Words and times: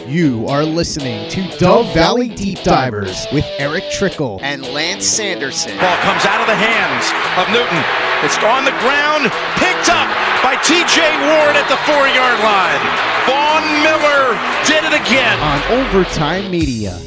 You 0.00 0.46
are 0.48 0.64
listening 0.64 1.28
to 1.28 1.58
Dove 1.58 1.92
Valley 1.92 2.28
Deep 2.30 2.62
Divers 2.62 3.26
with 3.30 3.44
Erick 3.58 3.84
Trickel 3.92 4.40
and 4.42 4.64
Lance 4.72 5.04
Sanderson. 5.04 5.76
Ball 5.76 5.96
comes 5.98 6.24
out 6.24 6.40
of 6.40 6.46
the 6.46 6.56
hands 6.56 7.12
of 7.36 7.44
Newton. 7.52 7.76
It's 8.24 8.38
on 8.40 8.64
the 8.64 8.72
ground, 8.80 9.28
picked 9.60 9.92
up 9.92 10.08
by 10.42 10.56
TJ 10.64 10.96
Ward 10.96 11.56
at 11.60 11.68
the 11.68 11.76
four 11.84 12.08
yard 12.08 12.40
line. 12.40 12.80
Von 13.28 13.62
Miller 13.84 14.32
did 14.64 14.82
it 14.88 14.98
again. 14.98 15.38
On 15.40 15.60
Overtime 15.84 16.50
Media. 16.50 16.98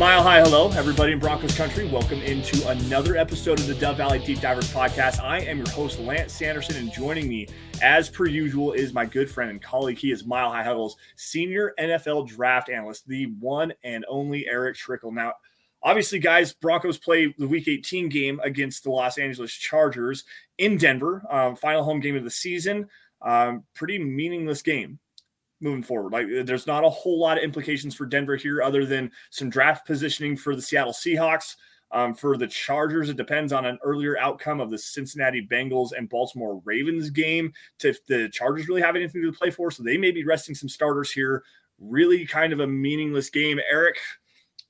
Mile 0.00 0.22
high 0.22 0.40
hello, 0.40 0.70
everybody 0.70 1.12
in 1.12 1.18
Broncos 1.18 1.54
country. 1.54 1.86
Welcome 1.86 2.22
into 2.22 2.66
another 2.68 3.18
episode 3.18 3.60
of 3.60 3.66
the 3.66 3.74
Dove 3.74 3.98
Valley 3.98 4.18
Deep 4.18 4.40
Divers 4.40 4.72
podcast. 4.72 5.22
I 5.22 5.40
am 5.40 5.58
your 5.58 5.68
host, 5.68 5.98
Lance 5.98 6.32
Sanderson, 6.32 6.76
and 6.76 6.90
joining 6.90 7.28
me, 7.28 7.48
as 7.82 8.08
per 8.08 8.24
usual, 8.24 8.72
is 8.72 8.94
my 8.94 9.04
good 9.04 9.30
friend 9.30 9.50
and 9.50 9.60
colleague. 9.60 9.98
He 9.98 10.10
is 10.10 10.24
Mile 10.24 10.50
High 10.50 10.62
Huddle's 10.62 10.96
senior 11.16 11.74
NFL 11.78 12.28
draft 12.28 12.70
analyst, 12.70 13.08
the 13.08 13.26
one 13.40 13.74
and 13.84 14.06
only 14.08 14.48
Erick 14.48 14.76
Trickel. 14.76 15.12
Now, 15.12 15.34
obviously, 15.82 16.18
guys, 16.18 16.54
Broncos 16.54 16.96
play 16.96 17.34
the 17.36 17.46
Week 17.46 17.68
18 17.68 18.08
game 18.08 18.40
against 18.42 18.84
the 18.84 18.90
Los 18.90 19.18
Angeles 19.18 19.52
Chargers 19.52 20.24
in 20.56 20.78
Denver, 20.78 21.22
um, 21.28 21.56
final 21.56 21.84
home 21.84 22.00
game 22.00 22.16
of 22.16 22.24
the 22.24 22.30
season. 22.30 22.88
Um, 23.20 23.64
pretty 23.74 23.98
meaningless 23.98 24.62
game 24.62 24.98
moving 25.60 25.82
forward. 25.82 26.12
Like 26.12 26.26
there's 26.46 26.66
not 26.66 26.84
a 26.84 26.90
whole 26.90 27.18
lot 27.18 27.38
of 27.38 27.44
implications 27.44 27.94
for 27.94 28.06
Denver 28.06 28.36
here 28.36 28.62
other 28.62 28.86
than 28.86 29.10
some 29.30 29.50
draft 29.50 29.86
positioning 29.86 30.36
for 30.36 30.56
the 30.56 30.62
Seattle 30.62 30.92
Seahawks. 30.92 31.56
Um, 31.92 32.14
for 32.14 32.36
the 32.36 32.46
Chargers, 32.46 33.08
it 33.08 33.16
depends 33.16 33.52
on 33.52 33.66
an 33.66 33.76
earlier 33.82 34.16
outcome 34.16 34.60
of 34.60 34.70
the 34.70 34.78
Cincinnati 34.78 35.44
Bengals 35.44 35.90
and 35.96 36.08
Baltimore 36.08 36.62
Ravens 36.64 37.10
game 37.10 37.52
to 37.80 37.88
if 37.88 38.04
the 38.06 38.28
Chargers 38.28 38.68
really 38.68 38.80
have 38.80 38.94
anything 38.94 39.22
to 39.22 39.32
play 39.32 39.50
for. 39.50 39.72
So 39.72 39.82
they 39.82 39.96
may 39.96 40.12
be 40.12 40.24
resting 40.24 40.54
some 40.54 40.68
starters 40.68 41.10
here. 41.10 41.42
Really 41.80 42.26
kind 42.26 42.52
of 42.52 42.60
a 42.60 42.66
meaningless 42.66 43.28
game, 43.28 43.58
Eric. 43.68 43.96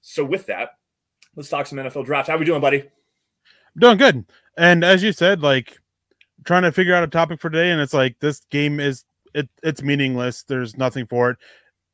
So 0.01 0.25
with 0.25 0.47
that, 0.47 0.71
let's 1.37 1.51
talk 1.51 1.67
some 1.67 1.79
NFL 1.79 2.07
draft. 2.07 2.29
How 2.29 2.37
are 2.37 2.39
we 2.39 2.47
doing, 2.47 2.63
buddy? 2.63 2.89
Doing 3.77 3.99
good. 3.99 4.25
And 4.57 4.83
as 4.83 5.03
you 5.03 5.13
said, 5.13 5.43
like 5.43 5.79
trying 6.45 6.63
to 6.63 6.73
figure 6.73 6.95
out 6.95 7.05
a 7.05 7.09
topic 7.09 7.39
for 7.39 7.51
today, 7.51 7.71
and 7.71 7.83
it's 7.83 7.95
like 7.95 8.19
this 8.21 8.41
game 8.51 8.81
is 8.81 9.05
it 9.35 9.49
it's 9.63 9.83
meaningless. 9.83 10.43
There's 10.43 10.77
nothing 10.77 11.07
for 11.07 11.31
it. 11.31 11.39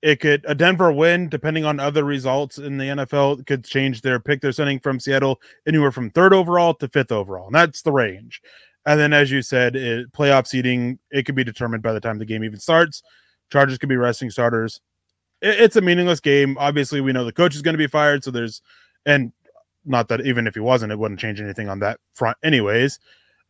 It 0.02 0.20
could 0.20 0.44
a 0.46 0.54
Denver 0.54 0.92
win, 0.92 1.28
depending 1.28 1.64
on 1.64 1.80
other 1.80 2.04
results 2.04 2.58
in 2.58 2.78
the 2.78 2.84
NFL, 2.84 3.46
could 3.46 3.64
change 3.64 4.02
their 4.02 4.20
pick. 4.20 4.40
They're 4.40 4.52
sending 4.52 4.78
from 4.78 5.00
Seattle 5.00 5.40
anywhere 5.66 5.90
from 5.90 6.10
third 6.10 6.32
overall 6.32 6.74
to 6.74 6.88
fifth 6.88 7.12
overall, 7.12 7.46
and 7.46 7.54
that's 7.54 7.82
the 7.82 7.92
range. 7.92 8.40
And 8.84 9.00
then, 9.00 9.12
as 9.12 9.30
you 9.30 9.42
said, 9.42 9.74
it, 9.74 10.12
playoff 10.12 10.46
seeding 10.46 10.98
it 11.10 11.24
could 11.24 11.34
be 11.34 11.44
determined 11.44 11.82
by 11.82 11.92
the 11.92 12.00
time 12.00 12.18
the 12.18 12.24
game 12.24 12.44
even 12.44 12.60
starts. 12.60 13.02
Chargers 13.50 13.78
could 13.78 13.88
be 13.88 13.96
resting 13.96 14.30
starters. 14.30 14.80
It, 15.40 15.60
it's 15.60 15.76
a 15.76 15.80
meaningless 15.80 16.20
game. 16.20 16.56
Obviously, 16.58 17.00
we 17.00 17.12
know 17.12 17.24
the 17.24 17.32
coach 17.32 17.56
is 17.56 17.62
going 17.62 17.74
to 17.74 17.78
be 17.78 17.88
fired, 17.88 18.22
so 18.22 18.30
there's 18.30 18.62
and 19.06 19.32
not 19.84 20.08
that 20.08 20.26
even 20.26 20.46
if 20.46 20.54
he 20.54 20.60
wasn't, 20.60 20.92
it 20.92 20.98
wouldn't 20.98 21.20
change 21.20 21.40
anything 21.40 21.68
on 21.68 21.78
that 21.80 21.98
front, 22.14 22.36
anyways. 22.42 22.98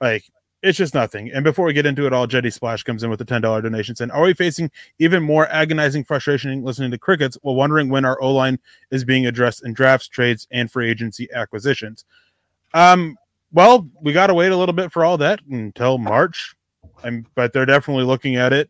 Like 0.01 0.25
it's 0.67 0.77
just 0.77 0.95
nothing. 0.95 1.31
And 1.33 1.45
before 1.45 1.65
we 1.65 1.73
get 1.73 1.87
into 1.87 2.07
it 2.07 2.13
all, 2.13 2.27
Jetty 2.27 2.51
Splash 2.51 2.83
comes 2.83 3.05
in 3.05 3.11
with 3.11 3.21
a 3.21 3.25
$10 3.25 3.41
donation 3.41 3.95
saying, 3.95 4.11
Are 4.11 4.23
we 4.23 4.35
facing 4.35 4.71
even 4.99 5.23
more 5.23 5.47
agonizing 5.49 6.03
frustration 6.03 6.65
listening 6.65 6.91
to 6.91 6.99
crickets 6.99 7.39
while 7.43 7.55
wondering 7.55 7.89
when 7.89 8.05
our 8.05 8.21
O 8.21 8.35
line 8.35 8.59
is 8.91 9.05
being 9.05 9.27
addressed 9.27 9.65
in 9.65 9.73
drafts, 9.73 10.09
trades, 10.09 10.49
and 10.51 10.71
free 10.71 10.91
agency 10.91 11.29
acquisitions? 11.33 12.05
Um, 12.75 13.17
well, 13.53 13.89
we 14.03 14.13
got 14.13 14.27
to 14.27 14.35
wait 14.35 14.51
a 14.51 14.57
little 14.57 14.73
bit 14.73 14.91
for 14.91 15.05
all 15.05 15.17
that 15.19 15.41
until 15.49 15.99
March. 15.99 16.57
I'm, 17.05 17.27
but 17.37 17.53
they're 17.53 17.65
definitely 17.65 18.05
looking 18.05 18.35
at 18.35 18.53
it. 18.53 18.69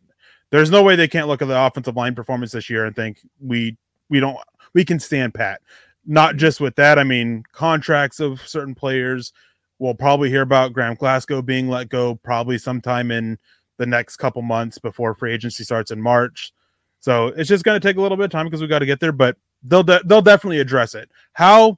There's 0.51 0.69
no 0.69 0.83
way 0.83 0.95
they 0.95 1.07
can't 1.07 1.27
look 1.27 1.41
at 1.41 1.47
the 1.47 1.59
offensive 1.59 1.95
line 1.95 2.13
performance 2.13 2.51
this 2.51 2.69
year 2.69 2.85
and 2.85 2.95
think 2.95 3.19
we 3.41 3.75
we 4.09 4.19
don't 4.19 4.37
we 4.73 4.85
can 4.85 4.99
stand 4.99 5.33
pat. 5.33 5.61
Not 6.05 6.35
just 6.35 6.61
with 6.61 6.75
that, 6.75 6.99
I 6.99 7.03
mean 7.03 7.43
contracts 7.51 8.19
of 8.19 8.47
certain 8.47 8.75
players, 8.75 9.33
we'll 9.79 9.93
probably 9.93 10.29
hear 10.29 10.41
about 10.41 10.73
Graham 10.73 10.95
Glasgow 10.95 11.41
being 11.41 11.67
let 11.67 11.89
go 11.89 12.15
probably 12.15 12.57
sometime 12.57 13.11
in 13.11 13.37
the 13.77 13.85
next 13.85 14.17
couple 14.17 14.41
months 14.41 14.77
before 14.77 15.13
free 15.13 15.33
agency 15.33 15.63
starts 15.63 15.91
in 15.91 16.01
March. 16.01 16.51
So 16.99 17.27
it's 17.27 17.49
just 17.49 17.63
going 17.63 17.79
to 17.79 17.87
take 17.87 17.97
a 17.97 18.01
little 18.01 18.17
bit 18.17 18.25
of 18.25 18.31
time 18.31 18.45
because 18.45 18.61
we 18.61 18.67
got 18.67 18.79
to 18.79 18.85
get 18.85 18.99
there, 18.99 19.11
but 19.11 19.37
they'll 19.63 19.83
de- 19.83 20.01
they'll 20.05 20.21
definitely 20.21 20.59
address 20.59 20.95
it. 20.95 21.09
How 21.33 21.77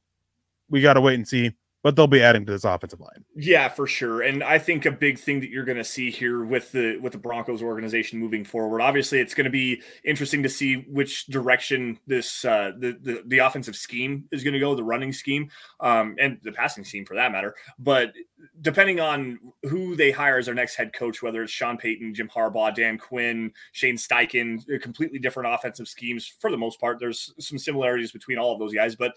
we 0.70 0.82
got 0.82 0.94
to 0.94 1.02
wait 1.02 1.16
and 1.16 1.28
see 1.28 1.52
but 1.81 1.95
they'll 1.95 2.07
be 2.07 2.22
adding 2.22 2.45
to 2.45 2.51
this 2.51 2.66
offensive 2.66 3.00
line. 3.00 3.23
Yeah, 3.35 3.69
for 3.69 3.88
sure. 3.88 4.22
And 4.22 4.44
I 4.44 4.59
think 4.59 4.85
a 4.85 4.91
big 4.91 5.17
thing 5.17 5.40
that 5.40 5.50
you're 5.50 5.63
going 5.66 5.78
to 5.78 5.84
see 5.84 6.12
here 6.12 6.44
with 6.44 6.72
the 6.72 6.97
with 6.97 7.13
the 7.13 7.17
Broncos 7.17 7.62
organization 7.62 8.19
moving 8.19 8.44
forward, 8.44 8.81
obviously, 8.81 9.19
it's 9.19 9.34
going 9.34 9.45
to 9.45 9.51
be 9.51 9.81
interesting 10.03 10.44
to 10.44 10.50
see 10.50 10.85
which 10.90 11.28
direction 11.28 12.00
this 12.06 12.44
uh, 12.44 12.72
the, 12.78 12.97
the 13.01 13.23
the 13.25 13.38
offensive 13.40 13.75
scheme 13.75 14.25
is 14.31 14.44
going 14.44 14.53
to 14.53 14.59
go, 14.59 14.75
the 14.75 14.84
running 14.84 15.13
scheme, 15.13 15.50
um, 15.79 16.16
and 16.19 16.40
the 16.44 16.51
passing 16.51 16.84
scheme 16.84 17.06
for 17.06 17.16
that 17.16 17.31
matter. 17.31 17.56
But 17.78 18.13
depending 18.61 19.00
on 19.00 19.40
who 19.63 19.96
they 19.96 20.11
hire 20.11 20.38
as 20.38 20.46
their 20.46 20.56
next 20.56 20.75
head 20.75 20.91
coach, 20.94 21.22
whether 21.22 21.44
it's 21.44 21.51
Sean 21.51 21.78
Payton, 21.78 22.13
Jim 22.13 22.29
Harbaugh, 22.29 22.75
Dan 22.75 22.97
Quinn, 22.97 23.51
Shane 23.72 23.97
Steichen, 23.97 24.59
completely 24.81 25.19
different 25.19 25.53
offensive 25.53 25.88
schemes 25.88 26.28
for 26.40 26.51
the 26.51 26.57
most 26.57 26.79
part. 26.79 27.00
There's 27.00 27.34
some 27.40 27.57
similarities 27.57 28.11
between 28.11 28.38
all 28.38 28.51
of 28.51 28.59
those 28.59 28.73
guys, 28.73 28.96
but 28.96 29.16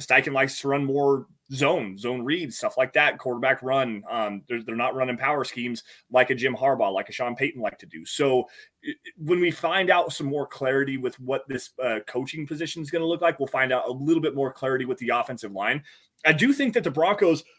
Steichen 0.00 0.32
likes 0.32 0.60
to 0.60 0.68
run 0.68 0.84
more 0.84 1.26
zone, 1.52 1.96
zone 1.98 2.22
reads, 2.22 2.56
stuff 2.56 2.76
like 2.76 2.92
that, 2.94 3.18
quarterback 3.18 3.62
run. 3.62 4.02
Um, 4.10 4.42
they're, 4.48 4.62
they're 4.62 4.76
not 4.76 4.94
running 4.94 5.16
power 5.16 5.44
schemes 5.44 5.84
like 6.10 6.30
a 6.30 6.34
Jim 6.34 6.54
Harbaugh, 6.54 6.92
like 6.92 7.08
a 7.08 7.12
Sean 7.12 7.36
Payton 7.36 7.60
like 7.60 7.78
to 7.78 7.86
do. 7.86 8.04
So 8.04 8.48
when 9.16 9.40
we 9.40 9.50
find 9.50 9.90
out 9.90 10.12
some 10.12 10.26
more 10.26 10.46
clarity 10.46 10.96
with 10.96 11.18
what 11.20 11.46
this 11.48 11.70
uh, 11.82 12.00
coaching 12.06 12.46
position 12.46 12.82
is 12.82 12.90
going 12.90 13.02
to 13.02 13.08
look 13.08 13.20
like, 13.20 13.38
we'll 13.38 13.46
find 13.46 13.72
out 13.72 13.88
a 13.88 13.92
little 13.92 14.22
bit 14.22 14.34
more 14.34 14.52
clarity 14.52 14.84
with 14.84 14.98
the 14.98 15.10
offensive 15.10 15.52
line. 15.52 15.82
I 16.24 16.32
do 16.32 16.52
think 16.52 16.74
that 16.74 16.84
the 16.84 16.90
Broncos– 16.90 17.44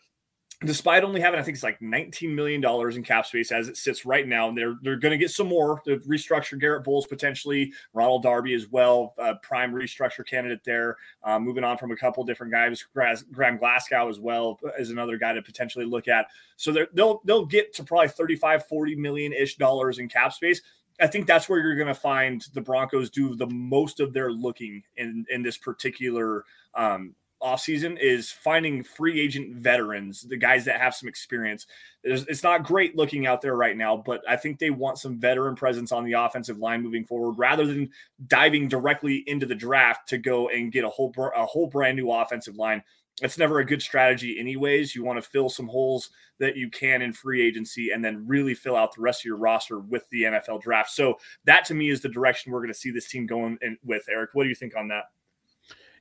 despite 0.63 1.04
only 1.04 1.19
having, 1.19 1.40
I 1.40 1.44
think 1.44 1.56
it's 1.56 1.63
like 1.63 1.80
$19 1.80 2.34
million 2.34 2.63
in 2.63 3.04
cap 3.04 3.25
space 3.25 3.52
as 3.52 3.68
it 3.68 3.78
sits 3.78 4.06
right 4.06 4.28
now. 4.28 4.48
And 4.48 4.57
they're 4.57 4.75
they're 4.81 4.96
going 4.96 5.12
to 5.12 5.18
get 5.18 5.31
some 5.31 5.48
more. 5.48 5.81
to 5.86 5.98
restructure 6.00 6.60
Garett 6.60 6.84
Bolles 6.84 7.07
potentially, 7.07 7.74
Ronald 7.94 8.24
Darby 8.24 8.54
as 8.54 8.68
well, 8.69 9.13
prime 9.42 9.74
restructure 9.74 10.25
candidate 10.25 10.63
there. 10.63 10.98
Uh, 11.24 11.40
moving 11.40 11.63
on 11.63 11.78
from 11.78 11.92
a 11.92 11.98
couple 11.98 12.24
different 12.24 12.54
guys, 12.54 12.86
Graham 12.94 13.57
Glasgow 13.57 14.10
as 14.10 14.19
well 14.19 14.60
is 14.80 14.92
another 14.92 15.18
guy 15.18 15.34
to 15.34 15.42
potentially 15.42 15.86
look 15.86 16.07
at. 16.07 16.28
So 16.58 16.86
they'll 16.94 17.22
they'll 17.25 17.46
get 17.46 17.74
to 17.75 17.84
probably 17.84 18.10
35, 18.10 18.68
40 18.68 18.96
million 18.96 19.34
ish 19.34 19.56
dollars 19.56 20.00
in 20.00 20.08
cap 20.08 20.34
space. 20.34 20.62
I 21.00 21.08
think 21.08 21.28
that's 21.28 21.50
where 21.50 21.60
you're 21.60 21.75
going 21.75 21.88
to 21.88 21.94
find 21.94 22.46
the 22.54 22.62
Broncos 22.62 23.10
do 23.10 23.36
the 23.36 23.48
most 23.48 24.00
of 24.00 24.13
their 24.13 24.31
looking 24.31 24.81
in 24.96 25.25
in 25.30 25.42
this 25.42 25.58
particular 25.58 26.46
um, 26.74 27.13
offseason 27.46 28.00
is 28.00 28.32
finding 28.32 28.84
free 28.84 29.22
agent 29.22 29.56
veterans, 29.56 30.24
the 30.24 30.38
guys 30.38 30.66
that 30.66 30.82
have 30.82 30.96
some 30.96 31.08
experience. 31.08 31.68
It's 32.04 32.44
not 32.44 32.64
great 32.64 32.96
looking 32.96 33.28
out 33.28 33.42
there 33.42 33.56
right 33.56 33.78
now, 33.78 33.98
but 33.98 34.22
I 34.28 34.36
think 34.36 34.58
they 34.58 34.72
want 34.72 34.98
some 34.98 35.20
veteran 35.20 35.56
presence 35.56 35.92
on 35.92 36.04
the 36.04 36.14
offensive 36.14 36.58
line 36.58 36.82
moving 36.82 37.06
forward 37.06 37.38
rather 37.38 37.66
than 37.66 37.90
diving 38.28 38.68
directly 38.68 39.24
into 39.28 39.46
the 39.46 39.56
draft 39.56 40.10
to 40.10 40.18
go 40.18 40.50
and 40.50 40.72
get 40.72 40.84
a 40.84 40.90
whole 40.90 41.14
a 41.36 41.46
whole 41.46 41.68
brand 41.68 41.98
new 41.98 42.12
offensive 42.12 42.56
line. 42.56 42.84
That's 43.22 43.38
never 43.38 43.60
a 43.60 43.66
good 43.66 43.82
strategy, 43.82 44.38
anyways. 44.40 44.94
You 44.94 45.04
want 45.04 45.24
to 45.24 45.30
fill 45.30 45.50
some 45.50 45.68
holes 45.68 46.10
that 46.40 46.58
you 46.58 46.70
can 46.70 47.02
in 47.02 47.14
free 47.14 47.46
agency 47.46 47.92
and 47.92 48.04
then 48.04 48.28
really 48.28 48.54
fill 48.54 48.76
out 48.76 48.94
the 48.94 49.02
rest 49.02 49.22
of 49.22 49.26
your 49.26 49.38
roster 49.38 49.80
with 49.80 50.10
the 50.10 50.24
NFL 50.24 50.62
draft. 50.62 50.90
So, 50.92 51.18
that 51.46 51.64
to 51.66 51.74
me 51.74 51.90
is 51.90 52.02
the 52.02 52.10
direction 52.10 52.52
we're 52.52 52.60
going 52.60 52.74
to 52.74 52.78
see 52.78 52.92
this 52.92 53.08
team 53.08 53.26
going 53.26 53.58
in, 53.62 53.78
with. 53.86 54.04
Eric, 54.10 54.32
what 54.34 54.44
do 54.44 54.50
you 54.50 54.56
think 54.56 54.76
on 54.76 54.90
that? 54.90 55.06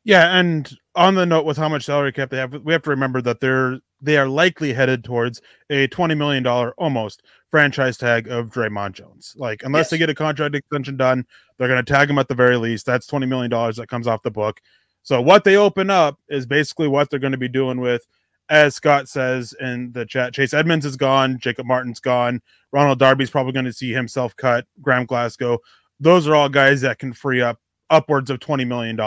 Yeah, 0.04 0.38
and 0.38 0.70
on 0.94 1.14
the 1.14 1.24
note 1.24 1.46
with 1.46 1.56
how 1.56 1.68
much 1.68 1.84
salary 1.84 2.12
cap 2.12 2.30
they 2.30 2.36
have, 2.36 2.52
we 2.62 2.72
have 2.72 2.82
to 2.82 2.90
remember 2.90 3.22
that 3.22 3.40
they're 3.40 3.80
they 4.02 4.18
are 4.18 4.28
likely 4.28 4.74
headed 4.74 5.02
towards 5.02 5.40
a 5.70 5.86
twenty 5.88 6.14
million 6.14 6.42
dollar 6.42 6.74
almost 6.76 7.22
franchise 7.50 7.96
tag 7.96 8.28
of 8.28 8.50
Dre'Mont 8.50 8.92
Jones. 8.92 9.34
Like 9.36 9.62
unless 9.64 9.84
yes. 9.84 9.90
they 9.90 9.98
get 9.98 10.10
a 10.10 10.14
contract 10.14 10.54
extension 10.54 10.96
done, 10.96 11.24
they're 11.56 11.68
going 11.68 11.82
to 11.82 11.92
tag 11.92 12.10
him 12.10 12.18
at 12.18 12.28
the 12.28 12.34
very 12.34 12.56
least. 12.58 12.84
That's 12.84 13.06
twenty 13.06 13.26
million 13.26 13.50
dollars 13.50 13.76
that 13.76 13.88
comes 13.88 14.06
off 14.06 14.22
the 14.22 14.30
book. 14.30 14.60
So 15.02 15.20
what 15.20 15.44
they 15.44 15.56
open 15.56 15.88
up 15.90 16.18
is 16.28 16.46
basically 16.46 16.88
what 16.88 17.08
they're 17.08 17.18
going 17.18 17.32
to 17.32 17.38
be 17.38 17.48
doing 17.48 17.80
with, 17.80 18.06
as 18.50 18.74
Scott 18.74 19.08
says 19.08 19.54
in 19.58 19.92
the 19.92 20.04
chat. 20.04 20.34
Chase 20.34 20.54
Edmonds 20.54 20.84
is 20.84 20.96
gone. 20.96 21.38
Jacob 21.38 21.66
Martin's 21.66 22.00
gone. 22.00 22.42
Ronald 22.72 22.98
Darby's 22.98 23.30
probably 23.30 23.52
going 23.52 23.64
to 23.66 23.72
see 23.72 23.92
himself 23.92 24.36
cut. 24.36 24.66
Graham 24.82 25.06
Glasgow. 25.06 25.58
Those 26.00 26.26
are 26.26 26.34
all 26.34 26.48
guys 26.48 26.82
that 26.82 26.98
can 26.98 27.12
free 27.12 27.40
up 27.40 27.58
upwards 27.90 28.30
of 28.30 28.38
$20 28.40 28.66
million 28.66 28.98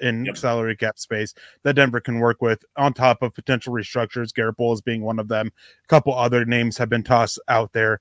in 0.00 0.24
yep. 0.24 0.36
salary 0.36 0.76
cap 0.76 0.98
space 0.98 1.34
that 1.62 1.74
Denver 1.74 2.00
can 2.00 2.20
work 2.20 2.40
with 2.40 2.64
on 2.76 2.92
top 2.92 3.22
of 3.22 3.34
potential 3.34 3.72
restructures. 3.72 4.34
Garett 4.34 4.56
Bolles 4.56 4.80
being 4.80 5.02
one 5.02 5.18
of 5.18 5.28
them. 5.28 5.50
A 5.84 5.88
couple 5.88 6.14
other 6.14 6.44
names 6.44 6.78
have 6.78 6.88
been 6.88 7.02
tossed 7.02 7.40
out 7.48 7.72
there. 7.72 8.00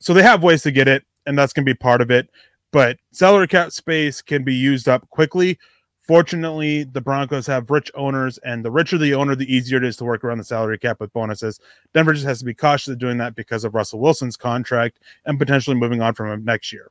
So 0.00 0.12
they 0.12 0.22
have 0.22 0.42
ways 0.42 0.62
to 0.62 0.70
get 0.70 0.88
it, 0.88 1.04
and 1.26 1.38
that's 1.38 1.52
going 1.52 1.64
to 1.64 1.70
be 1.70 1.76
part 1.76 2.00
of 2.00 2.10
it. 2.10 2.28
But 2.72 2.98
salary 3.12 3.48
cap 3.48 3.70
space 3.70 4.20
can 4.20 4.44
be 4.44 4.54
used 4.54 4.88
up 4.88 5.08
quickly. 5.10 5.58
Fortunately, 6.06 6.84
the 6.84 7.00
Broncos 7.00 7.46
have 7.46 7.70
rich 7.70 7.90
owners, 7.94 8.36
and 8.38 8.62
the 8.62 8.70
richer 8.70 8.98
the 8.98 9.14
owner, 9.14 9.34
the 9.34 9.52
easier 9.52 9.78
it 9.78 9.84
is 9.84 9.96
to 9.96 10.04
work 10.04 10.22
around 10.22 10.38
the 10.38 10.44
salary 10.44 10.78
cap 10.78 11.00
with 11.00 11.12
bonuses. 11.14 11.58
Denver 11.94 12.12
just 12.12 12.26
has 12.26 12.40
to 12.40 12.44
be 12.44 12.52
cautious 12.52 12.88
of 12.88 12.98
doing 12.98 13.16
that 13.18 13.34
because 13.34 13.64
of 13.64 13.74
Russell 13.74 14.00
Wilson's 14.00 14.36
contract 14.36 15.00
and 15.24 15.38
potentially 15.38 15.76
moving 15.76 16.02
on 16.02 16.12
from 16.12 16.30
him 16.30 16.44
next 16.44 16.72
year. 16.72 16.90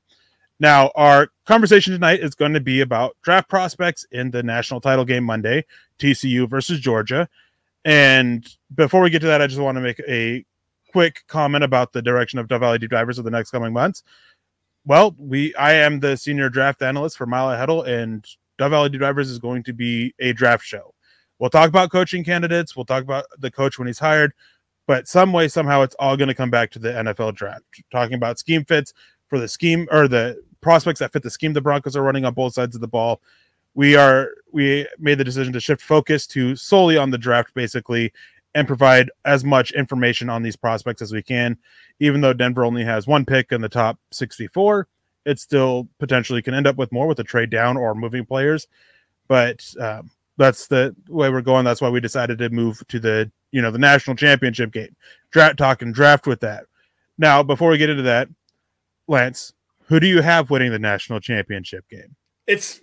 Now, 0.59 0.91
our 0.95 1.29
conversation 1.45 1.93
tonight 1.93 2.21
is 2.21 2.35
going 2.35 2.53
to 2.53 2.61
be 2.61 2.81
about 2.81 3.17
draft 3.21 3.49
prospects 3.49 4.05
in 4.11 4.31
the 4.31 4.43
national 4.43 4.81
title 4.81 5.05
game 5.05 5.23
Monday, 5.23 5.65
TCU 5.99 6.49
versus 6.49 6.79
Georgia. 6.79 7.27
And 7.85 8.47
before 8.73 9.01
we 9.01 9.09
get 9.09 9.19
to 9.19 9.27
that, 9.27 9.41
I 9.41 9.47
just 9.47 9.59
want 9.59 9.75
to 9.77 9.81
make 9.81 9.99
a 10.07 10.45
quick 10.91 11.23
comment 11.27 11.63
about 11.63 11.91
the 11.91 12.01
direction 12.01 12.39
of 12.39 12.47
Dove 12.47 12.61
Valley 12.61 12.77
Deep 12.77 12.91
Divers 12.91 13.17
of 13.17 13.25
the 13.25 13.31
next 13.31 13.51
coming 13.51 13.73
months. 13.73 14.03
Well, 14.85 15.15
we 15.17 15.53
I 15.55 15.73
am 15.73 15.99
the 15.99 16.15
senior 16.15 16.49
draft 16.49 16.81
analyst 16.81 17.17
for 17.17 17.25
Mile 17.25 17.49
High 17.49 17.57
Huddle, 17.57 17.83
and 17.83 18.25
Dove 18.57 18.71
Valley 18.71 18.89
Deep 18.89 19.01
Divers 19.01 19.29
is 19.29 19.39
going 19.39 19.63
to 19.63 19.73
be 19.73 20.13
a 20.19 20.33
draft 20.33 20.63
show. 20.63 20.93
We'll 21.39 21.49
talk 21.49 21.67
about 21.67 21.91
coaching 21.91 22.23
candidates. 22.23 22.75
We'll 22.75 22.85
talk 22.85 23.03
about 23.03 23.25
the 23.39 23.51
coach 23.51 23.77
when 23.79 23.87
he's 23.87 23.99
hired, 23.99 24.33
but 24.87 25.07
some 25.07 25.33
way, 25.33 25.47
somehow, 25.47 25.81
it's 25.81 25.95
all 25.99 26.15
going 26.15 26.27
to 26.27 26.35
come 26.35 26.49
back 26.51 26.71
to 26.71 26.79
the 26.79 26.89
NFL 26.89 27.35
draft. 27.35 27.63
Talking 27.91 28.15
about 28.15 28.39
scheme 28.39 28.63
fits, 28.63 28.93
for 29.27 29.39
the 29.39 29.47
scheme 29.47 29.87
or 29.91 30.07
the 30.07 30.41
prospects 30.61 30.99
that 30.99 31.11
fit 31.11 31.23
the 31.23 31.29
scheme 31.29 31.53
the 31.53 31.61
Broncos 31.61 31.95
are 31.95 32.03
running 32.03 32.25
on 32.25 32.33
both 32.33 32.53
sides 32.53 32.75
of 32.75 32.81
the 32.81 32.87
ball. 32.87 33.21
We 33.75 33.95
are 33.95 34.29
we 34.51 34.87
made 34.99 35.17
the 35.17 35.23
decision 35.23 35.53
to 35.53 35.59
shift 35.59 35.81
focus 35.81 36.27
to 36.27 36.55
solely 36.55 36.97
on 36.97 37.09
the 37.09 37.17
draft 37.17 37.53
basically 37.53 38.13
and 38.55 38.67
provide 38.67 39.09
as 39.25 39.43
much 39.43 39.71
information 39.71 40.29
on 40.29 40.43
these 40.43 40.55
prospects 40.55 41.01
as 41.01 41.11
we 41.11 41.23
can. 41.23 41.57
Even 41.99 42.21
though 42.21 42.33
Denver 42.33 42.65
only 42.65 42.83
has 42.83 43.07
one 43.07 43.25
pick 43.25 43.51
in 43.51 43.61
the 43.61 43.69
top 43.69 43.99
64, 44.11 44.87
it 45.25 45.39
still 45.39 45.87
potentially 45.99 46.41
can 46.41 46.53
end 46.53 46.67
up 46.67 46.77
with 46.77 46.91
more 46.91 47.07
with 47.07 47.19
a 47.19 47.23
trade 47.23 47.49
down 47.49 47.77
or 47.77 47.95
moving 47.95 48.25
players. 48.25 48.67
But 49.27 49.65
um, 49.79 50.11
that's 50.37 50.67
the 50.67 50.95
way 51.07 51.29
we're 51.29 51.41
going. 51.41 51.65
That's 51.65 51.81
why 51.81 51.89
we 51.89 51.99
decided 51.99 52.37
to 52.39 52.49
move 52.49 52.83
to 52.89 52.99
the 52.99 53.31
you 53.51 53.61
know 53.61 53.71
the 53.71 53.79
national 53.79 54.15
championship 54.15 54.71
game. 54.71 54.95
Draft 55.31 55.57
talk 55.57 55.81
and 55.81 55.93
draft 55.93 56.27
with 56.27 56.41
that. 56.41 56.65
Now, 57.17 57.43
before 57.43 57.69
we 57.69 57.77
get 57.77 57.89
into 57.89 58.03
that, 58.03 58.27
Lance, 59.07 59.53
who 59.85 59.99
do 59.99 60.07
you 60.07 60.21
have 60.21 60.49
winning 60.49 60.71
the 60.71 60.79
national 60.79 61.19
championship 61.19 61.87
game? 61.89 62.15
It's 62.47 62.81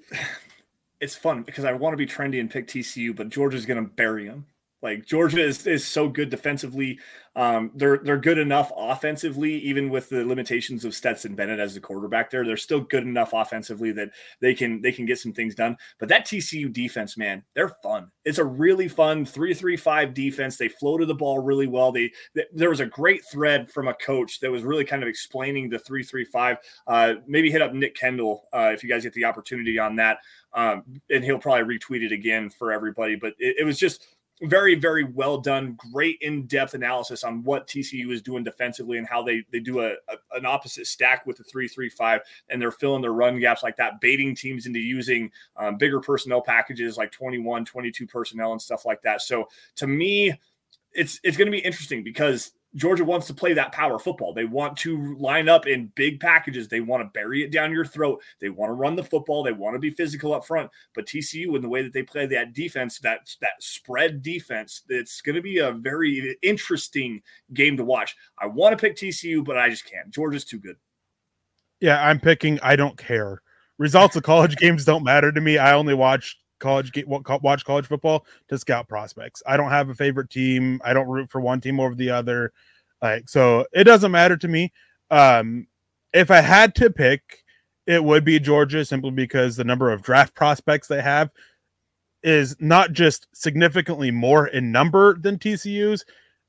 it's 1.00 1.16
fun 1.16 1.42
because 1.42 1.64
I 1.64 1.72
want 1.72 1.92
to 1.94 1.96
be 1.96 2.06
trendy 2.06 2.40
and 2.40 2.50
pick 2.50 2.66
TCU, 2.66 3.14
but 3.14 3.28
Georgia's 3.28 3.66
going 3.66 3.82
to 3.82 3.90
bury 3.90 4.26
them. 4.28 4.46
Like 4.82 5.06
Georgia 5.06 5.44
is, 5.44 5.66
is 5.66 5.86
so 5.86 6.08
good 6.08 6.30
defensively. 6.30 6.98
Um, 7.36 7.70
they're 7.74 7.98
they're 7.98 8.18
good 8.18 8.38
enough 8.38 8.72
offensively, 8.76 9.54
even 9.58 9.88
with 9.88 10.08
the 10.08 10.24
limitations 10.24 10.84
of 10.84 10.94
Stetson 10.94 11.36
Bennett 11.36 11.60
as 11.60 11.74
the 11.74 11.80
quarterback. 11.80 12.28
There, 12.28 12.44
they're 12.44 12.56
still 12.56 12.80
good 12.80 13.04
enough 13.04 13.32
offensively 13.32 13.92
that 13.92 14.10
they 14.40 14.52
can 14.52 14.80
they 14.80 14.90
can 14.90 15.06
get 15.06 15.18
some 15.18 15.32
things 15.32 15.54
done. 15.54 15.76
But 15.98 16.08
that 16.08 16.26
TCU 16.26 16.72
defense, 16.72 17.16
man, 17.16 17.44
they're 17.54 17.76
fun. 17.82 18.10
It's 18.24 18.38
a 18.38 18.44
really 18.44 18.88
fun 18.88 19.24
three-three-five 19.24 20.12
defense. 20.12 20.56
They 20.56 20.68
floated 20.68 21.06
the 21.06 21.14
ball 21.14 21.38
really 21.38 21.68
well. 21.68 21.92
They, 21.92 22.10
they, 22.34 22.46
there 22.52 22.70
was 22.70 22.80
a 22.80 22.86
great 22.86 23.22
thread 23.30 23.70
from 23.70 23.86
a 23.86 23.94
coach 23.94 24.40
that 24.40 24.50
was 24.50 24.64
really 24.64 24.84
kind 24.84 25.02
of 25.02 25.08
explaining 25.08 25.70
the 25.70 25.78
three-three-five. 25.78 26.56
Uh, 26.86 27.14
maybe 27.28 27.50
hit 27.50 27.62
up 27.62 27.72
Nick 27.72 27.96
Kendell 27.96 28.40
uh, 28.52 28.70
if 28.74 28.82
you 28.82 28.88
guys 28.88 29.04
get 29.04 29.12
the 29.12 29.24
opportunity 29.24 29.78
on 29.78 29.94
that, 29.96 30.18
um, 30.52 30.82
and 31.10 31.22
he'll 31.22 31.38
probably 31.38 31.78
retweet 31.78 32.02
it 32.02 32.12
again 32.12 32.50
for 32.50 32.72
everybody. 32.72 33.14
But 33.14 33.34
it, 33.38 33.56
it 33.60 33.64
was 33.64 33.78
just 33.78 34.04
very 34.42 34.74
very 34.74 35.04
well 35.04 35.38
done 35.38 35.76
great 35.92 36.16
in-depth 36.22 36.74
analysis 36.74 37.24
on 37.24 37.42
what 37.42 37.66
tcu 37.66 38.10
is 38.10 38.22
doing 38.22 38.42
defensively 38.42 38.96
and 38.96 39.06
how 39.06 39.22
they 39.22 39.42
they 39.52 39.60
do 39.60 39.80
a, 39.80 39.90
a, 39.90 40.16
an 40.36 40.46
opposite 40.46 40.86
stack 40.86 41.26
with 41.26 41.36
the 41.36 41.44
335 41.44 42.22
and 42.48 42.60
they're 42.60 42.70
filling 42.70 43.02
their 43.02 43.12
run 43.12 43.38
gaps 43.38 43.62
like 43.62 43.76
that 43.76 44.00
baiting 44.00 44.34
teams 44.34 44.66
into 44.66 44.78
using 44.78 45.30
um, 45.56 45.76
bigger 45.76 46.00
personnel 46.00 46.40
packages 46.40 46.96
like 46.96 47.12
21 47.12 47.64
22 47.64 48.06
personnel 48.06 48.52
and 48.52 48.62
stuff 48.62 48.84
like 48.84 49.02
that. 49.02 49.20
So 49.22 49.48
to 49.76 49.86
me 49.86 50.38
it's 50.92 51.20
it's 51.22 51.36
going 51.36 51.46
to 51.46 51.52
be 51.52 51.58
interesting 51.58 52.02
because 52.02 52.52
Georgia 52.76 53.04
wants 53.04 53.26
to 53.26 53.34
play 53.34 53.52
that 53.52 53.72
power 53.72 53.98
football. 53.98 54.32
They 54.32 54.44
want 54.44 54.76
to 54.78 55.16
line 55.16 55.48
up 55.48 55.66
in 55.66 55.90
big 55.96 56.20
packages. 56.20 56.68
They 56.68 56.80
want 56.80 57.02
to 57.02 57.10
bury 57.18 57.42
it 57.42 57.50
down 57.50 57.72
your 57.72 57.84
throat. 57.84 58.22
They 58.40 58.48
want 58.48 58.70
to 58.70 58.74
run 58.74 58.94
the 58.94 59.02
football. 59.02 59.42
They 59.42 59.52
want 59.52 59.74
to 59.74 59.80
be 59.80 59.90
physical 59.90 60.32
up 60.32 60.46
front. 60.46 60.70
But 60.94 61.06
TCU, 61.06 61.56
in 61.56 61.62
the 61.62 61.68
way 61.68 61.82
that 61.82 61.92
they 61.92 62.02
play 62.02 62.26
that 62.26 62.52
defense, 62.52 63.00
that 63.00 63.34
that 63.40 63.60
spread 63.60 64.22
defense, 64.22 64.82
it's 64.88 65.20
going 65.20 65.36
to 65.36 65.42
be 65.42 65.58
a 65.58 65.72
very 65.72 66.38
interesting 66.42 67.22
game 67.52 67.76
to 67.76 67.84
watch. 67.84 68.16
I 68.38 68.46
want 68.46 68.78
to 68.78 68.80
pick 68.80 68.96
TCU, 68.96 69.44
but 69.44 69.58
I 69.58 69.68
just 69.68 69.84
can't. 69.84 70.10
Georgia's 70.10 70.44
too 70.44 70.60
good. 70.60 70.76
Yeah, 71.80 72.04
I'm 72.06 72.20
picking. 72.20 72.60
I 72.62 72.76
don't 72.76 72.96
care. 72.96 73.42
Results 73.78 74.14
of 74.14 74.22
college 74.22 74.56
games 74.58 74.84
don't 74.84 75.02
matter 75.02 75.32
to 75.32 75.40
me. 75.40 75.58
I 75.58 75.72
only 75.72 75.94
watch 75.94 76.38
college 76.60 76.92
watch 77.06 77.64
college 77.64 77.86
football 77.86 78.24
to 78.48 78.58
scout 78.58 78.88
prospects. 78.88 79.42
I 79.46 79.56
don't 79.56 79.70
have 79.70 79.88
a 79.88 79.94
favorite 79.94 80.30
team. 80.30 80.80
I 80.84 80.92
don't 80.92 81.08
root 81.08 81.30
for 81.30 81.40
one 81.40 81.60
team 81.60 81.80
over 81.80 81.94
the 81.94 82.10
other. 82.10 82.52
Like 83.02 83.28
so 83.28 83.66
it 83.72 83.84
doesn't 83.84 84.12
matter 84.12 84.36
to 84.36 84.48
me. 84.48 84.72
Um 85.10 85.66
if 86.12 86.30
I 86.30 86.40
had 86.40 86.74
to 86.76 86.90
pick, 86.90 87.44
it 87.86 88.02
would 88.02 88.24
be 88.24 88.38
Georgia 88.38 88.84
simply 88.84 89.10
because 89.10 89.56
the 89.56 89.64
number 89.64 89.90
of 89.90 90.02
draft 90.02 90.34
prospects 90.36 90.88
they 90.88 91.02
have 91.02 91.30
is 92.22 92.56
not 92.60 92.92
just 92.92 93.26
significantly 93.32 94.10
more 94.10 94.46
in 94.46 94.70
number 94.70 95.18
than 95.18 95.38
TCU's, 95.38 96.04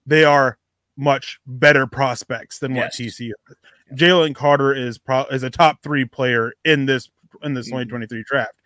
they 0.06 0.26
are 0.26 0.58
much 0.98 1.40
better 1.48 1.88
prospects 1.88 2.60
than 2.60 2.76
yes. 2.76 3.00
what 3.00 3.08
TCU. 3.08 3.32
Jalen 3.94 4.36
Carter 4.36 4.74
is 4.74 4.98
pro- 4.98 5.26
is 5.26 5.44
a 5.44 5.50
top 5.50 5.82
3 5.84 6.06
player 6.06 6.54
in 6.66 6.86
this 6.86 7.10
in 7.44 7.54
this 7.54 7.68
mm-hmm. 7.68 7.90
2023 7.90 8.24
draft. 8.26 8.61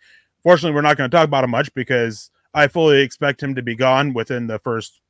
Fortunately, 0.46 0.76
we're 0.76 0.82
not 0.82 0.96
going 0.96 1.10
to 1.10 1.16
talk 1.16 1.24
about 1.24 1.42
him 1.42 1.50
much 1.50 1.74
because 1.74 2.30
I 2.54 2.68
fully 2.68 3.00
expect 3.00 3.42
him 3.42 3.56
to 3.56 3.62
be 3.62 3.74
gone 3.74 4.14
within 4.14 4.46
the 4.46 4.60
first 4.60 5.00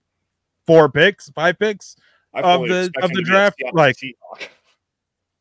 four 0.67 0.89
picks, 0.89 1.29
five 1.29 1.59
picks 1.59 1.95
of 2.33 2.63
the 2.63 2.91
of 3.03 3.11
the 3.13 3.21
draft. 3.21 3.63
Like, 3.75 3.97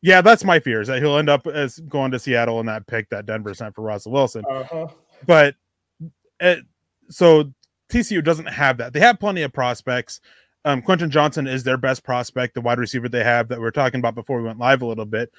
yeah, 0.02 0.20
that's 0.20 0.44
my 0.44 0.60
fears 0.60 0.90
that 0.90 1.02
he'll 1.02 1.18
end 1.18 1.30
up 1.30 1.48
as 1.48 1.80
going 1.80 2.12
to 2.12 2.20
Seattle 2.20 2.60
in 2.60 2.66
that 2.66 2.86
pick 2.88 3.10
that 3.12 3.26
Denver 3.26 3.54
sent 3.54 3.74
for 3.74 3.84
Russell 3.84 4.12
Wilson. 4.12 4.44
Uh-huh. 4.52 4.90
But 5.26 5.56
it, 6.42 6.66
so 7.08 7.54
TCU 7.90 8.22
doesn't 8.22 8.48
have 8.48 8.76
that. 8.80 8.92
They 8.92 9.00
have 9.00 9.18
plenty 9.18 9.44
of 9.44 9.54
prospects. 9.54 10.20
Um, 10.66 10.82
Quentin 10.82 11.10
Johnston 11.10 11.48
is 11.48 11.64
their 11.64 11.78
best 11.78 12.04
prospect, 12.04 12.56
the 12.56 12.60
wide 12.60 12.80
receiver 12.80 13.08
they 13.08 13.24
have 13.24 13.48
that 13.48 13.62
we 13.62 13.66
are 13.66 13.72
talking 13.72 14.02
about 14.02 14.16
before 14.16 14.40
we 14.40 14.44
went 14.44 14.60
live 14.60 14.82
a 14.82 14.86
little 14.86 15.06
bit. 15.06 15.32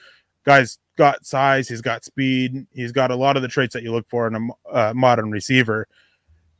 Guy's 0.46 0.78
got 0.96 1.26
size, 1.26 1.68
he's 1.68 1.82
got 1.82 2.04
speed, 2.04 2.66
he's 2.72 2.92
got 2.92 3.10
a 3.10 3.16
lot 3.16 3.36
of 3.36 3.42
the 3.42 3.48
traits 3.48 3.74
that 3.74 3.82
you 3.82 3.92
look 3.92 4.08
for 4.08 4.26
in 4.26 4.34
a 4.34 4.72
uh, 4.72 4.94
modern 4.94 5.30
receiver. 5.30 5.86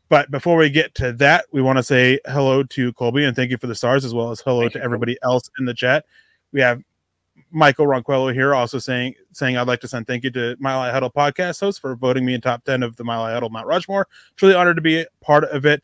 But 0.09 0.31
before 0.31 0.57
we 0.57 0.71
get 0.71 0.95
to 0.97 1.13
that, 1.15 1.47
we 1.53 1.63
want 1.63 1.79
to 1.79 1.83
say 1.83 2.21
hello 2.27 2.63
to 2.63 2.93
Colby 2.93 3.25
and 3.25 3.35
thank 3.35 3.51
you 3.51 3.59
for 3.59 3.67
the 3.67 3.75
stars, 3.75 4.05
as 4.05 4.15
well 4.15 4.31
as 4.31 4.41
hello 4.41 4.63
thank 4.63 4.75
to 4.75 4.79
you, 4.79 4.85
everybody 4.85 5.17
else 5.23 5.51
in 5.59 5.65
the 5.65 5.75
chat. 5.75 6.05
We 6.53 6.61
have 6.61 6.83
Michael 7.51 7.87
Ronquillo 7.87 8.33
here 8.33 8.55
also 8.55 8.79
saying 8.79 9.15
saying 9.33 9.57
I'd 9.57 9.67
like 9.67 9.81
to 9.81 9.89
send 9.89 10.07
thank 10.07 10.25
you 10.25 10.31
to 10.33 10.57
Mile 10.59 10.81
High 10.81 10.93
Huddle 10.93 11.11
podcast 11.11 11.61
host 11.61 11.81
for 11.81 11.97
voting 11.97 12.25
me 12.25 12.35
in 12.35 12.41
top 12.41 12.65
10 12.65 12.83
of 12.83 12.97
the 12.97 13.05
Mile 13.05 13.25
High 13.25 13.33
Huddle 13.33 13.51
Mount 13.51 13.67
Rushmore. 13.67 14.09
Truly 14.37 14.55
honored 14.55 14.77
to 14.77 14.83
be 14.83 15.07
part 15.21 15.45
of 15.45 15.67
it 15.67 15.83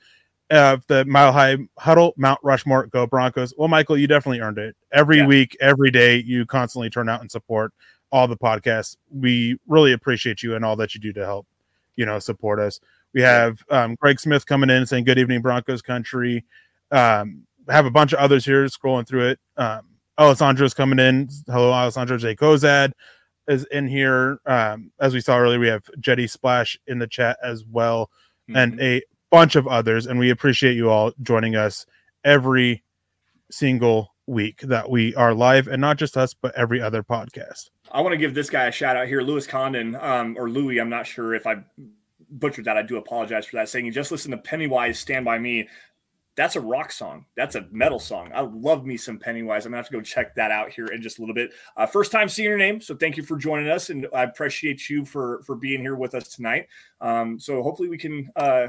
of 0.52 0.86
the 0.86 1.04
Mile 1.06 1.32
High 1.32 1.56
Huddle 1.78 2.12
Mount 2.16 2.38
Rushmore 2.42 2.86
Go 2.86 3.06
Broncos. 3.06 3.54
Well, 3.56 3.68
Michael, 3.68 3.96
you 3.96 4.06
definitely 4.06 4.40
earned 4.40 4.58
it. 4.58 4.76
Every 4.92 5.18
yeah. 5.18 5.26
week, 5.26 5.56
every 5.60 5.90
day, 5.90 6.16
you 6.16 6.44
constantly 6.44 6.90
turn 6.90 7.08
out 7.08 7.20
and 7.22 7.30
support 7.30 7.72
all 8.10 8.28
the 8.28 8.36
podcasts. 8.36 8.96
We 9.10 9.58
really 9.66 9.92
appreciate 9.92 10.42
you 10.42 10.54
and 10.54 10.64
all 10.64 10.76
that 10.76 10.94
you 10.94 11.00
do 11.00 11.12
to 11.14 11.24
help, 11.24 11.46
you 11.96 12.04
know, 12.04 12.18
support 12.18 12.60
us. 12.60 12.80
We 13.14 13.22
have 13.22 13.64
um, 13.70 13.96
Greg 13.96 14.20
Smith 14.20 14.44
coming 14.46 14.70
in 14.70 14.84
saying 14.86 15.04
good 15.04 15.18
evening 15.18 15.40
Broncos 15.40 15.82
country. 15.82 16.44
Um, 16.90 17.46
have 17.68 17.86
a 17.86 17.90
bunch 17.90 18.12
of 18.12 18.18
others 18.18 18.44
here 18.44 18.64
scrolling 18.66 19.06
through 19.06 19.28
it. 19.28 19.40
Um, 19.56 19.82
Alessandro's 20.18 20.74
coming 20.74 20.98
in. 20.98 21.28
Hello, 21.46 21.72
Alessandro 21.72 22.18
J. 22.18 22.36
Kozad 22.36 22.92
is 23.48 23.64
in 23.70 23.88
here. 23.88 24.38
Um, 24.46 24.92
as 25.00 25.14
we 25.14 25.20
saw 25.20 25.38
earlier, 25.38 25.58
we 25.58 25.68
have 25.68 25.84
Jetty 25.98 26.26
Splash 26.26 26.78
in 26.86 26.98
the 26.98 27.06
chat 27.06 27.38
as 27.42 27.64
well, 27.64 28.10
mm-hmm. 28.48 28.56
and 28.56 28.80
a 28.80 29.02
bunch 29.32 29.56
of 29.56 29.66
others. 29.66 30.06
And 30.06 30.20
we 30.20 30.30
appreciate 30.30 30.76
you 30.76 30.90
all 30.90 31.12
joining 31.22 31.56
us 31.56 31.84
every 32.22 32.84
single 33.50 34.14
week 34.26 34.60
that 34.60 34.88
we 34.88 35.14
are 35.16 35.34
live, 35.34 35.66
and 35.66 35.80
not 35.80 35.96
just 35.98 36.16
us, 36.16 36.32
but 36.34 36.54
every 36.54 36.80
other 36.80 37.02
podcast. 37.02 37.70
I 37.90 38.00
want 38.00 38.12
to 38.12 38.18
give 38.18 38.34
this 38.34 38.48
guy 38.48 38.66
a 38.66 38.72
shout 38.72 38.96
out 38.96 39.08
here, 39.08 39.20
Lewis 39.20 39.46
Condon, 39.46 39.96
um, 39.96 40.36
or 40.38 40.48
Louis. 40.48 40.78
I'm 40.78 40.88
not 40.88 41.06
sure 41.06 41.34
if 41.34 41.46
I 41.46 41.56
butchered 42.30 42.66
that. 42.66 42.76
I 42.76 42.82
do 42.82 42.98
apologize 42.98 43.46
for 43.46 43.56
that. 43.56 43.68
Saying 43.68 43.84
you 43.84 43.92
just 43.92 44.12
listen 44.12 44.30
to 44.30 44.38
Pennywise 44.38 44.98
"Stand 44.98 45.24
by 45.24 45.38
Me." 45.38 45.68
That's 46.34 46.56
a 46.56 46.60
rock 46.62 46.92
song. 46.92 47.26
That's 47.36 47.56
a 47.56 47.66
metal 47.72 47.98
song. 47.98 48.30
I 48.34 48.40
love 48.40 48.86
me 48.86 48.96
some 48.96 49.18
Pennywise. 49.18 49.66
I'm 49.66 49.72
gonna 49.72 49.82
have 49.82 49.88
to 49.88 49.92
go 49.92 50.00
check 50.00 50.34
that 50.36 50.50
out 50.50 50.70
here 50.70 50.86
in 50.86 51.02
just 51.02 51.18
a 51.18 51.20
little 51.20 51.34
bit. 51.34 51.50
Uh, 51.76 51.84
first 51.84 52.10
time 52.10 52.28
seeing 52.28 52.48
your 52.48 52.56
name, 52.56 52.80
so 52.80 52.94
thank 52.94 53.18
you 53.18 53.22
for 53.22 53.36
joining 53.36 53.68
us, 53.68 53.90
and 53.90 54.06
I 54.14 54.22
appreciate 54.22 54.88
you 54.88 55.04
for 55.04 55.42
for 55.44 55.56
being 55.56 55.80
here 55.80 55.96
with 55.96 56.14
us 56.14 56.28
tonight. 56.28 56.68
Um, 57.00 57.38
so 57.38 57.62
hopefully 57.62 57.88
we 57.88 57.98
can 57.98 58.30
uh, 58.36 58.68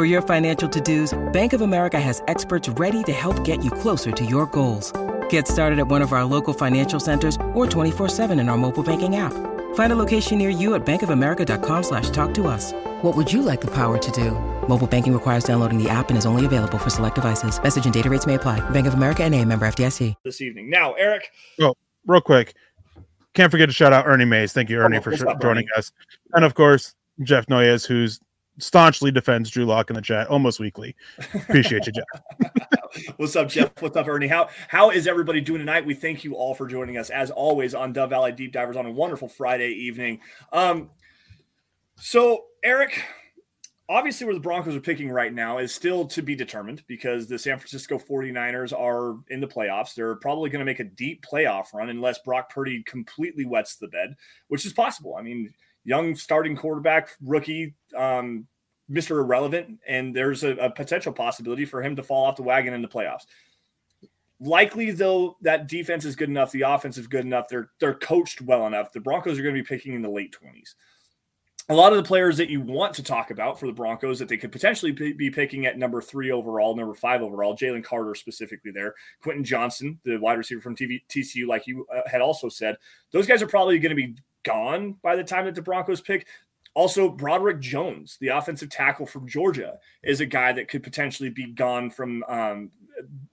For 0.00 0.06
your 0.06 0.22
financial 0.22 0.66
to-dos, 0.66 1.12
Bank 1.30 1.52
of 1.52 1.60
America 1.60 2.00
has 2.00 2.22
experts 2.26 2.70
ready 2.70 3.02
to 3.02 3.12
help 3.12 3.44
get 3.44 3.62
you 3.62 3.70
closer 3.70 4.10
to 4.10 4.24
your 4.24 4.46
goals. 4.46 4.94
Get 5.28 5.46
started 5.46 5.78
at 5.78 5.88
one 5.88 6.00
of 6.00 6.14
our 6.14 6.24
local 6.24 6.54
financial 6.54 6.98
centers 6.98 7.36
or 7.52 7.66
24-7 7.66 8.40
in 8.40 8.48
our 8.48 8.56
mobile 8.56 8.82
banking 8.82 9.16
app. 9.16 9.34
Find 9.74 9.92
a 9.92 9.96
location 9.96 10.38
near 10.38 10.48
you 10.48 10.74
at 10.74 10.86
bankofamerica.com 10.86 11.82
slash 11.82 12.08
talk 12.08 12.32
to 12.32 12.46
us. 12.46 12.72
What 13.02 13.14
would 13.14 13.30
you 13.30 13.42
like 13.42 13.60
the 13.60 13.70
power 13.74 13.98
to 13.98 14.10
do? 14.12 14.30
Mobile 14.66 14.86
banking 14.86 15.12
requires 15.12 15.44
downloading 15.44 15.76
the 15.76 15.90
app 15.90 16.08
and 16.08 16.16
is 16.16 16.24
only 16.24 16.46
available 16.46 16.78
for 16.78 16.88
select 16.88 17.16
devices. 17.16 17.62
Message 17.62 17.84
and 17.84 17.92
data 17.92 18.08
rates 18.08 18.26
may 18.26 18.36
apply. 18.36 18.58
Bank 18.70 18.86
of 18.86 18.94
America 18.94 19.22
and 19.22 19.34
a 19.34 19.44
member 19.44 19.68
FDIC. 19.68 20.14
This 20.24 20.40
evening. 20.40 20.70
Now, 20.70 20.94
Eric. 20.94 21.30
Oh, 21.60 21.74
real 22.06 22.22
quick. 22.22 22.54
Can't 23.34 23.50
forget 23.50 23.68
to 23.68 23.74
shout 23.74 23.92
out 23.92 24.06
Ernie 24.06 24.24
Mays. 24.24 24.54
Thank 24.54 24.70
you, 24.70 24.78
Ernie, 24.78 24.96
oh, 24.96 25.02
for 25.02 25.14
sh- 25.14 25.24
up, 25.24 25.42
joining 25.42 25.64
Ernie? 25.64 25.76
us. 25.76 25.92
And 26.32 26.46
of 26.46 26.54
course, 26.54 26.94
Jeff 27.22 27.50
Noyes, 27.50 27.84
who's 27.84 28.18
staunchly 28.62 29.10
defends 29.10 29.50
Drew 29.50 29.64
Lock 29.64 29.90
in 29.90 29.96
the 29.96 30.02
chat 30.02 30.28
almost 30.28 30.60
weekly. 30.60 30.94
Appreciate 31.34 31.86
you, 31.86 31.92
Jeff. 31.92 32.58
What's 33.16 33.36
up, 33.36 33.48
Jeff? 33.48 33.70
What's 33.80 33.96
up, 33.96 34.08
Ernie? 34.08 34.26
How 34.28 34.48
how 34.68 34.90
is 34.90 35.06
everybody 35.06 35.40
doing 35.40 35.60
tonight? 35.60 35.86
We 35.86 35.94
thank 35.94 36.24
you 36.24 36.34
all 36.34 36.54
for 36.54 36.66
joining 36.66 36.96
us 36.96 37.10
as 37.10 37.30
always 37.30 37.74
on 37.74 37.92
Dove 37.92 38.10
Valley 38.10 38.32
Deep 38.32 38.52
Divers 38.52 38.76
on 38.76 38.86
a 38.86 38.90
wonderful 38.90 39.28
Friday 39.28 39.70
evening. 39.70 40.20
Um, 40.52 40.90
so 41.96 42.44
Eric, 42.64 43.04
obviously 43.90 44.24
where 44.24 44.34
the 44.34 44.40
Broncos 44.40 44.76
are 44.76 44.80
picking 44.80 45.10
right 45.10 45.34
now 45.34 45.58
is 45.58 45.74
still 45.74 46.06
to 46.06 46.22
be 46.22 46.36
determined 46.36 46.82
because 46.86 47.26
the 47.26 47.38
San 47.38 47.58
Francisco 47.58 47.98
49ers 47.98 48.72
are 48.72 49.16
in 49.28 49.40
the 49.40 49.48
playoffs. 49.48 49.94
They're 49.94 50.14
probably 50.16 50.48
going 50.48 50.60
to 50.60 50.64
make 50.64 50.80
a 50.80 50.84
deep 50.84 51.24
playoff 51.24 51.74
run 51.74 51.88
unless 51.88 52.20
Brock 52.20 52.50
Purdy 52.50 52.82
completely 52.84 53.44
wets 53.44 53.76
the 53.76 53.88
bed, 53.88 54.14
which 54.48 54.64
is 54.64 54.72
possible. 54.72 55.16
I 55.18 55.22
mean, 55.22 55.52
young 55.84 56.14
starting 56.14 56.56
quarterback, 56.56 57.10
rookie, 57.20 57.74
um, 57.94 58.46
Mr. 58.90 59.12
Irrelevant, 59.22 59.78
and 59.86 60.14
there's 60.14 60.42
a, 60.42 60.50
a 60.56 60.70
potential 60.70 61.12
possibility 61.12 61.64
for 61.64 61.82
him 61.82 61.96
to 61.96 62.02
fall 62.02 62.26
off 62.26 62.36
the 62.36 62.42
wagon 62.42 62.74
in 62.74 62.82
the 62.82 62.88
playoffs. 62.88 63.26
Likely 64.40 64.90
though, 64.90 65.36
that 65.42 65.68
defense 65.68 66.04
is 66.04 66.16
good 66.16 66.30
enough, 66.30 66.50
the 66.50 66.62
offense 66.62 66.96
is 66.96 67.06
good 67.06 67.24
enough, 67.24 67.46
they're 67.48 67.70
they're 67.78 67.94
coached 67.94 68.40
well 68.40 68.66
enough. 68.66 68.90
The 68.90 69.00
Broncos 69.00 69.38
are 69.38 69.42
going 69.42 69.54
to 69.54 69.62
be 69.62 69.66
picking 69.66 69.92
in 69.92 70.02
the 70.02 70.08
late 70.08 70.34
20s 70.42 70.74
a 71.70 71.74
lot 71.74 71.92
of 71.92 71.96
the 71.96 72.06
players 72.06 72.36
that 72.36 72.50
you 72.50 72.60
want 72.60 72.94
to 72.94 73.02
talk 73.02 73.30
about 73.30 73.58
for 73.58 73.66
the 73.66 73.72
Broncos 73.72 74.18
that 74.18 74.28
they 74.28 74.36
could 74.36 74.50
potentially 74.50 74.90
be 74.90 75.30
picking 75.30 75.66
at 75.66 75.78
number 75.78 76.02
three 76.02 76.32
overall, 76.32 76.74
number 76.74 76.94
five 76.94 77.22
overall, 77.22 77.56
Jalen 77.56 77.84
Carter 77.84 78.16
specifically 78.16 78.72
there, 78.72 78.96
Quentin 79.22 79.44
Johnston, 79.44 80.00
the 80.04 80.16
wide 80.16 80.36
receiver 80.36 80.60
from 80.60 80.74
TV, 80.74 81.00
TCU, 81.08 81.46
like 81.46 81.68
you 81.68 81.86
uh, 81.94 82.00
had 82.10 82.22
also 82.22 82.48
said, 82.48 82.76
those 83.12 83.24
guys 83.24 83.40
are 83.40 83.46
probably 83.46 83.78
going 83.78 83.96
to 83.96 84.02
be 84.02 84.16
gone 84.42 84.96
by 85.00 85.14
the 85.14 85.22
time 85.22 85.44
that 85.44 85.54
the 85.54 85.62
Broncos 85.62 86.00
pick. 86.00 86.26
Also, 86.74 87.08
Broderick 87.08 87.60
Jones, 87.60 88.16
the 88.20 88.28
offensive 88.28 88.70
tackle 88.70 89.06
from 89.06 89.26
Georgia, 89.26 89.78
is 90.04 90.20
a 90.20 90.26
guy 90.26 90.52
that 90.52 90.68
could 90.68 90.82
potentially 90.82 91.28
be 91.28 91.52
gone 91.52 91.90
from 91.90 92.22
um, 92.28 92.70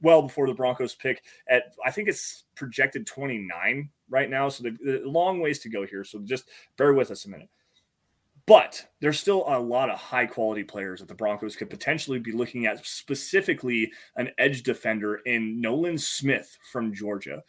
well 0.01 0.21
before 0.21 0.47
the 0.47 0.53
Broncos 0.53 0.95
pick 0.95 1.23
at 1.49 1.73
I 1.85 1.91
think 1.91 2.07
it's 2.07 2.45
projected 2.55 3.05
29 3.05 3.89
right 4.09 4.29
now. 4.29 4.49
So 4.49 4.63
the, 4.63 4.71
the 4.83 5.01
long 5.05 5.39
ways 5.39 5.59
to 5.59 5.69
go 5.69 5.85
here. 5.85 6.03
So 6.03 6.19
just 6.19 6.49
bear 6.77 6.93
with 6.93 7.11
us 7.11 7.25
a 7.25 7.29
minute. 7.29 7.49
But 8.47 8.87
there's 9.01 9.19
still 9.19 9.43
a 9.45 9.59
lot 9.59 9.89
of 9.89 9.99
high 9.99 10.25
quality 10.25 10.63
players 10.63 11.01
that 11.01 11.09
the 11.09 11.15
Broncos 11.15 11.57
could 11.57 11.69
potentially 11.69 12.17
be 12.17 12.31
looking 12.31 12.65
at, 12.65 12.85
specifically 12.85 13.91
an 14.15 14.31
edge 14.37 14.63
defender 14.63 15.17
in 15.25 15.59
Nolan 15.59 15.97
Smith 15.97 16.57
from 16.71 16.93
Georgia. 16.93 17.43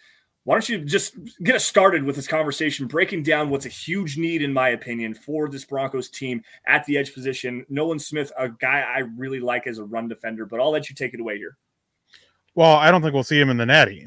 Why 0.48 0.54
don't 0.54 0.66
you 0.66 0.78
just 0.78 1.14
get 1.42 1.56
us 1.56 1.66
started 1.66 2.04
with 2.04 2.16
this 2.16 2.26
conversation, 2.26 2.86
breaking 2.86 3.22
down 3.22 3.50
what's 3.50 3.66
a 3.66 3.68
huge 3.68 4.16
need, 4.16 4.40
in 4.40 4.50
my 4.50 4.70
opinion, 4.70 5.12
for 5.12 5.46
this 5.46 5.66
Broncos 5.66 6.08
team 6.08 6.42
at 6.66 6.86
the 6.86 6.96
edge 6.96 7.12
position? 7.12 7.66
Nolan 7.68 7.98
Smith, 7.98 8.32
a 8.34 8.48
guy 8.48 8.80
I 8.80 9.00
really 9.00 9.40
like 9.40 9.66
as 9.66 9.76
a 9.76 9.84
run 9.84 10.08
defender, 10.08 10.46
but 10.46 10.58
I'll 10.58 10.70
let 10.70 10.88
you 10.88 10.94
take 10.94 11.12
it 11.12 11.20
away 11.20 11.36
here. 11.36 11.58
Well, 12.54 12.76
I 12.76 12.90
don't 12.90 13.02
think 13.02 13.12
we'll 13.12 13.24
see 13.24 13.38
him 13.38 13.50
in 13.50 13.58
the 13.58 13.66
Natty. 13.66 14.06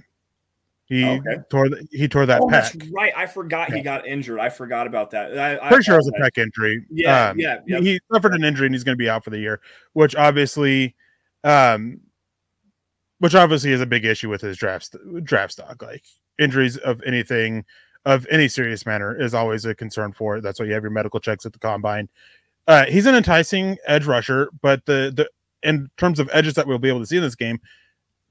He 0.86 1.06
okay. 1.06 1.38
tore 1.52 1.70
the, 1.70 1.88
he 1.92 2.08
tore 2.08 2.26
that 2.26 2.42
oh, 2.42 2.48
pec. 2.48 2.92
right. 2.92 3.14
I 3.16 3.28
forgot 3.28 3.70
yeah. 3.70 3.76
he 3.76 3.82
got 3.84 4.08
injured. 4.08 4.40
I 4.40 4.50
forgot 4.50 4.88
about 4.88 5.12
that. 5.12 5.38
I, 5.38 5.58
Pretty 5.68 5.76
I, 5.76 5.82
sure 5.82 5.94
it 5.94 5.98
was 6.00 6.08
a 6.08 6.20
pec 6.20 6.42
injury. 6.42 6.84
Yeah, 6.90 7.30
um, 7.30 7.40
yeah, 7.40 7.60
yeah. 7.68 7.82
He 7.82 8.00
suffered 8.12 8.34
an 8.34 8.44
injury 8.44 8.66
and 8.66 8.74
he's 8.74 8.84
going 8.84 8.98
to 8.98 9.00
be 9.00 9.12
out 9.12 9.24
for 9.24 9.30
the 9.30 9.38
year, 9.38 9.62
which 9.94 10.16
obviously, 10.16 10.96
um, 11.44 12.00
which 13.20 13.36
obviously 13.36 13.74
is 13.74 13.82
a 13.82 13.86
big 13.86 14.06
issue 14.06 14.28
with 14.28 14.42
his 14.42 14.58
draft 14.58 14.96
draft 15.24 15.54
stock. 15.54 15.84
Like 15.84 16.04
injuries 16.40 16.78
of 16.78 17.02
anything 17.04 17.66
of 18.06 18.26
any 18.32 18.48
serious 18.48 18.86
manner 18.86 19.20
is 19.20 19.34
always 19.34 19.66
a 19.66 19.76
concern 19.76 20.12
for 20.12 20.38
it. 20.38 20.42
That's 20.42 20.60
why 20.60 20.66
you 20.66 20.74
have 20.74 20.84
your 20.84 20.92
medical 20.92 21.20
checks 21.20 21.46
at 21.46 21.54
the 21.54 21.60
combine. 21.60 22.10
Uh, 22.68 22.86
he's 22.86 23.06
an 23.06 23.16
enticing 23.16 23.78
edge 23.86 24.06
rusher, 24.06 24.50
but 24.62 24.86
the 24.86 25.12
the 25.16 25.30
in 25.64 25.90
terms 25.98 26.20
of 26.20 26.30
edges 26.34 26.56
that 26.56 26.66
we'll 26.66 26.80
be 26.80 26.90
able 26.90 27.00
to 27.00 27.06
see 27.06 27.18
in 27.18 27.24
this 27.24 27.36
game, 27.36 27.60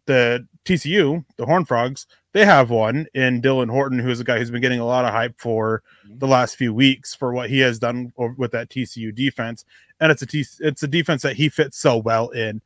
the 0.07 0.47
TCU, 0.64 1.25
the 1.37 1.47
Horn 1.47 1.64
Frogs, 1.64 2.07
they 2.33 2.45
have 2.45 2.71
one 2.71 3.07
in 3.14 3.40
Dylan 3.40 3.71
Horton, 3.71 3.99
who's 3.99 4.21
a 4.21 4.25
guy 4.25 4.38
who's 4.38 4.50
been 4.50 4.61
getting 4.61 4.80
a 4.80 4.87
lot 4.87 5.04
of 5.04 5.12
hype 5.12 5.38
for 5.38 5.83
mm-hmm. 6.04 6.19
the 6.19 6.26
last 6.26 6.57
few 6.57 6.75
weeks 6.75 7.14
for 7.14 7.33
what 7.33 7.50
he 7.50 7.61
has 7.61 7.78
done 7.78 8.12
with 8.37 8.52
that 8.52 8.69
TCU 8.69 9.14
defense, 9.14 9.64
and 10.00 10.11
it's 10.11 10.23
a 10.23 10.26
T- 10.26 10.45
it's 10.61 10.83
a 10.83 10.88
defense 10.88 11.23
that 11.23 11.37
he 11.37 11.49
fits 11.49 11.78
so 11.78 11.97
well 11.97 12.30
in. 12.30 12.61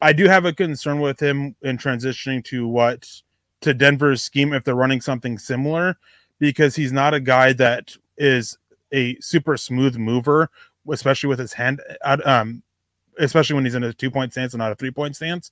I 0.00 0.12
do 0.12 0.28
have 0.28 0.44
a 0.44 0.52
concern 0.52 1.00
with 1.00 1.20
him 1.20 1.56
in 1.62 1.78
transitioning 1.78 2.44
to 2.46 2.68
what 2.68 3.08
to 3.62 3.74
Denver's 3.74 4.22
scheme 4.22 4.52
if 4.52 4.64
they're 4.64 4.74
running 4.74 5.00
something 5.00 5.38
similar 5.38 5.96
because 6.38 6.76
he's 6.76 6.92
not 6.92 7.14
a 7.14 7.20
guy 7.20 7.52
that 7.54 7.96
is 8.18 8.58
a 8.92 9.18
super 9.20 9.56
smooth 9.56 9.96
mover, 9.96 10.50
especially 10.90 11.28
with 11.28 11.38
his 11.38 11.52
hand, 11.52 11.80
um, 12.04 12.62
especially 13.18 13.54
when 13.54 13.64
he's 13.64 13.74
in 13.74 13.84
a 13.84 13.92
two 13.92 14.10
point 14.10 14.32
stance 14.32 14.52
and 14.52 14.58
not 14.58 14.72
a 14.72 14.76
three 14.76 14.90
point 14.90 15.16
stance. 15.16 15.50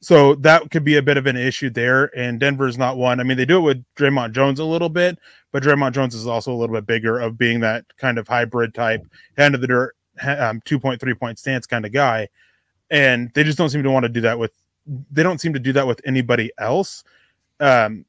So 0.00 0.34
that 0.36 0.70
could 0.70 0.84
be 0.84 0.96
a 0.96 1.02
bit 1.02 1.16
of 1.16 1.26
an 1.26 1.36
issue 1.36 1.70
there. 1.70 2.16
And 2.16 2.38
Denver's 2.38 2.76
not 2.76 2.98
one. 2.98 3.18
I 3.18 3.22
mean, 3.22 3.36
they 3.36 3.46
do 3.46 3.58
it 3.58 3.62
with 3.62 3.84
Dre'Mont 3.96 4.32
Jones 4.32 4.60
a 4.60 4.64
little 4.64 4.90
bit, 4.90 5.18
but 5.52 5.62
Dre'Mont 5.62 5.92
Jones 5.92 6.14
is 6.14 6.26
also 6.26 6.52
a 6.52 6.56
little 6.56 6.74
bit 6.74 6.86
bigger 6.86 7.18
of 7.18 7.38
being 7.38 7.60
that 7.60 7.84
kind 7.96 8.18
of 8.18 8.28
hybrid 8.28 8.74
type, 8.74 9.06
hand 9.38 9.54
of 9.54 9.62
the 9.62 9.66
dirt, 9.66 9.96
um, 10.22 10.60
two 10.64 10.78
point, 10.78 11.00
three 11.00 11.14
point 11.14 11.38
stance 11.38 11.66
kind 11.66 11.86
of 11.86 11.92
guy. 11.92 12.28
And 12.90 13.32
they 13.34 13.42
just 13.42 13.58
don't 13.58 13.70
seem 13.70 13.82
to 13.82 13.90
want 13.90 14.04
to 14.04 14.08
do 14.08 14.20
that 14.20 14.38
with, 14.38 14.52
they 15.10 15.22
don't 15.22 15.40
seem 15.40 15.54
to 15.54 15.58
do 15.58 15.72
that 15.72 15.86
with 15.86 16.00
anybody 16.04 16.52
else. 16.58 17.02
Um, 17.60 18.04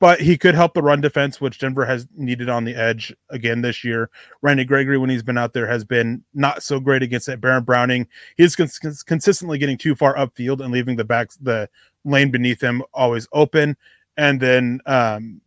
but 0.00 0.20
he 0.20 0.38
could 0.38 0.54
help 0.54 0.74
the 0.74 0.82
run 0.82 1.00
defense, 1.00 1.40
which 1.40 1.58
Denver 1.58 1.84
has 1.84 2.06
needed 2.16 2.48
on 2.48 2.64
the 2.64 2.74
edge 2.74 3.12
again 3.30 3.62
this 3.62 3.82
year. 3.82 4.10
Randy 4.42 4.64
Gregory, 4.64 4.96
when 4.96 5.10
he's 5.10 5.24
been 5.24 5.38
out 5.38 5.52
there, 5.52 5.66
has 5.66 5.84
been 5.84 6.22
not 6.34 6.62
so 6.62 6.78
great 6.78 7.02
against 7.02 7.26
that. 7.26 7.40
Baron 7.40 7.64
Browning, 7.64 8.06
he's 8.36 8.54
cons- 8.54 9.02
consistently 9.02 9.58
getting 9.58 9.76
too 9.76 9.96
far 9.96 10.14
upfield 10.14 10.60
and 10.60 10.72
leaving 10.72 10.96
the 10.96 11.04
backs 11.04 11.36
the 11.36 11.68
lane 12.04 12.30
beneath 12.30 12.60
him 12.60 12.82
always 12.94 13.26
open. 13.32 13.76
And 14.16 14.40
then 14.40 14.80
um, 14.86 15.40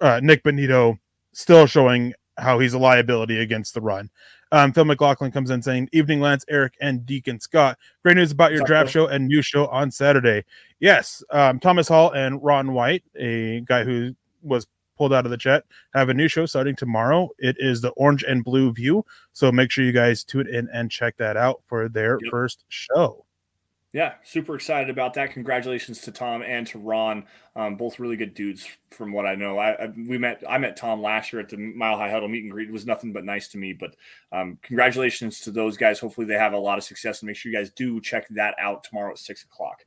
uh, 0.00 0.20
Nik 0.22 0.42
Bonitto 0.42 0.98
still 1.32 1.66
showing 1.66 2.12
how 2.38 2.58
he's 2.58 2.74
a 2.74 2.78
liability 2.78 3.38
against 3.38 3.74
the 3.74 3.80
run. 3.80 4.10
Um, 4.52 4.72
Phil 4.72 4.84
McLaughlin 4.84 5.30
comes 5.30 5.50
in 5.50 5.62
saying, 5.62 5.88
Evening, 5.92 6.20
Lance, 6.20 6.44
Eric, 6.48 6.74
and 6.80 7.06
Deacon 7.06 7.38
Scott. 7.38 7.78
Great 8.02 8.16
news 8.16 8.32
about 8.32 8.52
your 8.52 8.64
draft 8.64 8.90
show 8.90 9.06
and 9.06 9.26
new 9.26 9.42
show 9.42 9.66
on 9.68 9.90
Saturday. 9.90 10.44
Yes, 10.80 11.22
um, 11.30 11.60
Thomas 11.60 11.88
Hall 11.88 12.10
and 12.10 12.42
Ron 12.42 12.72
White, 12.72 13.04
a 13.16 13.60
guy 13.60 13.84
who 13.84 14.14
was 14.42 14.66
pulled 14.98 15.12
out 15.12 15.24
of 15.24 15.30
the 15.30 15.36
chat, 15.38 15.64
have 15.94 16.08
a 16.08 16.14
new 16.14 16.28
show 16.28 16.46
starting 16.46 16.76
tomorrow. 16.76 17.28
It 17.38 17.56
is 17.58 17.80
the 17.80 17.90
Orange 17.90 18.22
and 18.22 18.44
Blue 18.44 18.72
View. 18.72 19.04
So 19.32 19.50
make 19.52 19.70
sure 19.70 19.84
you 19.84 19.92
guys 19.92 20.24
tune 20.24 20.46
in 20.46 20.68
and 20.72 20.90
check 20.90 21.16
that 21.18 21.36
out 21.36 21.62
for 21.68 21.88
their 21.88 22.18
yep. 22.22 22.30
first 22.30 22.64
show. 22.68 23.24
Yeah, 23.92 24.14
super 24.22 24.54
excited 24.54 24.88
about 24.88 25.14
that. 25.14 25.32
Congratulations 25.32 26.00
to 26.02 26.12
Tom 26.12 26.42
and 26.42 26.64
to 26.68 26.78
Ron, 26.78 27.24
um, 27.56 27.74
both 27.74 27.98
really 27.98 28.16
good 28.16 28.34
dudes 28.34 28.68
from 28.92 29.12
what 29.12 29.26
I 29.26 29.34
know. 29.34 29.58
I, 29.58 29.72
I, 29.72 29.86
we 29.86 30.16
met 30.16 30.44
I 30.48 30.58
met 30.58 30.76
Tom 30.76 31.02
last 31.02 31.32
year 31.32 31.42
at 31.42 31.48
the 31.48 31.56
Mile 31.56 31.96
High 31.96 32.10
Huddle 32.10 32.28
meet 32.28 32.44
and 32.44 32.52
greet. 32.52 32.68
It 32.68 32.72
was 32.72 32.86
nothing 32.86 33.12
but 33.12 33.24
nice 33.24 33.48
to 33.48 33.58
me. 33.58 33.72
But 33.72 33.96
um, 34.30 34.58
congratulations 34.62 35.40
to 35.40 35.50
those 35.50 35.76
guys. 35.76 35.98
Hopefully 35.98 36.28
they 36.28 36.34
have 36.34 36.52
a 36.52 36.58
lot 36.58 36.78
of 36.78 36.84
success 36.84 37.20
and 37.20 37.26
make 37.26 37.34
sure 37.34 37.50
you 37.50 37.58
guys 37.58 37.70
do 37.70 38.00
check 38.00 38.28
that 38.30 38.54
out 38.60 38.84
tomorrow 38.84 39.10
at 39.10 39.18
six 39.18 39.42
o'clock. 39.42 39.84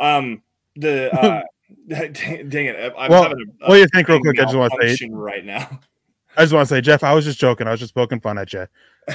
Um, 0.00 0.42
the 0.74 1.14
uh, 1.16 1.42
dang, 1.88 2.12
dang, 2.48 2.66
it, 2.66 2.92
I'm 2.98 3.10
well, 3.10 3.22
having 3.22 3.38
a, 3.40 3.68
what 3.68 3.76
do 3.76 3.80
you 3.80 3.88
think, 3.94 4.08
real 4.08 4.20
quick? 4.20 4.38
I 4.40 4.44
just 4.44 4.56
want 4.56 4.72
to 4.80 4.96
say 4.96 5.08
right 5.10 5.44
now. 5.44 5.80
I 6.36 6.42
just 6.42 6.52
want 6.52 6.68
to 6.68 6.74
say, 6.74 6.80
Jeff, 6.80 7.04
I 7.04 7.14
was 7.14 7.24
just 7.24 7.38
joking. 7.38 7.68
I 7.68 7.70
was 7.70 7.78
just 7.78 7.94
poking 7.94 8.18
fun 8.18 8.36
at 8.38 8.52
you, 8.52 8.66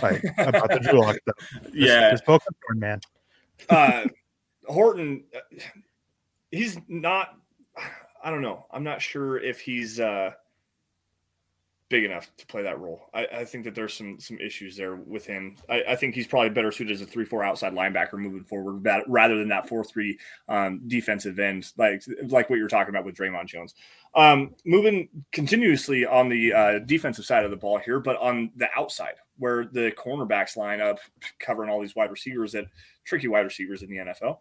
like 0.02 0.24
about 0.38 0.70
the 0.70 0.80
Drew 0.80 1.02
Lock 1.02 1.18
stuff. 1.18 1.62
yeah, 1.74 2.12
just 2.12 2.24
poking 2.24 2.56
fun, 2.66 2.80
man. 2.80 3.02
uh, 3.70 4.06
Horton, 4.70 5.24
uh, 5.36 5.60
he's 6.52 6.78
not. 6.88 7.36
I 8.24 8.30
don't 8.30 8.42
know. 8.42 8.66
I'm 8.72 8.84
not 8.84 9.02
sure 9.02 9.38
if 9.38 9.62
he's 9.62 10.00
uh, 10.00 10.32
big 11.90 12.04
enough 12.04 12.30
to 12.38 12.46
play 12.46 12.62
that 12.64 12.80
role. 12.80 13.10
I, 13.14 13.28
I, 13.28 13.46
think 13.46 13.64
that 13.64 13.74
there's 13.74 13.94
some 13.94 14.20
some 14.20 14.38
issues 14.40 14.78
there 14.78 14.96
with 14.96 15.26
him. 15.26 15.56
I, 15.70 15.84
I, 15.90 15.96
think 15.96 16.16
he's 16.16 16.28
probably 16.28 16.50
better 16.50 16.72
suited 16.72 16.94
as 16.94 17.02
a 17.02 17.06
three 17.06 17.26
four 17.26 17.44
outside 17.44 17.74
linebacker 17.74 18.14
moving 18.14 18.44
forward, 18.44 18.86
rather 19.08 19.38
than 19.38 19.50
that 19.50 19.68
four 19.68 19.84
three 19.84 20.20
um, 20.48 20.82
defensive 20.88 21.40
end, 21.40 21.72
like 21.78 22.04
like 22.28 22.50
what 22.50 22.60
you're 22.60 22.68
talking 22.68 22.94
about 22.94 23.06
with 23.06 23.16
Dre'Mont 23.16 23.48
Jones. 23.48 23.74
Um, 24.16 24.56
moving 24.66 25.10
continuously 25.32 26.06
on 26.06 26.30
the 26.30 26.54
uh, 26.54 26.80
defensive 26.80 27.26
side 27.26 27.46
of 27.46 27.52
the 27.52 27.58
ball 27.58 27.80
here, 27.80 28.00
but 28.00 28.18
on 28.18 28.52
the 28.56 28.68
outside 28.76 29.16
where 29.40 29.66
the 29.66 29.92
cornerbacks 29.92 30.58
line 30.58 30.82
up, 30.82 31.00
covering 31.40 31.70
all 31.70 31.80
these 31.80 31.96
wide 31.96 32.12
receivers 32.12 32.52
that 32.52 32.66
tricky 33.06 33.28
wide 33.28 33.42
receivers 33.42 33.82
in 33.82 33.90
the 33.90 33.98
NFL. 33.98 34.38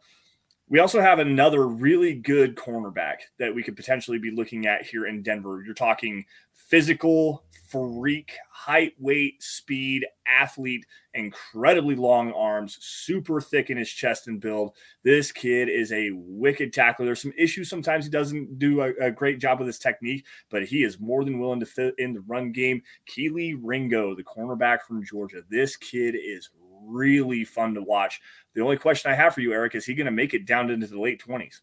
We 0.70 0.80
also 0.80 1.00
have 1.00 1.18
another 1.18 1.66
really 1.66 2.12
good 2.14 2.54
cornerback 2.54 3.16
that 3.38 3.54
we 3.54 3.62
could 3.62 3.74
potentially 3.74 4.18
be 4.18 4.30
looking 4.30 4.66
at 4.66 4.84
here 4.84 5.06
in 5.06 5.22
Denver. 5.22 5.62
You're 5.64 5.74
talking 5.74 6.26
physical, 6.52 7.44
freak, 7.70 8.32
height, 8.52 8.92
weight, 8.98 9.42
speed, 9.42 10.04
athlete, 10.26 10.84
incredibly 11.14 11.94
long 11.94 12.32
arms, 12.32 12.76
super 12.80 13.40
thick 13.40 13.70
in 13.70 13.78
his 13.78 13.88
chest 13.88 14.28
and 14.28 14.40
build. 14.40 14.72
This 15.02 15.32
kid 15.32 15.70
is 15.70 15.90
a 15.90 16.10
wicked 16.12 16.74
tackler. 16.74 17.06
There's 17.06 17.22
some 17.22 17.32
issues 17.38 17.70
sometimes 17.70 18.04
he 18.04 18.10
doesn't 18.10 18.58
do 18.58 18.82
a, 18.82 18.92
a 19.00 19.10
great 19.10 19.40
job 19.40 19.60
with 19.60 19.68
his 19.68 19.78
technique, 19.78 20.26
but 20.50 20.66
he 20.66 20.82
is 20.82 21.00
more 21.00 21.24
than 21.24 21.38
willing 21.38 21.60
to 21.60 21.66
fit 21.66 21.94
in 21.96 22.12
the 22.12 22.24
run 22.26 22.52
game. 22.52 22.82
Kelee 23.06 23.58
Ringo, 23.58 24.14
the 24.14 24.24
cornerback 24.24 24.82
from 24.82 25.02
Georgia, 25.02 25.42
this 25.48 25.76
kid 25.76 26.14
is 26.14 26.50
really 26.84 27.44
fun 27.44 27.74
to 27.74 27.82
watch. 27.82 28.20
The 28.54 28.62
only 28.62 28.76
question 28.76 29.10
I 29.10 29.14
have 29.14 29.34
for 29.34 29.40
you, 29.40 29.52
Eric, 29.52 29.74
is 29.74 29.84
he 29.84 29.94
going 29.94 30.06
to 30.06 30.10
make 30.10 30.34
it 30.34 30.46
down 30.46 30.70
into 30.70 30.86
the 30.86 31.00
late 31.00 31.22
20s? 31.22 31.60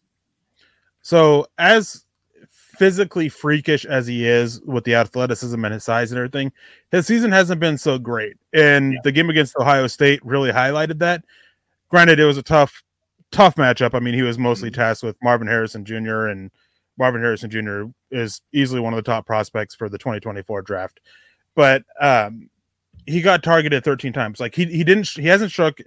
So, 1.02 1.46
as 1.58 2.04
physically 2.50 3.28
freakish 3.28 3.84
as 3.84 4.06
he 4.06 4.26
is 4.26 4.60
with 4.62 4.84
the 4.84 4.94
athleticism 4.94 5.64
and 5.64 5.74
his 5.74 5.84
size 5.84 6.12
and 6.12 6.18
everything, 6.18 6.52
his 6.90 7.06
season 7.06 7.32
hasn't 7.32 7.60
been 7.60 7.78
so 7.78 7.98
great. 7.98 8.36
And 8.52 8.92
yeah. 8.92 8.98
the 9.04 9.12
game 9.12 9.30
against 9.30 9.56
Ohio 9.58 9.86
State 9.86 10.24
really 10.24 10.50
highlighted 10.50 10.98
that. 10.98 11.24
Granted, 11.88 12.20
it 12.20 12.24
was 12.24 12.38
a 12.38 12.42
tough, 12.42 12.82
tough 13.30 13.54
matchup. 13.56 13.94
I 13.94 14.00
mean, 14.00 14.14
he 14.14 14.22
was 14.22 14.38
mostly 14.38 14.70
mm-hmm. 14.70 14.80
tasked 14.80 15.04
with 15.04 15.16
Marvin 15.22 15.48
Harrison 15.48 15.84
Jr. 15.84 16.26
and 16.26 16.50
Marvin 16.98 17.20
Harrison 17.20 17.50
Jr. 17.50 17.84
is 18.10 18.40
easily 18.52 18.80
one 18.80 18.92
of 18.92 18.96
the 18.96 19.10
top 19.10 19.26
prospects 19.26 19.74
for 19.74 19.88
the 19.88 19.98
2024 19.98 20.62
draft. 20.62 21.00
But 21.54 21.84
um, 22.00 22.50
he 23.06 23.20
got 23.20 23.42
targeted 23.42 23.84
13 23.84 24.12
times. 24.12 24.40
Like 24.40 24.54
he 24.54 24.64
he 24.66 24.84
didn't 24.84 25.08
he 25.08 25.26
hasn't 25.26 25.50
struck 25.50 25.78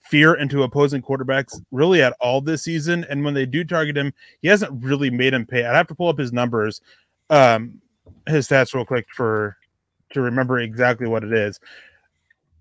fear 0.00 0.34
into 0.34 0.62
opposing 0.62 1.02
quarterbacks 1.02 1.60
really 1.72 2.02
at 2.02 2.14
all 2.20 2.40
this 2.40 2.62
season. 2.62 3.04
And 3.10 3.24
when 3.24 3.34
they 3.34 3.46
do 3.46 3.64
target 3.64 3.96
him, 3.96 4.12
he 4.40 4.48
hasn't 4.48 4.84
really 4.84 5.10
made 5.10 5.34
him 5.34 5.46
pay. 5.46 5.64
I'd 5.64 5.74
have 5.74 5.88
to 5.88 5.94
pull 5.94 6.08
up 6.08 6.18
his 6.18 6.32
numbers, 6.32 6.80
um, 7.30 7.80
his 8.28 8.48
stats 8.48 8.74
real 8.74 8.84
quick 8.84 9.06
for 9.14 9.56
to 10.10 10.20
remember 10.20 10.60
exactly 10.60 11.08
what 11.08 11.24
it 11.24 11.32
is. 11.32 11.58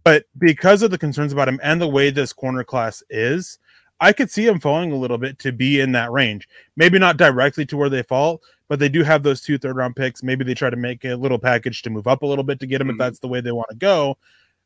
But 0.04 0.26
because 0.38 0.82
of 0.82 0.92
the 0.92 0.98
concerns 0.98 1.34
about 1.34 1.48
him 1.48 1.60
and 1.64 1.82
the 1.82 1.88
way 1.88 2.10
this 2.10 2.34
corner 2.34 2.64
class 2.64 3.04
is, 3.10 3.60
I 4.00 4.12
could 4.12 4.30
see 4.30 4.46
him 4.46 4.60
falling 4.60 4.92
a 4.92 4.98
little 4.98 5.18
bit 5.18 5.40
to 5.40 5.52
be 5.52 5.80
in 5.80 5.92
that 5.94 6.12
range. 6.12 6.48
Maybe 6.76 7.00
not 7.00 7.18
directly 7.18 7.66
to 7.68 7.78
where 7.78 7.90
they 7.90 8.04
fall, 8.04 8.42
but 8.68 8.80
they 8.80 8.90
do 8.90 9.04
have 9.04 9.24
those 9.24 9.42
two 9.42 9.58
third 9.58 9.76
round 9.76 9.96
picks. 9.96 10.24
Maybe 10.24 10.44
they 10.44 10.54
try 10.54 10.70
to 10.70 10.76
make 10.76 11.06
a 11.06 11.16
little 11.16 11.40
package 11.40 11.82
to 11.84 11.90
move 11.90 12.08
up 12.08 12.24
a 12.24 12.28
little 12.28 12.44
bit 12.44 12.60
to 12.60 12.68
get 12.68 12.82
him 12.82 12.88
mm-hmm. 12.88 12.96
if 12.96 12.98
that's 13.00 13.20
the 13.20 13.28
way 13.28 13.42
they 13.42 13.52
want 13.52 13.70
to 13.70 13.76
go. 13.76 14.18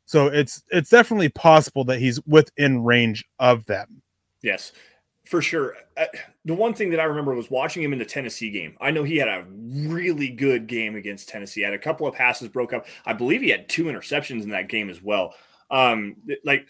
So 0.06 0.26
it's 0.26 0.62
it's 0.70 0.90
definitely 0.90 1.28
possible 1.28 1.84
that 1.84 2.00
he's 2.00 2.20
within 2.26 2.82
range 2.82 3.24
of 3.38 3.64
them. 3.66 4.02
Yes, 4.42 4.72
for 5.24 5.40
sure. 5.40 5.76
Uh, 5.96 6.06
the 6.44 6.54
one 6.54 6.74
thing 6.74 6.90
that 6.90 7.00
I 7.00 7.04
remember 7.04 7.34
was 7.34 7.50
watching 7.50 7.82
him 7.82 7.92
in 7.92 7.98
the 7.98 8.04
Tennessee 8.04 8.50
game. 8.50 8.76
I 8.80 8.90
know 8.90 9.04
he 9.04 9.18
had 9.18 9.28
a 9.28 9.46
really 9.48 10.28
good 10.28 10.66
game 10.66 10.96
against 10.96 11.28
Tennessee. 11.28 11.60
Had 11.60 11.74
a 11.74 11.78
couple 11.78 12.06
of 12.06 12.14
passes 12.14 12.48
broke 12.48 12.72
up. 12.72 12.86
I 13.06 13.12
believe 13.12 13.42
he 13.42 13.50
had 13.50 13.68
two 13.68 13.84
interceptions 13.84 14.42
in 14.42 14.50
that 14.50 14.68
game 14.68 14.90
as 14.90 15.00
well. 15.00 15.34
Um, 15.70 16.16
like 16.44 16.66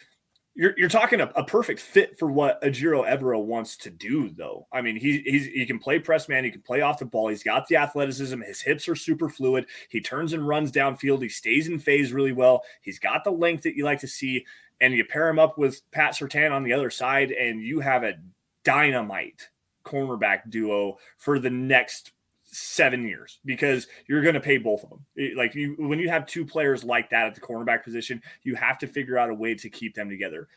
you're, 0.61 0.75
you're 0.77 0.91
talking 0.91 1.23
a, 1.23 1.33
a, 1.37 1.43
perfect 1.43 1.81
fit 1.81 2.19
for 2.19 2.31
what 2.31 2.61
Ejiro 2.61 3.09
Evero 3.09 3.43
wants 3.43 3.79
to 3.79 3.89
do, 3.89 4.29
though. 4.29 4.67
I 4.71 4.83
mean, 4.83 4.95
he 4.95 5.23
he's, 5.25 5.47
he 5.47 5.65
can 5.65 5.79
play 5.79 5.99
press 5.99 6.29
man, 6.29 6.45
he 6.45 6.51
can 6.51 6.61
play 6.61 6.83
off 6.83 6.99
the 6.99 7.07
ball. 7.07 7.29
He's 7.29 7.43
got 7.43 7.67
the 7.67 7.77
athleticism. 7.77 8.43
His 8.43 8.61
hips 8.61 8.87
are 8.87 8.95
super 8.95 9.31
fluid. 9.31 9.65
He 9.89 10.03
turns 10.03 10.35
and 10.35 10.47
runs 10.47 10.71
downfield. 10.71 11.23
He 11.23 11.31
stays 11.31 11.67
in 11.67 11.79
phase 11.79 12.13
really 12.13 12.33
well. 12.33 12.63
He's 12.83 12.99
got 12.99 13.25
the 13.25 13.31
length 13.31 13.63
that 13.63 13.75
you 13.75 13.85
like 13.85 14.01
to 14.01 14.07
see. 14.07 14.45
And 14.83 14.93
you 14.93 15.03
pair 15.07 15.31
him 15.31 15.39
up 15.39 15.57
with 15.57 15.81
Pat 15.93 16.13
Surtain 16.13 16.53
on 16.53 16.63
the 16.63 16.75
other 16.75 16.91
side, 16.91 17.31
and 17.31 17.63
you 17.63 17.81
have 17.81 18.05
a 18.05 18.19
dynamite 18.63 19.49
cornerback 19.87 20.51
duo 20.51 20.99
for 21.17 21.39
the 21.39 21.49
next 21.49 22.13
seven 22.53 23.07
years 23.07 23.39
because 23.45 23.87
you're 24.07 24.23
going 24.23 24.35
to 24.35 24.41
pay 24.41 24.59
both 24.59 24.83
of 24.83 24.91
them. 24.91 25.07
Like 25.37 25.55
you, 25.55 25.77
when 25.79 25.99
you 25.99 26.09
have 26.09 26.27
two 26.27 26.45
players 26.45 26.85
like 26.85 27.11
that 27.11 27.27
at 27.27 27.35
the 27.35 27.41
cornerback 27.41 27.85
position, 27.85 28.23
you 28.43 28.55
have 28.57 28.79
to 28.79 28.87
figure 28.87 29.19
out 29.19 29.31
a 29.31 29.35
way 29.35 29.55
to 29.55 29.71
keep 29.71 29.95
them 29.95 30.09
together. 30.09 30.49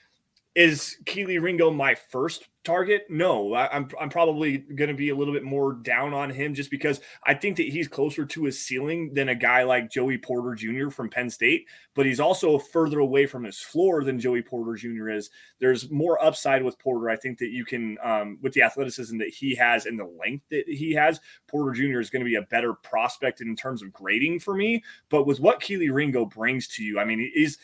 Is 0.55 0.97
Kelee 1.05 1.41
Ringo 1.41 1.71
my 1.71 1.95
first 1.95 2.47
target? 2.63 3.07
No, 3.09 3.53
I, 3.53 3.75
am 3.75 3.85
I'm, 3.85 3.89
I'm 4.01 4.09
probably 4.09 4.59
going 4.59 4.89
to 4.89 4.93
be 4.93 5.09
a 5.09 5.15
little 5.15 5.33
bit 5.33 5.43
more 5.43 5.73
down 5.73 6.13
on 6.13 6.29
him 6.29 6.53
just 6.53 6.69
because 6.69 7.01
I 7.23 7.33
think 7.33 7.57
that 7.57 7.67
he's 7.67 7.87
closer 7.87 8.23
to 8.23 8.43
his 8.45 8.59
ceiling 8.59 9.13
than 9.13 9.29
a 9.29 9.35
guy 9.35 9.63
like 9.63 9.89
Joey 9.89 10.19
Porter 10.19 10.53
Jr. 10.53 10.89
from 10.89 11.09
Penn 11.09 11.31
State, 11.31 11.67
but 11.95 12.05
he's 12.05 12.19
also 12.19 12.59
further 12.59 12.99
away 12.99 13.25
from 13.25 13.43
his 13.43 13.59
floor 13.59 14.03
than 14.03 14.19
Joey 14.19 14.43
Porter 14.43 14.75
Jr. 14.75 15.09
is. 15.09 15.31
There's 15.59 15.89
more 15.89 16.23
upside 16.23 16.63
with 16.63 16.77
Porter. 16.77 17.09
I 17.09 17.15
think 17.15 17.39
that 17.39 17.49
you 17.49 17.65
can, 17.65 17.97
um, 18.03 18.37
with 18.41 18.53
the 18.53 18.61
athleticism 18.61 19.17
that 19.17 19.29
he 19.29 19.55
has 19.55 19.87
and 19.87 19.99
the 19.99 20.05
length 20.05 20.45
that 20.51 20.67
he 20.67 20.93
has, 20.93 21.19
Porter 21.47 21.71
Jr. 21.71 21.99
is 21.99 22.11
going 22.11 22.23
to 22.23 22.29
be 22.29 22.35
a 22.35 22.43
better 22.43 22.73
prospect 22.73 23.41
in 23.41 23.55
terms 23.55 23.81
of 23.81 23.91
grading 23.91 24.39
for 24.39 24.55
me. 24.55 24.83
But 25.09 25.25
with 25.25 25.39
what 25.39 25.61
Kelee 25.61 25.91
Ringo 25.91 26.25
brings 26.25 26.67
to 26.69 26.83
you, 26.83 26.99
I 26.99 27.05
mean, 27.05 27.31
he's 27.33 27.57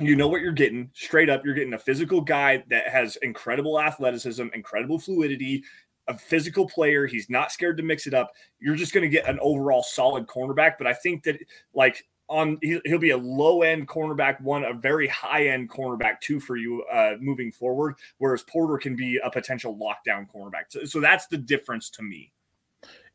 you 0.00 0.16
know 0.16 0.28
what 0.28 0.40
you're 0.40 0.52
getting 0.52 0.90
straight 0.94 1.28
up. 1.30 1.44
You're 1.44 1.54
getting 1.54 1.74
a 1.74 1.78
physical 1.78 2.20
guy 2.20 2.64
that 2.68 2.88
has 2.88 3.16
incredible 3.16 3.80
athleticism, 3.80 4.46
incredible 4.54 4.98
fluidity, 4.98 5.62
a 6.08 6.16
physical 6.16 6.66
player. 6.66 7.06
He's 7.06 7.30
not 7.30 7.52
scared 7.52 7.76
to 7.76 7.82
mix 7.82 8.06
it 8.06 8.14
up. 8.14 8.32
You're 8.58 8.76
just 8.76 8.92
going 8.92 9.02
to 9.02 9.08
get 9.08 9.28
an 9.28 9.38
overall 9.40 9.82
solid 9.82 10.26
cornerback. 10.26 10.74
But 10.78 10.86
I 10.86 10.94
think 10.94 11.24
that 11.24 11.38
like 11.74 12.04
on 12.28 12.58
he'll 12.62 12.98
be 12.98 13.10
a 13.10 13.16
low 13.16 13.62
end 13.62 13.88
cornerback 13.88 14.40
one, 14.40 14.64
a 14.64 14.72
very 14.72 15.08
high 15.08 15.48
end 15.48 15.68
cornerback 15.68 16.20
two 16.20 16.40
for 16.40 16.56
you 16.56 16.82
uh, 16.92 17.14
moving 17.20 17.52
forward. 17.52 17.96
Whereas 18.18 18.42
Porter 18.44 18.78
can 18.78 18.96
be 18.96 19.20
a 19.22 19.30
potential 19.30 19.76
lockdown 19.76 20.26
cornerback. 20.30 20.64
So, 20.68 20.84
so 20.84 21.00
that's 21.00 21.26
the 21.26 21.38
difference 21.38 21.90
to 21.90 22.02
me. 22.02 22.32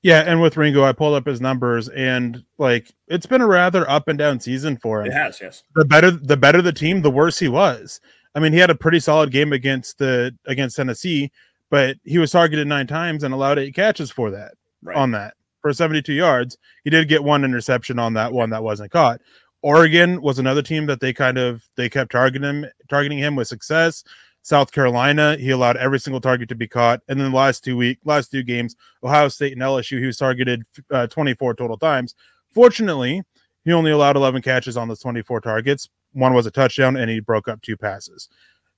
Yeah, 0.06 0.20
and 0.20 0.40
with 0.40 0.56
Ringo, 0.56 0.84
I 0.84 0.92
pulled 0.92 1.16
up 1.16 1.26
his 1.26 1.42
numbers, 1.42 1.90
and 1.90 2.44
like 2.60 2.94
it's 3.08 3.26
been 3.26 3.42
a 3.42 3.48
rather 3.48 3.90
up 3.90 4.08
and 4.08 4.20
down 4.20 4.40
season 4.40 4.78
for 4.78 5.02
him. 5.02 5.08
It 5.08 5.14
has, 5.14 5.42
yes. 5.42 5.64
The 5.74 5.84
better 5.84 6.12
the 6.12 6.38
better 6.38 6.62
the 6.62 6.72
team, 6.72 7.02
the 7.02 7.10
worse 7.10 7.40
he 7.40 7.48
was. 7.48 8.00
I 8.36 8.40
mean, 8.40 8.54
he 8.54 8.60
had 8.60 8.70
a 8.70 8.76
pretty 8.76 9.00
solid 9.00 9.32
game 9.32 9.52
against 9.52 9.98
the 9.98 10.38
against 10.46 10.76
Tennessee, 10.76 11.32
but 11.72 11.98
he 12.04 12.20
was 12.20 12.30
targeted 12.30 12.68
nine 12.68 12.86
times 12.86 13.24
and 13.24 13.34
allowed 13.34 13.58
eight 13.58 13.74
catches 13.74 14.12
for 14.12 14.30
that 14.30 14.52
right. 14.84 14.96
on 14.96 15.10
that 15.10 15.34
for 15.64 15.74
72 15.74 16.14
yards. 16.14 16.56
He 16.84 16.92
did 16.92 17.10
get 17.10 17.24
one 17.24 17.44
interception 17.44 17.98
on 17.98 18.14
that 18.14 18.32
one 18.32 18.52
that 18.52 18.62
wasn't 18.62 18.92
caught. 18.92 19.22
Oregon 19.64 20.22
was 20.22 20.38
another 20.38 20.62
team 20.62 20.86
that 20.86 21.00
they 21.00 21.14
kind 21.14 21.40
of 21.40 21.68
they 21.78 21.90
kept 21.90 22.12
targeting 22.12 22.48
him, 22.48 22.66
targeting 22.92 23.18
him 23.18 23.36
with 23.36 23.48
success. 23.48 24.04
South 24.46 24.72
Carolina, 24.72 25.36
he 25.38 25.50
allowed 25.50 25.76
every 25.78 26.00
single 26.00 26.22
target 26.22 26.48
to 26.50 26.54
be 26.54 26.68
caught. 26.68 27.02
And 27.08 27.20
then 27.20 27.32
the 27.32 27.36
last 27.36 27.64
two 27.64 27.76
week, 27.76 27.98
last 28.06 28.30
two 28.30 28.44
games, 28.44 28.76
Ohio 29.04 29.28
State 29.28 29.54
and 29.54 29.62
LSU, 29.64 29.98
he 29.98 30.06
was 30.06 30.18
targeted 30.18 30.62
uh, 30.92 31.08
24 31.08 31.56
total 31.56 31.80
times. 31.80 32.14
Fortunately, 32.52 33.24
he 33.64 33.74
only 33.74 33.90
allowed 33.90 34.18
11 34.18 34.44
catches 34.44 34.78
on 34.78 34.88
those 34.88 35.00
24 35.00 35.42
targets. 35.42 35.90
One 36.14 36.36
was 36.36 36.46
a 36.46 36.52
touchdown, 36.52 36.96
and 36.96 37.10
he 37.10 37.20
broke 37.22 37.48
up 37.48 37.60
two 37.64 37.76
passes. 37.76 38.30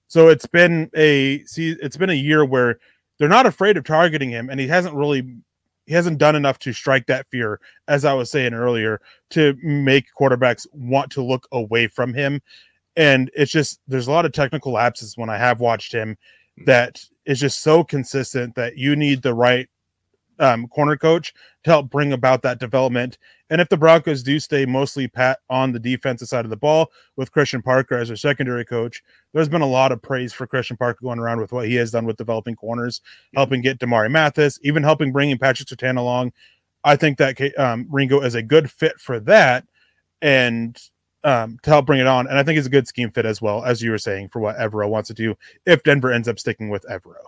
So 0.08 0.30
it's 0.30 0.46
been 0.46 0.90
a 0.96 1.44
see, 1.44 1.76
it's 1.82 1.98
been 1.98 2.12
a 2.12 2.14
year 2.14 2.46
where 2.46 2.80
they're 3.20 3.28
not 3.28 3.46
afraid 3.46 3.76
of 3.76 3.84
targeting 3.84 4.30
him, 4.30 4.50
and 4.50 4.62
he 4.62 4.68
hasn't 4.68 4.96
really 4.96 5.36
he 5.86 5.94
hasn't 5.94 6.18
done 6.18 6.38
enough 6.38 6.60
to 6.60 6.72
strike 6.72 7.08
that 7.08 7.28
fear, 7.28 7.60
as 7.90 8.06
I 8.06 8.14
was 8.14 8.32
saying 8.32 8.54
earlier, 8.54 9.02
to 9.32 9.58
make 9.62 10.06
quarterbacks 10.18 10.66
want 10.72 11.12
to 11.12 11.22
look 11.22 11.46
away 11.52 11.88
from 11.88 12.14
him 12.14 12.42
and 12.98 13.32
it's 13.36 13.52
just 13.52 13.80
there's 13.88 14.08
a 14.08 14.12
lot 14.12 14.26
of 14.26 14.34
technical 14.34 14.74
lapses 14.74 15.16
when 15.16 15.30
I 15.30 15.38
have 15.38 15.62
watched 15.62 15.94
him 15.94 16.18
that 16.66 17.00
is 17.26 17.40
just 17.40 17.62
so 17.62 17.84
consistent 17.84 18.56
that 18.56 18.78
you 18.78 18.96
need 18.96 19.22
the 19.22 19.36
right 19.36 19.70
um, 20.40 20.68
corner 20.68 20.98
coach 20.98 21.34
to 21.64 21.70
help 21.70 21.90
bring 21.90 22.12
about 22.12 22.42
that 22.42 22.60
development. 22.60 23.20
And 23.50 23.62
if 23.62 23.70
the 23.70 23.78
Broncos 23.78 24.24
do 24.24 24.40
stay 24.40 24.66
mostly 24.66 25.08
pat 25.08 25.40
on 25.50 25.72
the 25.72 25.80
defensive 25.80 26.28
side 26.28 26.46
of 26.46 26.50
the 26.50 26.58
ball 26.58 26.92
with 27.16 27.32
Christian 27.32 27.62
Parker 27.62 27.98
as 27.98 28.08
their 28.08 28.18
secondary 28.18 28.66
coach, 28.66 29.04
there's 29.34 29.50
been 29.50 29.62
a 29.62 29.68
lot 29.68 29.92
of 29.92 30.02
praise 30.02 30.34
for 30.34 30.48
Christian 30.48 30.76
Parker 30.76 31.00
going 31.04 31.20
around 31.20 31.40
with 31.40 31.52
what 31.52 31.68
he 31.68 31.76
has 31.76 31.92
done 31.92 32.06
with 32.06 32.18
developing 32.18 32.56
corners, 32.56 33.02
helping 33.36 33.62
get 33.62 33.80
Damari 33.80 34.12
Mathis, 34.12 34.60
even 34.64 34.84
helping 34.84 35.12
bringing 35.12 35.38
Patrick 35.38 35.70
Surtain 35.70 35.98
along. 35.98 36.34
I 36.84 36.96
think 36.96 37.20
that 37.20 37.40
um, 37.60 37.86
Ringo 37.90 38.22
is 38.22 38.36
a 38.36 38.42
good 38.42 38.72
fit 38.72 39.00
for 39.00 39.20
that. 39.22 39.66
And 40.22 40.78
um, 41.28 41.60
to 41.62 41.70
help 41.70 41.86
bring 41.86 42.00
it 42.00 42.08
on. 42.08 42.26
And 42.26 42.40
I 42.40 42.44
think 42.44 42.58
it's 42.58 42.68
a 42.68 42.72
good 42.72 42.88
scheme 42.88 43.12
fit 43.12 43.26
as 43.26 43.42
well, 43.42 43.64
as 43.66 43.82
you 43.82 43.92
were 43.92 43.98
saying, 43.98 44.30
for 44.30 44.40
what 44.40 44.58
Evero 44.58 44.90
wants 44.90 45.08
to 45.10 45.14
do 45.14 45.36
if 45.66 45.84
Denver 45.84 46.12
ends 46.12 46.30
up 46.30 46.40
sticking 46.40 46.70
with 46.70 46.86
Evero. 46.90 47.22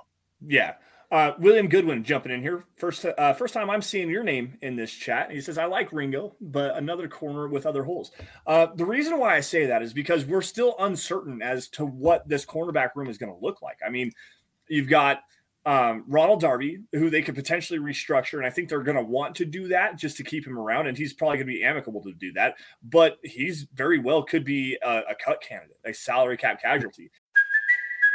Yeah. 0.48 0.76
Uh, 1.12 1.34
William 1.40 1.68
Goodwin 1.68 2.04
jumping 2.04 2.32
in 2.32 2.42
here. 2.42 2.64
First, 2.78 3.04
uh, 3.04 3.34
first 3.34 3.54
time 3.54 3.70
I'm 3.70 3.82
seeing 3.82 4.10
your 4.10 4.24
name 4.24 4.58
in 4.62 4.78
this 4.78 4.92
chat. 4.92 5.32
He 5.32 5.42
says, 5.42 5.58
I 5.58 5.66
like 5.66 5.92
Ringo, 5.92 6.36
but 6.40 6.78
another 6.78 7.10
corner 7.10 7.50
with 7.50 7.66
other 7.66 7.84
holes. 7.84 8.12
Uh, 8.48 8.68
the 8.74 8.86
reason 8.86 9.20
why 9.20 9.36
I 9.36 9.42
say 9.42 9.66
that 9.66 9.82
is 9.82 9.92
because 9.92 10.24
we're 10.24 10.44
still 10.44 10.76
uncertain 10.80 11.42
as 11.42 11.68
to 11.70 11.86
what 11.86 12.30
this 12.30 12.46
cornerback 12.46 12.92
room 12.96 13.10
is 13.10 13.18
going 13.18 13.34
to 13.34 13.46
look 13.46 13.62
like. 13.62 13.80
I 13.86 13.90
mean, 13.90 14.14
you've 14.70 14.88
got 14.88 15.24
um, 15.70 16.04
Ronald 16.08 16.42
Darby, 16.42 16.80
who 16.94 17.12
they 17.12 17.22
could 17.22 17.36
potentially 17.36 17.78
restructure, 17.78 18.40
and 18.40 18.46
I 18.46 18.50
think 18.50 18.70
they're 18.70 18.82
going 18.82 18.98
to 18.98 19.04
want 19.04 19.36
to 19.36 19.46
do 19.46 19.68
that 19.68 20.00
just 20.00 20.18
to 20.18 20.24
keep 20.24 20.48
him 20.48 20.58
around, 20.58 20.88
and 20.88 20.98
he's 20.98 21.14
probably 21.14 21.38
going 21.38 21.46
to 21.46 21.54
be 21.54 21.64
amicable 21.64 22.02
to 22.02 22.12
do 22.12 22.34
that. 22.34 22.56
But 22.82 23.20
he's 23.24 23.68
very 23.76 24.00
well 24.00 24.24
could 24.24 24.44
be 24.44 24.80
a, 24.82 25.02
a 25.10 25.16
cut 25.24 25.44
candidate, 25.44 25.78
a 25.86 25.94
salary 25.94 26.38
cap 26.38 26.60
casualty. 26.60 27.12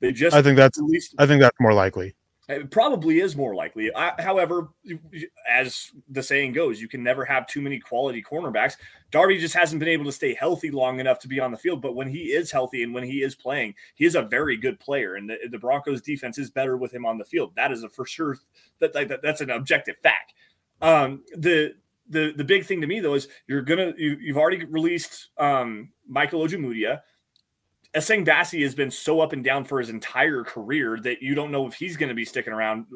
They 0.00 0.12
just 0.12 0.36
I 0.36 0.42
think 0.42 0.56
that's 0.56 0.78
at 0.78 0.84
least 0.84 1.14
I 1.18 1.26
think 1.26 1.40
that's 1.40 1.58
more 1.60 1.74
likely. 1.74 2.14
It 2.46 2.70
probably 2.70 3.20
is 3.20 3.36
more 3.36 3.54
likely. 3.54 3.90
I, 3.94 4.20
however, 4.20 4.68
as 5.50 5.90
the 6.10 6.22
saying 6.22 6.52
goes, 6.52 6.78
you 6.78 6.88
can 6.88 7.02
never 7.02 7.24
have 7.24 7.46
too 7.46 7.62
many 7.62 7.78
quality 7.78 8.22
cornerbacks. 8.22 8.76
Darby 9.10 9.38
just 9.38 9.54
hasn't 9.54 9.80
been 9.80 9.88
able 9.88 10.04
to 10.04 10.12
stay 10.12 10.34
healthy 10.34 10.70
long 10.70 11.00
enough 11.00 11.18
to 11.20 11.28
be 11.28 11.40
on 11.40 11.52
the 11.52 11.56
field. 11.56 11.80
But 11.80 11.94
when 11.94 12.08
he 12.08 12.32
is 12.34 12.50
healthy 12.50 12.82
and 12.82 12.92
when 12.92 13.04
he 13.04 13.22
is 13.22 13.34
playing, 13.34 13.74
he 13.94 14.04
is 14.04 14.14
a 14.14 14.22
very 14.22 14.58
good 14.58 14.78
player. 14.78 15.14
And 15.14 15.30
the, 15.30 15.38
the 15.50 15.58
Broncos 15.58 16.02
defense 16.02 16.36
is 16.36 16.50
better 16.50 16.76
with 16.76 16.92
him 16.92 17.06
on 17.06 17.16
the 17.16 17.24
field. 17.24 17.52
That 17.56 17.72
is 17.72 17.82
a 17.82 17.88
for 17.88 18.04
sure 18.04 18.36
that, 18.80 18.92
that 18.92 19.22
that's 19.22 19.40
an 19.40 19.48
objective 19.48 19.96
fact. 20.02 20.34
Um, 20.82 21.22
the 21.34 21.76
the 22.10 22.34
the 22.36 22.44
big 22.44 22.66
thing 22.66 22.82
to 22.82 22.86
me 22.86 23.00
though 23.00 23.14
is 23.14 23.28
you're 23.46 23.62
gonna 23.62 23.94
you, 23.96 24.18
you've 24.20 24.36
already 24.36 24.62
released 24.66 25.28
um, 25.38 25.90
Michael 26.06 26.46
Ojemudia 26.46 27.00
Essang 27.94 28.26
Bassey 28.26 28.62
has 28.62 28.74
been 28.74 28.90
so 28.90 29.20
up 29.20 29.32
and 29.32 29.44
down 29.44 29.64
for 29.64 29.78
his 29.78 29.88
entire 29.88 30.42
career 30.42 30.98
that 31.02 31.22
you 31.22 31.34
don't 31.34 31.52
know 31.52 31.66
if 31.66 31.74
he's 31.74 31.96
going 31.96 32.08
to 32.08 32.14
be 32.14 32.24
sticking 32.24 32.52
around 32.52 32.86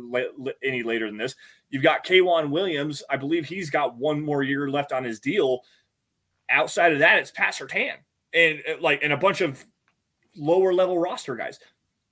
any 0.63 0.83
later 0.83 1.07
than 1.07 1.17
this. 1.17 1.37
You've 1.71 1.85
got 1.85 2.05
K'Waun 2.05 2.51
Williams. 2.51 3.03
I 3.09 3.17
believe 3.17 3.45
he's 3.45 3.71
got 3.71 3.97
one 3.97 4.21
more 4.21 4.43
year 4.43 4.69
left 4.69 4.93
on 4.93 5.05
his 5.05 5.21
deal. 5.21 5.61
Outside 6.51 6.93
of 6.93 6.99
that, 6.99 7.19
it's 7.19 7.31
Pat 7.31 7.55
Surtain 7.55 7.95
and 8.35 8.63
uh, 8.69 8.81
like 8.81 9.03
and 9.03 9.13
a 9.13 9.17
bunch 9.17 9.41
of 9.41 9.65
lower 10.37 10.75
level 10.75 10.99
roster 10.99 11.37
guys. 11.37 11.61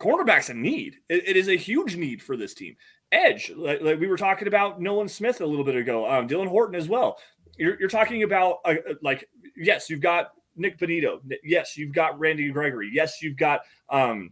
Cornerback's 0.01 0.51
a 0.51 0.55
need. 0.55 0.97
it, 1.09 1.29
it 1.29 1.37
is 1.37 1.49
a 1.49 1.57
huge 1.57 1.97
need 1.97 2.23
for 2.23 2.37
this 2.37 2.55
team. 2.55 2.77
Edge, 3.13 3.51
like, 3.57 3.81
like, 3.81 3.99
we 3.99 4.09
were 4.09 4.17
talking 4.17 4.49
about 4.49 4.81
Nolan 4.81 5.09
Smith 5.09 5.41
a 5.41 5.47
little 5.47 5.65
bit 5.65 5.77
ago, 5.77 6.11
um, 6.11 6.29
Dylan 6.29 6.49
Horton 6.49 6.75
as 6.75 6.89
well. 6.89 7.19
You're, 7.57 7.79
you're 7.81 7.89
talking 7.89 8.23
about 8.23 8.59
uh, 8.65 8.75
like 9.03 9.29
yes, 9.57 9.91
you've 9.91 10.01
got 10.01 10.33
Nik 10.57 10.79
Bonitto. 10.79 11.21
Yes, 11.45 11.77
you've 11.77 11.93
got 11.93 12.19
Randy 12.19 12.51
Gregory. 12.51 12.91
Yes, 12.93 13.23
you've 13.23 13.37
got 13.37 13.61
um 13.89 14.31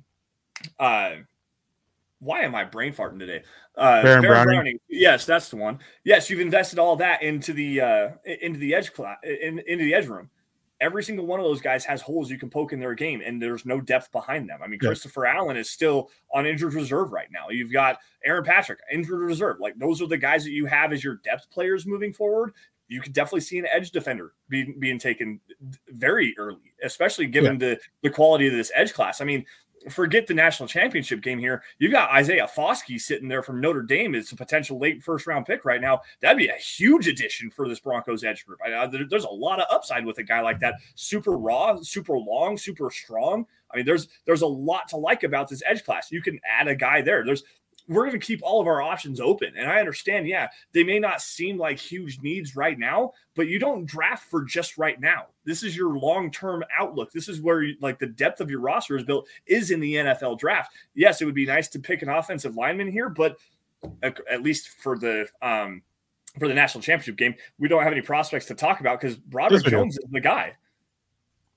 uh 0.78 1.14
why 2.20 2.40
am 2.40 2.54
I 2.54 2.64
brain 2.64 2.94
farting 2.94 3.18
today? 3.18 3.42
Uh 3.76 4.02
Baron, 4.02 4.22
Baron 4.22 4.22
Browning. 4.22 4.54
Browning. 4.54 4.78
Yes, 4.88 5.26
that's 5.26 5.48
the 5.50 5.56
one. 5.56 5.78
Yes, 6.04 6.30
you've 6.30 6.40
invested 6.40 6.78
all 6.78 6.96
that 6.96 7.22
into 7.22 7.52
the 7.52 7.80
uh 7.80 8.08
into 8.24 8.58
the 8.58 8.74
edge 8.74 8.92
class 8.92 9.18
in, 9.22 9.60
into 9.66 9.84
the 9.84 9.94
edge 9.94 10.06
room. 10.06 10.30
Every 10.80 11.04
single 11.04 11.24
one 11.24 11.38
of 11.38 11.46
those 11.46 11.60
guys 11.60 11.84
has 11.84 12.02
holes 12.02 12.30
you 12.30 12.38
can 12.38 12.50
poke 12.50 12.72
in 12.72 12.80
their 12.80 12.94
game, 12.94 13.22
and 13.24 13.40
there's 13.40 13.64
no 13.64 13.80
depth 13.80 14.10
behind 14.10 14.50
them. 14.50 14.58
I 14.62 14.66
mean, 14.66 14.80
Christopher 14.80 15.24
Allen 15.24 15.56
is 15.56 15.70
still 15.70 16.10
on 16.32 16.46
injured 16.46 16.74
reserve 16.74 17.12
right 17.12 17.28
now. 17.30 17.48
You've 17.48 17.72
got 17.72 17.98
Aaron 18.24 18.44
Patrick, 18.44 18.80
injured 18.92 19.20
reserve. 19.20 19.60
Like 19.60 19.78
those 19.78 20.02
are 20.02 20.08
the 20.08 20.18
guys 20.18 20.44
that 20.44 20.50
you 20.50 20.66
have 20.66 20.92
as 20.92 21.02
your 21.02 21.20
depth 21.24 21.48
players 21.50 21.86
moving 21.86 22.12
forward 22.12 22.54
you 22.88 23.00
could 23.00 23.12
definitely 23.12 23.40
see 23.40 23.58
an 23.58 23.66
edge 23.72 23.90
defender 23.90 24.32
being 24.48 24.76
being 24.78 24.98
taken 24.98 25.40
very 25.88 26.34
early, 26.38 26.72
especially 26.82 27.26
given 27.26 27.54
yeah. 27.54 27.68
the 27.68 27.80
the 28.02 28.10
quality 28.10 28.46
of 28.46 28.52
this 28.52 28.70
edge 28.74 28.92
class. 28.92 29.20
I 29.20 29.24
mean, 29.24 29.44
forget 29.90 30.26
the 30.26 30.34
national 30.34 30.68
championship 30.68 31.20
game 31.22 31.38
here. 31.38 31.62
You've 31.78 31.92
got 31.92 32.10
Isaiah 32.10 32.48
Foskey 32.54 33.00
sitting 33.00 33.28
there 33.28 33.42
from 33.42 33.60
Notre 33.60 33.82
Dame. 33.82 34.14
It's 34.14 34.32
a 34.32 34.36
potential 34.36 34.78
late 34.78 35.02
first 35.02 35.26
round 35.26 35.46
pick 35.46 35.64
right 35.64 35.80
now. 35.80 36.00
That'd 36.20 36.38
be 36.38 36.48
a 36.48 36.54
huge 36.54 37.08
addition 37.08 37.50
for 37.50 37.68
this 37.68 37.80
Broncos 37.80 38.24
edge 38.24 38.44
group. 38.46 38.60
I, 38.64 38.86
there's 38.86 39.24
a 39.24 39.28
lot 39.28 39.60
of 39.60 39.66
upside 39.70 40.04
with 40.04 40.18
a 40.18 40.22
guy 40.22 40.40
like 40.40 40.60
that. 40.60 40.76
Super 40.94 41.36
raw, 41.36 41.78
super 41.82 42.18
long, 42.18 42.56
super 42.56 42.90
strong. 42.90 43.46
I 43.72 43.76
mean, 43.76 43.86
there's 43.86 44.08
there's 44.24 44.42
a 44.42 44.46
lot 44.46 44.88
to 44.88 44.96
like 44.96 45.22
about 45.22 45.48
this 45.48 45.62
edge 45.66 45.84
class. 45.84 46.12
You 46.12 46.22
can 46.22 46.38
add 46.48 46.68
a 46.68 46.76
guy 46.76 47.02
there. 47.02 47.24
There's 47.24 47.42
we're 47.86 48.06
going 48.06 48.18
to 48.18 48.26
keep 48.26 48.40
all 48.42 48.60
of 48.60 48.66
our 48.66 48.80
options 48.80 49.20
open. 49.20 49.52
And 49.56 49.68
I 49.68 49.78
understand, 49.78 50.26
yeah, 50.26 50.48
they 50.72 50.84
may 50.84 50.98
not 50.98 51.20
seem 51.20 51.58
like 51.58 51.78
huge 51.78 52.20
needs 52.20 52.56
right 52.56 52.78
now, 52.78 53.12
but 53.34 53.48
you 53.48 53.58
don't 53.58 53.84
draft 53.84 54.30
for 54.30 54.42
just 54.42 54.78
right 54.78 54.98
now. 54.98 55.26
This 55.44 55.62
is 55.62 55.76
your 55.76 55.96
long 55.96 56.30
term 56.30 56.64
outlook. 56.78 57.12
This 57.12 57.28
is 57.28 57.40
where 57.40 57.62
you, 57.62 57.76
like 57.80 57.98
the 57.98 58.06
depth 58.06 58.40
of 58.40 58.50
your 58.50 58.60
roster 58.60 58.96
is 58.96 59.04
built 59.04 59.28
is 59.46 59.70
in 59.70 59.80
the 59.80 59.94
NFL 59.94 60.38
draft. 60.38 60.72
Yes, 60.94 61.20
it 61.20 61.26
would 61.26 61.34
be 61.34 61.46
nice 61.46 61.68
to 61.68 61.78
pick 61.78 62.02
an 62.02 62.08
offensive 62.08 62.56
lineman 62.56 62.90
here, 62.90 63.08
but 63.10 63.36
at 64.02 64.42
least 64.42 64.68
for 64.68 64.98
the 64.98 65.28
um, 65.42 65.82
for 66.38 66.48
the 66.48 66.54
national 66.54 66.82
championship 66.82 67.16
game, 67.16 67.34
we 67.58 67.68
don't 67.68 67.82
have 67.82 67.92
any 67.92 68.02
prospects 68.02 68.46
to 68.46 68.54
talk 68.54 68.80
about 68.80 69.00
because 69.00 69.16
Broderick 69.16 69.64
yes, 69.64 69.70
Jones 69.70 69.98
is 69.98 70.10
the 70.10 70.20
guy. 70.20 70.54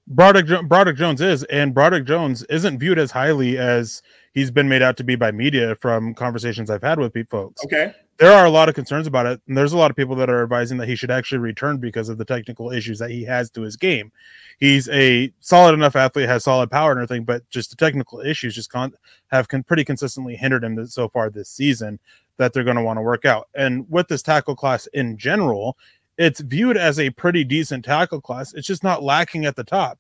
Broderick, 0.08 0.68
Broderick 0.68 0.98
Jones 0.98 1.20
is, 1.20 1.44
and 1.46 1.74
Broderick 1.74 2.06
Jones 2.06 2.44
isn't 2.44 2.80
viewed 2.80 2.98
as 2.98 3.12
highly 3.12 3.58
as 3.58 4.02
he's 4.38 4.52
been 4.52 4.70
made 4.70 4.84
out 4.84 4.96
to 4.96 5.04
be 5.04 5.16
by 5.16 5.32
media 5.32 5.74
from 5.74 6.14
conversations 6.14 6.70
I've 6.70 6.84
had 6.84 7.00
with 7.00 7.18
folks. 7.28 7.66
Okay. 7.66 7.92
There 8.18 8.32
are 8.32 8.46
a 8.46 8.52
lot 8.52 8.70
of 8.70 8.76
concerns 8.76 9.08
about 9.08 9.26
it, 9.26 9.42
and 9.48 9.58
there's 9.58 9.74
a 9.74 9.78
lot 9.80 9.90
of 9.90 9.98
people 9.98 10.16
that 10.18 10.30
are 10.30 10.44
advising 10.44 10.78
that 10.78 10.88
he 10.88 10.96
should 10.96 11.10
actually 11.10 11.40
return 11.40 11.78
because 11.78 12.08
of 12.08 12.20
the 12.20 12.26
technical 12.26 12.72
issues 12.72 13.00
that 13.00 13.10
he 13.10 13.24
has 13.24 13.50
to 13.52 13.62
his 13.62 13.78
game. 13.78 14.12
He's 14.60 14.88
a 14.90 15.34
solid 15.40 15.74
enough 15.74 15.96
athlete, 15.96 16.30
has 16.30 16.44
solid 16.44 16.70
power 16.70 16.92
and 16.92 17.00
everything, 17.00 17.24
but 17.24 17.50
just 17.50 17.72
the 17.72 17.76
technical 17.78 18.20
issues 18.20 18.54
just 18.54 18.72
con- 18.72 18.94
have 19.32 19.48
con- 19.48 19.64
pretty 19.64 19.84
consistently 19.84 20.36
hindered 20.36 20.64
him 20.64 20.86
so 20.86 21.10
far 21.10 21.32
this 21.32 21.50
season 21.50 22.00
that 22.38 22.54
they're 22.54 22.64
going 22.64 22.78
to 22.78 22.84
want 22.84 22.98
to 22.98 23.02
work 23.02 23.26
out. 23.26 23.48
And 23.56 23.90
with 23.90 24.08
this 24.08 24.22
tackle 24.22 24.56
class 24.56 24.86
in 24.94 25.18
general, 25.18 25.78
it's 26.20 26.42
viewed 26.42 26.78
as 26.78 27.00
a 27.00 27.10
pretty 27.10 27.44
decent 27.44 27.86
tackle 27.86 28.22
class. 28.22 28.54
It's 28.54 28.68
just 28.68 28.84
not 28.84 29.02
lacking 29.02 29.46
at 29.46 29.56
the 29.56 29.64
top. 29.64 29.98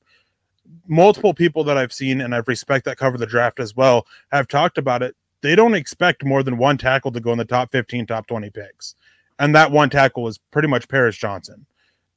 Multiple 0.88 1.34
people 1.34 1.63
that 1.65 1.77
I've 1.77 1.93
seen 1.93 2.21
and 2.21 2.34
I've 2.34 2.47
respect 2.47 2.86
that 2.86 2.97
cover 2.97 3.17
the 3.17 3.25
draft 3.25 3.60
as 3.60 3.75
well 3.75 4.06
have 4.32 4.47
talked 4.47 4.77
about 4.77 5.03
it. 5.03 5.15
They 5.41 5.56
don't 5.56 5.75
expect 5.75 6.23
more 6.23 6.43
than 6.43 6.58
one 6.58 6.77
tackle 6.77 7.12
to 7.12 7.19
go 7.19 7.32
in 7.32 7.38
the 7.38 7.45
top 7.45 7.71
15, 7.71 8.06
top 8.06 8.27
20 8.27 8.49
picks. 8.49 8.95
And 9.39 9.53
that 9.53 9.71
one 9.71 9.89
tackle 9.89 10.23
was 10.23 10.39
pretty 10.51 10.67
much 10.67 10.88
Paris 10.88 11.15
Johnson. 11.15 11.65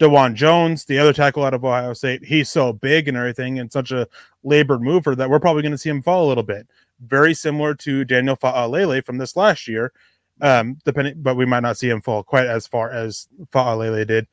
Dawand 0.01 0.35
Jones, 0.35 0.87
the 0.87 0.99
other 0.99 1.13
tackle 1.13 1.45
out 1.45 1.53
of 1.53 1.63
Ohio 1.63 1.93
State, 1.93 2.25
he's 2.25 2.51
so 2.51 2.73
big 2.73 3.07
and 3.07 3.17
everything 3.17 3.59
and 3.59 3.71
such 3.71 3.93
a 3.93 4.09
labored 4.43 4.81
mover 4.81 5.15
that 5.15 5.29
we're 5.29 5.39
probably 5.39 5.61
going 5.63 5.73
to 5.73 5.79
see 5.79 5.91
him 5.91 6.01
fall 6.01 6.27
a 6.27 6.29
little 6.29 6.43
bit. 6.43 6.67
Very 7.01 7.35
similar 7.35 7.75
to 7.75 8.05
Daniel 8.07 8.37
Faalele 8.37 9.05
from 9.05 9.19
this 9.19 9.37
last 9.37 9.69
year, 9.69 9.93
um, 10.41 10.79
depending, 10.87 11.17
but 11.19 11.37
we 11.37 11.45
might 11.45 11.61
not 11.61 11.77
see 11.77 11.91
him 11.91 12.01
fall 12.01 12.23
quite 12.23 12.47
as 12.47 12.67
far 12.67 12.91
as 12.91 13.29
Faalele 13.53 14.07
did. 14.07 14.27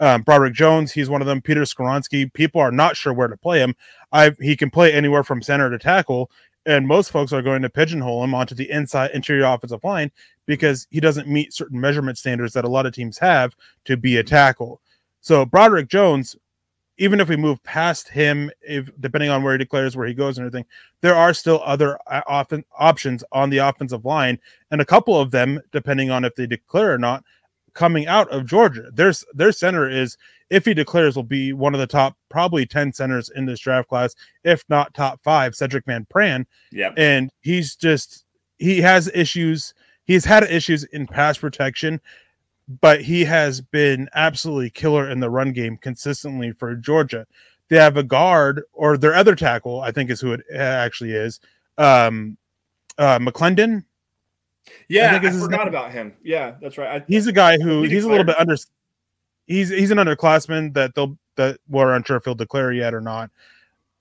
Um, 0.00 0.22
Broderick 0.22 0.54
Jones, 0.54 0.92
he's 0.92 1.08
one 1.08 1.20
of 1.20 1.26
them. 1.26 1.40
Peter 1.40 1.62
Skoronski, 1.62 2.32
people 2.32 2.60
are 2.60 2.72
not 2.72 2.96
sure 2.96 3.12
where 3.12 3.28
to 3.28 3.36
play 3.36 3.60
him. 3.60 3.74
I 4.12 4.32
he 4.40 4.56
can 4.56 4.70
play 4.70 4.92
anywhere 4.92 5.22
from 5.22 5.42
center 5.42 5.70
to 5.70 5.78
tackle, 5.78 6.30
and 6.66 6.86
most 6.86 7.10
folks 7.10 7.32
are 7.32 7.42
going 7.42 7.62
to 7.62 7.70
pigeonhole 7.70 8.24
him 8.24 8.34
onto 8.34 8.54
the 8.54 8.70
inside 8.70 9.12
interior 9.12 9.44
offensive 9.44 9.84
line 9.84 10.10
because 10.46 10.86
he 10.90 11.00
doesn't 11.00 11.28
meet 11.28 11.52
certain 11.52 11.80
measurement 11.80 12.18
standards 12.18 12.52
that 12.54 12.64
a 12.64 12.68
lot 12.68 12.86
of 12.86 12.92
teams 12.92 13.18
have 13.18 13.54
to 13.84 13.96
be 13.96 14.16
a 14.16 14.24
tackle. 14.24 14.80
So 15.20 15.46
Broderick 15.46 15.88
Jones, 15.88 16.36
even 16.98 17.20
if 17.20 17.28
we 17.28 17.36
move 17.36 17.62
past 17.62 18.08
him, 18.08 18.50
if 18.60 18.90
depending 19.00 19.30
on 19.30 19.42
where 19.42 19.54
he 19.54 19.58
declares 19.58 19.96
where 19.96 20.06
he 20.06 20.14
goes 20.14 20.38
and 20.38 20.46
everything, 20.46 20.66
there 21.00 21.14
are 21.14 21.32
still 21.32 21.62
other 21.64 21.98
uh, 22.08 22.20
options 22.78 23.24
on 23.32 23.50
the 23.50 23.58
offensive 23.58 24.04
line, 24.04 24.38
and 24.70 24.80
a 24.80 24.84
couple 24.84 25.18
of 25.18 25.30
them, 25.30 25.60
depending 25.72 26.10
on 26.10 26.24
if 26.24 26.34
they 26.34 26.46
declare 26.46 26.92
or 26.92 26.98
not, 26.98 27.24
coming 27.74 28.06
out 28.06 28.30
of 28.30 28.46
Georgia. 28.46 28.90
There's 28.92 29.24
their 29.34 29.52
center 29.52 29.88
is, 29.88 30.16
if 30.50 30.64
he 30.64 30.74
declares, 30.74 31.16
will 31.16 31.22
be 31.22 31.52
one 31.52 31.74
of 31.74 31.80
the 31.80 31.86
top 31.86 32.16
probably 32.28 32.66
ten 32.66 32.92
centers 32.92 33.30
in 33.34 33.46
this 33.46 33.60
draft 33.60 33.88
class, 33.88 34.14
if 34.44 34.64
not 34.68 34.94
top 34.94 35.20
five. 35.22 35.52
Sedrick 35.52 35.84
Van 35.86 36.06
Pran, 36.12 36.46
yeah, 36.72 36.92
and 36.96 37.30
he's 37.40 37.76
just 37.76 38.24
he 38.58 38.80
has 38.80 39.10
issues. 39.14 39.74
He's 40.06 40.24
had 40.24 40.44
issues 40.44 40.84
in 40.84 41.06
pass 41.06 41.38
protection 41.38 42.00
but 42.80 43.02
he 43.02 43.24
has 43.24 43.60
been 43.60 44.08
absolutely 44.14 44.70
killer 44.70 45.08
in 45.08 45.20
the 45.20 45.30
run 45.30 45.52
game 45.52 45.76
consistently 45.76 46.52
for 46.52 46.74
Georgia. 46.74 47.26
They 47.68 47.76
have 47.76 47.96
a 47.96 48.02
guard 48.02 48.62
or 48.72 48.96
their 48.96 49.14
other 49.14 49.34
tackle, 49.34 49.80
I 49.80 49.90
think 49.90 50.10
is 50.10 50.20
who 50.20 50.32
it 50.32 50.42
actually 50.54 51.12
is. 51.12 51.40
Um, 51.78 52.36
uh, 52.98 53.18
McClendon. 53.18 53.84
Yeah, 54.88 55.18
I, 55.22 55.26
I 55.26 55.30
forgot 55.30 55.68
about 55.68 55.92
him. 55.92 56.14
Yeah, 56.22 56.54
that's 56.60 56.78
right. 56.78 57.02
I, 57.02 57.04
he's 57.06 57.26
a 57.26 57.32
guy 57.32 57.58
who 57.58 57.82
he's 57.82 58.04
a 58.04 58.08
little 58.08 58.24
bit 58.24 58.38
under. 58.38 58.56
He's 59.46 59.68
he's 59.68 59.90
an 59.90 59.98
underclassman 59.98 60.74
that 60.74 60.94
they'll 60.94 61.18
that 61.36 61.58
we're 61.68 61.94
unsure 61.94 62.16
if 62.16 62.24
he'll 62.24 62.34
declare 62.34 62.72
yet 62.72 62.94
or 62.94 63.00
not. 63.00 63.30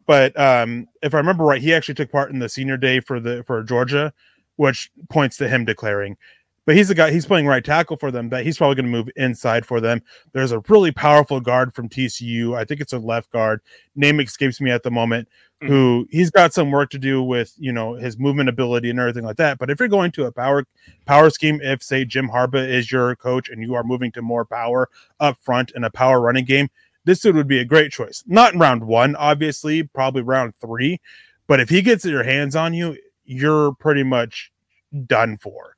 But 0.05 0.37
um, 0.39 0.87
if 1.01 1.13
I 1.13 1.17
remember 1.17 1.43
right, 1.43 1.61
he 1.61 1.73
actually 1.73 1.95
took 1.95 2.11
part 2.11 2.31
in 2.31 2.39
the 2.39 2.49
senior 2.49 2.77
day 2.77 2.99
for 2.99 3.19
the 3.19 3.43
for 3.43 3.61
Georgia, 3.63 4.13
which 4.55 4.91
points 5.09 5.37
to 5.37 5.47
him 5.47 5.65
declaring 5.65 6.17
but 6.65 6.75
he's 6.75 6.87
the 6.87 6.95
guy 6.95 7.11
he's 7.11 7.25
playing 7.25 7.45
right 7.45 7.63
tackle 7.63 7.97
for 7.97 8.11
them 8.11 8.29
that 8.29 8.45
he's 8.45 8.57
probably 8.57 8.75
going 8.75 8.85
to 8.85 8.91
move 8.91 9.09
inside 9.15 9.65
for 9.65 9.81
them 9.81 10.01
there's 10.33 10.51
a 10.51 10.59
really 10.69 10.91
powerful 10.91 11.39
guard 11.39 11.73
from 11.73 11.89
tcu 11.89 12.55
i 12.55 12.63
think 12.63 12.81
it's 12.81 12.93
a 12.93 12.99
left 12.99 13.31
guard 13.31 13.61
name 13.95 14.19
escapes 14.19 14.61
me 14.61 14.71
at 14.71 14.83
the 14.83 14.91
moment 14.91 15.27
mm-hmm. 15.63 15.71
who 15.71 16.07
he's 16.11 16.29
got 16.29 16.53
some 16.53 16.71
work 16.71 16.89
to 16.89 16.99
do 16.99 17.21
with 17.21 17.53
you 17.57 17.71
know 17.71 17.93
his 17.93 18.17
movement 18.17 18.49
ability 18.49 18.89
and 18.89 18.99
everything 18.99 19.23
like 19.23 19.37
that 19.37 19.57
but 19.57 19.69
if 19.69 19.79
you're 19.79 19.89
going 19.89 20.11
to 20.11 20.25
a 20.25 20.31
power 20.31 20.65
power 21.05 21.29
scheme 21.29 21.59
if 21.61 21.81
say 21.81 22.05
jim 22.05 22.29
harbaugh 22.29 22.67
is 22.67 22.91
your 22.91 23.15
coach 23.15 23.49
and 23.49 23.61
you 23.61 23.73
are 23.73 23.83
moving 23.83 24.11
to 24.11 24.21
more 24.21 24.45
power 24.45 24.89
up 25.19 25.37
front 25.41 25.71
in 25.75 25.83
a 25.83 25.89
power 25.89 26.21
running 26.21 26.45
game 26.45 26.69
this 27.05 27.19
dude 27.19 27.35
would 27.35 27.47
be 27.47 27.59
a 27.59 27.65
great 27.65 27.91
choice 27.91 28.23
not 28.27 28.53
in 28.53 28.59
round 28.59 28.83
one 28.85 29.15
obviously 29.15 29.83
probably 29.83 30.21
round 30.21 30.53
three 30.55 30.99
but 31.47 31.59
if 31.59 31.69
he 31.69 31.81
gets 31.81 32.05
your 32.05 32.23
hands 32.23 32.55
on 32.55 32.73
you 32.73 32.97
you're 33.25 33.73
pretty 33.75 34.03
much 34.03 34.51
done 35.07 35.37
for 35.37 35.73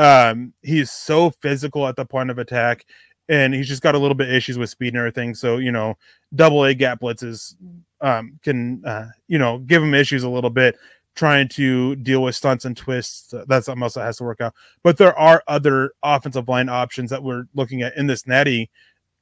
um, 0.00 0.54
he's 0.62 0.90
so 0.90 1.28
physical 1.28 1.86
at 1.86 1.94
the 1.94 2.06
point 2.06 2.30
of 2.30 2.38
attack, 2.38 2.86
and 3.28 3.52
he's 3.52 3.68
just 3.68 3.82
got 3.82 3.94
a 3.94 3.98
little 3.98 4.14
bit 4.14 4.32
issues 4.32 4.56
with 4.56 4.70
speed 4.70 4.94
and 4.94 4.96
everything. 4.96 5.34
So 5.34 5.58
you 5.58 5.70
know, 5.70 5.98
double 6.34 6.64
A 6.64 6.72
gap 6.72 7.00
blitzes 7.00 7.54
um, 8.00 8.38
can 8.42 8.84
uh, 8.84 9.06
you 9.28 9.38
know 9.38 9.58
give 9.58 9.82
him 9.82 9.94
issues 9.94 10.22
a 10.22 10.28
little 10.28 10.50
bit 10.50 10.76
trying 11.14 11.48
to 11.48 11.96
deal 11.96 12.22
with 12.22 12.36
stunts 12.36 12.64
and 12.64 12.76
twists. 12.76 13.34
That's 13.46 13.66
something 13.66 13.82
else 13.82 13.94
that 13.94 14.04
has 14.04 14.18
to 14.18 14.24
work 14.24 14.40
out. 14.40 14.54
But 14.82 14.96
there 14.96 15.16
are 15.18 15.42
other 15.48 15.92
offensive 16.02 16.48
line 16.48 16.68
options 16.68 17.10
that 17.10 17.22
we're 17.22 17.44
looking 17.54 17.82
at 17.82 17.96
in 17.96 18.06
this 18.06 18.26
natty 18.26 18.70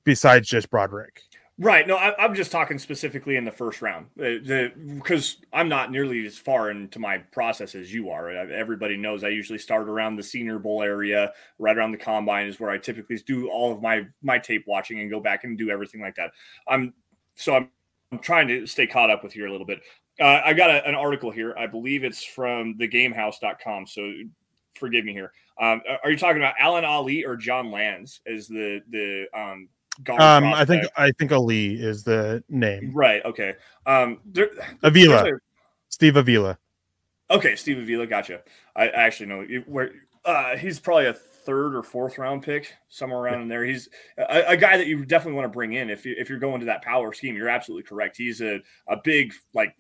besides 0.05 0.49
just 0.49 0.71
Broderick. 0.71 1.23
Right. 1.61 1.89
No, 1.89 1.97
I, 1.97 2.25
am 2.25 2.37
just 2.37 2.53
talking 2.53 2.79
specifically 2.79 3.35
in 3.35 3.45
the 3.45 3.51
first 3.51 3.83
round 3.83 4.07
because 4.17 5.39
I'm 5.53 5.69
not 5.69 5.91
nearly 5.91 6.25
as 6.25 6.39
far 6.39 6.71
into 6.71 7.01
my 7.01 7.19
process 7.19 7.75
as 7.75 7.93
you 7.93 8.11
are. 8.11 8.31
Everybody 8.31 8.97
knows 8.97 9.25
I 9.25 9.31
usually 9.31 9.59
start 9.59 9.89
around 9.89 10.15
the 10.15 10.23
Senior 10.23 10.61
Bowl 10.61 10.85
area, 10.85 11.33
right 11.59 11.77
around 11.77 11.91
the 11.91 11.99
combine 11.99 12.47
is 12.47 12.61
where 12.61 12.71
I 12.71 12.79
typically 12.79 13.17
do 13.27 13.51
all 13.51 13.73
of 13.73 13.83
my 13.83 14.07
my 14.23 14.39
tape 14.39 14.67
watching 14.69 15.01
and 15.01 15.11
go 15.11 15.19
back 15.19 15.43
and 15.43 15.59
do 15.59 15.69
everything 15.69 16.01
like 16.01 16.15
that. 16.15 16.31
I'm 16.69 16.95
so 17.35 17.57
I'm, 17.57 17.71
I'm 18.13 18.19
trying 18.19 18.49
to 18.49 18.67
stay 18.67 18.87
caught 18.87 19.11
up 19.11 19.23
with 19.23 19.37
you 19.37 19.49
a 19.49 19.51
little 19.51 19.67
bit. 19.67 19.81
Uh, 20.21 20.41
I 20.45 20.53
got 20.53 20.71
a, 20.71 20.87
an 20.87 20.95
article 20.95 21.31
here. 21.31 21.55
I 21.59 21.67
believe 21.67 22.05
it's 22.05 22.25
from 22.25 22.75
thegamehouse.com. 22.79 23.87
So 23.87 24.13
forgive 24.75 25.05
me 25.05 25.13
here. 25.13 25.33
Um, 25.61 25.83
are 26.03 26.11
you 26.11 26.17
talking 26.17 26.41
about 26.41 26.55
Alan 26.59 26.85
Ali 26.85 27.25
or 27.25 27.37
John 27.37 27.71
Lands 27.71 28.21
as 28.27 28.49
the 28.49 28.81
the 28.91 29.27
um, 29.35 29.69
um, 30.19 30.45
I 30.55 30.65
think 30.65 30.85
I 30.97 31.11
think 31.19 31.33
Ali 31.33 31.75
is 31.75 32.05
the 32.05 32.43
name. 32.49 32.93
Right. 32.95 33.25
Okay. 33.25 33.55
Um, 33.85 34.21
there, 34.25 34.51
Avila, 34.83 35.25
a, 35.25 35.39
Steve 35.89 36.17
Avila. 36.17 36.57
Okay, 37.31 37.57
Steve 37.57 37.79
Avila. 37.79 38.07
Gotcha. 38.07 38.43
I, 38.77 38.85
I 38.89 39.03
actually 39.03 39.27
know 39.27 39.45
where. 39.67 39.91
Uh, 40.25 40.57
he's 40.57 40.79
probably 40.79 41.07
a 41.07 41.17
third 41.49 41.75
or 41.75 41.83
fourth 41.83 42.19
round 42.19 42.43
pick, 42.43 42.75
somewhere 42.91 43.21
around 43.21 43.41
in 43.41 43.49
there. 43.49 43.65
He's 43.65 43.89
a, 44.19 44.45
a, 44.49 44.57
guy 44.57 44.77
that 44.77 44.87
you 44.87 45.03
definitely 45.07 45.37
want 45.37 45.47
to 45.47 45.57
bring 45.57 45.73
in 45.73 45.89
if 45.89 46.05
you 46.05 46.15
if 46.19 46.29
you're 46.29 46.39
going 46.39 46.61
to 46.61 46.67
that 46.67 46.83
power 46.83 47.15
scheme. 47.15 47.37
You're 47.37 47.49
absolutely 47.49 47.85
correct. 47.85 48.19
He's 48.19 48.43
a 48.43 48.61
a 48.87 48.99
big 49.03 49.33
like 49.55 49.75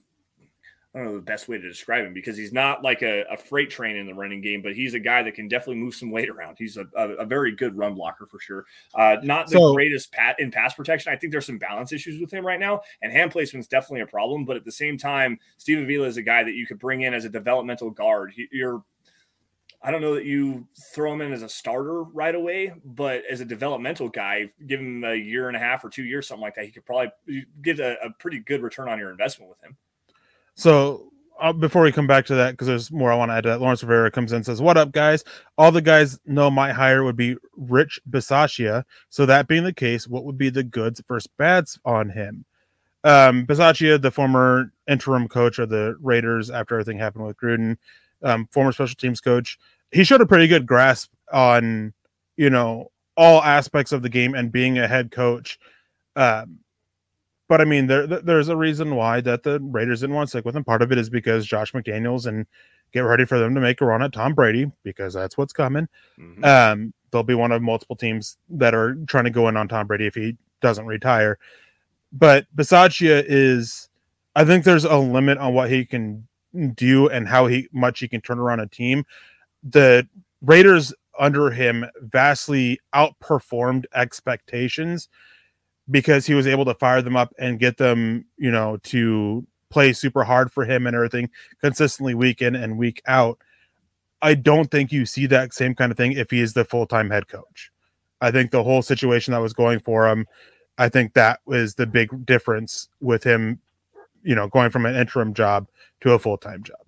I 0.94 0.98
don't 0.98 1.08
know 1.08 1.14
the 1.16 1.20
best 1.20 1.46
way 1.46 1.58
to 1.58 1.68
describe 1.68 2.06
him 2.06 2.14
because 2.14 2.38
he's 2.38 2.54
not 2.54 2.82
like 2.82 3.02
a, 3.02 3.24
a, 3.30 3.36
freight 3.36 3.68
train 3.68 3.96
in 3.96 4.06
the 4.06 4.14
running 4.14 4.40
game, 4.40 4.62
but 4.62 4.74
he's 4.74 4.94
a 4.94 4.98
guy 4.98 5.22
that 5.22 5.34
can 5.34 5.46
definitely 5.46 5.82
move 5.82 5.94
some 5.94 6.10
weight 6.10 6.30
around. 6.30 6.56
He's 6.58 6.78
a, 6.78 6.86
a, 6.96 7.08
a 7.16 7.26
very 7.26 7.54
good 7.54 7.76
run 7.76 7.94
blocker 7.94 8.24
for 8.24 8.40
sure. 8.40 8.64
Uh, 8.94 9.18
not 9.22 9.48
the 9.48 9.58
so, 9.58 9.74
greatest 9.74 10.10
pat 10.10 10.40
in 10.40 10.50
pass 10.50 10.72
protection. 10.72 11.12
I 11.12 11.16
think 11.16 11.30
there's 11.30 11.44
some 11.44 11.58
balance 11.58 11.92
issues 11.92 12.18
with 12.18 12.32
him 12.32 12.46
right 12.46 12.58
now, 12.58 12.80
and 13.02 13.12
hand 13.12 13.30
placement 13.30 13.64
is 13.64 13.68
definitely 13.68 14.00
a 14.00 14.06
problem. 14.06 14.46
But 14.46 14.56
at 14.56 14.64
the 14.64 14.72
same 14.72 14.96
time, 14.96 15.38
Steve 15.58 15.78
Avila 15.80 16.06
is 16.06 16.16
a 16.16 16.22
guy 16.22 16.42
that 16.42 16.54
you 16.54 16.66
could 16.66 16.78
bring 16.78 17.02
in 17.02 17.12
as 17.12 17.26
a 17.26 17.28
developmental 17.28 17.90
guard. 17.90 18.32
He, 18.34 18.48
you're 18.50 18.82
I 19.80 19.90
don't 19.92 20.00
know 20.00 20.14
that 20.14 20.24
you 20.24 20.66
throw 20.92 21.12
him 21.12 21.20
in 21.20 21.32
as 21.32 21.42
a 21.42 21.48
starter 21.48 22.02
right 22.02 22.34
away, 22.34 22.72
but 22.84 23.22
as 23.30 23.40
a 23.40 23.44
developmental 23.44 24.08
guy, 24.08 24.50
give 24.66 24.80
him 24.80 25.04
a 25.04 25.14
year 25.14 25.46
and 25.46 25.56
a 25.56 25.60
half 25.60 25.84
or 25.84 25.88
two 25.88 26.04
years, 26.04 26.26
something 26.26 26.42
like 26.42 26.56
that, 26.56 26.64
he 26.64 26.72
could 26.72 26.84
probably 26.84 27.12
get 27.62 27.78
a, 27.78 27.96
a 28.04 28.10
pretty 28.18 28.40
good 28.40 28.60
return 28.60 28.88
on 28.88 28.98
your 28.98 29.10
investment 29.10 29.48
with 29.48 29.62
him. 29.62 29.76
So 30.56 31.12
uh, 31.40 31.52
before 31.52 31.82
we 31.82 31.92
come 31.92 32.06
back 32.06 32.26
to 32.26 32.34
that, 32.34 32.52
because 32.52 32.66
there's 32.66 32.90
more 32.90 33.12
I 33.12 33.16
want 33.16 33.30
to 33.30 33.34
add 33.34 33.42
to 33.44 33.50
that, 33.50 33.60
Lawrence 33.60 33.82
Rivera 33.82 34.10
comes 34.10 34.32
in 34.32 34.36
and 34.36 34.46
says, 34.46 34.60
What 34.60 34.76
up, 34.76 34.92
guys? 34.92 35.22
All 35.56 35.70
the 35.70 35.80
guys 35.80 36.18
know 36.26 36.50
my 36.50 36.72
hire 36.72 37.04
would 37.04 37.16
be 37.16 37.36
Rich 37.56 38.00
Bisaccia. 38.10 38.84
So, 39.08 39.26
that 39.26 39.46
being 39.46 39.64
the 39.64 39.72
case, 39.72 40.08
what 40.08 40.24
would 40.24 40.38
be 40.38 40.50
the 40.50 40.64
goods 40.64 41.00
versus 41.06 41.28
bads 41.38 41.78
on 41.84 42.10
him? 42.10 42.44
Um, 43.04 43.46
Bisaccia, 43.46 44.00
the 44.00 44.10
former 44.10 44.72
interim 44.88 45.28
coach 45.28 45.58
of 45.58 45.68
the 45.68 45.96
Raiders 46.00 46.50
after 46.50 46.74
everything 46.74 46.98
happened 46.98 47.26
with 47.26 47.36
Gruden, 47.36 47.76
um, 48.22 48.48
former 48.52 48.72
special 48.72 48.96
teams 48.96 49.20
coach, 49.20 49.58
he 49.90 50.04
showed 50.04 50.20
a 50.20 50.26
pretty 50.26 50.48
good 50.48 50.66
grasp 50.66 51.10
on 51.32 51.92
you 52.36 52.50
know 52.50 52.90
all 53.16 53.42
aspects 53.42 53.92
of 53.92 54.02
the 54.02 54.08
game 54.08 54.34
and 54.34 54.52
being 54.52 54.78
a 54.78 54.88
head 54.88 55.10
coach. 55.10 55.58
Um, 56.16 56.60
but 57.48 57.60
I 57.60 57.64
mean, 57.64 57.86
there 57.86 58.06
there's 58.06 58.48
a 58.48 58.56
reason 58.56 58.94
why 58.94 59.20
that 59.22 59.42
the 59.42 59.58
Raiders 59.60 60.00
didn't 60.00 60.14
want 60.14 60.28
to 60.28 60.30
stick 60.30 60.44
with 60.44 60.54
him. 60.54 60.64
Part 60.64 60.82
of 60.82 60.92
it 60.92 60.98
is 60.98 61.08
because 61.08 61.46
Josh 61.46 61.72
McDaniels 61.72 62.26
and 62.26 62.46
get 62.92 63.00
ready 63.00 63.24
for 63.24 63.38
them 63.38 63.54
to 63.54 63.60
make 63.60 63.80
a 63.80 63.86
run 63.86 64.02
at 64.02 64.12
Tom 64.12 64.34
Brady 64.34 64.70
because 64.82 65.14
that's 65.14 65.36
what's 65.36 65.52
coming. 65.52 65.88
Mm-hmm. 66.18 66.44
Um, 66.44 66.92
they'll 67.10 67.22
be 67.22 67.34
one 67.34 67.52
of 67.52 67.62
multiple 67.62 67.96
teams 67.96 68.36
that 68.50 68.74
are 68.74 68.94
trying 69.06 69.24
to 69.24 69.30
go 69.30 69.48
in 69.48 69.56
on 69.56 69.68
Tom 69.68 69.86
Brady 69.86 70.06
if 70.06 70.14
he 70.14 70.36
doesn't 70.60 70.86
retire. 70.86 71.38
But 72.12 72.46
Bisaccia 72.54 73.24
is, 73.26 73.88
I 74.34 74.44
think 74.44 74.64
there's 74.64 74.84
a 74.84 74.96
limit 74.96 75.38
on 75.38 75.54
what 75.54 75.70
he 75.70 75.84
can 75.84 76.27
do 76.74 77.08
and 77.08 77.28
how 77.28 77.46
he 77.46 77.68
much 77.72 78.00
he 78.00 78.08
can 78.08 78.20
turn 78.20 78.38
around 78.38 78.60
a 78.60 78.66
team. 78.66 79.04
The 79.62 80.08
Raiders 80.42 80.94
under 81.18 81.50
him 81.50 81.84
vastly 82.00 82.78
outperformed 82.94 83.84
expectations 83.94 85.08
because 85.90 86.26
he 86.26 86.34
was 86.34 86.46
able 86.46 86.64
to 86.64 86.74
fire 86.74 87.02
them 87.02 87.16
up 87.16 87.34
and 87.38 87.58
get 87.58 87.76
them, 87.76 88.24
you 88.36 88.50
know, 88.50 88.76
to 88.84 89.46
play 89.70 89.92
super 89.92 90.24
hard 90.24 90.52
for 90.52 90.64
him 90.64 90.86
and 90.86 90.94
everything 90.94 91.28
consistently 91.60 92.14
week 92.14 92.40
in 92.40 92.54
and 92.54 92.78
week 92.78 93.02
out. 93.06 93.38
I 94.22 94.34
don't 94.34 94.70
think 94.70 94.92
you 94.92 95.06
see 95.06 95.26
that 95.26 95.54
same 95.54 95.74
kind 95.74 95.90
of 95.90 95.96
thing 95.96 96.12
if 96.12 96.30
he 96.30 96.40
is 96.40 96.54
the 96.54 96.64
full 96.64 96.86
time 96.86 97.10
head 97.10 97.28
coach. 97.28 97.70
I 98.20 98.30
think 98.30 98.50
the 98.50 98.64
whole 98.64 98.82
situation 98.82 99.32
that 99.32 99.38
was 99.38 99.52
going 99.52 99.78
for 99.80 100.08
him, 100.08 100.26
I 100.76 100.88
think 100.88 101.14
that 101.14 101.40
was 101.46 101.74
the 101.74 101.86
big 101.86 102.26
difference 102.26 102.88
with 103.00 103.22
him, 103.22 103.60
you 104.22 104.34
know, 104.34 104.48
going 104.48 104.70
from 104.70 104.86
an 104.86 104.94
interim 104.94 105.34
job 105.34 105.68
to 106.00 106.12
a 106.12 106.18
full 106.18 106.36
time 106.36 106.62
job. 106.62 106.78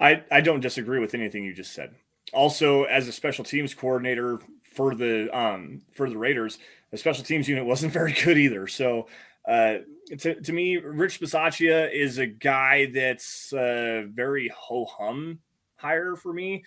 I, 0.00 0.22
I 0.30 0.40
don't 0.40 0.60
disagree 0.60 1.00
with 1.00 1.14
anything 1.14 1.44
you 1.44 1.52
just 1.52 1.72
said. 1.72 1.94
Also, 2.32 2.84
as 2.84 3.08
a 3.08 3.12
special 3.12 3.44
teams 3.44 3.74
coordinator 3.74 4.38
for 4.74 4.94
the 4.94 5.28
um 5.36 5.82
for 5.92 6.08
the 6.08 6.18
Raiders, 6.18 6.58
the 6.90 6.98
special 6.98 7.24
teams 7.24 7.48
unit 7.48 7.64
wasn't 7.64 7.92
very 8.00 8.12
good 8.12 8.38
either. 8.38 8.66
So 8.66 9.08
uh, 9.46 9.78
to, 10.18 10.40
to 10.40 10.52
me, 10.52 10.76
Rich 10.76 11.20
Bisaccia 11.20 11.92
is 11.92 12.18
a 12.18 12.26
guy 12.26 12.90
that's 12.92 13.52
uh, 13.52 14.04
very 14.08 14.52
ho 14.54 14.84
hum 14.84 15.38
hire 15.76 16.16
for 16.16 16.32
me. 16.32 16.64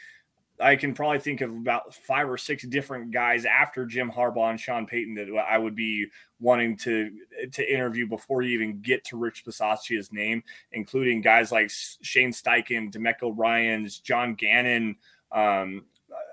I 0.61 0.75
can 0.75 0.93
probably 0.93 1.19
think 1.19 1.41
of 1.41 1.51
about 1.51 1.93
five 1.93 2.29
or 2.29 2.37
six 2.37 2.63
different 2.63 3.11
guys 3.11 3.45
after 3.45 3.85
Jim 3.85 4.11
Harbaugh 4.11 4.51
and 4.51 4.59
Sean 4.59 4.85
Payton 4.85 5.15
that 5.15 5.45
I 5.49 5.57
would 5.57 5.75
be 5.75 6.07
wanting 6.39 6.77
to 6.77 7.11
to 7.51 7.73
interview 7.73 8.07
before 8.07 8.41
you 8.41 8.51
even 8.51 8.81
get 8.81 9.03
to 9.05 9.17
Rich 9.17 9.45
Bisaccia's 9.45 10.11
name, 10.11 10.43
including 10.71 11.21
guys 11.21 11.51
like 11.51 11.69
Shane 11.69 12.31
Steichen, 12.31 12.91
DeMeco 12.91 13.33
Ryans, 13.35 13.99
John 13.99 14.35
Gannon. 14.35 14.97
Um, 15.31 15.85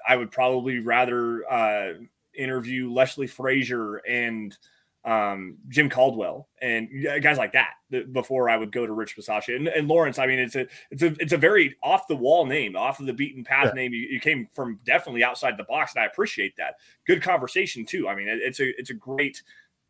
I 0.06 0.16
would 0.16 0.30
probably 0.30 0.80
rather 0.80 1.50
uh, 1.50 1.94
interview 2.34 2.90
Leslie 2.90 3.26
Frazier 3.26 3.96
and 3.96 4.56
um, 5.04 5.56
Jim 5.68 5.88
Caldwell 5.88 6.48
and 6.60 6.88
guys 7.22 7.38
like 7.38 7.52
that 7.52 7.74
before 8.12 8.50
I 8.50 8.56
would 8.56 8.72
go 8.72 8.86
to 8.86 8.92
Rich 8.92 9.16
Bisaccia 9.16 9.56
and, 9.56 9.68
and, 9.68 9.88
Lawrence. 9.88 10.18
I 10.18 10.26
mean, 10.26 10.38
it's 10.38 10.56
a 10.56 10.66
it's 10.90 11.02
a 11.02 11.14
it's 11.18 11.32
a 11.32 11.38
very 11.38 11.76
off 11.82 12.08
the 12.08 12.16
wall 12.16 12.44
name, 12.44 12.76
off 12.76 13.00
of 13.00 13.06
the 13.06 13.12
beaten 13.12 13.44
path 13.44 13.66
yeah. 13.66 13.72
name. 13.72 13.94
You, 13.94 14.06
you, 14.10 14.20
came 14.20 14.48
from 14.52 14.80
definitely 14.84 15.22
outside 15.22 15.56
the 15.56 15.64
box, 15.64 15.94
and 15.94 16.02
I 16.02 16.06
appreciate 16.06 16.56
that. 16.56 16.74
Good 17.06 17.22
conversation 17.22 17.86
too. 17.86 18.08
I 18.08 18.14
mean, 18.14 18.28
it, 18.28 18.40
it's 18.42 18.60
a 18.60 18.78
it's 18.78 18.90
a 18.90 18.94
great 18.94 19.42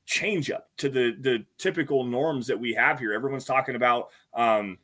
change 0.07 0.51
up 0.51 0.69
to 0.79 0.89
the 0.89 1.17
the 1.21 1.45
typical 1.59 2.05
norms 2.05 2.47
that 2.47 2.59
we 2.59 2.75
have 2.75 2.99
here. 2.99 3.13
Everyone's 3.13 3.45
talking 3.45 3.75
about 3.75 4.11
um, 4.35 4.79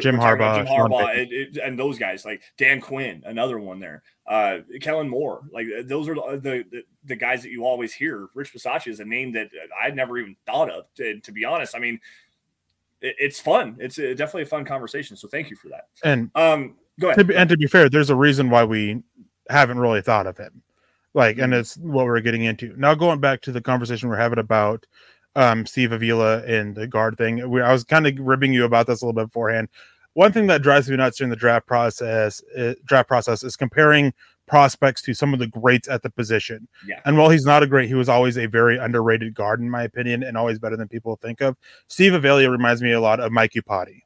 Jim 0.00 0.16
Harbaugh, 0.16 0.56
Jim 0.56 0.66
Harbaugh, 0.66 1.20
and, 1.20 1.58
and, 1.58 1.78
those 1.78 1.98
guys 1.98 2.24
like 2.24 2.40
Dan 2.56 2.80
Quinn, 2.80 3.22
another 3.26 3.58
one 3.58 3.80
there. 3.80 4.02
Uh, 4.26 4.60
Kellen 4.80 5.10
Moore, 5.10 5.42
like 5.52 5.66
those 5.84 6.08
are 6.08 6.14
the, 6.14 6.64
the, 6.70 6.82
the 7.04 7.16
guys 7.16 7.42
that 7.42 7.50
you 7.50 7.66
always 7.66 7.92
hear. 7.92 8.28
Rich 8.34 8.54
Bisaccia 8.54 8.88
is 8.88 9.00
a 9.00 9.04
name 9.04 9.32
that 9.32 9.50
I'd 9.82 9.94
never 9.94 10.16
even 10.16 10.36
thought 10.46 10.70
of. 10.70 10.86
To, 10.96 11.20
to 11.20 11.32
be 11.32 11.44
honest, 11.44 11.76
I 11.76 11.80
mean, 11.80 12.00
it, 13.02 13.16
it's 13.18 13.40
fun. 13.40 13.76
It's 13.78 13.98
a, 13.98 14.14
definitely 14.14 14.42
a 14.42 14.46
fun 14.46 14.64
conversation. 14.64 15.18
So 15.18 15.28
thank 15.28 15.50
you 15.50 15.56
for 15.56 15.68
that. 15.68 15.88
And 16.02 16.30
um, 16.34 16.76
go 16.98 17.08
ahead. 17.08 17.18
To 17.18 17.24
be, 17.24 17.36
and 17.36 17.50
to 17.50 17.56
be 17.58 17.66
fair, 17.66 17.90
there's 17.90 18.10
a 18.10 18.16
reason 18.16 18.48
why 18.48 18.64
we 18.64 19.02
haven't 19.50 19.78
really 19.78 20.00
thought 20.00 20.26
of 20.26 20.38
him. 20.38 20.62
Like, 21.12 21.38
and 21.38 21.52
mm-hmm. 21.52 21.60
it's 21.60 21.76
what 21.76 22.06
we're 22.06 22.20
getting 22.20 22.44
into 22.44 22.74
now. 22.78 22.94
Going 22.94 23.20
back 23.20 23.42
to 23.42 23.52
the 23.52 23.60
conversation 23.60 24.08
we're 24.08 24.16
having 24.16 24.38
about 24.38 24.86
um, 25.38 25.64
Steve 25.66 25.92
Avila 25.92 26.42
and 26.42 26.74
the 26.74 26.88
guard 26.88 27.16
thing. 27.16 27.48
We, 27.48 27.62
I 27.62 27.72
was 27.72 27.84
kind 27.84 28.06
of 28.06 28.18
ribbing 28.18 28.52
you 28.52 28.64
about 28.64 28.88
this 28.88 29.00
a 29.00 29.06
little 29.06 29.18
bit 29.18 29.28
beforehand. 29.28 29.68
One 30.14 30.32
thing 30.32 30.48
that 30.48 30.62
drives 30.62 30.90
me 30.90 30.96
nuts 30.96 31.18
during 31.18 31.30
the 31.30 31.36
draft 31.36 31.64
process, 31.64 32.42
uh, 32.56 32.74
draft 32.84 33.06
process, 33.06 33.44
is 33.44 33.54
comparing 33.54 34.12
prospects 34.48 35.00
to 35.02 35.14
some 35.14 35.32
of 35.32 35.38
the 35.38 35.46
greats 35.46 35.86
at 35.88 36.02
the 36.02 36.10
position. 36.10 36.66
Yeah. 36.84 37.00
And 37.04 37.16
while 37.16 37.30
he's 37.30 37.44
not 37.44 37.62
a 37.62 37.68
great, 37.68 37.86
he 37.86 37.94
was 37.94 38.08
always 38.08 38.36
a 38.36 38.46
very 38.46 38.78
underrated 38.78 39.32
guard 39.32 39.60
in 39.60 39.70
my 39.70 39.84
opinion, 39.84 40.24
and 40.24 40.36
always 40.36 40.58
better 40.58 40.76
than 40.76 40.88
people 40.88 41.14
think 41.22 41.40
of. 41.40 41.56
Steve 41.86 42.14
Avila 42.14 42.50
reminds 42.50 42.82
me 42.82 42.90
a 42.90 43.00
lot 43.00 43.20
of 43.20 43.30
Mike 43.30 43.52
Iupati. 43.52 44.00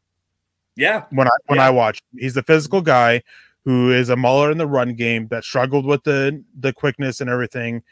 Yeah. 0.76 1.04
When 1.10 1.28
I 1.28 1.30
when 1.46 1.58
yeah. 1.58 1.66
I 1.66 1.70
watch, 1.70 2.02
he's 2.14 2.34
the 2.34 2.42
physical 2.42 2.82
guy 2.82 3.22
who 3.64 3.90
is 3.90 4.10
a 4.10 4.16
mauler 4.16 4.50
in 4.50 4.58
the 4.58 4.66
run 4.66 4.94
game 4.94 5.28
that 5.28 5.44
struggled 5.44 5.86
with 5.86 6.04
the 6.04 6.44
the 6.58 6.74
quickness 6.74 7.22
and 7.22 7.30
everything 7.30 7.82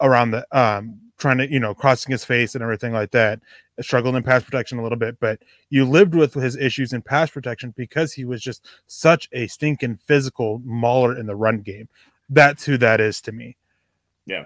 around 0.00 0.30
the 0.30 0.46
um 0.52 1.00
trying 1.18 1.38
to, 1.38 1.50
you 1.50 1.60
know, 1.60 1.74
crossing 1.74 2.10
his 2.10 2.24
face 2.24 2.54
and 2.54 2.62
everything 2.62 2.92
like 2.92 3.10
that. 3.12 3.40
Struggled 3.80 4.16
in 4.16 4.22
pass 4.22 4.42
protection 4.42 4.78
a 4.78 4.82
little 4.82 4.98
bit, 4.98 5.18
but 5.18 5.40
you 5.70 5.84
lived 5.84 6.14
with 6.14 6.34
his 6.34 6.56
issues 6.56 6.92
in 6.92 7.02
pass 7.02 7.30
protection 7.30 7.72
because 7.76 8.12
he 8.12 8.24
was 8.24 8.42
just 8.42 8.66
such 8.86 9.28
a 9.32 9.46
stinking 9.46 9.96
physical 9.96 10.60
mauler 10.64 11.18
in 11.18 11.26
the 11.26 11.34
run 11.34 11.60
game. 11.60 11.88
That's 12.28 12.64
who 12.64 12.76
that 12.78 13.00
is 13.00 13.20
to 13.22 13.32
me. 13.32 13.56
Yeah. 14.26 14.44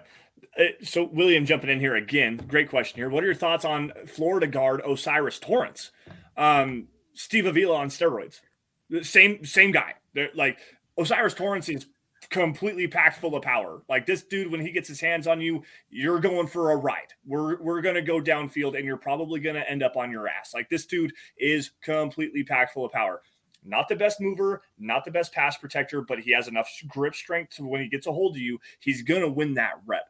Uh, 0.59 0.64
so, 0.83 1.05
William, 1.12 1.44
jumping 1.44 1.70
in 1.70 1.81
here 1.81 1.96
again, 1.96 2.40
great 2.48 2.70
question 2.70 2.96
here. 2.96 3.11
What 3.11 3.22
are 3.22 3.26
your 3.26 3.35
thoughts 3.35 3.64
on 3.64 3.92
Florida 4.07 4.46
guard 4.46 4.81
O'Cyrus 4.83 5.38
Torrence? 5.38 5.90
Um, 6.37 6.88
Steve 7.12 7.46
Avila 7.46 7.76
on 7.76 7.88
steroids. 7.88 8.40
The 8.88 9.05
same 9.05 9.44
same 9.44 9.72
guy. 9.72 9.94
They're 10.14 10.31
like 10.35 10.59
O'Cyrus 10.96 11.35
Torrence 11.35 11.68
is 11.68 11.87
completely 12.30 12.88
packed 12.88 13.20
full 13.20 13.36
of 13.36 13.42
power. 13.42 13.82
Like 13.88 14.06
this 14.06 14.22
dude, 14.22 14.50
when 14.50 14.60
he 14.60 14.72
gets 14.72 14.88
his 14.88 15.00
hands 15.00 15.26
on 15.26 15.40
you, 15.40 15.62
you're 15.90 16.20
going 16.20 16.46
for 16.46 16.72
a 16.72 16.76
ride. 16.76 17.12
We're 17.26 17.60
we're 17.62 17.80
gonna 17.80 18.02
go 18.02 18.20
downfield, 18.20 18.76
and 18.76 18.84
you're 18.84 18.96
probably 18.96 19.40
gonna 19.40 19.64
end 19.68 19.82
up 19.82 19.96
on 19.96 20.10
your 20.10 20.28
ass. 20.28 20.52
Like 20.54 20.68
this 20.68 20.86
dude 20.86 21.12
is 21.38 21.72
completely 21.82 22.42
packed 22.42 22.72
full 22.72 22.84
of 22.84 22.92
power. 22.92 23.22
Not 23.64 23.88
the 23.88 23.96
best 23.96 24.20
mover, 24.20 24.62
not 24.78 25.04
the 25.04 25.10
best 25.10 25.32
pass 25.32 25.56
protector, 25.56 26.00
but 26.00 26.20
he 26.20 26.32
has 26.32 26.46
enough 26.46 26.70
grip 26.86 27.14
strength 27.14 27.56
to 27.56 27.66
when 27.66 27.80
he 27.80 27.88
gets 27.88 28.06
a 28.06 28.12
hold 28.12 28.36
of 28.36 28.40
you, 28.40 28.58
he's 28.78 29.02
gonna 29.02 29.28
win 29.28 29.54
that 29.54 29.74
rep. 29.86 30.08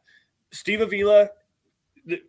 Steve 0.51 0.81
Avila, 0.81 1.29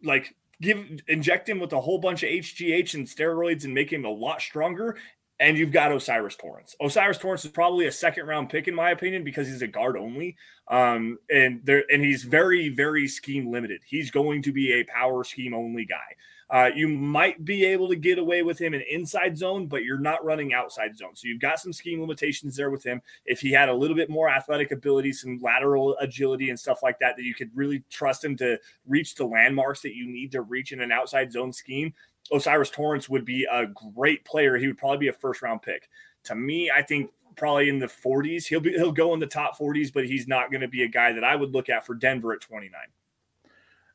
like 0.02 0.34
give 0.60 1.00
inject 1.06 1.48
him 1.48 1.60
with 1.60 1.72
a 1.72 1.80
whole 1.80 1.98
bunch 1.98 2.22
of 2.22 2.30
HGH 2.30 2.94
and 2.94 3.06
steroids 3.06 3.64
and 3.64 3.74
make 3.74 3.92
him 3.92 4.04
a 4.04 4.10
lot 4.10 4.40
stronger, 4.40 4.96
and 5.40 5.56
you've 5.56 5.72
got 5.72 5.92
O'Cyrus 5.92 6.36
Torrence. 6.36 6.74
O'Cyrus 6.80 7.18
Torrence 7.18 7.44
is 7.44 7.50
probably 7.50 7.86
a 7.86 7.92
second 7.92 8.26
round 8.26 8.48
pick 8.50 8.68
in 8.68 8.74
my 8.74 8.90
opinion 8.90 9.24
because 9.24 9.46
he's 9.46 9.62
a 9.62 9.66
guard 9.66 9.96
only, 9.96 10.36
um, 10.68 11.18
and 11.30 11.60
there 11.64 11.84
and 11.90 12.02
he's 12.02 12.24
very 12.24 12.68
very 12.68 13.06
scheme 13.08 13.50
limited. 13.50 13.80
He's 13.86 14.10
going 14.10 14.42
to 14.42 14.52
be 14.52 14.72
a 14.72 14.84
power 14.84 15.24
scheme 15.24 15.54
only 15.54 15.84
guy. 15.84 16.16
Uh, 16.50 16.70
you 16.74 16.88
might 16.88 17.44
be 17.44 17.64
able 17.66 17.88
to 17.88 17.96
get 17.96 18.18
away 18.18 18.42
with 18.42 18.58
him 18.58 18.72
in 18.72 18.82
inside 18.90 19.36
zone, 19.36 19.66
but 19.66 19.84
you're 19.84 19.98
not 19.98 20.24
running 20.24 20.54
outside 20.54 20.96
zone. 20.96 21.14
So 21.14 21.28
you've 21.28 21.42
got 21.42 21.60
some 21.60 21.74
scheme 21.74 22.00
limitations 22.00 22.56
there 22.56 22.70
with 22.70 22.82
him. 22.82 23.02
If 23.26 23.40
he 23.40 23.52
had 23.52 23.68
a 23.68 23.74
little 23.74 23.96
bit 23.96 24.08
more 24.08 24.30
athletic 24.30 24.72
ability, 24.72 25.12
some 25.12 25.38
lateral 25.42 25.94
agility 26.00 26.48
and 26.48 26.58
stuff 26.58 26.82
like 26.82 26.98
that, 27.00 27.16
that 27.16 27.24
you 27.24 27.34
could 27.34 27.50
really 27.54 27.84
trust 27.90 28.24
him 28.24 28.34
to 28.38 28.58
reach 28.86 29.14
the 29.14 29.26
landmarks 29.26 29.82
that 29.82 29.94
you 29.94 30.08
need 30.08 30.32
to 30.32 30.40
reach 30.40 30.72
in 30.72 30.80
an 30.80 30.90
outside 30.90 31.30
zone 31.32 31.52
scheme, 31.52 31.92
O'Cyrus 32.32 32.70
Torrence 32.70 33.08
would 33.08 33.24
be 33.24 33.46
a 33.50 33.66
great 33.66 34.24
player. 34.24 34.56
He 34.56 34.66
would 34.66 34.78
probably 34.78 34.98
be 34.98 35.08
a 35.08 35.12
first 35.12 35.42
round 35.42 35.62
pick. 35.62 35.88
To 36.24 36.34
me, 36.34 36.70
I 36.70 36.82
think 36.82 37.10
probably 37.38 37.68
in 37.70 37.78
the 37.78 37.86
40s. 37.86 38.46
He'll 38.46 38.60
be 38.60 38.72
he'll 38.72 38.92
go 38.92 39.14
in 39.14 39.20
the 39.20 39.26
top 39.26 39.56
40s, 39.56 39.92
but 39.92 40.04
he's 40.04 40.28
not 40.28 40.50
going 40.50 40.60
to 40.60 40.68
be 40.68 40.82
a 40.82 40.88
guy 40.88 41.12
that 41.12 41.24
I 41.24 41.36
would 41.36 41.52
look 41.52 41.70
at 41.70 41.86
for 41.86 41.94
Denver 41.94 42.32
at 42.32 42.40
29. 42.40 42.72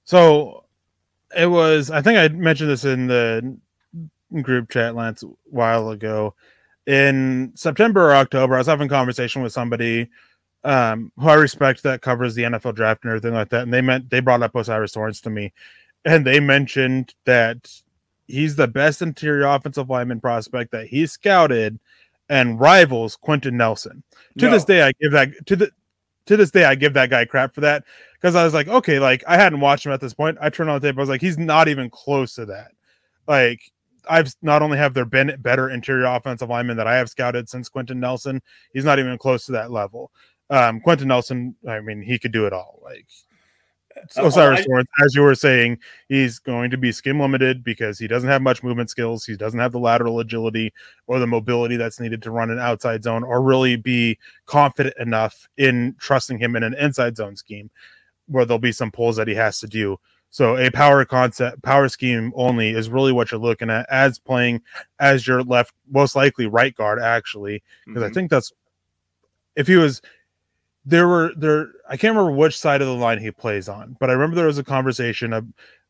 So 0.06 0.64
it 1.38 1.48
was 1.48 1.92
I 1.92 2.02
think 2.02 2.18
I 2.18 2.30
mentioned 2.30 2.70
this 2.70 2.86
in 2.86 3.08
the 3.08 3.58
group 4.42 4.70
chat 4.72 4.96
Lance 4.96 5.22
a 5.22 5.28
while 5.46 5.90
ago. 5.90 6.34
In 6.86 7.52
September 7.56 8.10
or 8.10 8.16
October, 8.16 8.56
I 8.56 8.58
was 8.58 8.68
having 8.68 8.88
a 8.88 8.90
conversation 8.90 9.42
with 9.42 9.54
somebody 9.54 10.10
um, 10.64 11.12
who 11.18 11.30
I 11.30 11.36
respect 11.36 11.84
that 11.84 12.02
covers 12.02 12.36
the 12.36 12.44
NFL 12.44 12.76
draft 12.76 13.04
and 13.04 13.12
everything 13.12 13.34
like 13.34 13.50
that. 13.50 13.64
And 13.64 13.74
they 13.74 13.82
meant 13.82 14.10
they 14.10 14.20
brought 14.20 14.42
up 14.42 14.56
O'Cyrus 14.56 14.92
Torrence 14.92 15.22
to 15.22 15.30
me. 15.30 15.54
And 16.06 16.26
they 16.26 16.42
mentioned 16.42 17.14
that 17.26 17.72
he's 18.34 18.56
the 18.56 18.68
best 18.68 19.02
interior 19.02 19.46
offensive 19.46 19.90
lineman 19.90 20.20
prospect 20.20 20.72
that 20.72 20.88
he 20.88 21.06
scouted 21.06 21.80
and 22.30 22.60
rivals 22.60 23.16
Quenton 23.16 23.56
Nelson. 23.56 24.04
To 24.40 24.46
no. 24.46 24.52
this 24.52 24.66
day, 24.66 24.82
I 24.82 24.92
give 25.00 25.12
that 25.12 25.30
to 25.46 25.56
the 25.56 25.72
to 26.26 26.38
this 26.38 26.52
day 26.52 26.64
I 26.64 26.76
give 26.76 26.94
that 26.94 27.10
guy 27.10 27.26
crap 27.26 27.54
for 27.54 27.62
that 27.62 27.84
because 28.14 28.36
I 28.36 28.44
was 28.44 28.54
like, 28.54 28.68
okay, 28.68 29.00
like 29.00 29.24
I 29.28 29.38
hadn't 29.38 29.60
watched 29.60 29.86
him 29.86 29.92
at 29.92 30.02
this 30.02 30.14
point. 30.14 30.38
I 30.42 30.50
turned 30.50 30.70
on 30.70 30.80
the 30.80 30.88
tape, 30.88 30.98
I 30.98 31.02
was 31.02 31.10
like, 31.10 31.22
he's 31.22 31.38
not 31.38 31.68
even 31.68 31.90
close 31.90 32.34
to 32.36 32.46
that. 32.48 32.72
Like 33.28 33.72
I've 34.10 34.34
not 34.42 34.62
only 34.62 34.78
have 34.78 34.94
there 34.94 35.06
been 35.06 35.36
better 35.40 35.70
interior 35.70 36.06
offensive 36.06 36.50
linemen 36.50 36.78
that 36.78 36.88
I 36.88 36.96
have 36.96 37.10
scouted 37.10 37.50
since 37.50 37.70
Quenton 37.70 38.00
Nelson, 38.00 38.42
he's 38.74 38.86
not 38.86 39.00
even 39.00 39.18
close 39.18 39.46
to 39.46 39.52
that 39.54 39.72
level. 39.72 40.12
Um, 40.50 40.80
Quenton 40.82 41.08
Nelson, 41.08 41.56
I 41.68 41.80
mean, 41.82 42.02
he 42.02 42.18
could 42.18 42.32
do 42.32 42.46
it 42.48 42.54
all. 42.54 42.80
Like 42.84 43.08
Uh, 44.18 44.26
O'Cyrus 44.26 44.62
I- 44.62 44.64
Torrence, 44.64 44.90
as 45.04 45.16
you 45.16 45.22
were 45.22 45.36
saying, 45.36 45.78
he's 46.10 46.40
going 46.40 46.70
to 46.72 46.78
be 46.78 46.92
scheme 46.92 47.20
limited 47.20 47.64
because 47.64 48.00
he 48.00 48.08
doesn't 48.08 48.30
have 48.30 48.42
much 48.42 48.64
movement 48.64 48.90
skills. 48.90 49.26
He 49.26 49.36
doesn't 49.36 49.60
have 49.60 49.72
the 49.72 49.80
lateral 49.80 50.20
agility 50.20 50.74
or 51.08 51.20
the 51.20 51.28
mobility 51.28 51.76
that's 51.78 52.00
needed 52.00 52.22
to 52.24 52.32
run 52.32 52.50
an 52.50 52.60
outside 52.60 53.04
zone 53.04 53.24
or 53.24 53.42
really 53.42 53.76
be 53.76 54.18
confident 54.46 54.96
enough 55.00 55.48
in 55.58 55.96
trusting 56.00 56.40
him 56.40 56.56
in 56.56 56.64
an 56.64 56.74
inside 56.76 57.16
zone 57.18 57.36
scheme 57.36 57.70
where 58.28 58.46
there'll 58.46 58.60
be 58.60 58.72
some 58.72 58.92
pulls 58.92 59.16
that 59.18 59.28
he 59.28 59.36
has 59.36 59.60
to 59.60 59.68
do. 59.68 59.98
So 60.30 60.58
a 60.58 60.72
power 60.72 61.06
concept, 61.06 61.62
power 61.62 61.88
scheme 61.90 62.34
only 62.36 62.72
is 62.72 62.90
really 62.90 63.12
what 63.12 63.32
you're 63.32 63.40
looking 63.40 63.70
at 63.70 63.86
as 63.92 64.18
playing 64.18 64.62
as 65.00 65.28
your 65.28 65.44
left, 65.44 65.74
most 65.92 66.16
likely 66.16 66.48
right 66.48 66.74
guard, 66.74 67.00
actually, 67.00 67.62
because 67.86 68.02
I 68.02 68.10
Mhm. 68.10 68.14
think 68.16 68.32
that's 68.32 68.52
if 69.56 69.68
he 69.68 69.76
was 69.76 70.02
there 70.86 71.08
were 71.08 71.32
there 71.38 71.70
I 71.94 71.98
can't 71.98 72.16
remember 72.16 72.36
which 72.36 72.58
side 72.58 72.82
of 72.82 72.88
the 72.88 72.96
line 72.96 73.20
he 73.20 73.30
plays 73.30 73.70
on, 73.70 73.96
but 74.00 74.10
I 74.10 74.14
remember 74.14 74.36
there 74.36 74.48
was 74.48 74.58
a 74.58 74.64
conversation 74.64 75.32
of, 75.32 75.46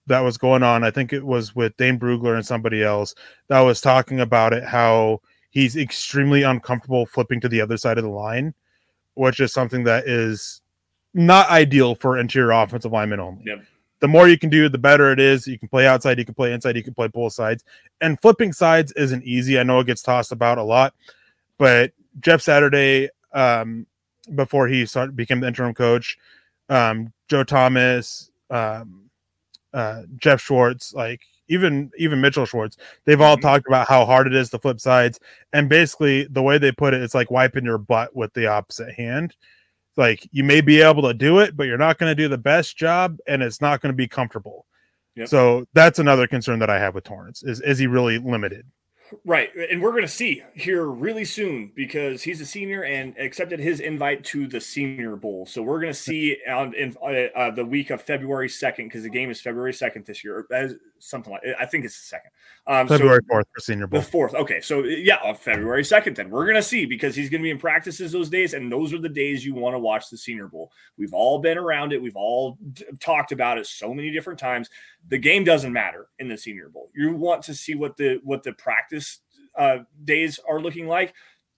that 0.07 0.19
was 0.19 0.37
going 0.37 0.61
on. 0.61 0.83
I 0.83 0.91
think 0.91 1.13
it 1.13 1.25
was 1.25 1.55
with 1.55 1.77
Dane 1.77 1.97
Brugler 1.97 2.35
and 2.35 2.45
somebody 2.45 2.83
else 2.83 3.15
that 3.47 3.61
was 3.61 3.79
talking 3.79 4.19
about 4.19 4.51
it 4.51 4.65
how 4.65 5.21
he's 5.51 5.77
extremely 5.77 6.43
uncomfortable 6.43 7.05
flipping 7.05 7.39
to 7.39 7.47
the 7.47 7.61
other 7.61 7.77
side 7.77 7.97
of 7.97 8.03
the 8.03 8.09
line, 8.09 8.53
which 9.13 9.39
is 9.39 9.53
something 9.53 9.85
that 9.85 10.05
is 10.05 10.61
not 11.13 11.47
ideal 11.49 11.95
for 11.95 12.17
interior 12.17 12.51
offensive 12.51 12.91
linemen 12.91 13.21
only. 13.21 13.43
Yep. 13.45 13.63
The 14.01 14.07
more 14.09 14.27
you 14.27 14.37
can 14.37 14.49
do, 14.49 14.67
the 14.67 14.77
better 14.77 15.13
it 15.13 15.21
is. 15.21 15.47
You 15.47 15.57
can 15.57 15.69
play 15.69 15.87
outside, 15.87 16.19
you 16.19 16.25
can 16.25 16.35
play 16.35 16.51
inside, 16.51 16.75
you 16.75 16.83
can 16.83 16.93
play 16.93 17.07
both 17.07 17.31
sides. 17.31 17.63
And 18.01 18.21
flipping 18.21 18.51
sides 18.51 18.91
isn't 18.97 19.23
easy. 19.23 19.57
I 19.57 19.63
know 19.63 19.79
it 19.79 19.87
gets 19.87 20.01
tossed 20.01 20.33
about 20.33 20.57
a 20.57 20.63
lot, 20.63 20.93
but 21.57 21.93
Jeff 22.19 22.41
Saturday, 22.41 23.09
um, 23.31 23.87
before 24.35 24.67
he 24.67 24.85
started 24.85 25.15
became 25.15 25.39
the 25.39 25.47
interim 25.47 25.73
coach, 25.73 26.17
um, 26.69 27.11
Joe 27.29 27.43
Thomas, 27.43 28.31
um, 28.49 29.09
uh, 29.73 30.03
Geoff 30.17 30.41
Schwartz, 30.41 30.93
like 30.93 31.21
even 31.49 31.91
even 31.97 32.21
Mitchell 32.21 32.45
Schwartz, 32.45 32.77
they've 33.05 33.19
all 33.21 33.37
Mhm. 33.37 33.41
talked 33.41 33.67
about 33.67 33.87
how 33.87 34.05
hard 34.05 34.27
it 34.27 34.33
is 34.35 34.49
to 34.51 34.59
flip 34.59 34.79
sides. 34.79 35.19
And 35.51 35.67
basically, 35.67 36.25
the 36.25 36.41
way 36.41 36.57
they 36.57 36.71
put 36.71 36.93
it, 36.93 37.01
it's 37.01 37.15
like 37.15 37.29
wiping 37.31 37.65
your 37.65 37.77
butt 37.77 38.15
with 38.15 38.33
the 38.33 38.47
opposite 38.47 38.93
hand. 38.93 39.35
Like 39.97 40.27
you 40.31 40.43
may 40.43 40.61
be 40.61 40.81
able 40.81 41.03
to 41.03 41.13
do 41.13 41.39
it, 41.39 41.55
but 41.57 41.67
you're 41.67 41.77
not 41.77 41.97
going 41.99 42.09
to 42.11 42.15
do 42.15 42.27
the 42.27 42.37
best 42.37 42.77
job, 42.77 43.17
and 43.27 43.43
it's 43.43 43.61
not 43.61 43.81
going 43.81 43.91
to 43.91 43.95
be 43.95 44.07
comfortable. 44.07 44.65
Yep. 45.15 45.27
So 45.27 45.65
that's 45.73 45.99
another 45.99 46.25
concern 46.27 46.59
that 46.59 46.69
I 46.69 46.79
have 46.79 46.95
with 46.95 47.03
Torrence. 47.03 47.43
Is 47.43 47.61
is 47.61 47.77
he 47.77 47.87
really 47.87 48.17
limited? 48.19 48.65
Right. 49.25 49.49
And 49.55 49.81
we're 49.81 49.91
going 49.91 50.03
to 50.03 50.07
see 50.07 50.41
here 50.55 50.85
really 50.85 51.25
soon 51.25 51.71
because 51.75 52.23
he's 52.23 52.41
a 52.41 52.45
senior 52.45 52.83
and 52.83 53.15
accepted 53.17 53.59
his 53.59 53.79
invite 53.79 54.23
to 54.25 54.47
the 54.47 54.59
Senior 54.61 55.15
Bowl. 55.15 55.45
So 55.45 55.61
we're 55.61 55.79
going 55.81 55.93
to 55.93 55.99
see 55.99 56.37
on 56.49 56.73
in 56.73 56.95
uh, 57.01 57.07
uh, 57.37 57.51
the 57.51 57.65
week 57.65 57.89
of 57.89 58.01
February 58.01 58.47
2nd 58.47 58.77
because 58.85 59.03
the 59.03 59.09
game 59.09 59.29
is 59.29 59.39
February 59.41 59.73
2nd 59.73 60.05
this 60.05 60.23
year. 60.23 60.45
or, 60.49 60.55
uh, 60.55 60.69
something 61.03 61.33
like 61.33 61.41
I 61.59 61.65
think 61.65 61.83
it's 61.85 61.99
the 61.99 62.05
second. 62.05 62.31
Um, 62.65 62.87
so- 62.87 62.95
February 62.95 63.19
fourth 63.27 63.45
for 63.53 63.59
Senior 63.59 63.87
Bowl. 63.87 63.99
the 63.99 64.05
fourth. 64.05 64.33
Okay, 64.33 64.61
so 64.61 64.83
yeah, 64.85 65.33
February 65.33 65.83
second. 65.83 66.15
Then 66.15 66.29
we're 66.29 66.45
gonna 66.47 66.61
see 66.61 66.85
because 66.85 67.13
he's 67.13 67.29
gonna 67.29 67.43
be 67.43 67.49
in 67.49 67.57
practices 67.59 68.13
those 68.13 68.29
days, 68.29 68.53
and 68.53 68.71
those 68.71 68.93
are 68.93 68.99
the 68.99 69.09
days 69.09 69.45
you 69.45 69.53
want 69.53 69.73
to 69.73 69.79
watch 69.79 70.09
the 70.09 70.17
Senior 70.17 70.47
Bowl. 70.47 70.71
We've 70.97 71.13
all 71.13 71.39
been 71.39 71.57
around 71.57 71.91
it. 71.91 72.01
We've 72.01 72.15
all 72.15 72.57
d- 72.71 72.85
talked 73.01 73.33
about 73.33 73.57
it 73.57 73.67
so 73.67 73.93
many 73.93 74.11
different 74.11 74.39
times. 74.39 74.69
The 75.09 75.17
game 75.17 75.43
doesn't 75.43 75.73
matter 75.73 76.07
in 76.19 76.27
the 76.27 76.37
Senior 76.37 76.69
Bowl. 76.69 76.89
You 76.95 77.13
want 77.13 77.43
to 77.43 77.53
see 77.53 77.75
what 77.75 77.97
the 77.97 78.19
what 78.23 78.43
the 78.43 78.53
practice 78.53 79.19
uh, 79.57 79.79
days 80.03 80.39
are 80.47 80.59
looking 80.59 80.87
like. 80.87 81.13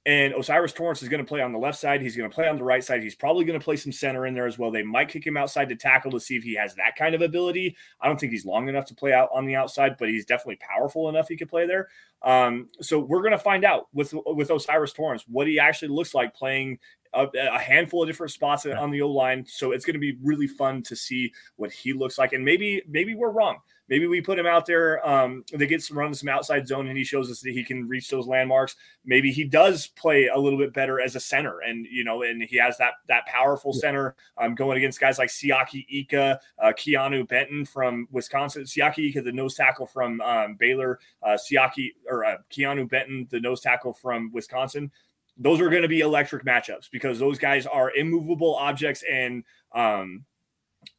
And 0.07 0.35
O'Cyrus 0.35 0.71
Torrence 0.71 1.01
is 1.01 1.09
going 1.09 1.23
to 1.23 1.27
play 1.27 1.41
on 1.41 1.51
the 1.51 1.57
left 1.57 1.79
side. 1.79 1.99
He's 1.99 2.15
going 2.15 2.29
to 2.29 2.33
play 2.33 2.47
on 2.47 2.57
the 2.57 2.63
right 2.63 2.83
side. 2.83 3.01
He's 3.01 3.15
probably 3.15 3.43
going 3.43 3.59
to 3.59 3.63
play 3.63 3.75
some 3.75 3.91
center 3.91 4.27
in 4.27 4.35
there 4.35 4.45
as 4.45 4.59
well. 4.59 4.69
They 4.69 4.83
might 4.83 5.09
kick 5.09 5.25
him 5.25 5.35
outside 5.35 5.67
to 5.69 5.75
tackle 5.75 6.11
to 6.11 6.19
see 6.19 6.35
if 6.35 6.43
he 6.43 6.53
has 6.53 6.75
that 6.75 6.95
kind 6.95 7.15
of 7.15 7.21
ability. 7.21 7.75
I 7.99 8.07
don't 8.07 8.19
think 8.19 8.31
he's 8.31 8.45
long 8.45 8.69
enough 8.69 8.85
to 8.85 8.95
play 8.95 9.13
out 9.13 9.29
on 9.33 9.47
the 9.47 9.55
outside, 9.55 9.95
but 9.97 10.09
he's 10.09 10.25
definitely 10.25 10.57
powerful 10.57 11.09
enough 11.09 11.27
he 11.27 11.35
could 11.35 11.49
play 11.49 11.65
there. 11.65 11.89
Um, 12.21 12.67
so 12.81 12.99
we're 12.99 13.21
going 13.21 13.31
to 13.31 13.39
find 13.39 13.65
out 13.65 13.87
with 13.93 14.13
with 14.27 14.51
O'Cyrus 14.51 14.93
Torrence 14.93 15.23
what 15.27 15.47
he 15.47 15.59
actually 15.59 15.87
looks 15.87 16.13
like 16.13 16.35
playing 16.35 16.77
a, 17.15 17.27
a 17.53 17.59
handful 17.59 18.03
of 18.03 18.09
different 18.09 18.31
spots 18.31 18.65
on 18.65 18.91
the 18.91 19.01
O 19.01 19.09
line. 19.09 19.45
So 19.47 19.71
it's 19.71 19.85
going 19.85 19.95
to 19.95 19.99
be 19.99 20.17
really 20.21 20.47
fun 20.47 20.83
to 20.83 20.95
see 20.95 21.33
what 21.55 21.71
he 21.71 21.93
looks 21.93 22.17
like, 22.17 22.33
and 22.33 22.43
maybe 22.43 22.83
maybe 22.87 23.15
we're 23.15 23.31
wrong. 23.31 23.57
Maybe 23.87 24.07
we 24.07 24.19
put 24.19 24.39
him 24.39 24.47
out 24.47 24.65
there. 24.65 25.07
Um, 25.07 25.43
they 25.53 25.67
get 25.67 25.83
some 25.83 25.97
running 25.97 26.15
some 26.15 26.29
outside 26.29 26.67
zone, 26.67 26.87
and 26.87 26.97
he 26.97 27.03
shows 27.03 27.29
us 27.29 27.41
that 27.41 27.51
he 27.51 27.63
can 27.63 27.87
reach 27.87 28.09
those 28.09 28.25
landmarks. 28.25 28.75
Maybe 29.05 29.31
he 29.31 29.43
does 29.43 29.87
play 29.87 30.27
a 30.27 30.37
little 30.37 30.57
bit 30.57 30.73
better 30.73 30.99
as 30.99 31.15
a 31.15 31.19
center, 31.19 31.59
and 31.59 31.85
you 31.85 32.03
know, 32.03 32.23
and 32.23 32.41
he 32.41 32.57
has 32.57 32.77
that 32.79 32.93
that 33.07 33.27
powerful 33.27 33.73
center 33.73 34.15
um, 34.39 34.55
going 34.55 34.77
against 34.77 34.99
guys 34.99 35.19
like 35.19 35.29
Siaki 35.29 35.85
Ika, 35.87 36.39
uh, 36.61 36.71
Keanu 36.71 37.27
Benton 37.27 37.63
from 37.63 38.07
Wisconsin, 38.11 38.63
Siaki 38.63 39.09
Ika, 39.09 39.21
the 39.21 39.31
nose 39.31 39.53
tackle 39.53 39.85
from 39.85 40.19
um, 40.21 40.55
Baylor, 40.55 40.99
uh, 41.21 41.37
Siaki 41.37 41.93
or 42.09 42.25
uh, 42.25 42.37
Keanu 42.51 42.89
Benton, 42.89 43.27
the 43.29 43.39
nose 43.39 43.61
tackle 43.61 43.93
from 43.93 44.31
Wisconsin. 44.33 44.91
Those 45.37 45.59
are 45.61 45.69
going 45.69 45.81
to 45.81 45.87
be 45.87 45.99
electric 45.99 46.45
matchups 46.45 46.89
because 46.91 47.19
those 47.19 47.37
guys 47.37 47.65
are 47.65 47.91
immovable 47.91 48.55
objects, 48.55 49.03
and 49.09 49.43
um, 49.73 50.23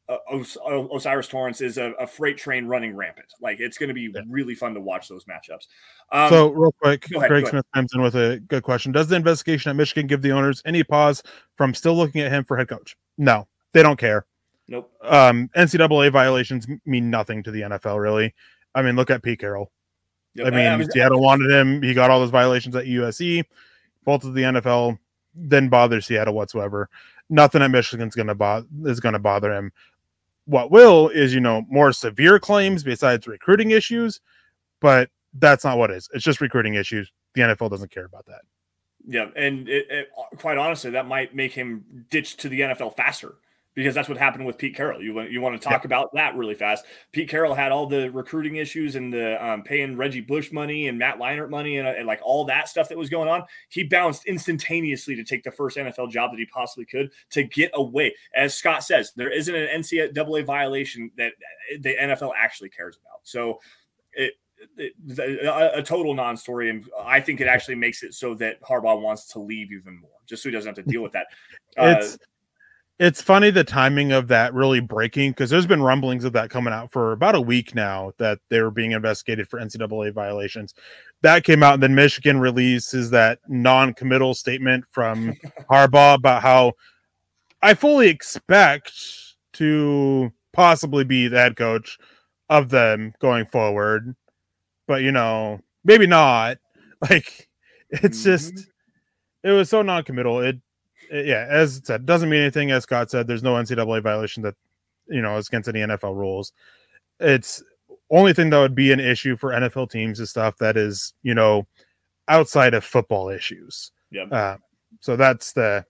Os- 0.08 0.58
O'Cyrus 0.64 1.26
Torrence 1.28 1.60
is 1.60 1.78
a, 1.78 1.92
a 1.92 2.06
freight 2.06 2.36
train 2.36 2.66
running 2.66 2.94
rampant. 2.94 3.32
Like 3.40 3.60
it's 3.60 3.78
going 3.78 3.88
to 3.88 3.94
be 3.94 4.08
really 4.28 4.54
fun 4.54 4.74
to 4.74 4.80
watch 4.80 5.08
those 5.08 5.24
matchups. 5.24 5.66
Um, 6.12 6.28
so 6.28 6.48
real 6.50 6.72
quick, 6.72 7.06
ahead, 7.16 7.28
Greg. 7.28 7.46
Smith 7.48 7.64
comes 7.74 7.92
in 7.94 8.02
with 8.02 8.14
a 8.14 8.38
good 8.48 8.62
question. 8.62 8.92
Does 8.92 9.08
the 9.08 9.16
investigation 9.16 9.70
at 9.70 9.76
Michigan 9.76 10.06
give 10.06 10.22
the 10.22 10.32
owners 10.32 10.62
any 10.64 10.84
pause 10.84 11.22
from 11.56 11.74
still 11.74 11.96
looking 11.96 12.20
at 12.20 12.30
him 12.30 12.44
for 12.44 12.56
head 12.56 12.68
coach? 12.68 12.96
No, 13.18 13.48
they 13.72 13.82
don't 13.82 13.98
care. 13.98 14.26
nope. 14.68 14.92
Um, 15.02 15.48
NCAA 15.56 16.12
violations 16.12 16.66
mean 16.84 17.10
nothing 17.10 17.42
to 17.42 17.50
the 17.50 17.62
NFL, 17.62 18.00
really. 18.00 18.34
I 18.74 18.82
mean, 18.82 18.96
look 18.96 19.10
at 19.10 19.22
Pete 19.22 19.40
Carroll. 19.40 19.72
Yep. 20.34 20.46
I 20.46 20.50
mean, 20.50 20.78
was- 20.78 20.92
Seattle 20.92 21.22
wanted 21.22 21.50
him. 21.50 21.82
He 21.82 21.94
got 21.94 22.10
all 22.10 22.20
those 22.20 22.30
violations 22.30 22.76
at 22.76 22.84
USC. 22.84 23.44
Both 24.06 24.24
of 24.24 24.32
the 24.32 24.42
NFL 24.42 24.98
didn't 25.48 25.68
bother 25.68 26.00
Seattle 26.00 26.32
whatsoever. 26.32 26.88
Nothing 27.28 27.60
at 27.60 27.70
Michigan's 27.70 28.14
going 28.14 28.28
to 28.28 28.34
bother 28.34 28.66
is 28.84 29.00
going 29.00 29.12
to 29.12 29.18
bother 29.18 29.52
him. 29.52 29.72
What 30.46 30.70
will 30.70 31.10
is 31.10 31.34
you 31.34 31.40
know 31.40 31.66
more 31.68 31.92
severe 31.92 32.38
claims 32.38 32.82
besides 32.82 33.26
recruiting 33.26 33.72
issues, 33.72 34.20
but 34.80 35.10
that's 35.34 35.64
not 35.64 35.76
what 35.76 35.90
it 35.90 35.96
is. 35.98 36.08
It's 36.14 36.24
just 36.24 36.40
recruiting 36.40 36.74
issues. 36.74 37.12
The 37.34 37.42
NFL 37.42 37.68
doesn't 37.68 37.90
care 37.90 38.06
about 38.06 38.24
that. 38.26 38.40
Yeah, 39.06 39.26
and 39.36 39.68
it, 39.68 39.86
it, 39.90 40.08
quite 40.38 40.56
honestly, 40.56 40.90
that 40.92 41.06
might 41.06 41.34
make 41.34 41.52
him 41.52 42.06
ditch 42.10 42.36
to 42.38 42.48
the 42.48 42.60
NFL 42.60 42.96
faster 42.96 43.34
because 43.76 43.94
that's 43.94 44.08
what 44.08 44.16
happened 44.16 44.46
with 44.46 44.56
Pete 44.56 44.74
Carroll. 44.74 45.02
You 45.02 45.14
want 45.14 45.30
you 45.30 45.42
want 45.42 45.60
to 45.60 45.68
talk 45.68 45.84
about 45.84 46.12
that 46.14 46.34
really 46.34 46.54
fast. 46.54 46.86
Pete 47.12 47.28
Carroll 47.28 47.54
had 47.54 47.70
all 47.70 47.86
the 47.86 48.08
recruiting 48.10 48.56
issues 48.56 48.96
and 48.96 49.12
the 49.12 49.46
um, 49.46 49.62
paying 49.62 49.96
Reggie 49.98 50.22
Bush 50.22 50.50
money 50.50 50.88
and 50.88 50.98
Matt 50.98 51.18
Leinart 51.18 51.50
money 51.50 51.76
and, 51.76 51.86
and 51.86 52.06
like 52.06 52.20
all 52.24 52.46
that 52.46 52.68
stuff 52.68 52.88
that 52.88 52.96
was 52.96 53.10
going 53.10 53.28
on. 53.28 53.44
He 53.68 53.84
bounced 53.84 54.24
instantaneously 54.24 55.14
to 55.14 55.22
take 55.22 55.44
the 55.44 55.50
first 55.50 55.76
NFL 55.76 56.10
job 56.10 56.32
that 56.32 56.38
he 56.38 56.46
possibly 56.46 56.86
could 56.86 57.12
to 57.30 57.44
get 57.44 57.70
away. 57.74 58.14
As 58.34 58.54
Scott 58.54 58.82
says, 58.82 59.12
there 59.14 59.30
isn't 59.30 59.54
an 59.54 59.82
NCAA 59.82 60.46
violation 60.46 61.10
that 61.18 61.34
the 61.80 61.94
NFL 61.96 62.32
actually 62.36 62.70
cares 62.70 62.98
about. 63.00 63.20
So 63.22 63.60
it. 64.14 64.32
it- 64.78 64.94
a, 65.18 65.80
a 65.80 65.82
total 65.82 66.14
non-story, 66.14 66.70
and 66.70 66.82
I 66.98 67.20
think 67.20 67.42
it 67.42 67.46
actually 67.46 67.74
makes 67.74 68.02
it 68.02 68.14
so 68.14 68.34
that 68.36 68.58
Harbaugh 68.62 68.98
wants 68.98 69.26
to 69.34 69.38
leave 69.38 69.70
even 69.70 70.00
more, 70.00 70.10
just 70.24 70.42
so 70.42 70.48
he 70.48 70.52
doesn't 70.54 70.74
have 70.74 70.82
to 70.82 70.90
deal 70.90 71.02
with 71.02 71.12
that. 71.12 71.26
Uh, 71.76 72.02
It's 72.98 73.20
funny 73.20 73.50
the 73.50 73.62
timing 73.62 74.12
of 74.12 74.28
that 74.28 74.54
really 74.54 74.80
breaking 74.80 75.32
because 75.32 75.50
there's 75.50 75.66
been 75.66 75.82
rumblings 75.82 76.24
of 76.24 76.32
that 76.32 76.48
coming 76.48 76.72
out 76.72 76.90
for 76.90 77.12
about 77.12 77.34
a 77.34 77.40
week 77.40 77.74
now 77.74 78.12
that 78.16 78.38
they 78.48 78.62
were 78.62 78.70
being 78.70 78.92
investigated 78.92 79.48
for 79.48 79.60
NCAA 79.60 80.14
violations. 80.14 80.72
That 81.20 81.44
came 81.44 81.62
out, 81.62 81.74
and 81.74 81.82
then 81.82 81.94
Michigan 81.94 82.40
releases 82.40 83.10
that 83.10 83.40
non-committal 83.48 84.32
statement 84.32 84.86
from 84.90 85.34
Harbaugh 85.70 86.14
about 86.14 86.40
how 86.40 86.72
I 87.60 87.74
fully 87.74 88.08
expect 88.08 88.94
to 89.54 90.32
possibly 90.54 91.04
be 91.04 91.28
the 91.28 91.38
head 91.38 91.56
coach 91.56 91.98
of 92.48 92.70
them 92.70 93.12
going 93.20 93.44
forward, 93.44 94.16
but 94.88 95.02
you 95.02 95.12
know, 95.12 95.60
maybe 95.84 96.06
not. 96.06 96.58
Like 97.10 97.50
it's 97.90 98.20
mm-hmm. 98.20 98.24
just 98.24 98.68
it 99.44 99.50
was 99.50 99.68
so 99.68 99.82
non-committal. 99.82 100.40
It, 100.40 100.48
it- 100.48 100.60
yeah, 101.12 101.46
as 101.48 101.78
it 101.78 101.86
said, 101.86 102.06
doesn't 102.06 102.28
mean 102.28 102.40
anything. 102.40 102.70
As 102.70 102.84
Scott 102.84 103.10
said, 103.10 103.26
there's 103.26 103.42
no 103.42 103.54
NCAA 103.54 104.02
violation 104.02 104.42
that 104.42 104.54
you 105.08 105.22
know 105.22 105.36
is 105.36 105.48
against 105.48 105.68
any 105.68 105.80
NFL 105.80 106.16
rules. 106.16 106.52
It's 107.20 107.62
only 108.10 108.32
thing 108.32 108.50
that 108.50 108.58
would 108.58 108.74
be 108.74 108.92
an 108.92 109.00
issue 109.00 109.36
for 109.36 109.50
NFL 109.50 109.90
teams 109.90 110.20
is 110.20 110.30
stuff 110.30 110.56
that 110.58 110.76
is 110.76 111.14
you 111.22 111.34
know 111.34 111.66
outside 112.28 112.74
of 112.74 112.84
football 112.84 113.28
issues. 113.28 113.92
yeah. 114.10 114.24
Uh, 114.24 114.56
so 115.00 115.16
that's 115.16 115.52
the 115.52 115.84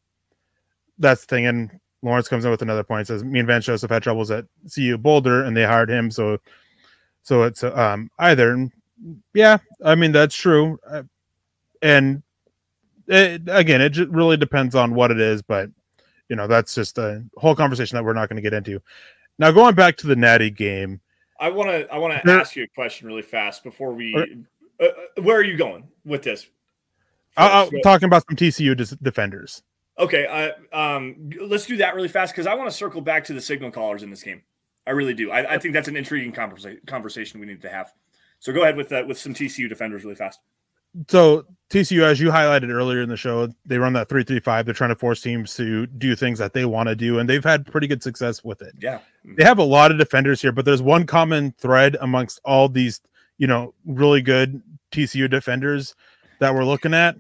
that's 0.98 1.22
the 1.22 1.26
thing. 1.26 1.46
And 1.46 1.70
Lawrence 2.02 2.28
comes 2.28 2.44
in 2.44 2.50
with 2.50 2.62
another 2.62 2.84
point. 2.84 3.06
Says 3.06 3.24
me 3.24 3.38
and 3.38 3.46
Vance 3.46 3.64
Joseph 3.64 3.90
had 3.90 4.02
troubles 4.02 4.30
at 4.30 4.46
CU 4.72 4.98
Boulder, 4.98 5.44
and 5.44 5.56
they 5.56 5.64
hired 5.64 5.90
him. 5.90 6.10
So 6.10 6.38
so 7.22 7.42
it's 7.42 7.62
um 7.64 8.10
either. 8.18 8.52
And 8.52 8.72
Yeah, 9.34 9.58
I 9.84 9.94
mean 9.94 10.12
that's 10.12 10.36
true, 10.36 10.78
uh, 10.88 11.02
and 11.82 12.22
it, 13.08 13.42
again, 13.48 13.80
it 13.80 13.90
just 13.90 14.10
really 14.10 14.36
depends 14.36 14.74
on 14.74 14.94
what 14.94 15.10
it 15.10 15.20
is, 15.20 15.42
but 15.42 15.70
you 16.28 16.36
know 16.36 16.46
that's 16.46 16.74
just 16.74 16.98
a 16.98 17.24
whole 17.36 17.54
conversation 17.54 17.96
that 17.96 18.04
we're 18.04 18.12
not 18.12 18.28
going 18.28 18.36
to 18.36 18.42
get 18.42 18.54
into. 18.54 18.80
Now, 19.38 19.50
going 19.50 19.74
back 19.74 19.96
to 19.98 20.06
the 20.06 20.16
Natty 20.16 20.50
game, 20.50 21.00
I 21.38 21.50
want 21.50 21.70
to 21.70 21.92
I 21.92 21.98
want 21.98 22.22
to 22.22 22.32
ask 22.32 22.56
you 22.56 22.64
a 22.64 22.68
question 22.68 23.06
really 23.06 23.22
fast 23.22 23.62
before 23.64 23.92
we. 23.92 24.14
Or- 24.14 24.26
Uh, 24.78 24.84
uh, 24.84 25.22
where 25.22 25.38
are 25.38 25.42
you 25.42 25.56
going 25.56 25.88
with 26.04 26.22
this? 26.22 26.46
I'm 27.38 27.70
talking 27.82 28.06
about 28.06 28.24
some 28.28 28.36
TCU 28.36 28.76
defenders. 29.02 29.62
Okay, 29.98 30.26
uh, 30.26 30.78
um, 30.78 31.30
let's 31.40 31.64
do 31.64 31.78
that 31.78 31.94
really 31.94 32.08
fast 32.08 32.34
because 32.34 32.46
I 32.46 32.52
want 32.54 32.70
to 32.70 32.76
circle 32.76 33.00
back 33.00 33.24
to 33.24 33.32
the 33.32 33.40
signal 33.40 33.70
callers 33.70 34.02
in 34.02 34.10
this 34.10 34.22
game. 34.22 34.42
I 34.86 34.90
really 34.90 35.14
do. 35.14 35.30
I, 35.30 35.54
I 35.54 35.58
think 35.58 35.72
that's 35.72 35.88
an 35.88 35.96
intriguing 35.96 36.32
conversa- 36.32 36.84
conversation 36.86 37.40
we 37.40 37.46
need 37.46 37.62
to 37.62 37.70
have. 37.70 37.90
So 38.38 38.52
go 38.52 38.62
ahead 38.62 38.76
with 38.76 38.92
uh, 38.92 39.04
with 39.08 39.18
some 39.18 39.32
TCU 39.32 39.66
defenders 39.68 40.04
really 40.04 40.16
fast. 40.16 40.40
So 41.08 41.44
TCU, 41.70 42.02
as 42.02 42.20
you 42.20 42.28
highlighted 42.28 42.70
earlier 42.70 43.02
in 43.02 43.08
the 43.08 43.16
show, 43.16 43.48
they 43.64 43.78
run 43.78 43.92
that 43.94 44.08
three 44.08 44.22
three 44.22 44.40
five. 44.40 44.64
They're 44.64 44.74
trying 44.74 44.90
to 44.90 44.96
force 44.96 45.20
teams 45.20 45.54
to 45.56 45.86
do 45.86 46.14
things 46.14 46.38
that 46.38 46.52
they 46.52 46.64
want 46.64 46.88
to 46.88 46.94
do, 46.94 47.18
and 47.18 47.28
they've 47.28 47.42
had 47.44 47.66
pretty 47.66 47.86
good 47.86 48.02
success 48.02 48.44
with 48.44 48.62
it. 48.62 48.72
Yeah, 48.80 49.00
They 49.24 49.44
have 49.44 49.58
a 49.58 49.64
lot 49.64 49.90
of 49.90 49.98
defenders 49.98 50.40
here, 50.40 50.52
but 50.52 50.64
there's 50.64 50.82
one 50.82 51.06
common 51.06 51.52
thread 51.58 51.96
amongst 52.00 52.40
all 52.44 52.68
these, 52.68 53.00
you 53.38 53.46
know, 53.46 53.74
really 53.84 54.22
good 54.22 54.62
TCU 54.92 55.28
defenders 55.28 55.94
that 56.38 56.54
we're 56.54 56.64
looking 56.64 56.94
at. 56.94 57.16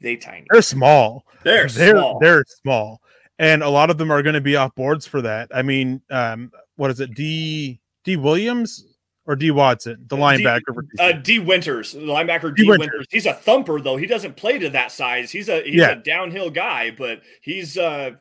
they 0.00 0.16
tiny. 0.16 0.46
They're 0.50 0.62
small. 0.62 1.24
They're, 1.42 1.68
they're 1.68 1.94
small. 1.96 2.18
they're 2.20 2.44
small, 2.62 3.02
and 3.40 3.62
a 3.62 3.68
lot 3.68 3.90
of 3.90 3.98
them 3.98 4.10
are 4.12 4.22
going 4.22 4.34
to 4.34 4.40
be 4.40 4.54
off 4.56 4.74
boards 4.76 5.06
for 5.06 5.20
that. 5.22 5.48
I 5.52 5.62
mean, 5.62 6.00
um, 6.10 6.52
what 6.76 6.90
is 6.92 7.00
it? 7.00 7.12
D 7.14 7.80
D 8.04 8.16
Williams 8.16 8.84
or 9.26 9.36
D 9.36 9.50
Watson, 9.50 10.04
the 10.08 10.16
linebacker 10.16 10.74
for 10.74 10.84
Uh, 10.98 11.12
Dee 11.12 11.38
Winters, 11.38 11.92
the 11.92 12.00
linebacker 12.00 12.54
D. 12.54 12.62
D, 12.62 12.68
Winters. 12.68 12.90
Winters. 12.90 13.06
He's 13.10 13.26
a 13.26 13.32
thumper 13.32 13.80
though. 13.80 13.96
He 13.96 14.06
doesn't 14.06 14.36
play 14.36 14.58
to 14.58 14.68
that 14.70 14.92
size. 14.92 15.30
He's 15.30 15.48
a 15.48 15.62
he's 15.62 15.76
Yeah. 15.76 15.92
a 15.92 15.96
downhill 15.96 16.50
guy, 16.50 16.90
but 16.90 17.22
he's 17.40 17.78
uh 17.78 18.12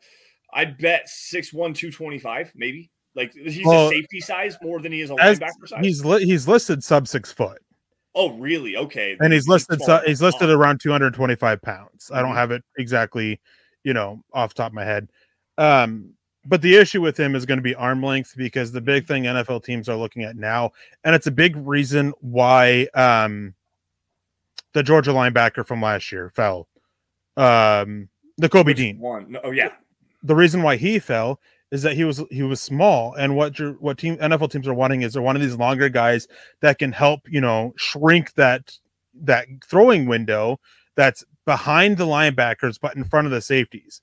I'd 0.54 0.78
bet 0.78 1.08
6'1", 1.10 1.74
225, 1.74 2.52
maybe. 2.56 2.92
Like 3.16 3.34
he's 3.34 3.66
Well, 3.66 3.88
a 3.88 3.90
safety 3.90 4.20
size 4.22 4.56
more 4.62 4.80
than 4.80 4.92
he 4.92 5.02
is 5.02 5.10
a 5.10 5.14
linebacker 5.16 5.68
size. 5.68 5.84
he's 5.84 6.06
li- 6.06 6.26
he's 6.26 6.48
listed 6.48 6.84
sub 6.84 7.08
six 7.08 7.32
foot, 7.32 7.60
oh, 8.16 8.32
really? 8.38 8.78
Okay. 8.78 9.18
and 9.20 9.34
he's 9.34 9.48
listed 9.48 9.82
small. 9.82 10.00
su- 10.00 10.06
he's 10.08 10.22
listed 10.22 10.50
around 10.50 10.80
two 10.80 10.92
hundred 10.92 11.14
twenty 11.14 11.36
five 11.36 11.62
pounds. 11.62 12.10
I 12.14 12.22
don't 12.22 12.32
Mhm. 12.34 12.36
have 12.38 12.52
it 12.52 12.64
exactly, 12.78 13.40
you 13.84 13.94
know, 13.94 14.24
off 14.34 14.54
the 14.54 14.64
top 14.64 14.72
of 14.72 14.74
my 14.76 14.86
head. 14.86 15.10
Um, 15.58 16.13
but 16.46 16.62
the 16.62 16.76
issue 16.76 17.02
with 17.02 17.18
him 17.18 17.36
is 17.36 17.46
going 17.46 17.58
to 17.58 17.64
be 17.64 17.76
arm 17.76 18.04
length 18.04 18.34
because 18.36 18.72
the 18.72 18.82
big 18.82 19.08
thing 19.08 19.24
NFL 19.24 19.64
teams 19.64 19.88
are 19.88 19.96
looking 19.96 20.24
at 20.24 20.36
now, 20.36 20.72
and 21.04 21.16
it's 21.16 21.28
a 21.28 21.32
big 21.32 21.56
reason 21.56 22.14
why 22.22 22.88
um, 22.94 23.54
the 24.74 24.84
Georgia 24.84 25.12
linebacker 25.12 25.66
from 25.66 25.82
last 25.82 26.12
year 26.12 26.32
fell. 26.36 26.68
Um, 27.38 28.10
the 28.38 28.50
Kobe 28.50 28.72
Which 28.72 28.78
Dean. 28.78 29.00
One. 29.00 29.32
No, 29.32 29.40
oh 29.44 29.52
yeah. 29.52 29.72
The 30.24 30.36
reason 30.36 30.64
why 30.64 30.76
he 30.76 31.00
fell 31.00 31.40
is 31.72 31.82
that 31.84 31.96
he 31.96 32.04
was 32.04 32.22
he 32.30 32.44
was 32.44 32.62
small, 32.62 33.14
and 33.16 33.36
what 33.36 33.58
what 33.80 33.98
team 33.98 34.18
NFL 34.18 34.52
teams 34.52 34.68
are 34.68 34.74
wanting 34.74 35.02
is 35.02 35.14
they're 35.14 35.22
one 35.22 35.36
of 35.36 35.42
these 35.42 35.56
longer 35.56 35.90
guys 35.90 36.28
that 36.60 36.78
can 36.80 36.92
help 36.92 37.22
you 37.30 37.42
know 37.42 37.74
shrink 37.78 38.34
that 38.34 38.78
that 39.22 39.48
throwing 39.66 40.06
window 40.06 40.60
that's 40.96 41.24
behind 41.46 41.98
the 41.98 42.06
linebackers 42.06 42.80
but 42.80 42.96
in 42.96 43.04
front 43.04 43.26
of 43.26 43.32
the 43.32 43.42
safeties. 43.42 44.02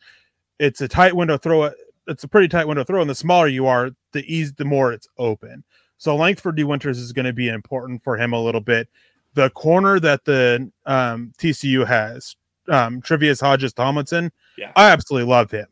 It's 0.59 0.81
a 0.81 0.89
tight 0.89 1.15
window 1.15 1.39
throw. 1.39 1.71
It's 2.07 2.25
a 2.25 2.29
pretty 2.29 2.49
tight 2.49 2.67
window 2.67 2.85
throw, 2.85 3.01
and 3.01 3.11
the 3.11 3.15
smaller 3.15 3.47
you 3.47 3.67
are, 3.67 3.91
the 4.13 4.25
ease 4.33 4.53
the 4.55 4.65
more 4.65 4.93
it's 4.93 5.09
open. 5.19 5.65
So 5.99 6.17
length 6.17 6.41
for 6.41 6.51
Dee 6.51 6.65
Winters 6.65 6.99
is 6.99 7.13
going 7.13 7.27
to 7.27 7.33
be 7.33 7.49
important 7.49 8.03
for 8.03 8.17
him 8.17 8.33
a 8.33 8.41
little 8.43 8.61
bit. 8.61 8.89
The 9.35 9.51
corner 9.51 10.01
that 10.01 10.25
the 10.25 10.71
um, 10.87 11.33
TCU 11.39 11.87
has, 11.87 12.37
um, 12.69 13.01
Tre'Vius 13.03 13.41
Hodges 13.41 13.73
Tomlinson, 13.73 14.33
Yeah. 14.57 14.73
I 14.77 14.91
absolutely 14.91 15.29
love 15.31 15.51
him. 15.51 15.67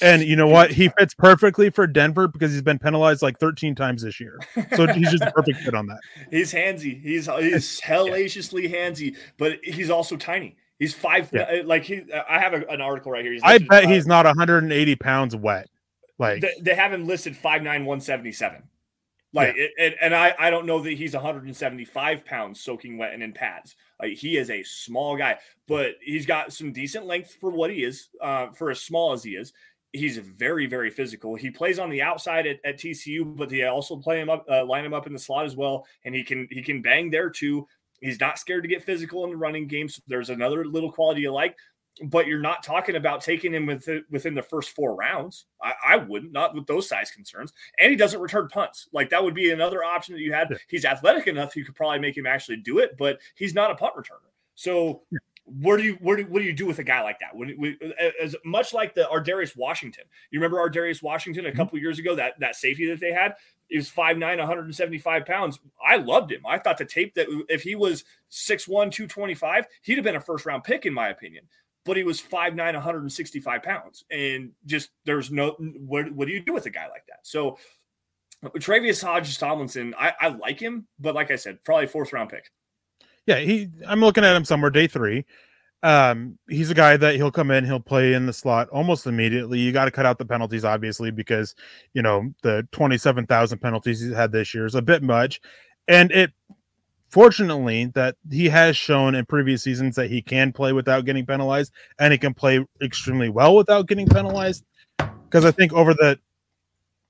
And 0.00 0.22
you 0.22 0.36
know 0.36 0.46
what? 0.46 0.70
He 0.70 0.88
fits 0.98 1.14
perfectly 1.14 1.70
for 1.70 1.86
Denver 1.86 2.28
because 2.28 2.52
he's 2.52 2.62
been 2.62 2.78
penalized 2.78 3.22
like 3.22 3.38
13 3.38 3.74
times 3.74 4.02
this 4.02 4.20
year. 4.20 4.38
So 4.76 4.86
he's 4.86 5.10
just 5.10 5.22
a 5.22 5.32
perfect 5.32 5.58
fit 5.60 5.74
on 5.74 5.86
that. 5.86 5.98
He's 6.30 6.52
handsy. 6.52 7.00
He's 7.02 7.26
he's 7.26 7.80
hellaciously 7.84 8.70
handsy, 8.70 9.16
but 9.36 9.58
he's 9.64 9.90
also 9.90 10.16
tiny. 10.16 10.56
He's 10.80 10.94
five. 10.94 11.30
Yeah. 11.32 11.42
uh, 11.42 11.64
Like 11.64 11.84
he, 11.84 12.02
I 12.28 12.40
have 12.40 12.54
a, 12.54 12.66
an 12.66 12.80
article 12.80 13.12
right 13.12 13.22
here. 13.22 13.34
He's 13.34 13.42
I 13.44 13.58
bet 13.58 13.84
uh, 13.84 13.88
he's 13.88 14.06
not 14.06 14.24
180 14.24 14.96
pounds 14.96 15.36
wet. 15.36 15.68
Like, 16.18 16.40
they, 16.40 16.54
they 16.60 16.74
have 16.74 16.92
him 16.92 17.06
listed 17.06 17.36
five 17.36 17.62
nine 17.62 17.84
one 17.84 18.00
seventy 18.00 18.32
seven. 18.32 18.64
Like, 19.32 19.54
it, 19.56 19.70
and, 19.78 19.94
and 20.00 20.14
I, 20.14 20.34
I 20.38 20.50
don't 20.50 20.66
know 20.66 20.82
that 20.82 20.92
he's 20.94 21.14
175 21.14 22.24
pounds 22.24 22.60
soaking 22.60 22.98
wet 22.98 23.14
and 23.14 23.22
in 23.22 23.32
pads. 23.32 23.76
Like, 24.00 24.14
he 24.14 24.36
is 24.36 24.50
a 24.50 24.64
small 24.64 25.16
guy, 25.16 25.38
but 25.68 25.92
he's 26.02 26.26
got 26.26 26.52
some 26.52 26.72
decent 26.72 27.06
length 27.06 27.36
for 27.40 27.50
what 27.50 27.70
he 27.70 27.84
is, 27.84 28.08
uh, 28.20 28.48
for 28.50 28.72
as 28.72 28.82
small 28.82 29.12
as 29.12 29.22
he 29.22 29.36
is. 29.36 29.52
He's 29.92 30.18
very, 30.18 30.66
very 30.66 30.90
physical. 30.90 31.36
He 31.36 31.50
plays 31.50 31.78
on 31.78 31.90
the 31.90 32.02
outside 32.02 32.46
at, 32.46 32.58
at 32.64 32.78
TCU, 32.78 33.36
but 33.36 33.48
they 33.48 33.62
also 33.64 33.96
play 33.96 34.20
him 34.20 34.30
up, 34.30 34.44
uh, 34.50 34.64
line 34.64 34.84
him 34.84 34.94
up 34.94 35.06
in 35.06 35.12
the 35.12 35.18
slot 35.18 35.46
as 35.46 35.54
well, 35.54 35.86
and 36.04 36.12
he 36.14 36.24
can 36.24 36.48
he 36.50 36.62
can 36.62 36.82
bang 36.82 37.10
there 37.10 37.30
too. 37.30 37.66
He's 38.00 38.20
not 38.20 38.38
scared 38.38 38.62
to 38.64 38.68
get 38.68 38.82
physical 38.82 39.24
in 39.24 39.30
the 39.30 39.36
running 39.36 39.66
game. 39.66 39.88
So 39.88 40.02
there's 40.06 40.30
another 40.30 40.64
little 40.64 40.90
quality 40.90 41.22
you 41.22 41.32
like 41.32 41.56
but 42.04 42.26
you're 42.26 42.40
not 42.40 42.62
talking 42.62 42.96
about 42.96 43.20
taking 43.20 43.52
him 43.52 43.66
with 43.66 43.88
within 44.10 44.34
the 44.34 44.42
first 44.42 44.70
four 44.70 44.94
rounds. 44.94 45.46
I, 45.62 45.74
I 45.86 45.96
wouldn't, 45.96 46.32
not 46.32 46.54
with 46.54 46.66
those 46.66 46.88
size 46.88 47.10
concerns. 47.10 47.52
And 47.78 47.90
he 47.90 47.96
doesn't 47.96 48.20
return 48.20 48.48
punts. 48.48 48.88
Like 48.92 49.10
that 49.10 49.22
would 49.22 49.34
be 49.34 49.50
another 49.50 49.84
option 49.84 50.14
that 50.14 50.20
you 50.20 50.32
had. 50.32 50.56
He's 50.68 50.84
athletic 50.84 51.26
enough; 51.26 51.56
you 51.56 51.64
could 51.64 51.74
probably 51.74 51.98
make 51.98 52.16
him 52.16 52.26
actually 52.26 52.56
do 52.56 52.78
it, 52.78 52.96
but 52.96 53.18
he's 53.34 53.54
not 53.54 53.70
a 53.70 53.74
punt 53.74 53.94
returner. 53.96 54.30
So. 54.54 55.02
Where 55.62 55.76
do 55.76 55.82
you 55.82 55.94
where 55.94 56.16
do 56.16 56.22
what 56.26 56.38
do 56.38 56.44
you 56.44 56.52
do 56.52 56.66
with 56.66 56.78
a 56.78 56.84
guy 56.84 57.02
like 57.02 57.18
that? 57.18 57.34
When, 57.34 57.48
when, 57.58 57.76
as 58.22 58.36
much 58.44 58.72
like 58.72 58.94
the 58.94 59.08
Ar'Darius 59.10 59.56
Washington, 59.56 60.04
you 60.30 60.38
remember 60.38 60.58
Ar'Darius 60.58 61.02
Washington 61.02 61.44
a 61.44 61.48
mm-hmm. 61.48 61.56
couple 61.56 61.76
years 61.80 61.98
ago 61.98 62.14
that 62.14 62.38
that 62.38 62.54
safety 62.54 62.86
that 62.86 63.00
they 63.00 63.10
had, 63.10 63.34
he 63.70 63.76
was 63.76 63.88
5'9, 63.88 64.38
175 64.38 65.24
pounds. 65.24 65.60
I 65.84 65.96
loved 65.96 66.32
him. 66.32 66.42
I 66.46 66.58
thought 66.58 66.76
the 66.76 66.84
tape 66.84 67.14
that 67.14 67.28
if 67.48 67.62
he 67.62 67.76
was 67.76 68.04
6'1, 68.30 68.66
225, 68.66 69.66
he'd 69.82 69.94
have 69.94 70.04
been 70.04 70.16
a 70.16 70.20
first 70.20 70.44
round 70.44 70.64
pick, 70.64 70.84
in 70.84 70.92
my 70.92 71.08
opinion. 71.08 71.44
But 71.84 71.96
he 71.96 72.02
was 72.02 72.20
5'9, 72.20 72.56
165 72.56 73.62
pounds. 73.62 74.04
And 74.10 74.50
just 74.66 74.90
there's 75.04 75.30
no 75.30 75.52
what, 75.52 76.12
what 76.12 76.26
do 76.26 76.34
you 76.34 76.40
do 76.40 76.52
with 76.52 76.66
a 76.66 76.70
guy 76.70 76.88
like 76.88 77.06
that? 77.06 77.20
So 77.22 77.58
Tre'Vius 78.44 79.02
Hodges 79.02 79.38
Tomlinson, 79.38 79.94
I, 79.98 80.12
I 80.20 80.28
like 80.28 80.58
him, 80.58 80.86
but 80.98 81.14
like 81.14 81.30
I 81.30 81.36
said, 81.36 81.62
probably 81.64 81.86
fourth 81.86 82.12
round 82.12 82.30
pick. 82.30 82.50
yeah, 83.26 83.38
he. 83.38 83.68
I'm 83.86 84.00
looking 84.00 84.24
at 84.24 84.36
him 84.36 84.44
somewhere 84.44 84.70
day 84.70 84.88
three. 84.88 85.24
Um, 85.82 86.38
he's 86.48 86.70
a 86.70 86.74
guy 86.74 86.96
that 86.98 87.16
he'll 87.16 87.30
come 87.30 87.50
in, 87.50 87.64
he'll 87.64 87.80
play 87.80 88.12
in 88.12 88.26
the 88.26 88.32
slot 88.32 88.68
almost 88.68 89.06
immediately. 89.06 89.58
You 89.58 89.72
got 89.72 89.86
to 89.86 89.90
cut 89.90 90.04
out 90.04 90.18
the 90.18 90.26
penalties, 90.26 90.64
obviously, 90.64 91.10
because 91.10 91.54
you 91.94 92.02
know 92.02 92.32
the 92.42 92.68
27,000 92.72 93.58
penalties 93.58 94.00
he's 94.00 94.12
had 94.12 94.32
this 94.32 94.54
year 94.54 94.66
is 94.66 94.74
a 94.74 94.82
bit 94.82 95.02
much, 95.02 95.40
and 95.88 96.10
it. 96.12 96.32
Fortunately, 97.08 97.86
that 97.86 98.14
he 98.30 98.48
has 98.48 98.76
shown 98.76 99.16
in 99.16 99.26
previous 99.26 99.64
seasons 99.64 99.96
that 99.96 100.08
he 100.08 100.22
can 100.22 100.52
play 100.52 100.72
without 100.72 101.04
getting 101.04 101.26
penalized, 101.26 101.72
and 101.98 102.12
he 102.12 102.18
can 102.18 102.32
play 102.32 102.64
extremely 102.80 103.28
well 103.28 103.56
without 103.56 103.88
getting 103.88 104.06
penalized. 104.06 104.64
Because 104.96 105.44
I 105.44 105.50
think 105.50 105.72
over 105.72 105.92
the 105.92 106.20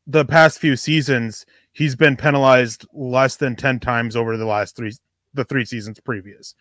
the 0.07 0.25
past 0.25 0.59
few 0.59 0.75
seasons, 0.75 1.45
he's 1.73 1.95
been 1.95 2.17
penalized 2.17 2.87
less 2.93 3.37
than 3.37 3.57
10 3.57 3.81
times 3.81 4.17
over 4.17 4.37
the 4.37 4.47
last 4.47 4.75
three 4.75 4.93
the 5.35 5.45
three 5.45 5.65
seasons 5.65 6.01
previous. 6.01 6.55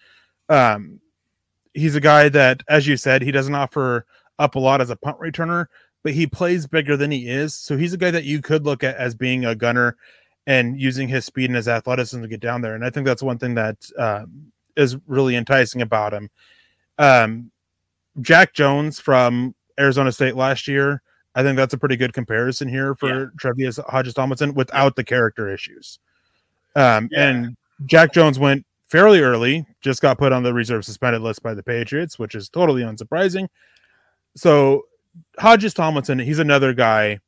Um, 0.50 1.00
he's 1.74 1.96
a 1.96 2.02
guy 2.02 2.30
that, 2.30 2.64
as 2.68 2.88
you 2.88 2.98
said, 2.98 3.22
he 3.22 3.32
doesn't 3.32 3.56
offer 3.56 4.06
up 4.38 4.56
a 4.56 4.60
lot 4.60 4.82
as 4.82 4.90
a 4.90 4.96
punt 4.96 5.20
returner, 5.20 5.66
but 6.04 6.14
he 6.14 6.26
plays 6.26 6.66
bigger 6.68 6.96
than 6.96 7.12
he 7.12 7.28
is. 7.28 7.54
So 7.54 7.78
he's 7.78 7.94
a 7.94 7.98
guy 7.98 8.12
that 8.12 8.24
you 8.24 8.42
could 8.42 8.66
look 8.66 8.84
at 8.84 8.96
as 8.96 9.16
being 9.16 9.46
a 9.46 9.56
gunner 9.56 9.98
and 10.48 10.80
using 10.80 11.08
his 11.08 11.26
speed 11.26 11.50
and 11.50 11.56
his 11.56 11.68
athleticism 11.68 12.22
to 12.22 12.28
get 12.28 12.40
down 12.40 12.62
there. 12.62 12.76
And 12.76 12.84
I 12.84 12.90
think 12.90 13.06
that's 13.06 13.22
one 13.22 13.38
thing 13.38 13.56
that 13.56 13.78
um, 13.98 14.52
is 14.76 14.98
really 15.08 15.36
enticing 15.36 15.82
about 15.82 16.14
him. 16.14 16.30
Um, 16.98 17.52
Jack 18.22 18.54
Jones 18.54 19.00
from 19.00 19.54
Arizona 19.80 20.12
State 20.12 20.36
last 20.36 20.68
year, 20.68 21.02
I 21.36 21.44
think 21.44 21.58
that's 21.58 21.74
a 21.74 21.78
pretty 21.78 21.98
good 21.98 22.14
comparison 22.14 22.68
here 22.68 22.96
for 22.96 23.08
Yeah. 23.08 23.26
Tre'Vius 23.38 23.84
Hodges 23.86 24.14
Tomlinson 24.14 24.54
without 24.54 24.96
the 24.96 25.04
character 25.04 25.50
issues. 25.50 26.00
Um, 26.76 27.10
Yeah. 27.12 27.30
And 27.30 27.58
Jack 27.86 28.14
Jones 28.14 28.40
went 28.40 28.66
fairly 28.90 29.22
early, 29.22 29.66
just 29.82 30.02
got 30.02 30.18
put 30.18 30.32
on 30.32 30.44
the 30.44 30.54
reserve 30.54 30.86
suspended 30.86 31.22
list 31.22 31.44
by 31.44 31.54
the 31.54 31.64
Patriots, 31.64 32.18
which 32.18 32.36
is 32.36 32.50
totally 32.50 32.82
unsurprising. 32.82 33.48
So 34.36 34.86
Hodges 35.38 35.74
Tomlinson, 35.74 36.20
he's 36.20 36.40
another 36.40 36.74
guy 36.74 37.20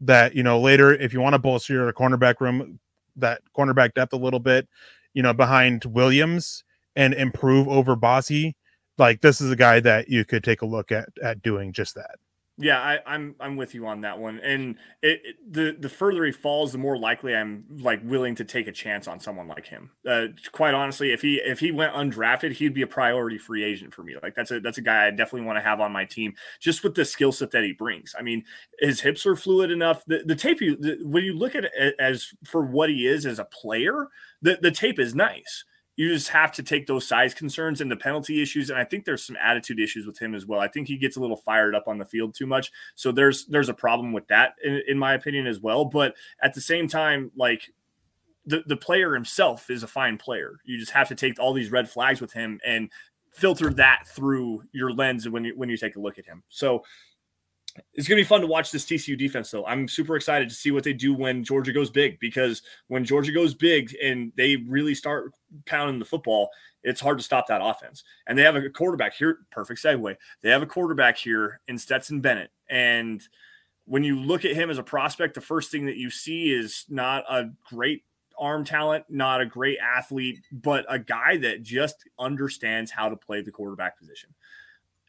that, 0.00 0.34
you 0.34 0.42
know, 0.42 0.60
later, 0.60 0.92
if 0.92 1.12
you 1.12 1.20
want 1.20 1.34
to 1.34 1.38
bolster 1.38 1.74
your 1.74 1.92
cornerback 1.92 2.40
room, 2.40 2.78
that 3.16 3.40
cornerback 3.56 3.94
depth 3.94 4.12
a 4.12 4.16
little 4.16 4.40
bit, 4.40 4.68
you 5.12 5.22
know, 5.22 5.32
behind 5.32 5.84
Williams 5.84 6.64
and 6.96 7.14
improve 7.14 7.68
over 7.68 7.96
Bassey, 7.96 8.54
like 8.98 9.20
this 9.20 9.40
is 9.40 9.50
a 9.50 9.56
guy 9.56 9.80
that 9.80 10.08
you 10.08 10.24
could 10.24 10.44
take 10.44 10.62
a 10.62 10.66
look 10.66 10.92
at 10.92 11.08
at 11.22 11.42
doing 11.42 11.72
just 11.72 11.94
that. 11.94 12.16
Yeah, 12.56 12.80
I, 12.80 12.94
am 12.94 13.00
I'm, 13.06 13.34
I'm 13.40 13.56
with 13.56 13.74
you 13.74 13.84
on 13.88 14.02
that 14.02 14.16
one. 14.20 14.38
And 14.38 14.76
it, 15.02 15.20
it, 15.24 15.52
the 15.52 15.76
the 15.76 15.88
further 15.88 16.24
he 16.24 16.30
falls, 16.30 16.70
the 16.70 16.78
more 16.78 16.96
likely 16.96 17.34
I'm 17.34 17.64
like 17.80 18.00
willing 18.04 18.36
to 18.36 18.44
take 18.44 18.68
a 18.68 18.72
chance 18.72 19.08
on 19.08 19.18
someone 19.18 19.48
like 19.48 19.66
him. 19.66 19.90
Uh, 20.08 20.26
quite 20.52 20.72
honestly, 20.72 21.12
if 21.12 21.20
he 21.20 21.40
if 21.44 21.58
he 21.58 21.72
went 21.72 21.94
undrafted, 21.94 22.52
he'd 22.52 22.72
be 22.72 22.82
a 22.82 22.86
priority 22.86 23.38
free 23.38 23.64
agent 23.64 23.92
for 23.92 24.04
me. 24.04 24.14
Like 24.22 24.36
that's 24.36 24.52
a 24.52 24.60
that's 24.60 24.78
a 24.78 24.82
guy 24.82 25.06
I 25.08 25.10
definitely 25.10 25.46
want 25.46 25.58
to 25.58 25.62
have 25.62 25.80
on 25.80 25.90
my 25.90 26.04
team, 26.04 26.32
just 26.60 26.84
with 26.84 26.94
the 26.94 27.04
skill 27.04 27.32
set 27.32 27.50
that 27.50 27.64
he 27.64 27.72
brings. 27.72 28.14
I 28.16 28.22
mean, 28.22 28.44
his 28.78 29.00
hips 29.00 29.26
are 29.26 29.34
fluid 29.34 29.72
enough. 29.72 30.04
The 30.06 30.22
the 30.24 30.36
tape 30.36 30.60
you 30.60 30.76
the, 30.76 30.98
when 31.02 31.24
you 31.24 31.34
look 31.36 31.56
at 31.56 31.64
it 31.64 31.96
as 31.98 32.28
for 32.44 32.62
what 32.64 32.88
he 32.88 33.08
is 33.08 33.26
as 33.26 33.40
a 33.40 33.46
player, 33.46 34.06
the 34.42 34.60
the 34.62 34.70
tape 34.70 35.00
is 35.00 35.12
nice 35.12 35.64
you 35.96 36.12
just 36.12 36.28
have 36.28 36.52
to 36.52 36.62
take 36.62 36.86
those 36.86 37.06
size 37.06 37.34
concerns 37.34 37.80
and 37.80 37.90
the 37.90 37.96
penalty 37.96 38.42
issues 38.42 38.70
and 38.70 38.78
i 38.78 38.84
think 38.84 39.04
there's 39.04 39.24
some 39.24 39.36
attitude 39.40 39.78
issues 39.80 40.06
with 40.06 40.18
him 40.18 40.34
as 40.34 40.46
well. 40.46 40.60
I 40.60 40.68
think 40.68 40.88
he 40.88 40.96
gets 40.96 41.16
a 41.16 41.20
little 41.20 41.36
fired 41.36 41.74
up 41.74 41.88
on 41.88 41.98
the 41.98 42.04
field 42.04 42.34
too 42.34 42.46
much. 42.46 42.72
So 42.94 43.12
there's 43.12 43.46
there's 43.46 43.68
a 43.68 43.74
problem 43.74 44.12
with 44.12 44.26
that 44.28 44.54
in, 44.62 44.82
in 44.88 44.98
my 44.98 45.14
opinion 45.14 45.46
as 45.46 45.60
well. 45.60 45.84
But 45.84 46.14
at 46.42 46.54
the 46.54 46.60
same 46.60 46.88
time 46.88 47.30
like 47.36 47.70
the, 48.46 48.62
the 48.66 48.76
player 48.76 49.14
himself 49.14 49.70
is 49.70 49.82
a 49.82 49.86
fine 49.86 50.18
player. 50.18 50.58
You 50.64 50.78
just 50.78 50.92
have 50.92 51.08
to 51.08 51.14
take 51.14 51.40
all 51.40 51.54
these 51.54 51.70
red 51.70 51.88
flags 51.88 52.20
with 52.20 52.32
him 52.32 52.60
and 52.64 52.90
filter 53.32 53.70
that 53.70 54.04
through 54.06 54.62
your 54.72 54.92
lens 54.92 55.28
when 55.28 55.44
you 55.44 55.56
when 55.56 55.68
you 55.68 55.76
take 55.76 55.96
a 55.96 56.00
look 56.00 56.18
at 56.18 56.26
him. 56.26 56.42
So 56.48 56.84
it's 57.92 58.06
going 58.08 58.16
to 58.16 58.24
be 58.24 58.28
fun 58.28 58.40
to 58.40 58.46
watch 58.46 58.70
this 58.70 58.84
TCU 58.84 59.18
defense, 59.18 59.50
though. 59.50 59.66
I'm 59.66 59.88
super 59.88 60.16
excited 60.16 60.48
to 60.48 60.54
see 60.54 60.70
what 60.70 60.84
they 60.84 60.92
do 60.92 61.14
when 61.14 61.42
Georgia 61.42 61.72
goes 61.72 61.90
big 61.90 62.18
because 62.20 62.62
when 62.88 63.04
Georgia 63.04 63.32
goes 63.32 63.54
big 63.54 63.94
and 64.02 64.32
they 64.36 64.56
really 64.56 64.94
start 64.94 65.32
pounding 65.66 65.98
the 65.98 66.04
football, 66.04 66.50
it's 66.82 67.00
hard 67.00 67.18
to 67.18 67.24
stop 67.24 67.46
that 67.48 67.64
offense. 67.64 68.04
And 68.26 68.38
they 68.38 68.42
have 68.42 68.56
a 68.56 68.70
quarterback 68.70 69.14
here. 69.14 69.38
Perfect 69.50 69.82
segue. 69.82 70.16
They 70.42 70.50
have 70.50 70.62
a 70.62 70.66
quarterback 70.66 71.16
here 71.16 71.60
in 71.66 71.78
Stetson 71.78 72.20
Bennett. 72.20 72.50
And 72.68 73.22
when 73.86 74.04
you 74.04 74.20
look 74.20 74.44
at 74.44 74.54
him 74.54 74.70
as 74.70 74.78
a 74.78 74.82
prospect, 74.82 75.34
the 75.34 75.40
first 75.40 75.70
thing 75.70 75.86
that 75.86 75.96
you 75.96 76.10
see 76.10 76.52
is 76.52 76.84
not 76.88 77.24
a 77.28 77.50
great 77.68 78.04
arm 78.38 78.64
talent, 78.64 79.04
not 79.08 79.40
a 79.40 79.46
great 79.46 79.78
athlete, 79.78 80.40
but 80.52 80.84
a 80.88 80.98
guy 80.98 81.36
that 81.38 81.62
just 81.62 82.04
understands 82.18 82.90
how 82.90 83.08
to 83.08 83.16
play 83.16 83.42
the 83.42 83.50
quarterback 83.50 83.98
position. 83.98 84.30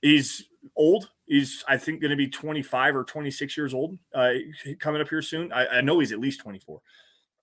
He's 0.05 0.43
old. 0.75 1.09
He's, 1.25 1.63
I 1.67 1.77
think, 1.77 1.99
going 1.99 2.11
to 2.11 2.15
be 2.15 2.27
25 2.27 2.95
or 2.95 3.03
26 3.03 3.57
years 3.57 3.73
old 3.73 3.97
uh, 4.13 4.33
coming 4.79 5.01
up 5.01 5.09
here 5.09 5.23
soon. 5.23 5.51
I, 5.51 5.65
I, 5.65 5.81
know 5.81 5.97
he's 5.97 6.11
at 6.11 6.19
least 6.19 6.41
24. 6.41 6.79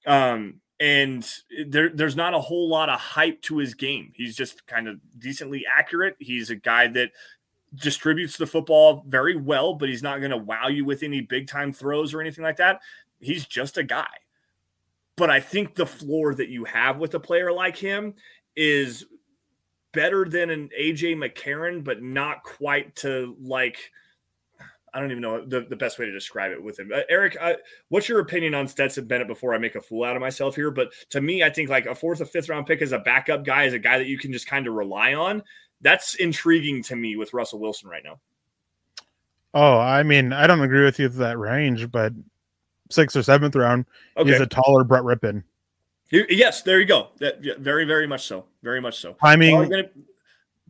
Um, 0.07 0.61
and 0.79 1.29
there, 1.67 1.89
there's 1.89 2.15
not 2.15 2.35
a 2.35 2.39
whole 2.39 2.69
lot 2.69 2.89
of 2.89 3.01
hype 3.01 3.43
to 3.43 3.59
his 3.59 3.75
game. 3.75 4.13
He's 4.15 4.37
just 4.37 4.65
kind 4.69 4.87
of 4.87 5.01
decently 5.19 5.65
accurate. 5.67 6.15
He's 6.21 6.51
a 6.51 6.55
guy 6.55 6.87
that 6.87 7.11
distributes 7.75 8.37
the 8.37 8.47
football 8.47 9.05
very 9.09 9.35
well, 9.35 9.75
but 9.75 9.89
he's 9.89 10.05
not 10.05 10.21
going 10.21 10.31
to 10.31 10.37
wow 10.37 10.69
you 10.69 10.85
with 10.85 11.03
any 11.03 11.21
big 11.21 11.49
time 11.49 11.73
throws 11.73 12.15
or 12.15 12.21
anything 12.21 12.45
like 12.45 12.59
that. 12.59 12.81
He's 13.19 13.45
just 13.45 13.77
a 13.77 13.83
guy. 13.83 14.07
But 15.17 15.31
I 15.31 15.41
think 15.41 15.75
the 15.75 15.85
floor 15.85 16.33
that 16.37 16.49
you 16.49 16.63
have 16.63 16.99
with 16.99 17.13
a 17.15 17.21
player 17.21 17.51
like 17.51 17.77
him 17.77 18.15
is 18.55 19.05
better 19.93 20.25
than 20.25 20.51
an 20.51 20.71
AJ 20.79 21.17
McCarron, 21.17 21.85
but 21.85 22.03
not 22.03 22.43
quite 22.43 22.97
to 22.97 23.37
like. 23.41 23.79
I 24.95 25.01
don't 25.01 25.11
even 25.11 25.23
know 25.23 25.43
the, 25.43 25.63
the 25.63 25.77
best 25.77 25.99
way 25.99 26.05
to 26.05 26.13
describe 26.13 26.53
it 26.53 26.63
with 26.63 26.79
him. 26.79 26.91
Uh, 26.95 27.01
Eric, 27.09 27.39
uh, 27.41 27.55
what's 27.89 28.11
your 28.11 28.21
opinion 28.21 28.55
on 28.55 28.69
Stetson 28.69 29.07
Bennett 29.07 29.27
before 29.27 29.55
I 29.55 29.59
make 29.59 29.75
a 29.75 29.81
fool 29.81 30.05
out 30.05 30.17
of 30.17 30.21
myself 30.21 30.55
here? 30.55 30.71
But 30.71 30.93
to 31.11 31.23
me, 31.23 31.43
I 31.43 31.49
think 31.49 31.71
like 31.71 31.87
a 31.87 31.95
fourth 31.95 32.21
or 32.21 32.27
fifth 32.27 32.51
round 32.51 32.67
pick 32.67 32.83
as 32.83 32.93
a 32.93 32.99
backup 32.99 33.43
guy, 33.43 33.65
as 33.65 33.73
a 33.73 33.79
guy 33.79 33.97
that 33.97 34.07
you 34.07 34.19
can 34.19 34.33
just 34.33 34.47
kind 34.47 34.67
of 34.67 34.75
rely 34.75 35.15
on, 35.15 35.43
that's 35.81 36.15
intriguing 36.17 36.83
to 36.85 36.97
me 36.97 37.17
with 37.17 37.33
Russell 37.33 37.59
Wilson 37.59 37.89
right 37.89 38.05
now. 38.05 38.21
Oh, 39.55 39.79
I 39.79 40.03
mean, 40.03 40.33
I 40.33 40.47
don't 40.47 40.61
agree 40.61 40.85
with 40.85 40.99
you 40.99 41.07
with 41.07 41.17
that 41.17 41.39
range, 41.39 41.91
but 41.91 42.13
sixth 42.91 43.17
or 43.17 43.23
seventh 43.23 43.57
round 43.57 43.87
okay. 44.17 44.31
is 44.31 44.41
a 44.41 44.47
taller 44.47 44.85
Brett 44.85 45.03
Rypien. 45.03 45.43
Yes, 46.13 46.61
there 46.63 46.79
you 46.79 46.87
go. 46.87 47.09
That 47.21 47.43
yeah, 47.43 47.55
very, 47.59 47.87
very 47.87 48.07
much 48.07 48.27
so. 48.27 48.45
Very 48.63 48.81
much 48.81 48.99
so. 48.99 49.15
Timing, 49.15 49.57
well, 49.57 49.69
gonna... 49.69 49.89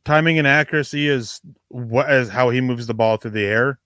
timing, 0.04 0.38
and 0.38 0.46
accuracy 0.46 1.08
is 1.08 1.40
what 1.68 2.10
is 2.10 2.28
how 2.28 2.50
he 2.50 2.60
moves 2.60 2.86
the 2.86 2.94
ball 2.94 3.16
through 3.16 3.32
the 3.32 3.44
air. 3.44 3.80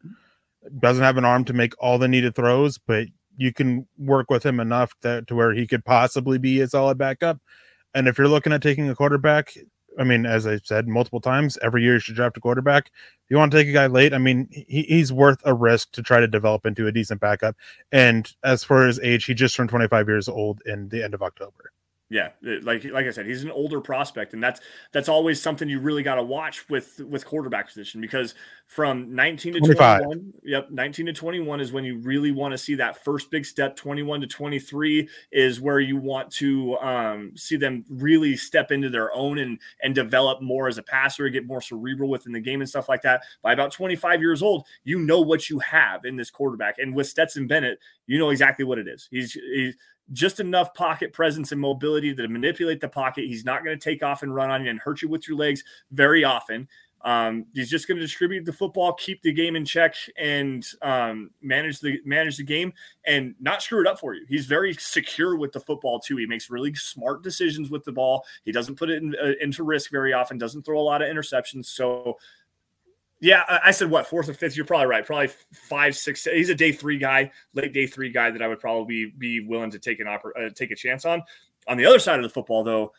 Doesn't 0.80 1.02
have 1.02 1.16
an 1.16 1.24
arm 1.24 1.44
to 1.46 1.54
make 1.54 1.72
all 1.78 1.98
the 1.98 2.08
needed 2.08 2.34
throws, 2.34 2.76
but 2.76 3.06
you 3.38 3.54
can 3.54 3.86
work 3.96 4.30
with 4.30 4.44
him 4.44 4.60
enough 4.60 4.92
that 5.00 5.26
to 5.28 5.34
where 5.34 5.54
he 5.54 5.66
could 5.66 5.84
possibly 5.84 6.36
be 6.38 6.60
a 6.60 6.68
solid 6.68 6.98
backup. 6.98 7.38
And 7.94 8.06
if 8.06 8.18
you're 8.18 8.28
looking 8.28 8.52
at 8.52 8.62
taking 8.62 8.90
a 8.90 8.94
quarterback, 8.94 9.54
I 9.98 10.04
mean, 10.04 10.26
as 10.26 10.46
I 10.46 10.58
said 10.62 10.88
multiple 10.88 11.20
times, 11.20 11.58
every 11.62 11.82
year 11.82 11.94
you 11.94 12.00
should 12.00 12.16
draft 12.16 12.36
a 12.36 12.40
quarterback. 12.40 12.86
If 12.86 13.30
you 13.30 13.38
want 13.38 13.52
to 13.52 13.58
take 13.58 13.68
a 13.68 13.72
guy 13.72 13.86
late, 13.86 14.12
I 14.12 14.18
mean, 14.18 14.48
he, 14.50 14.82
he's 14.82 15.12
worth 15.12 15.40
a 15.44 15.54
risk 15.54 15.92
to 15.92 16.02
try 16.02 16.20
to 16.20 16.28
develop 16.28 16.66
into 16.66 16.86
a 16.86 16.92
decent 16.92 17.20
backup. 17.20 17.56
And 17.92 18.30
as 18.44 18.64
for 18.64 18.86
his 18.86 19.00
age, 19.00 19.24
he 19.24 19.34
just 19.34 19.56
turned 19.56 19.70
25 19.70 20.08
years 20.08 20.28
old 20.28 20.62
in 20.66 20.88
the 20.88 21.02
end 21.02 21.14
of 21.14 21.22
October. 21.22 21.72
Yeah, 22.08 22.30
like 22.40 22.84
like 22.84 23.06
I 23.06 23.10
said, 23.10 23.26
he's 23.26 23.42
an 23.42 23.50
older 23.50 23.80
prospect, 23.80 24.32
and 24.32 24.40
that's 24.40 24.60
that's 24.92 25.08
always 25.08 25.42
something 25.42 25.68
you 25.68 25.80
really 25.80 26.04
got 26.04 26.14
to 26.14 26.22
watch 26.22 26.68
with 26.68 27.00
with 27.00 27.26
quarterback 27.26 27.66
position 27.66 28.00
because 28.00 28.32
from 28.68 29.12
19 29.12 29.54
to 29.54 29.58
25. 29.58 30.02
21, 30.04 30.32
yep, 30.44 30.70
19 30.70 31.06
to 31.06 31.12
21 31.12 31.60
is 31.60 31.72
when 31.72 31.84
you 31.84 31.98
really 31.98 32.30
want 32.30 32.52
to 32.52 32.58
see 32.58 32.76
that 32.76 33.02
first 33.02 33.28
big 33.32 33.44
step. 33.44 33.74
21 33.74 34.20
to 34.20 34.28
23 34.28 35.08
is 35.32 35.60
where 35.60 35.80
you 35.80 35.96
want 35.96 36.30
to 36.34 36.78
um, 36.78 37.32
see 37.34 37.56
them 37.56 37.84
really 37.90 38.36
step 38.36 38.70
into 38.70 38.88
their 38.88 39.12
own 39.12 39.38
and 39.38 39.58
and 39.82 39.92
develop 39.92 40.40
more 40.40 40.68
as 40.68 40.78
a 40.78 40.84
passer, 40.84 41.28
get 41.28 41.44
more 41.44 41.60
cerebral 41.60 42.08
within 42.08 42.32
the 42.32 42.40
game 42.40 42.60
and 42.60 42.70
stuff 42.70 42.88
like 42.88 43.02
that. 43.02 43.22
By 43.42 43.52
about 43.52 43.72
25 43.72 44.20
years 44.20 44.44
old, 44.44 44.64
you 44.84 45.00
know 45.00 45.22
what 45.22 45.50
you 45.50 45.58
have 45.58 46.04
in 46.04 46.14
this 46.14 46.30
quarterback, 46.30 46.78
and 46.78 46.94
with 46.94 47.08
Stetson 47.08 47.48
Bennett, 47.48 47.80
you 48.06 48.16
know 48.16 48.30
exactly 48.30 48.64
what 48.64 48.78
it 48.78 48.86
is. 48.86 49.08
He's 49.10 49.32
he's 49.32 49.74
just 50.12 50.40
enough 50.40 50.72
pocket 50.74 51.12
presence 51.12 51.52
and 51.52 51.60
mobility 51.60 52.14
to 52.14 52.28
manipulate 52.28 52.80
the 52.80 52.88
pocket. 52.88 53.24
He's 53.24 53.44
not 53.44 53.64
going 53.64 53.78
to 53.78 53.82
take 53.82 54.02
off 54.02 54.22
and 54.22 54.34
run 54.34 54.50
on 54.50 54.64
you 54.64 54.70
and 54.70 54.78
hurt 54.78 55.02
you 55.02 55.08
with 55.08 55.28
your 55.28 55.36
legs 55.36 55.64
very 55.90 56.24
often. 56.24 56.68
Um, 57.02 57.46
he's 57.54 57.70
just 57.70 57.86
going 57.86 57.98
to 57.98 58.02
distribute 58.02 58.44
the 58.44 58.52
football, 58.52 58.92
keep 58.94 59.22
the 59.22 59.32
game 59.32 59.54
in 59.54 59.64
check, 59.64 59.94
and 60.18 60.66
um, 60.82 61.30
manage 61.40 61.78
the 61.78 62.00
manage 62.04 62.36
the 62.36 62.42
game, 62.42 62.72
and 63.04 63.34
not 63.38 63.62
screw 63.62 63.80
it 63.80 63.86
up 63.86 64.00
for 64.00 64.14
you. 64.14 64.24
He's 64.28 64.46
very 64.46 64.74
secure 64.74 65.36
with 65.36 65.52
the 65.52 65.60
football 65.60 66.00
too. 66.00 66.16
He 66.16 66.26
makes 66.26 66.50
really 66.50 66.74
smart 66.74 67.22
decisions 67.22 67.70
with 67.70 67.84
the 67.84 67.92
ball. 67.92 68.24
He 68.44 68.50
doesn't 68.50 68.74
put 68.74 68.90
it 68.90 69.02
in, 69.02 69.14
uh, 69.22 69.32
into 69.40 69.62
risk 69.62 69.90
very 69.90 70.14
often. 70.14 70.36
Doesn't 70.36 70.62
throw 70.64 70.80
a 70.80 70.82
lot 70.82 71.00
of 71.00 71.08
interceptions. 71.08 71.66
So 71.66 72.18
yeah, 73.26 73.42
I 73.64 73.72
said 73.72 73.90
what 73.90 74.06
fourth 74.06 74.28
or 74.28 74.34
fifth. 74.34 74.56
You're 74.56 74.64
probably 74.64 74.86
right. 74.86 75.04
Probably 75.04 75.30
five, 75.52 75.96
six. 75.96 76.22
He's 76.26 76.48
a 76.48 76.54
day 76.54 76.70
three 76.70 76.96
guy, 76.96 77.32
late 77.54 77.72
day 77.72 77.88
three 77.88 78.08
guy 78.08 78.30
that 78.30 78.40
I 78.40 78.46
would 78.46 78.60
probably 78.60 79.12
be 79.18 79.40
willing 79.40 79.72
to 79.72 79.80
take 79.80 79.98
an 79.98 80.06
oper- 80.06 80.30
uh, 80.38 80.50
take 80.54 80.70
a 80.70 80.76
chance 80.76 81.04
on. 81.04 81.24
On 81.66 81.76
the 81.76 81.84
other 81.84 81.98
side 81.98 82.20
of 82.20 82.22
the 82.22 82.28
football, 82.28 82.62
though, 82.62 82.92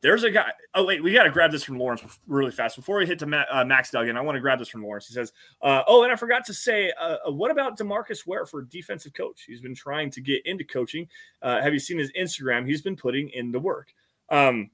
there's 0.00 0.22
a 0.22 0.30
guy. 0.30 0.52
Oh 0.74 0.84
wait, 0.84 1.02
we 1.02 1.12
got 1.12 1.24
to 1.24 1.30
grab 1.30 1.50
this 1.50 1.64
from 1.64 1.76
Lawrence 1.76 2.04
really 2.28 2.52
fast 2.52 2.76
before 2.76 2.98
we 2.98 3.06
hit 3.06 3.18
to 3.18 3.26
Ma- 3.26 3.46
uh, 3.50 3.64
Max 3.64 3.90
Duggan. 3.90 4.16
I 4.16 4.20
want 4.20 4.36
to 4.36 4.40
grab 4.40 4.60
this 4.60 4.68
from 4.68 4.84
Lawrence. 4.84 5.08
He 5.08 5.14
says, 5.14 5.32
uh, 5.60 5.82
"Oh, 5.88 6.04
and 6.04 6.12
I 6.12 6.14
forgot 6.14 6.46
to 6.46 6.54
say, 6.54 6.92
uh, 7.00 7.16
uh, 7.26 7.32
what 7.32 7.50
about 7.50 7.76
Demarcus 7.76 8.24
Ware 8.24 8.46
for 8.46 8.62
defensive 8.62 9.12
coach? 9.12 9.42
He's 9.44 9.60
been 9.60 9.74
trying 9.74 10.08
to 10.12 10.20
get 10.20 10.46
into 10.46 10.62
coaching. 10.62 11.08
Uh, 11.42 11.60
have 11.60 11.72
you 11.72 11.80
seen 11.80 11.98
his 11.98 12.12
Instagram? 12.12 12.64
He's 12.64 12.80
been 12.80 12.94
putting 12.94 13.28
in 13.30 13.50
the 13.50 13.58
work." 13.58 13.92
Um, 14.28 14.70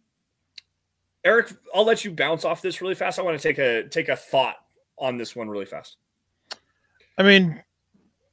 Eric, 1.24 1.52
I'll 1.74 1.86
let 1.86 2.04
you 2.04 2.10
bounce 2.10 2.44
off 2.44 2.60
this 2.60 2.82
really 2.82 2.94
fast. 2.94 3.18
I 3.18 3.22
want 3.22 3.40
to 3.40 3.42
take 3.42 3.56
a 3.56 3.88
take 3.88 4.10
a 4.10 4.16
thought 4.16 4.56
on 5.00 5.16
this 5.16 5.34
one 5.34 5.48
really 5.48 5.64
fast? 5.64 5.96
I 7.18 7.22
mean, 7.22 7.62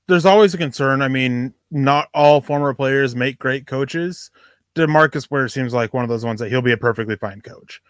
there's 0.08 0.26
always 0.26 0.54
a 0.54 0.58
concern. 0.58 1.02
I 1.02 1.08
mean, 1.08 1.54
not 1.72 2.10
all 2.14 2.42
former 2.42 2.74
players 2.74 3.16
make 3.16 3.40
great 3.40 3.68
coaches. 3.68 4.32
Demarcus 4.76 5.30
Ware 5.32 5.48
seems 5.48 5.74
like 5.74 5.94
one 5.94 6.04
of 6.04 6.10
those 6.10 6.24
ones 6.24 6.40
that 6.40 6.50
he'll 6.50 6.62
be 6.62 6.72
a 6.72 6.78
perfectly 6.78 7.16
fine 7.16 7.42
coach. 7.42 7.82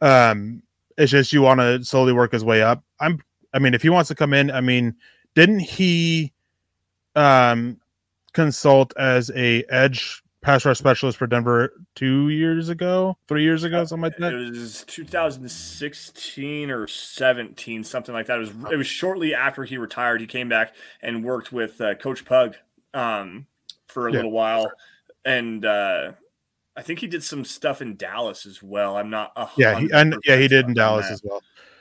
Um, 0.00 0.62
it's 0.96 1.10
just 1.10 1.32
you 1.32 1.42
want 1.42 1.60
to 1.60 1.84
slowly 1.84 2.12
work 2.12 2.32
his 2.32 2.44
way 2.44 2.62
up. 2.62 2.82
I'm, 3.00 3.20
I 3.52 3.58
mean, 3.58 3.74
if 3.74 3.82
he 3.82 3.88
wants 3.88 4.08
to 4.08 4.14
come 4.14 4.32
in, 4.32 4.50
I 4.50 4.60
mean, 4.60 4.94
didn't 5.34 5.60
he 5.60 6.32
um 7.16 7.80
consult 8.32 8.96
as 8.96 9.30
a 9.34 9.64
edge 9.64 10.22
pass 10.42 10.64
rush 10.64 10.78
specialist 10.78 11.18
for 11.18 11.26
Denver 11.26 11.72
two 11.94 12.28
years 12.28 12.68
ago, 12.68 13.16
three 13.26 13.42
years 13.42 13.64
ago, 13.64 13.84
something 13.84 14.02
like 14.02 14.16
that. 14.18 14.32
It 14.32 14.50
was 14.50 14.84
2016 14.86 16.70
or 16.70 16.86
17, 16.86 17.84
something 17.84 18.14
like 18.14 18.26
that. 18.26 18.36
It 18.36 18.40
was 18.40 18.72
it 18.72 18.76
was 18.76 18.86
shortly 18.86 19.34
after 19.34 19.64
he 19.64 19.78
retired. 19.78 20.20
He 20.20 20.26
came 20.26 20.48
back 20.48 20.74
and 21.02 21.24
worked 21.24 21.52
with 21.52 21.80
uh, 21.80 21.94
Coach 21.94 22.24
Pug 22.24 22.56
um, 22.94 23.46
for 23.86 24.08
a 24.08 24.12
yeah. 24.12 24.16
little 24.16 24.30
while, 24.30 24.70
and 25.24 25.64
uh, 25.64 26.12
I 26.76 26.82
think 26.82 27.00
he 27.00 27.06
did 27.06 27.22
some 27.24 27.44
stuff 27.44 27.82
in 27.82 27.96
Dallas 27.96 28.46
as 28.46 28.62
well. 28.62 28.96
I'm 28.96 29.10
not. 29.10 29.32
Yeah, 29.56 29.78
he, 29.78 29.90
and 29.92 30.16
yeah, 30.24 30.36
he 30.36 30.48
did 30.48 30.66
in 30.66 30.74
Dallas 30.74 31.06
that. 31.06 31.14
as 31.14 31.22
well. 31.24 31.40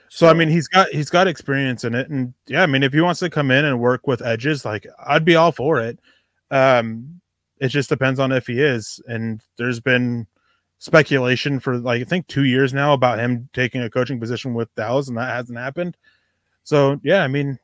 So, 0.10 0.26
so 0.26 0.30
I 0.30 0.34
mean, 0.34 0.50
he's 0.50 0.68
got 0.68 0.90
he's 0.90 1.10
got 1.10 1.28
experience 1.28 1.84
in 1.84 1.94
it, 1.94 2.10
and 2.10 2.34
yeah, 2.48 2.64
I 2.64 2.66
mean, 2.66 2.82
if 2.82 2.94
he 2.94 3.02
wants 3.02 3.20
to 3.20 3.30
come 3.30 3.52
in 3.52 3.66
and 3.66 3.80
work 3.80 4.08
with 4.08 4.22
edges, 4.22 4.66
like 4.66 4.88
I'd 5.06 5.26
be 5.26 5.36
all 5.36 5.52
for 5.52 5.80
it. 5.80 6.00
Um, 6.50 7.20
it 7.60 7.70
just 7.70 7.90
depends 7.90 8.20
on 8.20 8.32
if 8.32 8.48
he 8.48 8.62
is. 8.62 9.02
And 9.08 9.42
there's 9.58 9.80
been 9.80 10.28
speculation 10.80 11.60
for 11.60 11.78
like 11.78 12.02
I 12.02 12.06
think 12.06 12.28
two 12.28 12.44
years 12.44 12.74
now 12.74 12.94
about 12.94 13.20
him 13.20 13.50
taking 13.54 13.82
a 13.82 13.90
coaching 13.90 14.20
position 14.20 14.54
with 14.54 14.74
Dallas, 14.76 15.08
and 15.08 15.18
that 15.18 15.36
hasn't 15.36 15.58
happened. 15.58 15.98
So 16.64 17.00
yeah, 17.04 17.24
I 17.24 17.28
mean, 17.28 17.60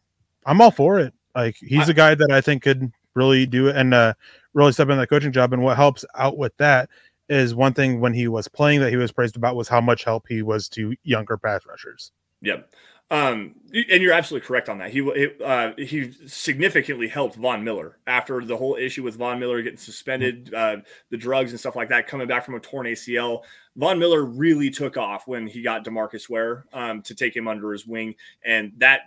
I'm 0.45 0.61
all 0.61 0.71
for 0.71 0.99
it. 0.99 1.13
Like 1.35 1.55
he's 1.55 1.89
a 1.89 1.93
guy 1.93 2.15
that 2.15 2.31
I 2.31 2.41
think 2.41 2.63
could 2.63 2.91
really 3.15 3.45
do 3.45 3.67
it 3.67 3.75
and 3.75 3.93
uh, 3.93 4.13
really 4.53 4.71
step 4.71 4.89
in 4.89 4.97
that 4.97 5.09
coaching 5.09 5.31
job. 5.31 5.53
And 5.53 5.63
what 5.63 5.77
helps 5.77 6.05
out 6.15 6.37
with 6.37 6.55
that 6.57 6.89
is 7.29 7.55
one 7.55 7.73
thing 7.73 7.99
when 7.99 8.13
he 8.13 8.27
was 8.27 8.47
playing 8.47 8.79
that 8.81 8.91
he 8.91 8.97
was 8.97 9.11
praised 9.11 9.35
about 9.35 9.55
was 9.55 9.67
how 9.67 9.81
much 9.81 10.03
help 10.03 10.25
he 10.27 10.41
was 10.41 10.69
to 10.69 10.95
younger 11.03 11.37
pass 11.37 11.65
rushers. 11.65 12.11
Yep. 12.41 12.73
Um, 13.11 13.55
and 13.73 14.01
you're 14.01 14.13
absolutely 14.13 14.47
correct 14.47 14.69
on 14.69 14.77
that. 14.79 14.91
He 14.91 15.01
uh, 15.43 15.73
he 15.77 16.11
significantly 16.25 17.07
helped 17.07 17.35
Von 17.35 17.63
Miller 17.63 17.97
after 18.07 18.43
the 18.43 18.57
whole 18.57 18.75
issue 18.75 19.03
with 19.03 19.17
Von 19.17 19.39
Miller 19.39 19.61
getting 19.61 19.77
suspended, 19.77 20.53
uh, 20.53 20.77
the 21.09 21.17
drugs 21.17 21.51
and 21.51 21.59
stuff 21.59 21.75
like 21.75 21.89
that, 21.89 22.07
coming 22.07 22.27
back 22.27 22.45
from 22.45 22.55
a 22.55 22.59
torn 22.59 22.87
ACL. 22.87 23.43
Von 23.75 23.99
Miller 23.99 24.25
really 24.25 24.69
took 24.69 24.97
off 24.97 25.27
when 25.27 25.45
he 25.47 25.61
got 25.61 25.83
Demarcus 25.83 26.29
Ware 26.29 26.65
um, 26.73 27.01
to 27.03 27.13
take 27.13 27.35
him 27.35 27.47
under 27.47 27.71
his 27.71 27.85
wing, 27.85 28.15
and 28.43 28.71
that 28.77 29.01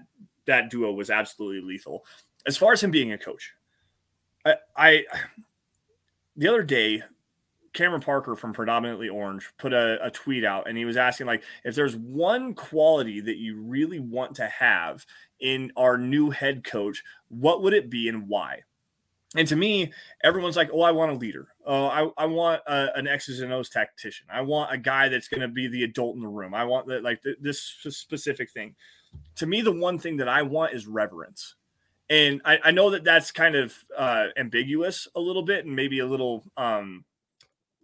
that 0.47 0.71
duo 0.71 0.93
was 0.93 1.11
absolutely 1.11 1.67
lethal. 1.67 2.05
As 2.47 2.57
far 2.57 2.73
as 2.73 2.83
him 2.83 2.91
being 2.91 3.13
a 3.13 3.19
coach, 3.19 3.53
I, 4.45 4.55
I 4.77 5.05
the 6.37 6.49
other 6.49 6.63
day 6.63 7.03
Cameron 7.77 8.01
Parker 8.01 8.35
from 8.35 8.53
Predominantly 8.53 9.09
Orange 9.09 9.51
put 9.59 9.73
a, 9.73 10.05
a, 10.05 10.11
tweet 10.11 10.45
out 10.45 10.69
and 10.69 10.77
he 10.77 10.85
was 10.85 10.97
asking 10.97 11.27
like 11.27 11.43
if 11.65 11.75
there's 11.75 11.95
one 11.95 12.55
quality 12.55 13.21
that 13.21 13.37
you 13.37 13.61
really 13.61 14.01
want 14.01 14.35
to 14.37 14.47
have 14.47 15.05
in 15.39 15.71
our 15.77 15.99
new 15.99 16.31
head 16.31 16.65
coach, 16.65 17.05
what 17.29 17.63
would 17.63 17.75
it 17.75 17.91
be 17.91 18.09
and 18.09 18.29
why? 18.29 18.63
And 19.35 19.47
to 19.49 19.57
me, 19.57 19.93
everyone's 20.25 20.57
like, 20.57 20.71
"Oh, 20.73 20.83
I 20.83 20.93
want 20.93 21.13
a 21.13 21.17
leader. 21.17 21.49
Oh, 21.67 21.87
I, 21.87 22.09
I 22.17 22.27
want 22.27 22.63
a, 22.67 22.97
an 22.97 23.07
X's 23.07 23.41
and 23.41 23.53
O's 23.53 23.69
tactician. 23.69 24.27
I 24.33 24.41
want 24.41 24.73
a 24.73 24.79
guy 24.79 25.09
that's 25.09 25.29
going 25.29 25.41
to 25.41 25.49
be 25.49 25.69
the 25.69 25.85
adult 25.85 26.17
in 26.17 26.23
the 26.23 26.29
room. 26.29 26.55
I 26.55 26.65
want 26.65 26.87
that 26.87 27.03
like 27.03 27.23
th- 27.23 27.37
this 27.41 27.61
specific 27.61 28.51
thing." 28.51 28.75
To 29.37 29.47
me, 29.47 29.61
the 29.61 29.73
one 29.73 29.99
thing 29.99 30.17
that 30.19 30.29
I 30.29 30.43
want 30.43 30.75
is 30.75 30.87
reverence. 30.87 31.57
And 32.09 32.41
I, 32.45 32.59
I 32.65 32.71
know 32.71 32.91
that 32.91 33.05
that's 33.05 33.33
kind 33.33 33.57
of 33.57 33.75
uh, 33.97 34.29
ambiguous 34.37 35.09
a 35.17 35.21
little 35.21 35.43
bit 35.43 35.67
and 35.67 35.75
maybe 35.75 35.99
a 35.99 36.07
little 36.07 36.45
um, 36.57 37.05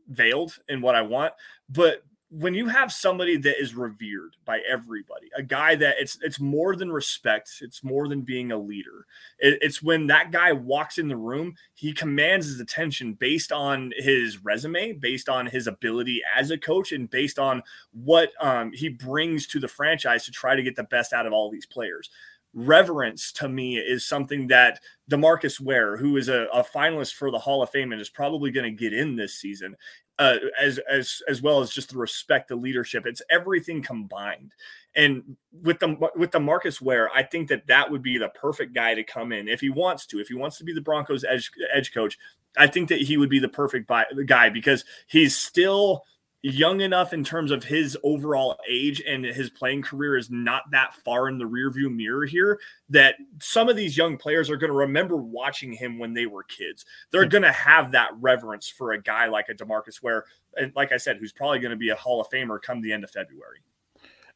veiled 0.09 0.59
in 0.69 0.81
what 0.81 0.95
I 0.95 1.03
want. 1.03 1.35
But 1.69 2.05
when 2.35 2.55
you 2.55 2.67
have 2.67 2.91
somebody 2.91 3.37
that 3.37 3.61
is 3.61 3.75
revered 3.75 4.37
by 4.47 4.61
everybody, 4.67 5.29
a 5.37 5.43
guy 5.43 5.75
that 5.75 5.97
it's 5.99 6.17
it's 6.23 6.41
more 6.41 6.75
than 6.75 6.91
respect, 6.91 7.59
it's 7.61 7.85
more 7.85 8.09
than 8.09 8.23
being 8.23 8.51
a 8.51 8.57
leader. 8.57 9.07
It, 9.39 9.59
it's 9.61 9.83
when 9.83 10.07
that 10.07 10.33
guy 10.33 10.53
walks 10.53 10.97
in 10.97 11.09
the 11.09 11.17
room, 11.17 11.57
he 11.75 11.93
commands 11.93 12.47
his 12.47 12.59
attention 12.59 13.13
based 13.13 13.53
on 13.53 13.93
his 13.99 14.43
resume, 14.43 14.93
based 14.93 15.29
on 15.29 15.47
his 15.47 15.67
ability 15.67 16.23
as 16.35 16.51
a 16.51 16.57
coach, 16.57 16.91
and 16.91 17.11
based 17.11 17.39
on 17.39 17.63
what 17.93 18.33
um, 18.41 18.73
he 18.73 18.89
brings 18.89 19.47
to 19.49 19.61
the 19.61 19.69
franchise 19.69 20.25
to 20.25 20.31
try 20.31 20.57
to 20.57 20.63
get 20.63 20.75
the 20.75 20.85
best 20.85 21.13
out 21.13 21.27
of 21.27 21.35
all 21.35 21.51
these 21.51 21.67
players 21.67 22.09
reverence 22.55 23.33
to 23.33 23.49
me 23.49 23.77
is 23.77 24.05
something 24.05 24.49
that 24.49 24.81
Demarcus 25.11 25.61
Ware, 25.61 25.97
who 25.97 26.17
is 26.17 26.29
a, 26.29 26.47
a, 26.53 26.63
finalist 26.63 27.15
for 27.15 27.31
the 27.31 27.39
Hall 27.39 27.63
of 27.63 27.71
Fame 27.71 27.93
and 27.93 28.01
is 28.01 28.11
probably 28.11 28.51
going 28.51 28.65
to 28.65 28.79
get 28.79 28.93
in 28.93 29.17
this 29.17 29.35
season, 29.35 29.75
uh, 30.19 30.37
as 30.61 30.79
as 30.91 31.23
as 31.29 31.41
well 31.41 31.61
as 31.61 31.71
just 31.71 31.91
the 31.91 31.99
respect, 31.99 32.49
the 32.49 32.57
leadership. 32.57 33.07
It's 33.07 33.23
everything 33.31 33.83
combined. 33.83 34.53
And 34.95 35.37
with 35.63 35.79
the 35.79 35.97
with 36.15 36.31
Demarcus 36.31 36.81
Ware, 36.81 37.11
I 37.11 37.23
think 37.23 37.49
that 37.49 37.67
that 37.69 37.91
would 37.91 38.03
be 38.03 38.19
the 38.19 38.29
perfect 38.29 38.75
guy 38.75 38.95
to 38.95 39.03
come 39.03 39.33
in 39.33 39.49
if 39.49 39.61
he 39.61 39.71
wants 39.71 40.07
to. 40.07 40.21
If 40.21 40.29
he 40.29 40.35
wants 40.35 40.59
to 40.59 40.65
be 40.65 40.75
the 40.75 40.81
Broncos 40.81 41.25
edge 41.25 41.51
edge 41.73 41.93
coach, 41.93 42.19
I 42.57 42.67
think 42.67 42.89
that 42.91 43.01
he 43.01 43.17
would 43.17 43.31
be 43.31 43.39
the 43.39 43.49
perfect 43.49 43.87
buy, 43.87 44.05
guy 44.27 44.51
because 44.51 44.85
he's 45.07 45.37
still 45.37 46.05
young 46.43 46.81
enough 46.81 47.13
in 47.13 47.23
terms 47.23 47.53
of 47.53 47.63
his 47.63 47.97
overall 48.03 48.59
age 48.69 49.01
and 49.07 49.25
his 49.25 49.49
playing 49.49 49.81
career 49.83 50.17
is 50.17 50.29
not 50.29 50.63
that 50.73 50.93
far 50.93 51.29
in 51.29 51.39
the 51.39 51.45
rearview 51.45 51.95
mirror 51.95 52.27
here 52.27 52.59
that 52.91 53.15
some 53.41 53.69
of 53.69 53.77
these 53.77 53.97
young 53.97 54.17
players 54.17 54.51
are 54.51 54.57
going 54.57 54.71
to 54.71 54.77
remember 54.77 55.17
watching 55.17 55.73
him 55.73 55.99
when 55.99 56.13
they 56.13 56.27
were 56.27 56.43
kids. 56.43 56.85
They're 57.13 57.27
going 57.27 57.45
to 57.45 57.53
have 57.53 57.93
that 57.93 58.11
reverence 58.21 58.69
for 58.69 58.93
a 58.93 59.01
guy 59.01 59.27
like 59.27 59.49
a 59.49 59.55
Demarcus 59.55 60.03
Ware 60.03 60.25
and 60.57 60.73
like 60.75 60.91
I 60.93 60.97
said 60.97 61.19
who's 61.19 61.33
probably 61.33 61.61
going 61.61 61.71
to 61.71 61.77
be 61.77 61.91
a 61.91 61.95
Hall 61.97 62.21
of 62.21 62.29
Famer 62.29 62.61
come 62.61 62.81
the 62.81 62.93
end 62.93 63.05
of 63.05 63.11
February. 63.11 63.59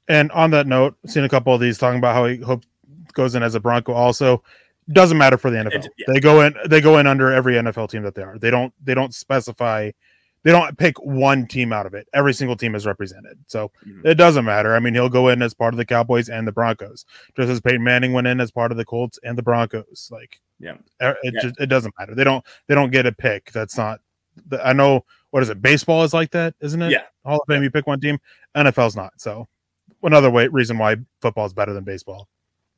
And 0.09 0.31
on 0.31 0.53
that 0.53 0.69
note, 0.69 0.97
seen 1.07 1.25
a 1.25 1.29
couple 1.29 1.53
of 1.53 1.61
these 1.61 1.77
talking 1.79 1.99
about 1.99 2.15
how 2.15 2.27
he 2.27 2.37
hope 2.37 2.65
goes 3.15 3.35
in 3.35 3.43
as 3.43 3.57
a 3.57 3.61
Bronco 3.61 3.93
also 3.93 4.45
doesn't 4.93 5.19
matter 5.19 5.37
for 5.37 5.51
the 5.51 5.57
NFL. 5.57 5.89
Yeah. 5.99 6.05
They 6.07 6.21
go 6.21 6.43
in 6.43 6.55
they 6.69 6.81
go 6.81 6.99
in 6.99 7.09
under 7.09 7.33
every 7.33 7.55
NFL 7.55 7.91
team 7.91 8.05
that 8.05 8.15
they 8.15 8.23
are. 8.23 8.39
They 8.39 8.51
don't 8.51 8.73
they 8.81 8.95
don't 8.95 9.13
specify 9.13 9.91
they 10.43 10.53
don't 10.53 10.79
pick 10.79 10.97
one 11.03 11.47
team 11.47 11.73
out 11.73 11.87
of 11.87 11.95
it. 11.95 12.09
Every 12.15 12.33
single 12.33 12.57
team 12.57 12.75
is 12.75 12.87
represented. 12.87 13.39
So 13.47 13.71
mm-hmm. 13.87 14.07
it 14.07 14.15
doesn't 14.15 14.45
matter. 14.45 14.75
I 14.75 14.81
mean, 14.81 14.95
he'll 14.95 15.09
go 15.09 15.29
in 15.29 15.43
as 15.43 15.55
part 15.55 15.75
of 15.75 15.79
the 15.79 15.85
Cowboys 15.85 16.29
and 16.29 16.47
the 16.47 16.53
Broncos, 16.53 17.05
just 17.37 17.51
as 17.51 17.61
Peyton 17.61 17.83
Manning 17.83 18.13
went 18.13 18.27
in 18.27 18.41
as 18.41 18.51
part 18.51 18.71
of 18.71 18.77
the 18.77 18.85
Colts 18.85 19.19
and 19.23 19.37
the 19.37 19.43
Broncos. 19.43 20.09
Like, 20.13 20.41
yeah, 20.61 20.77
it 21.01 21.17
yeah. 21.25 21.41
just 21.41 21.61
it 21.61 21.67
doesn't 21.67 21.95
matter. 21.99 22.15
They 22.15 22.25
don't 22.25 22.45
they 22.69 22.75
don't 22.75 22.93
get 22.93 23.07
a 23.07 23.13
pick. 23.13 23.51
That's 23.53 23.77
not. 23.77 24.01
I 24.63 24.73
know 24.73 25.05
what 25.31 25.43
is 25.43 25.49
it? 25.49 25.61
Baseball 25.63 26.05
is 26.05 26.15
like 26.15 26.31
that, 26.33 26.55
isn't 26.61 26.81
it? 26.81 26.93
Yeah. 26.93 27.03
Hall 27.25 27.41
of 27.41 27.47
Fame, 27.49 27.63
you 27.63 27.71
pick 27.71 27.87
one 27.87 28.01
team. 28.01 28.19
NFL's 28.57 28.97
not. 28.97 29.13
So 29.19 29.49
another 30.03 30.31
way 30.31 30.47
reason 30.49 30.79
why 30.79 30.97
football 31.21 31.47
is 31.47 31.53
better 31.53 31.73
than 31.73 31.85
baseball. 31.85 32.29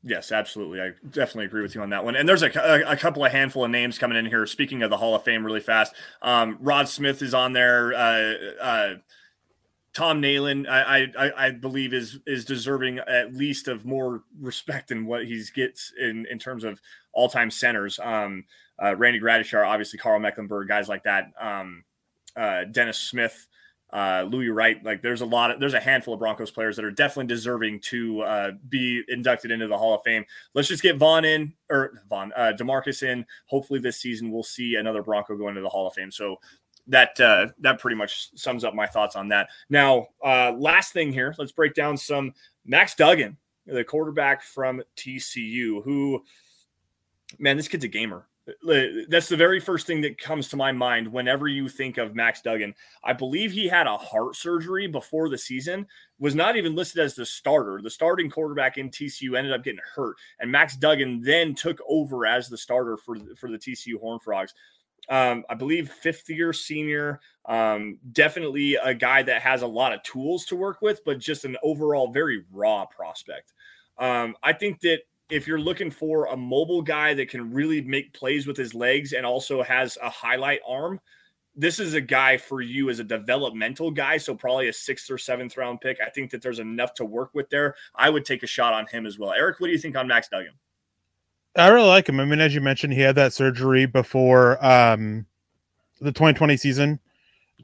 Yes, 0.01 0.31
absolutely. 0.31 0.79
I 0.79 0.91
definitely 1.09 1.45
agree 1.45 1.61
with 1.61 1.75
you 1.75 1.81
on 1.81 1.89
that 1.89 2.05
one. 2.05 2.15
And 2.15 2.27
there's 2.27 2.41
a, 2.41 2.51
a, 2.57 2.91
a, 2.91 2.97
couple 2.97 3.25
of 3.25 3.33
handful 3.33 3.65
of 3.65 3.71
names 3.71 3.97
coming 3.97 4.17
in 4.17 4.25
here. 4.25 4.45
Speaking 4.45 4.81
of 4.81 4.89
the 4.89 4.95
Hall 4.95 5.13
of 5.13 5.23
Fame, 5.23 5.45
really 5.45 5.59
fast. 5.59 5.93
Um, 6.21 6.57
Rod 6.61 6.87
Smith 6.87 7.21
is 7.21 7.33
on 7.33 7.51
there. 7.51 7.93
Uh, 7.93 8.33
uh, 8.61 8.93
Tom 9.93 10.21
Nalen, 10.21 10.69
I, 10.69 11.07
I, 11.17 11.47
I 11.47 11.51
believe 11.51 11.93
is 11.93 12.19
is 12.25 12.45
deserving 12.45 12.99
at 12.99 13.33
least 13.33 13.67
of 13.67 13.85
more 13.85 14.23
respect 14.39 14.89
than 14.89 15.05
what 15.05 15.25
he 15.25 15.43
gets 15.53 15.91
in 15.99 16.25
in 16.31 16.39
terms 16.39 16.63
of 16.63 16.79
all 17.11 17.27
time 17.27 17.51
centers. 17.51 17.99
Um, 18.01 18.45
uh, 18.81 18.95
Randy 18.95 19.19
Gradishar, 19.19 19.67
obviously 19.67 19.99
Karl 19.99 20.19
Mecklenburg, 20.19 20.69
guys 20.69 20.87
like 20.87 21.03
that. 21.03 21.31
Um, 21.37 21.83
uh, 22.37 22.63
Dennis 22.65 22.99
Smith 22.99 23.47
uh, 23.91 24.25
Louis 24.29 24.49
Wright. 24.49 24.83
Like 24.83 25.01
there's 25.01 25.21
a 25.21 25.25
lot 25.25 25.51
of 25.51 25.59
there's 25.59 25.73
a 25.73 25.79
handful 25.79 26.13
of 26.13 26.19
Broncos 26.19 26.51
players 26.51 26.75
that 26.75 26.85
are 26.85 26.91
definitely 26.91 27.27
deserving 27.27 27.79
to 27.81 28.21
uh, 28.21 28.51
be 28.67 29.03
inducted 29.07 29.51
into 29.51 29.67
the 29.67 29.77
Hall 29.77 29.95
of 29.95 30.01
Fame. 30.03 30.25
Let's 30.53 30.67
just 30.67 30.83
get 30.83 30.97
Von 30.97 31.25
in 31.25 31.53
or 31.69 32.03
Von 32.09 32.31
uh, 32.35 32.53
Demarcus 32.57 33.03
in. 33.03 33.25
Hopefully 33.47 33.79
this 33.79 33.99
season 33.99 34.31
we'll 34.31 34.43
see 34.43 34.75
another 34.75 35.03
Bronco 35.03 35.35
go 35.37 35.47
into 35.47 35.61
the 35.61 35.69
Hall 35.69 35.87
of 35.87 35.93
Fame. 35.93 36.11
So 36.11 36.37
that 36.87 37.19
uh, 37.19 37.47
that 37.59 37.79
pretty 37.79 37.95
much 37.95 38.29
sums 38.35 38.63
up 38.63 38.73
my 38.73 38.87
thoughts 38.87 39.15
on 39.15 39.29
that. 39.29 39.49
Now, 39.69 40.07
uh, 40.23 40.53
last 40.57 40.93
thing 40.93 41.11
here, 41.11 41.33
let's 41.37 41.51
break 41.51 41.73
down 41.73 41.97
some 41.97 42.33
Max 42.65 42.95
Duggan, 42.95 43.37
the 43.65 43.83
quarterback 43.83 44.43
from 44.43 44.83
TCU, 44.95 45.83
who 45.83 46.23
man, 47.37 47.57
this 47.57 47.67
kid's 47.67 47.85
a 47.85 47.87
gamer 47.87 48.28
that's 49.07 49.29
the 49.29 49.37
very 49.37 49.59
first 49.59 49.87
thing 49.87 50.01
that 50.01 50.17
comes 50.17 50.47
to 50.49 50.57
my 50.57 50.71
mind 50.71 51.07
whenever 51.07 51.47
you 51.47 51.69
think 51.69 51.97
of 51.97 52.15
Max 52.15 52.41
Duggan. 52.41 52.73
I 53.03 53.13
believe 53.13 53.51
he 53.51 53.67
had 53.67 53.87
a 53.87 53.97
heart 53.97 54.35
surgery 54.35 54.87
before 54.87 55.29
the 55.29 55.37
season, 55.37 55.87
was 56.19 56.35
not 56.35 56.55
even 56.55 56.75
listed 56.75 57.01
as 57.01 57.15
the 57.15 57.25
starter. 57.25 57.81
The 57.81 57.89
starting 57.89 58.29
quarterback 58.29 58.77
in 58.77 58.89
TCU 58.89 59.37
ended 59.37 59.53
up 59.53 59.63
getting 59.63 59.81
hurt, 59.95 60.17
and 60.39 60.51
Max 60.51 60.75
Duggan 60.75 61.21
then 61.21 61.55
took 61.55 61.79
over 61.87 62.25
as 62.25 62.49
the 62.49 62.57
starter 62.57 62.97
for 62.97 63.17
for 63.37 63.49
the 63.49 63.57
TCU 63.57 63.99
Horn 63.99 64.19
Frogs. 64.19 64.53
Um, 65.09 65.43
I 65.49 65.55
believe 65.55 65.89
fifth 65.89 66.29
year 66.29 66.53
senior, 66.53 67.19
um, 67.45 67.97
definitely 68.11 68.75
a 68.75 68.93
guy 68.93 69.23
that 69.23 69.41
has 69.41 69.63
a 69.63 69.67
lot 69.67 69.93
of 69.93 70.03
tools 70.03 70.45
to 70.45 70.55
work 70.55 70.81
with, 70.81 71.03
but 71.03 71.17
just 71.17 71.45
an 71.45 71.57
overall 71.63 72.11
very 72.11 72.45
raw 72.51 72.85
prospect. 72.85 73.53
Um, 73.97 74.35
I 74.43 74.53
think 74.53 74.81
that 74.81 74.99
if 75.29 75.47
you're 75.47 75.59
looking 75.59 75.91
for 75.91 76.25
a 76.25 76.37
mobile 76.37 76.81
guy 76.81 77.13
that 77.13 77.29
can 77.29 77.53
really 77.53 77.81
make 77.81 78.13
plays 78.13 78.47
with 78.47 78.57
his 78.57 78.73
legs 78.73 79.13
and 79.13 79.25
also 79.25 79.61
has 79.61 79.97
a 80.01 80.09
highlight 80.09 80.59
arm, 80.67 80.99
this 81.55 81.79
is 81.79 81.93
a 81.93 82.01
guy 82.01 82.37
for 82.37 82.61
you 82.61 82.89
as 82.89 82.99
a 82.99 83.03
developmental 83.03 83.91
guy. 83.91 84.17
So 84.17 84.33
probably 84.33 84.69
a 84.69 84.73
sixth 84.73 85.11
or 85.11 85.17
seventh 85.17 85.57
round 85.57 85.81
pick. 85.81 85.99
I 86.01 86.09
think 86.09 86.31
that 86.31 86.41
there's 86.41 86.59
enough 86.59 86.93
to 86.95 87.05
work 87.05 87.31
with 87.33 87.49
there. 87.49 87.75
I 87.95 88.09
would 88.09 88.25
take 88.25 88.43
a 88.43 88.47
shot 88.47 88.73
on 88.73 88.87
him 88.87 89.05
as 89.05 89.19
well. 89.19 89.33
Eric, 89.33 89.59
what 89.59 89.67
do 89.67 89.73
you 89.73 89.79
think 89.79 89.95
on 89.95 90.07
Max 90.07 90.29
Duggan? 90.29 90.53
I 91.55 91.67
really 91.67 91.87
like 91.87 92.07
him. 92.07 92.19
I 92.19 92.25
mean, 92.25 92.39
as 92.39 92.55
you 92.55 92.61
mentioned, 92.61 92.93
he 92.93 93.01
had 93.01 93.15
that 93.15 93.33
surgery 93.33 93.85
before 93.85 94.63
um, 94.65 95.25
the 95.99 96.11
2020 96.11 96.57
season 96.57 96.99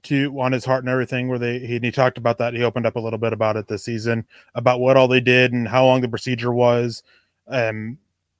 to 0.03 0.39
on 0.39 0.51
his 0.51 0.65
heart 0.65 0.83
and 0.83 0.89
everything 0.89 1.29
where 1.29 1.39
they 1.39 1.59
he, 1.59 1.79
he 1.79 1.91
talked 1.91 2.17
about 2.17 2.37
that 2.37 2.53
he 2.53 2.63
opened 2.63 2.85
up 2.85 2.97
a 2.97 2.99
little 2.99 3.17
bit 3.17 3.31
about 3.31 3.55
it 3.55 3.67
this 3.67 3.85
season 3.85 4.25
about 4.53 4.81
what 4.81 4.97
all 4.97 5.07
they 5.07 5.21
did 5.21 5.53
and 5.53 5.69
how 5.69 5.85
long 5.85 6.01
the 6.01 6.09
procedure 6.09 6.51
was 6.51 7.01
um, 7.47 7.97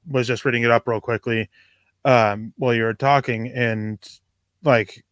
was 0.07 0.27
just 0.27 0.45
reading 0.45 0.63
it 0.63 0.71
up 0.71 0.87
real 0.87 1.01
quickly 1.01 1.49
um, 2.03 2.53
while 2.57 2.73
you 2.73 2.83
were 2.83 2.93
talking, 2.93 3.47
and 3.49 3.99
like, 4.63 5.03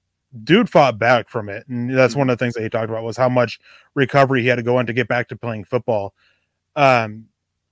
dude 0.43 0.69
fought 0.69 0.97
back 0.97 1.29
from 1.29 1.49
it, 1.49 1.67
and 1.67 1.95
that's 1.95 2.15
one 2.15 2.29
of 2.29 2.37
the 2.37 2.43
things 2.43 2.53
that 2.55 2.63
he 2.63 2.69
talked 2.69 2.89
about 2.89 3.03
was 3.03 3.17
how 3.17 3.29
much 3.29 3.59
recovery 3.95 4.41
he 4.41 4.47
had 4.47 4.55
to 4.55 4.63
go 4.63 4.79
in 4.79 4.85
to 4.85 4.93
get 4.93 5.07
back 5.07 5.27
to 5.29 5.35
playing 5.35 5.63
football. 5.63 6.13
Um, 6.75 7.25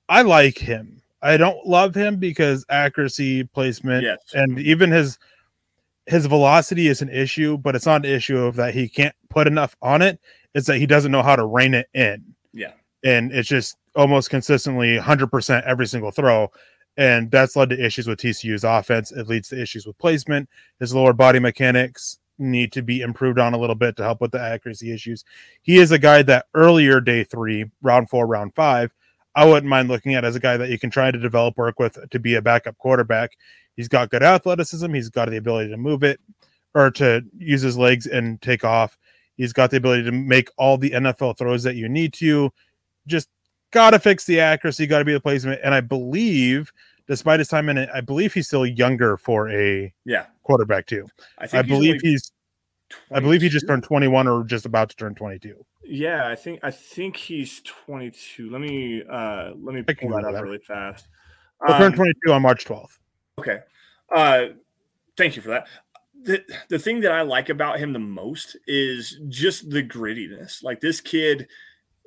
I 0.09 0.21
like 0.23 0.57
him. 0.57 1.01
I 1.21 1.37
don't 1.37 1.65
love 1.67 1.95
him 1.95 2.17
because 2.17 2.65
accuracy, 2.69 3.43
placement, 3.43 4.03
yes. 4.03 4.17
and 4.33 4.59
even 4.59 4.91
his 4.91 5.19
his 6.07 6.25
velocity 6.25 6.87
is 6.87 7.01
an 7.01 7.09
issue, 7.09 7.57
but 7.57 7.75
it's 7.75 7.85
not 7.85 8.05
an 8.05 8.11
issue 8.11 8.37
of 8.39 8.55
that 8.55 8.73
he 8.73 8.89
can't 8.89 9.15
put 9.29 9.47
enough 9.47 9.75
on 9.81 10.01
it. 10.01 10.19
It's 10.53 10.67
that 10.67 10.77
he 10.77 10.85
doesn't 10.85 11.11
know 11.11 11.21
how 11.21 11.35
to 11.35 11.45
rein 11.45 11.73
it 11.73 11.87
in. 11.93 12.35
Yeah. 12.53 12.73
And 13.03 13.31
it's 13.31 13.47
just 13.47 13.77
almost 13.95 14.29
consistently 14.29 14.97
100% 14.97 15.63
every 15.63 15.87
single 15.87 16.11
throw 16.11 16.49
And 16.97 17.29
that's 17.31 17.55
led 17.55 17.69
to 17.69 17.85
issues 17.85 18.07
with 18.07 18.19
TCU's 18.19 18.63
offense. 18.63 19.11
It 19.11 19.27
leads 19.27 19.49
to 19.49 19.61
issues 19.61 19.85
with 19.85 19.97
placement. 19.97 20.49
His 20.79 20.93
lower 20.93 21.13
body 21.13 21.39
mechanics 21.39 22.19
need 22.37 22.71
to 22.73 22.81
be 22.81 23.01
improved 23.01 23.39
on 23.39 23.53
a 23.53 23.57
little 23.57 23.75
bit 23.75 23.95
to 23.97 24.03
help 24.03 24.19
with 24.21 24.31
the 24.31 24.41
accuracy 24.41 24.91
issues. 24.91 25.23
He 25.61 25.77
is 25.77 25.91
a 25.91 25.99
guy 25.99 26.21
that 26.23 26.47
earlier 26.53 26.99
day 26.99 27.23
three, 27.23 27.65
round 27.81 28.09
four, 28.09 28.27
round 28.27 28.55
five, 28.55 28.91
I 29.35 29.45
wouldn't 29.45 29.69
mind 29.69 29.87
looking 29.87 30.13
at 30.15 30.25
as 30.25 30.35
a 30.35 30.39
guy 30.39 30.57
that 30.57 30.69
you 30.69 30.77
can 30.77 30.89
try 30.89 31.11
to 31.11 31.17
develop 31.17 31.57
work 31.57 31.79
with 31.79 31.97
to 32.09 32.19
be 32.19 32.35
a 32.35 32.41
backup 32.41 32.77
quarterback. 32.77 33.37
He's 33.75 33.87
got 33.87 34.09
good 34.09 34.23
athleticism. 34.23 34.93
He's 34.93 35.09
got 35.09 35.29
the 35.29 35.37
ability 35.37 35.69
to 35.69 35.77
move 35.77 36.03
it 36.03 36.19
or 36.75 36.91
to 36.91 37.23
use 37.37 37.61
his 37.61 37.77
legs 37.77 38.07
and 38.07 38.41
take 38.41 38.65
off. 38.65 38.97
He's 39.37 39.53
got 39.53 39.71
the 39.71 39.77
ability 39.77 40.03
to 40.03 40.11
make 40.11 40.49
all 40.57 40.77
the 40.77 40.91
NFL 40.91 41.37
throws 41.37 41.63
that 41.63 41.75
you 41.75 41.87
need 41.87 42.13
to. 42.15 42.51
Just 43.07 43.29
got 43.71 43.91
to 43.91 43.99
fix 43.99 44.25
the 44.25 44.39
accuracy, 44.39 44.85
got 44.85 44.99
to 44.99 45.05
be 45.05 45.13
the 45.13 45.19
placement. 45.19 45.61
And 45.63 45.73
I 45.73 45.81
believe, 45.81 46.71
despite 47.07 47.39
his 47.39 47.47
time 47.47 47.69
in 47.69 47.77
it, 47.77 47.89
I 47.93 48.01
believe 48.01 48.33
he's 48.33 48.47
still 48.47 48.65
younger 48.65 49.17
for 49.17 49.49
a 49.49 49.93
yeah 50.05 50.25
quarterback 50.43 50.85
too. 50.85 51.07
I, 51.39 51.47
I 51.59 51.61
believe 51.61 52.01
he's, 52.01 52.11
he's 52.11 52.31
I 53.11 53.19
believe 53.19 53.41
he 53.41 53.49
just 53.49 53.67
turned 53.67 53.83
21 53.83 54.27
or 54.27 54.43
just 54.43 54.65
about 54.65 54.89
to 54.89 54.95
turn 54.95 55.15
22. 55.15 55.65
Yeah, 55.83 56.27
I 56.27 56.35
think 56.35 56.59
I 56.63 56.71
think 56.71 57.15
he's 57.15 57.61
22. 57.61 58.49
Let 58.49 58.61
me 58.61 59.03
uh 59.09 59.51
let 59.59 59.75
me 59.75 59.83
pull 59.83 60.09
that 60.09 60.25
up 60.25 60.43
really 60.43 60.59
fast. 60.59 61.07
He'll 61.65 61.75
um, 61.75 61.81
turn 61.81 61.93
22 61.93 62.33
on 62.33 62.41
March 62.41 62.65
12th. 62.65 62.97
Okay. 63.39 63.59
Uh 64.13 64.45
thank 65.17 65.35
you 65.35 65.41
for 65.41 65.49
that. 65.49 65.67
The 66.23 66.43
the 66.69 66.79
thing 66.79 67.01
that 67.01 67.11
I 67.11 67.21
like 67.21 67.49
about 67.49 67.79
him 67.79 67.93
the 67.93 67.99
most 67.99 68.57
is 68.67 69.19
just 69.29 69.69
the 69.69 69.83
grittiness. 69.83 70.63
Like 70.63 70.79
this 70.81 71.01
kid 71.01 71.47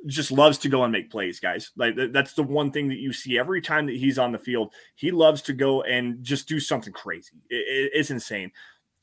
just 0.06 0.30
loves 0.30 0.58
to 0.58 0.68
go 0.68 0.82
and 0.84 0.92
make 0.92 1.10
plays, 1.10 1.40
guys. 1.40 1.70
Like 1.76 1.96
that's 2.12 2.34
the 2.34 2.42
one 2.42 2.70
thing 2.70 2.88
that 2.88 2.98
you 2.98 3.12
see 3.12 3.38
every 3.38 3.60
time 3.60 3.86
that 3.86 3.96
he's 3.96 4.18
on 4.18 4.32
the 4.32 4.38
field. 4.38 4.72
He 4.94 5.10
loves 5.10 5.42
to 5.42 5.52
go 5.52 5.82
and 5.82 6.22
just 6.22 6.48
do 6.48 6.60
something 6.60 6.92
crazy. 6.92 7.42
It, 7.48 7.56
it, 7.56 7.90
it's 7.94 8.10
insane 8.10 8.52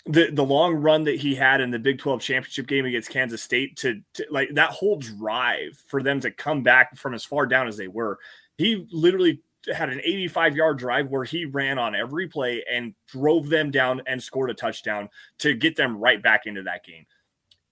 the 0.05 0.31
the 0.31 0.43
long 0.43 0.75
run 0.75 1.03
that 1.03 1.19
he 1.19 1.35
had 1.35 1.61
in 1.61 1.69
the 1.69 1.79
Big 1.79 1.99
12 1.99 2.21
championship 2.21 2.67
game 2.67 2.85
against 2.85 3.09
Kansas 3.09 3.43
State 3.43 3.77
to, 3.77 4.01
to, 4.15 4.25
like 4.31 4.49
that 4.55 4.71
whole 4.71 4.97
drive 4.97 5.81
for 5.87 6.01
them 6.01 6.19
to 6.21 6.31
come 6.31 6.63
back 6.63 6.97
from 6.97 7.13
as 7.13 7.23
far 7.23 7.45
down 7.45 7.67
as 7.67 7.77
they 7.77 7.87
were. 7.87 8.17
He 8.57 8.87
literally 8.91 9.41
had 9.73 9.89
an 9.89 10.01
85 10.03 10.55
yard 10.55 10.77
drive 10.79 11.09
where 11.09 11.23
he 11.23 11.45
ran 11.45 11.77
on 11.77 11.93
every 11.93 12.27
play 12.27 12.63
and 12.71 12.95
drove 13.07 13.49
them 13.49 13.69
down 13.69 14.01
and 14.07 14.21
scored 14.21 14.49
a 14.49 14.55
touchdown 14.55 15.09
to 15.39 15.53
get 15.53 15.75
them 15.75 15.97
right 15.97 16.21
back 16.21 16.47
into 16.47 16.63
that 16.63 16.83
game. 16.83 17.05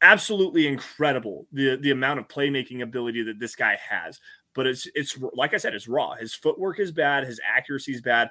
Absolutely 0.02 0.68
incredible 0.68 1.46
the 1.52 1.76
the 1.76 1.92
amount 1.92 2.20
of 2.20 2.28
playmaking 2.28 2.82
ability 2.82 3.24
that 3.24 3.40
this 3.40 3.56
guy 3.56 3.78
has. 3.90 4.20
But 4.54 4.66
it's 4.68 4.88
it's 4.96 5.18
like 5.34 5.54
I 5.54 5.58
said, 5.58 5.76
it's 5.76 5.88
raw. 5.88 6.16
His 6.16 6.34
footwork 6.34 6.80
is 6.80 6.92
bad, 6.92 7.28
his 7.28 7.40
accuracy 7.46 7.94
is 7.94 8.02
bad. 8.02 8.30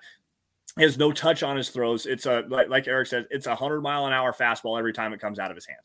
He 0.76 0.82
has 0.82 0.96
no 0.96 1.12
touch 1.12 1.42
on 1.42 1.56
his 1.56 1.70
throws. 1.70 2.06
It's 2.06 2.26
a 2.26 2.44
like, 2.48 2.68
like 2.68 2.88
Eric 2.88 3.08
said, 3.08 3.26
it's 3.30 3.46
a 3.46 3.54
hundred 3.54 3.82
mile 3.82 4.06
an 4.06 4.12
hour 4.12 4.32
fastball 4.32 4.78
every 4.78 4.92
time 4.92 5.12
it 5.12 5.20
comes 5.20 5.38
out 5.38 5.50
of 5.50 5.56
his 5.56 5.66
hand. 5.66 5.80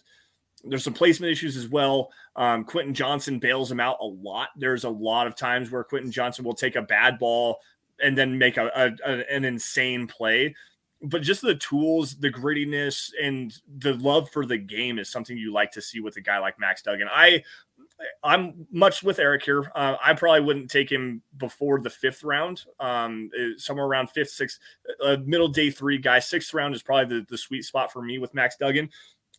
There's 0.64 0.84
some 0.84 0.94
placement 0.94 1.32
issues 1.32 1.58
as 1.58 1.68
well. 1.68 2.12
Um, 2.36 2.64
Quentin 2.64 2.94
Johnston 2.94 3.40
bails 3.40 3.70
him 3.70 3.82
out 3.82 3.98
a 4.00 4.06
lot. 4.06 4.50
There's 4.56 4.86
a 4.86 4.90
lot 4.90 5.28
of 5.28 5.36
times 5.36 5.70
where 5.70 5.84
Quentin 5.84 6.12
Johnston 6.12 6.46
will 6.46 6.54
take 6.54 6.78
a 6.78 6.82
bad 6.82 7.20
ball 7.20 7.60
and 8.02 8.18
then 8.18 8.38
make 8.38 8.58
a, 8.58 8.72
a, 8.76 8.92
a 9.06 9.36
an 9.36 9.44
insane 9.44 10.08
play. 10.08 10.56
But 11.06 11.22
just 11.22 11.42
the 11.42 11.56
tools, 11.56 12.16
the 12.16 12.32
grittiness, 12.32 13.12
and 13.22 13.54
the 13.78 13.94
love 13.96 14.30
for 14.30 14.46
the 14.46 14.58
game 14.58 15.00
is 15.00 15.10
something 15.10 15.38
you 15.38 15.52
like 15.52 15.72
to 15.72 15.82
see 15.82 16.00
with 16.00 16.16
a 16.16 16.22
guy 16.22 16.40
like 16.40 16.60
Max 16.60 16.82
Duggan. 16.82 17.10
I 17.12 17.44
I'm 18.24 18.68
much 18.72 19.04
with 19.04 19.20
Eric 19.20 19.44
here. 19.44 19.72
Uh, 19.76 19.96
I 20.04 20.14
probably 20.14 20.42
wouldn't 20.42 20.72
take 20.72 20.92
him 20.92 21.22
before 21.38 21.80
the 21.80 21.90
fifth 21.90 22.24
round, 22.24 22.64
um, 22.80 23.30
uh, 23.38 23.58
somewhere 23.58 23.86
around 23.86 24.10
fifth, 24.10 24.32
sixth, 24.32 24.60
uh, 25.04 25.18
middle 25.26 25.48
day 25.48 25.70
three 25.70 25.98
guy. 25.98 26.20
Sixth 26.20 26.54
round 26.54 26.76
is 26.76 26.84
probably 26.84 27.20
the, 27.20 27.26
the 27.30 27.38
sweet 27.38 27.64
spot 27.64 27.92
for 27.92 28.02
me 28.02 28.18
with 28.18 28.34
Max 28.34 28.56
Duggan. 28.58 28.90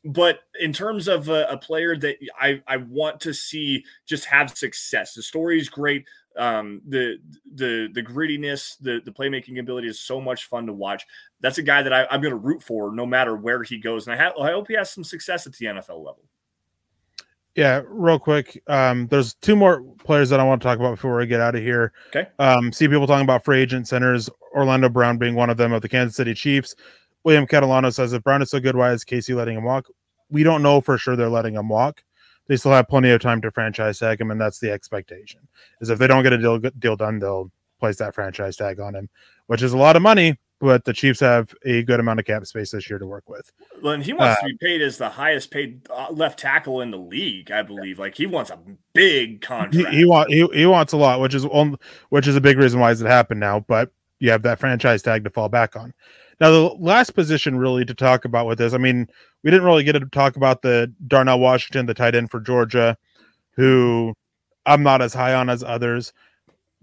But 0.05 0.41
in 0.61 0.73
terms 0.73 1.09
of 1.09 1.29
a, 1.29 1.47
a 1.49 1.57
player 1.57 1.97
that 1.97 2.17
I, 2.39 2.63
I 2.67 2.77
want 2.77 3.21
to 3.21 3.33
see 3.33 3.85
just 4.07 4.27
have 4.27 4.57
success, 4.57 5.15
the 5.15 5.23
story 5.23 5.59
is 5.59 5.69
great. 5.69 6.05
Um, 6.37 6.83
the 6.87 7.19
the 7.55 7.89
the 7.93 8.03
grittiness, 8.03 8.77
the 8.81 9.01
the 9.05 9.13
playmaking 9.13 9.61
ability 9.61 9.89
is 9.89 10.01
so 10.01 10.21
much 10.21 10.47
fun 10.47 10.67
to 10.67 10.73
watch. 10.73 11.07
That's 11.41 11.59
a 11.59 11.63
guy 11.63 11.83
that 11.83 11.93
I, 11.93 12.07
I'm 12.11 12.21
going 12.21 12.33
to 12.33 12.37
root 12.37 12.63
for 12.63 12.95
no 12.95 13.07
matter 13.07 13.37
where 13.37 13.63
he 13.63 13.79
goes, 13.79 14.07
and 14.07 14.15
I, 14.15 14.25
ha- 14.25 14.43
I 14.43 14.51
hope 14.51 14.69
he 14.69 14.75
has 14.75 14.91
some 14.91 15.05
success 15.05 15.47
at 15.47 15.53
the 15.55 15.67
NFL 15.67 15.99
level. 15.99 16.25
Yeah, 17.55 17.83
real 17.87 18.19
quick. 18.19 18.61
Um, 18.67 19.07
there's 19.09 19.35
two 19.35 19.55
more 19.55 19.83
players 19.99 20.29
that 20.31 20.41
I 20.41 20.45
want 20.45 20.61
to 20.61 20.67
talk 20.67 20.79
about 20.79 20.97
before 20.97 21.17
we 21.17 21.27
get 21.27 21.41
out 21.41 21.55
of 21.55 21.63
here. 21.63 21.93
Okay. 22.09 22.29
Um, 22.41 22.73
see 22.73 22.89
people 22.89 23.07
talking 23.07 23.23
about 23.23 23.45
free 23.45 23.61
agent 23.61 23.87
centers, 23.87 24.29
Orlando 24.53 24.89
Brown 24.89 25.19
being 25.19 25.37
one 25.37 25.51
of 25.51 25.57
them 25.57 25.73
of 25.73 25.81
the 25.81 25.89
Kansas 25.89 26.17
City 26.17 26.35
Chiefs. 26.35 26.75
William 27.23 27.47
Catalano 27.47 27.95
says 27.95 28.13
if 28.13 28.25
Brown 28.25 28.43
is 28.43 28.51
so 28.51 28.59
good, 28.59 28.75
why 28.75 28.93
is 28.93 29.05
KC 29.05 29.37
letting 29.37 29.57
him 29.57 29.65
walk? 29.65 29.87
We 30.31 30.43
don't 30.43 30.63
know 30.63 30.81
for 30.81 30.99
sure 30.99 31.15
they're 31.15 31.29
letting 31.29 31.55
him 31.55 31.69
walk. 31.69 32.03
They 32.47 32.57
still 32.57 32.73
have 32.73 32.89
plenty 32.89 33.11
of 33.11 33.21
time 33.21 33.41
to 33.43 33.51
franchise 33.51 33.99
tag 33.99 34.21
him, 34.21 34.31
and 34.31 34.41
that's 34.41 34.59
the 34.59 34.71
expectation. 34.71 35.41
Is 35.81 35.91
if 35.91 35.99
they 35.99 36.07
don't 36.07 36.23
get 36.23 36.33
a 36.33 36.39
deal 36.39 36.59
deal 36.59 36.97
done, 36.97 37.19
they'll 37.19 37.51
place 37.81 37.97
that 37.97 38.15
franchise 38.15 38.57
tag 38.57 38.81
on 38.81 38.95
him, 38.95 39.09
which 39.47 39.63
is 39.63 39.73
a 39.73 39.79
lot 39.79 39.97
of 39.97 40.03
money 40.03 40.39
but 40.65 40.85
the 40.85 40.93
Chiefs 40.93 41.21
have 41.21 41.55
a 41.65 41.83
good 41.83 42.01
amount 42.01 42.21
of 42.21 42.27
cap 42.27 42.47
space 42.47 42.71
this 42.71 42.89
year 42.89 42.99
to 42.99 43.07
work 43.07 43.29
with. 43.29 43.53
Well, 43.83 43.93
and 43.93 44.03
he 44.03 44.13
wants 44.13 44.39
uh, 44.39 44.47
to 44.47 44.53
be 44.53 44.57
paid 44.59 44.81
as 44.81 44.97
the 44.97 45.11
highest 45.11 45.51
paid 45.51 45.87
uh, 45.91 46.11
left 46.11 46.39
tackle 46.39 46.81
in 46.81 46.91
the 46.91 46.99
league, 46.99 47.51
I 47.51 47.63
believe. 47.63 47.99
Like 47.99 48.17
he 48.17 48.27
wants 48.27 48.51
a 48.51 48.59
big 48.95 49.43
contract. 49.43 49.91
He, 49.91 49.99
he 49.99 50.05
want 50.07 50.31
he, 50.31 50.47
he 50.55 50.67
wants 50.67 50.93
a 50.93 50.97
lot, 50.97 51.21
which 51.21 51.35
is 51.35 51.47
which 52.09 52.27
is 52.27 52.37
a 52.37 52.41
big 52.41 52.57
reason 52.57 52.81
why 52.81 52.93
it's 52.93 53.03
happened 53.03 53.41
now. 53.41 53.61
But 53.61 53.91
you 54.21 54.31
have 54.31 54.43
that 54.43 54.59
franchise 54.59 55.03
tag 55.03 55.25
to 55.25 55.31
fall 55.31 55.49
back 55.49 55.77
on. 55.77 55.93
Now, 56.41 56.51
the 56.51 56.75
last 56.79 57.11
position 57.11 57.57
really 57.57 57.85
to 57.85 57.95
talk 57.95 58.25
about 58.25 58.47
with 58.47 58.59
this, 58.59 58.75
I 58.75 58.79
mean, 58.79 59.09
we 59.43 59.51
didn't 59.51 59.67
really 59.67 59.85
get 59.85 59.93
to 59.93 60.01
talk 60.07 60.37
about 60.37 60.63
the 60.63 60.93
Darnell 61.07 61.41
Washington, 61.41 61.87
the 61.87 61.95
tight 61.95 62.15
end 62.15 62.31
for 62.31 62.41
Georgia, 62.41 62.97
who 63.57 64.15
I'm 64.67 64.83
not 64.83 65.03
as 65.03 65.15
high 65.15 65.35
on 65.35 65.49
as 65.49 65.63
others 65.63 66.13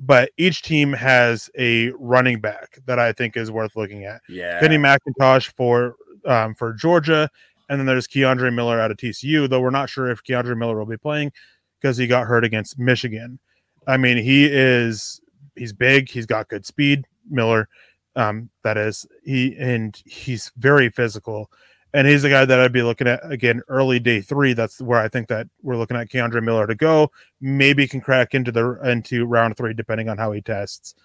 but 0.01 0.31
each 0.37 0.63
team 0.63 0.91
has 0.93 1.49
a 1.57 1.91
running 1.91 2.41
back 2.41 2.79
that 2.87 2.97
I 2.97 3.13
think 3.13 3.37
is 3.37 3.51
worth 3.51 3.75
looking 3.75 4.03
at. 4.03 4.21
Yeah, 4.27 4.59
Kenny 4.59 4.77
McIntosh 4.77 5.53
for 5.55 5.95
um, 6.25 6.55
for 6.55 6.73
Georgia, 6.73 7.29
and 7.69 7.79
then 7.79 7.85
there's 7.85 8.07
Kendre 8.07 8.53
Miller 8.53 8.79
out 8.79 8.91
of 8.91 8.97
TCU. 8.97 9.47
Though 9.47 9.61
we're 9.61 9.69
not 9.69 9.89
sure 9.89 10.09
if 10.09 10.23
Kendre 10.23 10.57
Miller 10.57 10.77
will 10.77 10.87
be 10.87 10.97
playing 10.97 11.31
because 11.79 11.97
he 11.97 12.07
got 12.07 12.27
hurt 12.27 12.43
against 12.43 12.79
Michigan. 12.79 13.39
I 13.87 13.97
mean, 13.97 14.17
he 14.17 14.45
is 14.45 15.21
he's 15.55 15.71
big, 15.71 16.09
he's 16.09 16.25
got 16.25 16.49
good 16.49 16.65
speed. 16.65 17.05
Miller, 17.29 17.69
um, 18.16 18.49
that 18.64 18.78
is 18.78 19.05
he, 19.24 19.55
and 19.57 20.01
he's 20.05 20.51
very 20.57 20.89
physical 20.89 21.49
and 21.93 22.07
he's 22.07 22.24
a 22.24 22.30
guy 22.30 22.45
that 22.45 22.59
I'd 22.59 22.72
be 22.72 22.84
looking 22.84 23.07
at 23.07 23.20
again 23.30 23.62
early 23.68 23.99
day 23.99 24.22
three. 24.22 24.53
That's 24.53 24.82
where 24.82 24.99
I 24.99 25.07
think 25.07 25.28
that 25.28 25.47
we're 25.62 25.78
looking 25.78 25.97
at 25.97 26.09
Kendre 26.09 26.41
Miller 26.41 26.68
to 26.68 26.76
go. 26.76 27.12
Maybe 27.41 27.88
can 27.88 28.01
crack 28.01 28.34
into 28.34 28.51
the 28.51 28.80
into 28.89 29.26
round 29.26 29.57
three 29.57 29.74
depending 29.74 30.09
on 30.09 30.18
how 30.18 30.32
he 30.32 30.41
tests. 30.41 30.95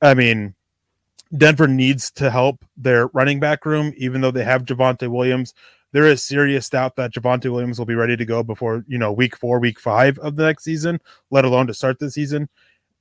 I 0.00 0.14
mean, 0.14 0.54
Denver 1.36 1.68
needs 1.68 2.10
to 2.12 2.30
help 2.30 2.64
their 2.76 3.08
running 3.08 3.40
back 3.40 3.66
room, 3.66 3.92
even 3.96 4.20
though 4.20 4.30
they 4.30 4.44
have 4.44 4.64
Javonte 4.64 5.08
Williams. 5.08 5.54
There 5.92 6.06
is 6.06 6.22
serious 6.22 6.68
doubt 6.70 6.96
that 6.96 7.12
Javonte 7.12 7.52
Williams 7.52 7.78
will 7.78 7.86
be 7.86 7.94
ready 7.94 8.16
to 8.16 8.24
go 8.24 8.42
before 8.42 8.84
you 8.86 8.98
know 8.98 9.12
week 9.12 9.36
four, 9.36 9.58
week 9.58 9.80
five 9.80 10.18
of 10.20 10.36
the 10.36 10.44
next 10.44 10.64
season, 10.64 11.00
let 11.30 11.44
alone 11.44 11.66
to 11.66 11.74
start 11.74 11.98
the 11.98 12.10
season. 12.10 12.48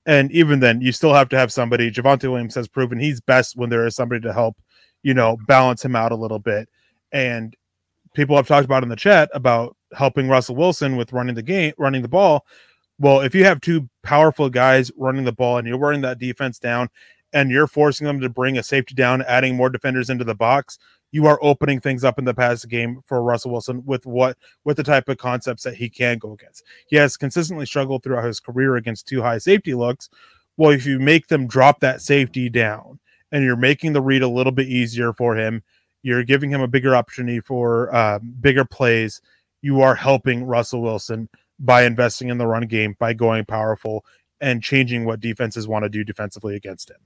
And 0.06 0.32
even 0.32 0.60
then, 0.60 0.82
you 0.82 0.92
still 0.92 1.14
have 1.14 1.30
to 1.30 1.38
have 1.38 1.52
somebody. 1.52 1.92
Javonte 1.92 2.24
Williams 2.24 2.56
has 2.56 2.68
proven 2.68 3.00
he's 3.00 3.22
best 3.22 3.56
when 3.56 3.70
there 3.70 3.86
is 3.86 3.96
somebody 3.96 4.22
to 4.22 4.34
help, 4.34 4.58
you 5.04 5.14
know, 5.14 5.38
balance 5.48 5.86
him 5.86 5.96
out 5.96 6.12
a 6.12 6.16
little 6.16 6.40
bit 6.40 6.68
and 7.12 7.56
people 8.14 8.36
have 8.36 8.48
talked 8.48 8.66
about 8.66 8.84
in 8.84 8.90
the 8.90 8.96
chat 8.96 9.30
about 9.34 9.76
helping 9.94 10.28
Russell 10.28 10.56
Wilson 10.56 10.96
with 10.96 11.14
running 11.14 11.36
the 11.36 11.44
game, 11.44 11.74
running 11.78 12.02
the 12.02 12.08
ball. 12.08 12.46
Well, 13.00 13.22
if 13.22 13.34
you 13.34 13.44
have 13.46 13.62
two 13.62 13.90
powerful 14.04 14.50
guys 14.50 14.92
running 14.98 15.26
the 15.26 15.32
ball 15.32 15.58
and 15.58 15.68
you're 15.68 15.78
wearing 15.78 16.02
that 16.02 16.20
defense 16.20 16.60
down 16.60 16.90
and 17.34 17.50
you're 17.50 17.68
forcing 17.68 18.06
them 18.06 18.20
to 18.20 18.30
bring 18.30 18.58
a 18.58 18.64
safety 18.64 18.94
down, 18.94 19.24
adding 19.24 19.56
more 19.56 19.70
defenders 19.70 20.10
into 20.10 20.24
the 20.24 20.36
box, 20.36 20.78
you 21.12 21.26
are 21.28 21.40
opening 21.42 21.80
things 21.80 22.04
up 22.04 22.18
in 22.18 22.26
the 22.26 22.34
pass 22.34 22.64
game 22.66 23.02
for 23.06 23.22
Russell 23.22 23.52
Wilson 23.52 23.84
with 23.86 24.06
what 24.06 24.38
with 24.64 24.78
the 24.78 24.84
type 24.84 25.10
of 25.10 25.18
concepts 25.18 25.64
that 25.64 25.76
he 25.76 25.90
can 25.90 26.18
go 26.18 26.34
against. 26.34 26.64
He 26.88 26.96
has 26.96 27.18
consistently 27.18 27.66
struggled 27.66 28.04
throughout 28.04 28.26
his 28.26 28.40
career 28.40 28.76
against 28.76 29.08
two 29.08 29.22
high 29.22 29.38
safety 29.38 29.74
looks. 29.74 30.10
Well, 30.58 30.72
if 30.72 30.86
you 30.86 31.00
make 31.00 31.28
them 31.28 31.48
drop 31.48 31.80
that 31.80 32.02
safety 32.02 32.50
down 32.50 33.00
and 33.32 33.44
you're 33.44 33.56
making 33.56 33.94
the 33.94 34.02
read 34.02 34.22
a 34.22 34.28
little 34.28 34.52
bit 34.52 34.68
easier 34.68 35.14
for 35.14 35.36
him 35.36 35.64
you're 36.04 36.24
giving 36.24 36.50
him 36.50 36.62
a 36.62 36.68
bigger 36.68 36.96
opportunity 36.96 37.40
for 37.40 37.94
uh, 37.94 38.20
bigger 38.20 38.66
plays. 38.66 39.22
You 39.62 39.82
are 39.82 39.96
helping 39.96 40.46
Russell 40.46 40.82
Wilson 40.82 41.30
by 41.60 41.84
investing 41.84 42.30
in 42.30 42.38
the 42.38 42.48
run 42.48 42.64
game, 42.64 42.96
by 43.00 43.14
going 43.14 43.46
powerful 43.46 44.04
and 44.40 44.64
changing 44.64 45.06
what 45.06 45.20
defenses 45.20 45.68
want 45.68 45.84
to 45.84 45.90
do 45.90 46.04
defensively 46.04 46.56
against 46.56 46.90
him. 46.90 46.98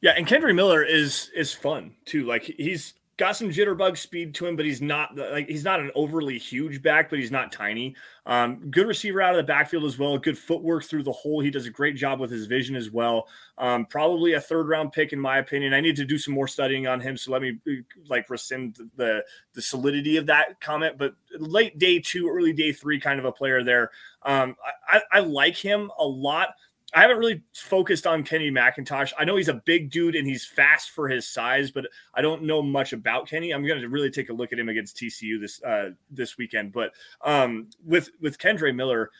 Yeah, 0.00 0.12
and 0.16 0.26
Kendre 0.26 0.54
Miller 0.54 0.82
is 0.82 1.30
is 1.34 1.52
fun 1.52 1.94
too. 2.04 2.26
Like 2.26 2.44
he's 2.44 2.94
got 3.22 3.36
some 3.36 3.50
jitterbug 3.50 3.96
speed 3.96 4.34
to 4.34 4.48
him, 4.48 4.56
but 4.56 4.64
he's 4.64 4.82
not 4.82 5.16
like 5.16 5.48
he's 5.48 5.62
not 5.62 5.78
an 5.78 5.92
overly 5.94 6.36
huge 6.38 6.82
back, 6.82 7.08
but 7.08 7.20
he's 7.20 7.30
not 7.30 7.52
tiny. 7.52 7.94
Um, 8.26 8.68
good 8.68 8.88
receiver 8.88 9.22
out 9.22 9.30
of 9.30 9.36
the 9.36 9.44
backfield 9.44 9.84
as 9.84 9.96
well. 9.96 10.18
Good 10.18 10.36
footwork 10.36 10.82
through 10.82 11.04
the 11.04 11.12
hole. 11.12 11.38
He 11.38 11.48
does 11.48 11.66
a 11.66 11.70
great 11.70 11.94
job 11.94 12.18
with 12.18 12.32
his 12.32 12.46
vision 12.46 12.74
as 12.74 12.90
well. 12.90 13.28
Um, 13.58 13.86
probably 13.86 14.32
a 14.32 14.40
third 14.40 14.66
round 14.66 14.90
pick 14.90 15.12
in 15.12 15.20
my 15.20 15.38
opinion. 15.38 15.72
I 15.72 15.80
need 15.80 15.94
to 15.96 16.04
do 16.04 16.18
some 16.18 16.34
more 16.34 16.48
studying 16.48 16.88
on 16.88 16.98
him, 16.98 17.16
so 17.16 17.30
let 17.30 17.42
me 17.42 17.60
like 18.08 18.28
rescind 18.28 18.76
the 18.96 19.24
the 19.54 19.62
solidity 19.62 20.16
of 20.16 20.26
that 20.26 20.60
comment. 20.60 20.98
But 20.98 21.14
late 21.38 21.78
day 21.78 22.00
two, 22.00 22.28
early 22.28 22.52
day 22.52 22.72
three, 22.72 22.98
kind 22.98 23.20
of 23.20 23.24
a 23.24 23.30
player 23.30 23.62
there. 23.62 23.92
Um, 24.22 24.56
I, 24.88 25.00
I 25.12 25.20
like 25.20 25.54
him 25.54 25.92
a 25.96 26.04
lot. 26.04 26.48
I 26.94 27.00
haven't 27.00 27.18
really 27.18 27.42
focused 27.54 28.06
on 28.06 28.22
Kenny 28.22 28.50
McIntosh. 28.50 29.12
I 29.18 29.24
know 29.24 29.36
he's 29.36 29.48
a 29.48 29.62
big 29.64 29.90
dude 29.90 30.14
and 30.14 30.26
he's 30.26 30.44
fast 30.44 30.90
for 30.90 31.08
his 31.08 31.26
size, 31.26 31.70
but 31.70 31.86
I 32.14 32.20
don't 32.20 32.42
know 32.42 32.60
much 32.60 32.92
about 32.92 33.28
Kenny. 33.28 33.50
I'm 33.50 33.66
going 33.66 33.80
to 33.80 33.88
really 33.88 34.10
take 34.10 34.28
a 34.28 34.34
look 34.34 34.52
at 34.52 34.58
him 34.58 34.68
against 34.68 34.96
TCU 34.96 35.40
this 35.40 35.62
uh, 35.62 35.90
this 36.10 36.36
weekend. 36.36 36.72
But 36.72 36.92
um, 37.24 37.70
with 37.84 38.10
with 38.20 38.38
Kendre 38.38 38.74
Miller, 38.74 39.10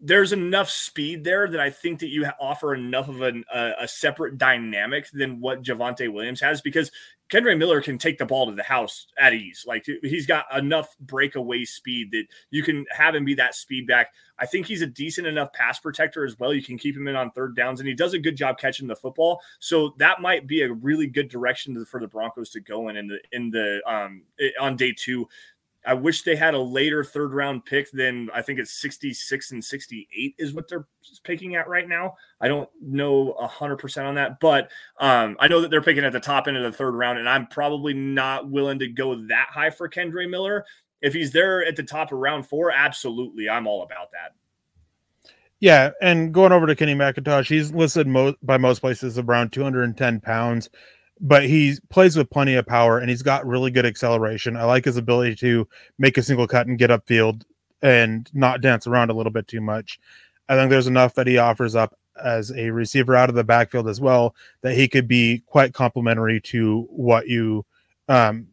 there's 0.00 0.32
enough 0.32 0.68
speed 0.68 1.22
there 1.22 1.48
that 1.48 1.60
I 1.60 1.70
think 1.70 2.00
that 2.00 2.08
you 2.08 2.26
offer 2.40 2.74
enough 2.74 3.08
of 3.08 3.22
an, 3.22 3.44
a, 3.54 3.72
a 3.80 3.88
separate 3.88 4.36
dynamic 4.36 5.08
than 5.12 5.40
what 5.40 5.62
Javonte 5.62 6.12
Williams 6.12 6.40
has 6.40 6.60
because 6.60 6.90
Kendre 7.28 7.58
Miller 7.58 7.80
can 7.80 7.98
take 7.98 8.18
the 8.18 8.26
ball 8.26 8.46
to 8.46 8.54
the 8.54 8.62
house 8.62 9.08
at 9.18 9.34
ease. 9.34 9.64
Like 9.66 9.84
he's 10.02 10.26
got 10.26 10.44
enough 10.56 10.96
breakaway 11.00 11.64
speed 11.64 12.12
that 12.12 12.26
you 12.50 12.62
can 12.62 12.86
have 12.90 13.14
him 13.14 13.24
be 13.24 13.34
that 13.34 13.54
speed 13.54 13.86
back. 13.86 14.12
I 14.38 14.46
think 14.46 14.66
he's 14.66 14.82
a 14.82 14.86
decent 14.86 15.26
enough 15.26 15.52
pass 15.52 15.80
protector 15.80 16.24
as 16.24 16.38
well. 16.38 16.52
You 16.52 16.62
can 16.62 16.78
keep 16.78 16.96
him 16.96 17.08
in 17.08 17.16
on 17.16 17.30
third 17.30 17.56
downs, 17.56 17.80
and 17.80 17.88
he 17.88 17.94
does 17.94 18.14
a 18.14 18.18
good 18.18 18.36
job 18.36 18.58
catching 18.58 18.86
the 18.86 18.94
football. 18.94 19.40
So 19.58 19.94
that 19.98 20.20
might 20.20 20.46
be 20.46 20.62
a 20.62 20.72
really 20.72 21.06
good 21.06 21.28
direction 21.28 21.84
for 21.84 22.00
the 22.00 22.06
Broncos 22.06 22.50
to 22.50 22.60
go 22.60 22.88
in 22.88 22.96
in 22.96 23.08
the 23.08 23.18
in 23.32 23.50
the 23.50 23.80
um 23.86 24.22
on 24.60 24.76
day 24.76 24.94
two. 24.96 25.28
I 25.86 25.94
wish 25.94 26.22
they 26.22 26.34
had 26.34 26.54
a 26.54 26.58
later 26.58 27.04
third 27.04 27.32
round 27.32 27.64
pick 27.64 27.90
than 27.92 28.28
I 28.34 28.42
think 28.42 28.58
it's 28.58 28.72
66 28.80 29.52
and 29.52 29.64
68 29.64 30.34
is 30.36 30.52
what 30.52 30.68
they're 30.68 30.86
picking 31.22 31.54
at 31.54 31.68
right 31.68 31.88
now. 31.88 32.16
I 32.40 32.48
don't 32.48 32.68
know 32.82 33.36
100% 33.40 34.04
on 34.04 34.16
that, 34.16 34.40
but 34.40 34.70
um, 34.98 35.36
I 35.38 35.46
know 35.46 35.60
that 35.60 35.70
they're 35.70 35.80
picking 35.80 36.04
at 36.04 36.12
the 36.12 36.20
top 36.20 36.48
end 36.48 36.56
of 36.56 36.64
the 36.64 36.76
third 36.76 36.94
round, 36.94 37.20
and 37.20 37.28
I'm 37.28 37.46
probably 37.46 37.94
not 37.94 38.50
willing 38.50 38.80
to 38.80 38.88
go 38.88 39.14
that 39.28 39.48
high 39.50 39.70
for 39.70 39.88
Kendre 39.88 40.28
Miller. 40.28 40.64
If 41.00 41.14
he's 41.14 41.32
there 41.32 41.64
at 41.64 41.76
the 41.76 41.84
top 41.84 42.10
of 42.10 42.18
round 42.18 42.46
four, 42.46 42.72
absolutely. 42.72 43.48
I'm 43.48 43.68
all 43.68 43.82
about 43.84 44.10
that. 44.10 44.34
Yeah, 45.60 45.90
and 46.02 46.34
going 46.34 46.52
over 46.52 46.66
to 46.66 46.76
Kenny 46.76 46.94
McIntosh, 46.94 47.46
he's 47.46 47.72
listed 47.72 48.06
mo- 48.06 48.34
by 48.42 48.58
most 48.58 48.80
places 48.80 49.18
around 49.18 49.52
210 49.52 50.20
pounds 50.20 50.68
but 51.20 51.44
he 51.44 51.76
plays 51.88 52.16
with 52.16 52.30
plenty 52.30 52.54
of 52.54 52.66
power 52.66 52.98
and 52.98 53.08
he's 53.08 53.22
got 53.22 53.46
really 53.46 53.70
good 53.70 53.86
acceleration. 53.86 54.56
I 54.56 54.64
like 54.64 54.84
his 54.84 54.96
ability 54.96 55.36
to 55.36 55.66
make 55.98 56.18
a 56.18 56.22
single 56.22 56.46
cut 56.46 56.66
and 56.66 56.78
get 56.78 56.90
upfield 56.90 57.42
and 57.82 58.30
not 58.34 58.60
dance 58.60 58.86
around 58.86 59.10
a 59.10 59.14
little 59.14 59.32
bit 59.32 59.48
too 59.48 59.60
much. 59.60 59.98
I 60.48 60.56
think 60.56 60.70
there's 60.70 60.86
enough 60.86 61.14
that 61.14 61.26
he 61.26 61.38
offers 61.38 61.74
up 61.74 61.98
as 62.22 62.50
a 62.52 62.70
receiver 62.70 63.14
out 63.14 63.28
of 63.28 63.34
the 63.34 63.44
backfield 63.44 63.88
as 63.88 64.00
well 64.00 64.34
that 64.62 64.74
he 64.74 64.88
could 64.88 65.06
be 65.08 65.42
quite 65.46 65.74
complementary 65.74 66.40
to 66.40 66.86
what 66.90 67.28
you 67.28 67.64
um, 68.08 68.46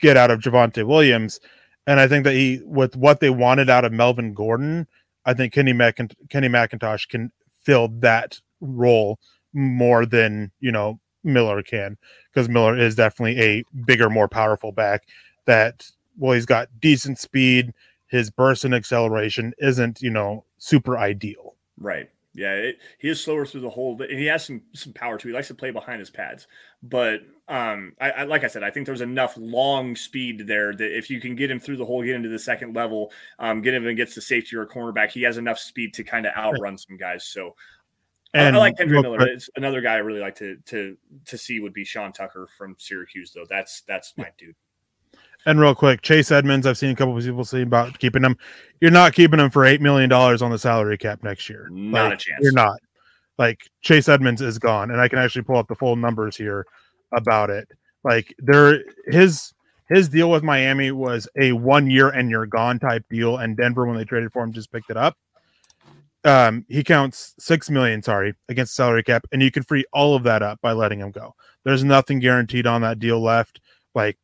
get 0.00 0.16
out 0.16 0.30
of 0.30 0.40
Javonte 0.40 0.86
Williams. 0.86 1.40
And 1.86 2.00
I 2.00 2.08
think 2.08 2.24
that 2.24 2.34
he, 2.34 2.60
with 2.64 2.96
what 2.96 3.20
they 3.20 3.30
wanted 3.30 3.70
out 3.70 3.84
of 3.84 3.92
Melvin 3.92 4.34
Gordon, 4.34 4.88
I 5.24 5.34
think 5.34 5.52
Kenny, 5.52 5.72
McInt- 5.72 6.14
Kenny 6.30 6.48
McIntosh 6.48 7.08
can 7.08 7.30
fill 7.62 7.88
that 8.00 8.40
role 8.60 9.18
more 9.52 10.04
than 10.04 10.52
you 10.60 10.70
know 10.70 11.00
Miller 11.26 11.62
can 11.62 11.98
because 12.32 12.48
Miller 12.48 12.78
is 12.78 12.94
definitely 12.94 13.40
a 13.40 13.64
bigger, 13.84 14.08
more 14.08 14.28
powerful 14.28 14.72
back 14.72 15.04
that 15.44 15.88
well, 16.18 16.32
he's 16.32 16.46
got 16.46 16.68
decent 16.80 17.18
speed. 17.18 17.74
His 18.06 18.30
burst 18.30 18.64
and 18.64 18.74
acceleration 18.74 19.52
isn't, 19.58 20.00
you 20.00 20.10
know, 20.10 20.44
super 20.58 20.96
ideal. 20.96 21.54
Right. 21.78 22.08
Yeah, 22.34 22.52
it, 22.52 22.78
he 22.98 23.08
is 23.08 23.22
slower 23.22 23.46
through 23.46 23.62
the 23.62 23.70
hole, 23.70 23.96
but 23.96 24.10
he 24.10 24.26
has 24.26 24.44
some 24.44 24.60
some 24.74 24.92
power 24.92 25.16
too. 25.16 25.28
He 25.28 25.34
likes 25.34 25.48
to 25.48 25.54
play 25.54 25.70
behind 25.70 26.00
his 26.00 26.10
pads, 26.10 26.46
but 26.82 27.22
um, 27.48 27.94
I, 27.98 28.10
I, 28.10 28.22
like 28.24 28.44
I 28.44 28.48
said, 28.48 28.62
I 28.62 28.70
think 28.70 28.84
there's 28.84 29.00
enough 29.00 29.36
long 29.38 29.96
speed 29.96 30.46
there 30.46 30.74
that 30.74 30.96
if 30.98 31.08
you 31.08 31.18
can 31.20 31.34
get 31.34 31.50
him 31.50 31.60
through 31.60 31.78
the 31.78 31.84
hole, 31.86 32.02
get 32.02 32.14
into 32.14 32.28
the 32.28 32.38
second 32.38 32.74
level, 32.74 33.10
um, 33.38 33.62
get 33.62 33.72
him 33.72 33.86
and 33.86 33.96
gets 33.96 34.14
the 34.14 34.20
safety 34.20 34.54
or 34.56 34.66
cornerback, 34.66 35.10
he 35.12 35.22
has 35.22 35.38
enough 35.38 35.58
speed 35.58 35.94
to 35.94 36.04
kind 36.04 36.26
of 36.26 36.34
outrun 36.36 36.76
some 36.76 36.98
guys. 36.98 37.24
So 37.24 37.54
and 38.36 38.56
I 38.56 38.58
like 38.58 38.76
Kendre 38.76 39.02
Miller. 39.02 39.26
It's 39.26 39.50
another 39.56 39.80
guy 39.80 39.94
I 39.94 39.98
really 39.98 40.20
like 40.20 40.36
to 40.36 40.56
to 40.66 40.96
to 41.26 41.38
see 41.38 41.60
would 41.60 41.72
be 41.72 41.84
Sean 41.84 42.12
Tucker 42.12 42.48
from 42.56 42.76
Syracuse, 42.78 43.32
though. 43.32 43.46
That's 43.48 43.82
that's 43.82 44.14
my 44.16 44.28
dude. 44.38 44.54
And 45.46 45.60
real 45.60 45.74
quick, 45.76 46.02
Chase 46.02 46.32
Edmonds, 46.32 46.66
I've 46.66 46.76
seen 46.76 46.90
a 46.90 46.96
couple 46.96 47.16
of 47.16 47.22
people 47.22 47.44
say 47.44 47.62
about 47.62 47.98
keeping 47.98 48.24
him. 48.24 48.36
You're 48.80 48.90
not 48.90 49.14
keeping 49.14 49.38
him 49.38 49.50
for 49.50 49.64
eight 49.64 49.80
million 49.80 50.10
dollars 50.10 50.42
on 50.42 50.50
the 50.50 50.58
salary 50.58 50.98
cap 50.98 51.22
next 51.22 51.48
year. 51.48 51.68
Not 51.70 52.10
like, 52.10 52.14
a 52.14 52.16
chance. 52.16 52.40
You're 52.42 52.52
not. 52.52 52.78
Like 53.38 53.68
Chase 53.82 54.08
Edmonds 54.08 54.42
is 54.42 54.58
gone, 54.58 54.90
and 54.90 55.00
I 55.00 55.08
can 55.08 55.18
actually 55.18 55.42
pull 55.42 55.56
up 55.56 55.68
the 55.68 55.74
full 55.74 55.94
numbers 55.96 56.36
here 56.36 56.66
about 57.12 57.50
it. 57.50 57.68
Like 58.02 58.34
there, 58.38 58.82
his 59.06 59.52
his 59.88 60.08
deal 60.08 60.30
with 60.30 60.42
Miami 60.42 60.90
was 60.90 61.28
a 61.38 61.52
one 61.52 61.88
year 61.88 62.08
and 62.08 62.28
you're 62.28 62.46
gone 62.46 62.78
type 62.78 63.04
deal, 63.08 63.36
and 63.38 63.56
Denver 63.56 63.86
when 63.86 63.96
they 63.96 64.04
traded 64.04 64.32
for 64.32 64.42
him 64.42 64.52
just 64.52 64.72
picked 64.72 64.90
it 64.90 64.96
up 64.96 65.16
um, 66.26 66.66
he 66.68 66.82
counts 66.82 67.34
six 67.38 67.70
million, 67.70 68.02
sorry, 68.02 68.34
against 68.48 68.74
salary 68.74 69.02
cap, 69.02 69.26
and 69.32 69.42
you 69.42 69.50
can 69.50 69.62
free 69.62 69.84
all 69.92 70.14
of 70.14 70.24
that 70.24 70.42
up 70.42 70.60
by 70.60 70.72
letting 70.72 71.00
him 71.00 71.10
go. 71.12 71.34
There's 71.64 71.84
nothing 71.84 72.18
guaranteed 72.18 72.66
on 72.66 72.82
that 72.82 72.98
deal 72.98 73.22
left. 73.22 73.60
Like 73.94 74.18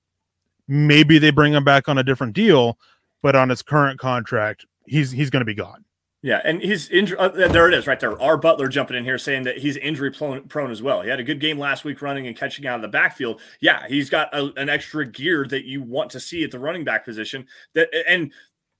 maybe 0.68 1.18
they 1.18 1.30
bring 1.30 1.52
him 1.52 1.64
back 1.64 1.88
on 1.88 1.98
a 1.98 2.04
different 2.04 2.34
deal, 2.34 2.78
but 3.22 3.36
on 3.36 3.48
his 3.48 3.62
current 3.62 3.98
contract, 4.00 4.66
he's 4.86 5.12
he's 5.12 5.30
going 5.30 5.40
to 5.40 5.46
be 5.46 5.54
gone. 5.54 5.84
Yeah, 6.24 6.40
and 6.44 6.62
he's 6.62 6.88
injured. 6.88 7.18
Uh, 7.18 7.48
there 7.48 7.66
it 7.66 7.74
is, 7.74 7.88
right 7.88 7.98
there. 7.98 8.20
Our 8.22 8.36
Butler 8.36 8.68
jumping 8.68 8.96
in 8.96 9.02
here 9.02 9.18
saying 9.18 9.42
that 9.42 9.58
he's 9.58 9.76
injury 9.76 10.12
prone, 10.12 10.44
prone 10.44 10.70
as 10.70 10.80
well. 10.80 11.02
He 11.02 11.08
had 11.08 11.18
a 11.18 11.24
good 11.24 11.40
game 11.40 11.58
last 11.58 11.84
week 11.84 12.00
running 12.00 12.28
and 12.28 12.36
catching 12.36 12.64
out 12.64 12.76
of 12.76 12.82
the 12.82 12.88
backfield. 12.88 13.40
Yeah, 13.60 13.88
he's 13.88 14.08
got 14.08 14.32
a, 14.32 14.52
an 14.56 14.68
extra 14.68 15.04
gear 15.04 15.44
that 15.46 15.64
you 15.64 15.82
want 15.82 16.10
to 16.12 16.20
see 16.20 16.44
at 16.44 16.52
the 16.52 16.60
running 16.60 16.84
back 16.84 17.04
position. 17.04 17.46
That 17.74 17.88
and 18.08 18.32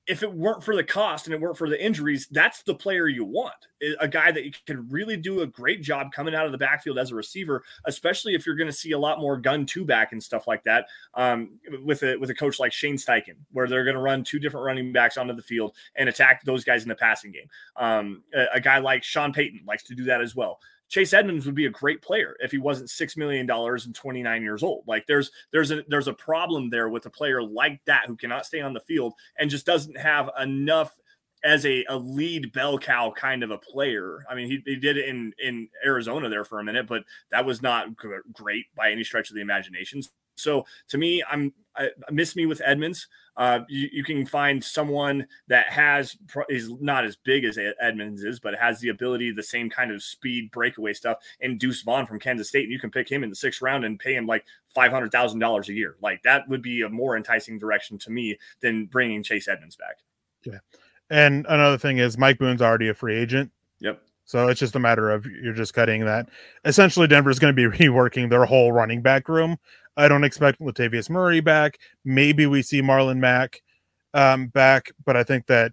if 0.07 0.22
it 0.22 0.32
weren't 0.32 0.64
for 0.64 0.74
the 0.74 0.82
cost 0.82 1.26
and 1.26 1.34
it 1.34 1.40
weren't 1.40 1.57
for 1.57 1.68
the 1.68 1.82
injuries, 1.82 2.26
that's 2.30 2.62
the 2.64 2.74
player 2.74 3.07
you 3.07 3.24
want. 3.24 3.55
A 4.00 4.09
guy 4.09 4.32
that 4.32 4.44
you 4.44 4.53
can 4.66 4.88
really 4.88 5.16
do 5.16 5.42
a 5.42 5.46
great 5.46 5.82
job 5.82 6.12
coming 6.12 6.34
out 6.34 6.46
of 6.46 6.53
the 6.53 6.59
backfield 6.59 6.98
as 6.98 7.12
a 7.12 7.14
receiver, 7.14 7.62
especially 7.84 8.34
if 8.34 8.44
you're 8.44 8.57
going 8.57 8.68
to 8.68 8.72
see 8.72 8.92
a 8.92 8.98
lot 8.98 9.20
more 9.20 9.36
gun 9.36 9.64
two 9.64 9.84
back 9.84 10.12
and 10.12 10.22
stuff 10.22 10.46
like 10.46 10.64
that. 10.64 10.86
Um, 11.14 11.59
with 11.84 12.03
a 12.03 12.16
with 12.16 12.30
a 12.30 12.34
coach 12.34 12.59
like 12.59 12.72
Shane 12.72 12.96
Steichen, 12.96 13.36
where 13.53 13.68
they're 13.68 13.84
going 13.84 13.96
to 13.96 14.03
run 14.03 14.24
two 14.24 14.38
different 14.38 14.66
running 14.66 14.92
backs 14.92 15.16
onto 15.16 15.34
the 15.34 15.42
field 15.42 15.76
and 15.94 16.09
attack 16.09 16.44
those 16.44 16.64
guys 16.64 16.82
in 16.82 16.88
the 16.88 16.96
passing 16.96 17.30
game. 17.30 17.48
Um, 17.76 18.22
a, 18.34 18.46
a 18.55 18.61
guy 18.61 18.78
like 18.78 19.05
Sean 19.05 19.32
Payton 19.32 19.62
likes 19.66 19.84
to 19.84 19.94
do 19.94 20.05
that 20.05 20.20
as 20.20 20.34
well. 20.34 20.59
Chase 20.93 21.14
Edmonds 21.14 21.47
would 21.47 21.55
be 21.55 21.64
a 21.64 21.70
great 21.70 22.03
player 22.03 22.36
if 22.40 22.51
he 22.51 22.59
wasn't 22.59 22.90
six 22.90 23.16
million 23.16 23.47
dollars 23.47 23.86
and 23.86 23.95
29 23.95 24.43
years 24.43 24.62
old. 24.62 24.84
Like 24.86 25.07
there's 25.07 25.30
there's 25.51 25.70
a 25.70 25.82
there's 25.88 26.07
a 26.07 26.12
problem 26.12 26.68
there 26.68 26.90
with 26.90 27.07
a 27.07 27.11
player 27.11 27.43
like 27.43 27.80
that 27.86 28.05
who 28.07 28.14
cannot 28.14 28.45
stay 28.45 28.61
on 28.61 28.74
the 28.74 28.80
field 28.80 29.14
and 29.38 29.49
just 29.49 29.64
doesn't 29.64 29.97
have 29.97 30.28
enough 30.38 30.93
as 31.45 31.64
a, 31.64 31.82
a 31.88 31.97
lead 31.97 32.53
bell 32.53 32.78
cow 32.78 33.11
kind 33.11 33.43
of 33.43 33.51
a 33.51 33.57
player. 33.57 34.18
I 34.28 34.34
mean, 34.34 34.49
he, 34.49 34.62
he 34.66 34.76
did 34.76 34.99
it 34.99 35.09
in 35.09 35.32
in 35.43 35.68
Arizona 35.82 36.28
there 36.28 36.45
for 36.45 36.61
a 36.61 36.64
minute, 36.64 36.86
but 36.86 37.05
that 37.30 37.47
was 37.47 37.62
not 37.62 37.97
great 37.97 38.66
by 38.76 38.90
any 38.90 39.03
stretch 39.03 39.30
of 39.30 39.34
the 39.34 39.40
imagination. 39.40 40.03
So 40.35 40.64
to 40.89 40.99
me, 40.99 41.22
I'm 41.30 41.53
I, 41.76 41.91
miss 42.11 42.37
me 42.37 42.47
with 42.47 42.61
Edmonds. 42.64 43.09
Uh, 43.37 43.61
you, 43.68 43.89
you, 43.93 44.05
can 44.05 44.26
find 44.26 44.62
someone 44.62 45.26
that 45.49 45.70
has 45.70 46.16
is 46.51 46.70
not 46.80 47.05
as 47.05 47.16
big 47.16 47.45
as 47.45 47.59
Edmonds 47.80 48.24
is, 48.24 48.39
but 48.39 48.55
has 48.55 48.78
the 48.80 48.91
ability, 48.91 49.33
the 49.33 49.43
same 49.43 49.70
kind 49.70 49.91
of 49.91 50.03
speed 50.03 50.51
breakaway 50.51 50.93
stuff, 50.93 51.16
and 51.41 51.59
Deuce 51.59 51.80
Vaughn 51.80 52.05
from 52.05 52.18
Kansas 52.20 52.49
State, 52.49 52.64
and 52.64 52.72
you 52.72 52.78
can 52.78 52.91
pick 52.91 53.11
him 53.11 53.24
in 53.24 53.30
the 53.30 53.37
sixth 53.37 53.62
round 53.62 53.87
and 53.87 53.99
pay 53.99 54.14
him 54.14 54.26
like 54.26 54.45
five 54.74 54.93
hundred 54.93 55.12
thousand 55.12 55.39
dollars 55.39 55.70
a 55.70 55.72
year. 55.72 55.97
Like 56.03 56.22
that 56.24 56.47
would 56.49 56.61
be 56.61 56.83
a 56.83 56.91
more 56.91 57.16
enticing 57.16 57.59
direction 57.59 57.97
to 58.01 58.11
me 58.11 58.37
than 58.61 58.85
bringing 58.87 59.22
Chase 59.22 59.49
Edmonds 59.49 59.76
back. 59.76 60.01
Yeah, 60.45 60.59
and 61.09 61.47
another 61.49 61.78
thing 61.78 61.99
is 61.99 62.18
Mike 62.18 62.39
Boone's 62.39 62.61
already 62.61 62.89
a 62.89 62.95
free 62.95 63.16
agent. 63.16 63.51
Yep. 63.80 64.03
So 64.24 64.49
it's 64.49 64.61
just 64.61 64.76
a 64.76 64.78
matter 64.78 65.11
of 65.11 65.26
you're 65.26 65.53
just 65.53 65.74
cutting 65.74 66.05
that. 66.05 66.28
Essentially, 66.64 67.07
Denver's 67.07 67.39
going 67.39 67.55
to 67.55 67.70
be 67.70 67.76
reworking 67.85 68.30
their 68.30 68.45
whole 68.45 68.72
running 68.72 69.03
back 69.03 69.28
room 69.28 69.59
I 69.97 70.09
don't 70.09 70.24
expect 70.24 70.61
Latavius 70.61 71.11
Murray 71.11 71.40
back. 71.40 71.78
Maybe 72.05 72.47
we 72.47 72.62
see 72.62 72.80
Marlon 72.80 73.18
Mack 73.18 73.62
um, 74.14 74.49
back, 74.49 74.93
but 75.05 75.16
I 75.16 75.22
think 75.22 75.47
that 75.47 75.72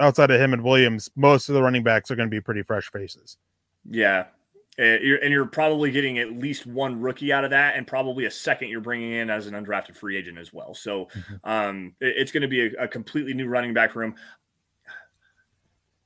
outside 0.00 0.30
of 0.30 0.40
him 0.40 0.52
and 0.52 0.62
Williams, 0.62 1.10
most 1.16 1.48
of 1.48 1.54
the 1.54 1.62
running 1.62 1.82
backs 1.82 2.10
are 2.10 2.16
going 2.16 2.28
to 2.28 2.34
be 2.34 2.40
pretty 2.40 2.62
fresh 2.62 2.90
faces. 2.90 3.36
Yeah. 3.88 4.26
and 4.78 5.32
you're 5.32 5.46
probably 5.46 5.90
getting 5.90 6.18
at 6.18 6.32
least 6.32 6.66
one 6.66 7.00
rookie 7.00 7.32
out 7.32 7.44
of 7.44 7.50
that, 7.50 7.76
and 7.76 7.86
probably 7.86 8.24
a 8.24 8.30
second 8.30 8.68
you're 8.68 8.80
bringing 8.80 9.12
in 9.12 9.28
as 9.28 9.46
an 9.46 9.54
undrafted 9.54 9.96
free 9.96 10.16
agent 10.16 10.38
as 10.38 10.52
well. 10.52 10.74
So 10.74 11.06
mm-hmm. 11.06 11.34
um, 11.50 11.94
it's 12.00 12.32
going 12.32 12.42
to 12.42 12.48
be 12.48 12.66
a, 12.66 12.84
a 12.84 12.88
completely 12.88 13.34
new 13.34 13.48
running 13.48 13.74
back 13.74 13.94
room. 13.96 14.14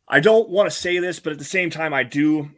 I 0.08 0.20
don't 0.20 0.48
want 0.48 0.70
to 0.70 0.76
say 0.76 0.98
this, 0.98 1.20
but 1.20 1.32
at 1.32 1.38
the 1.38 1.44
same 1.44 1.70
time, 1.70 1.94
I 1.94 2.02
do. 2.02 2.50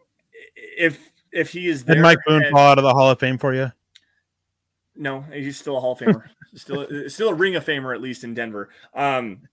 If 0.56 0.98
if 1.30 1.50
he 1.50 1.68
is 1.68 1.84
there, 1.84 1.96
did 1.96 2.02
Mike 2.02 2.18
Boone 2.26 2.42
and, 2.42 2.52
fall 2.52 2.70
out 2.70 2.78
of 2.78 2.84
the 2.84 2.92
Hall 2.92 3.10
of 3.10 3.18
Fame 3.18 3.38
for 3.38 3.54
you? 3.54 3.70
No, 4.96 5.22
he's 5.22 5.58
still 5.58 5.76
a 5.76 5.80
Hall 5.80 5.92
of 5.92 5.98
Famer. 5.98 6.24
still, 6.54 6.86
still 7.08 7.30
a 7.30 7.34
Ring 7.34 7.56
of 7.56 7.64
Famer, 7.64 7.94
at 7.94 8.00
least 8.02 8.24
in 8.24 8.34
Denver. 8.34 8.68
Um, 8.94 9.48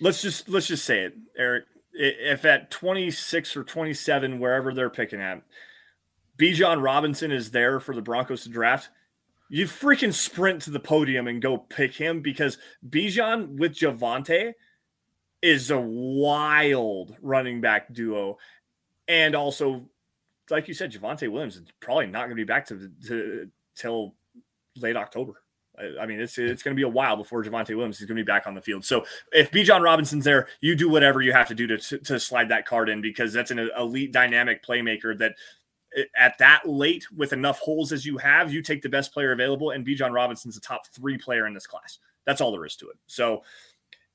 let's 0.00 0.22
just 0.22 0.48
let's 0.48 0.66
just 0.66 0.84
say 0.84 1.00
it, 1.00 1.14
Erick. 1.36 1.64
If 1.92 2.44
at 2.44 2.70
26 2.70 3.56
or 3.56 3.64
27, 3.64 4.38
wherever 4.38 4.72
they're 4.72 4.90
picking 4.90 5.20
at, 5.20 5.42
Bijan 6.38 6.82
Robinson 6.82 7.32
is 7.32 7.50
there 7.50 7.80
for 7.80 7.94
the 7.94 8.00
Broncos 8.00 8.44
to 8.44 8.48
draft, 8.48 8.90
you 9.50 9.66
freaking 9.66 10.14
sprint 10.14 10.62
to 10.62 10.70
the 10.70 10.80
podium 10.80 11.26
and 11.26 11.42
go 11.42 11.58
pick 11.58 11.96
him 11.96 12.20
because 12.20 12.56
Bijan 12.88 13.58
with 13.58 13.74
Javonte 13.74 14.54
is 15.42 15.70
a 15.70 15.80
wild 15.80 17.16
running 17.20 17.60
back 17.60 17.92
duo. 17.92 18.38
And 19.08 19.34
also, 19.34 19.88
like 20.50 20.68
you 20.68 20.74
said, 20.74 20.92
Javonte 20.92 21.30
Williams 21.30 21.56
is 21.56 21.62
probably 21.80 22.06
not 22.06 22.20
going 22.20 22.30
to 22.30 22.34
be 22.36 22.44
back 22.44 22.66
to, 22.66 22.90
to 23.06 23.50
till 23.74 24.14
late 24.76 24.96
October. 24.96 25.42
I 26.00 26.04
mean, 26.04 26.20
it's 26.20 26.36
it's 26.36 26.62
going 26.62 26.74
to 26.74 26.78
be 26.78 26.84
a 26.84 26.88
while 26.88 27.16
before 27.16 27.42
Javonte 27.42 27.74
Williams 27.74 28.00
is 28.00 28.06
going 28.06 28.16
to 28.16 28.22
be 28.22 28.26
back 28.26 28.46
on 28.46 28.54
the 28.54 28.60
field. 28.60 28.84
So 28.84 29.04
if 29.32 29.50
Bijan 29.50 29.80
Robinson's 29.80 30.24
there, 30.24 30.48
you 30.60 30.74
do 30.74 30.88
whatever 30.88 31.22
you 31.22 31.32
have 31.32 31.48
to 31.48 31.54
do 31.54 31.66
to, 31.66 31.98
to 31.98 32.20
slide 32.20 32.50
that 32.50 32.66
card 32.66 32.88
in 32.88 33.00
because 33.00 33.32
that's 33.32 33.50
an 33.50 33.70
elite 33.78 34.12
dynamic 34.12 34.64
playmaker 34.64 35.16
that 35.18 35.36
eh, 35.96 36.02
at 36.14 36.36
that 36.38 36.62
late 36.66 37.06
with 37.16 37.32
enough 37.32 37.60
holes 37.60 37.92
as 37.92 38.04
you 38.04 38.18
have, 38.18 38.52
you 38.52 38.62
take 38.62 38.82
the 38.82 38.88
best 38.88 39.12
player 39.12 39.32
available, 39.32 39.70
and 39.70 39.86
Bijan 39.86 40.12
Robinson's 40.12 40.56
the 40.56 40.60
top 40.60 40.86
three 40.88 41.16
player 41.16 41.46
in 41.46 41.54
this 41.54 41.66
class. 41.66 41.98
That's 42.26 42.40
all 42.40 42.52
there 42.52 42.66
is 42.66 42.76
to 42.76 42.90
it. 42.90 42.96
So, 43.06 43.42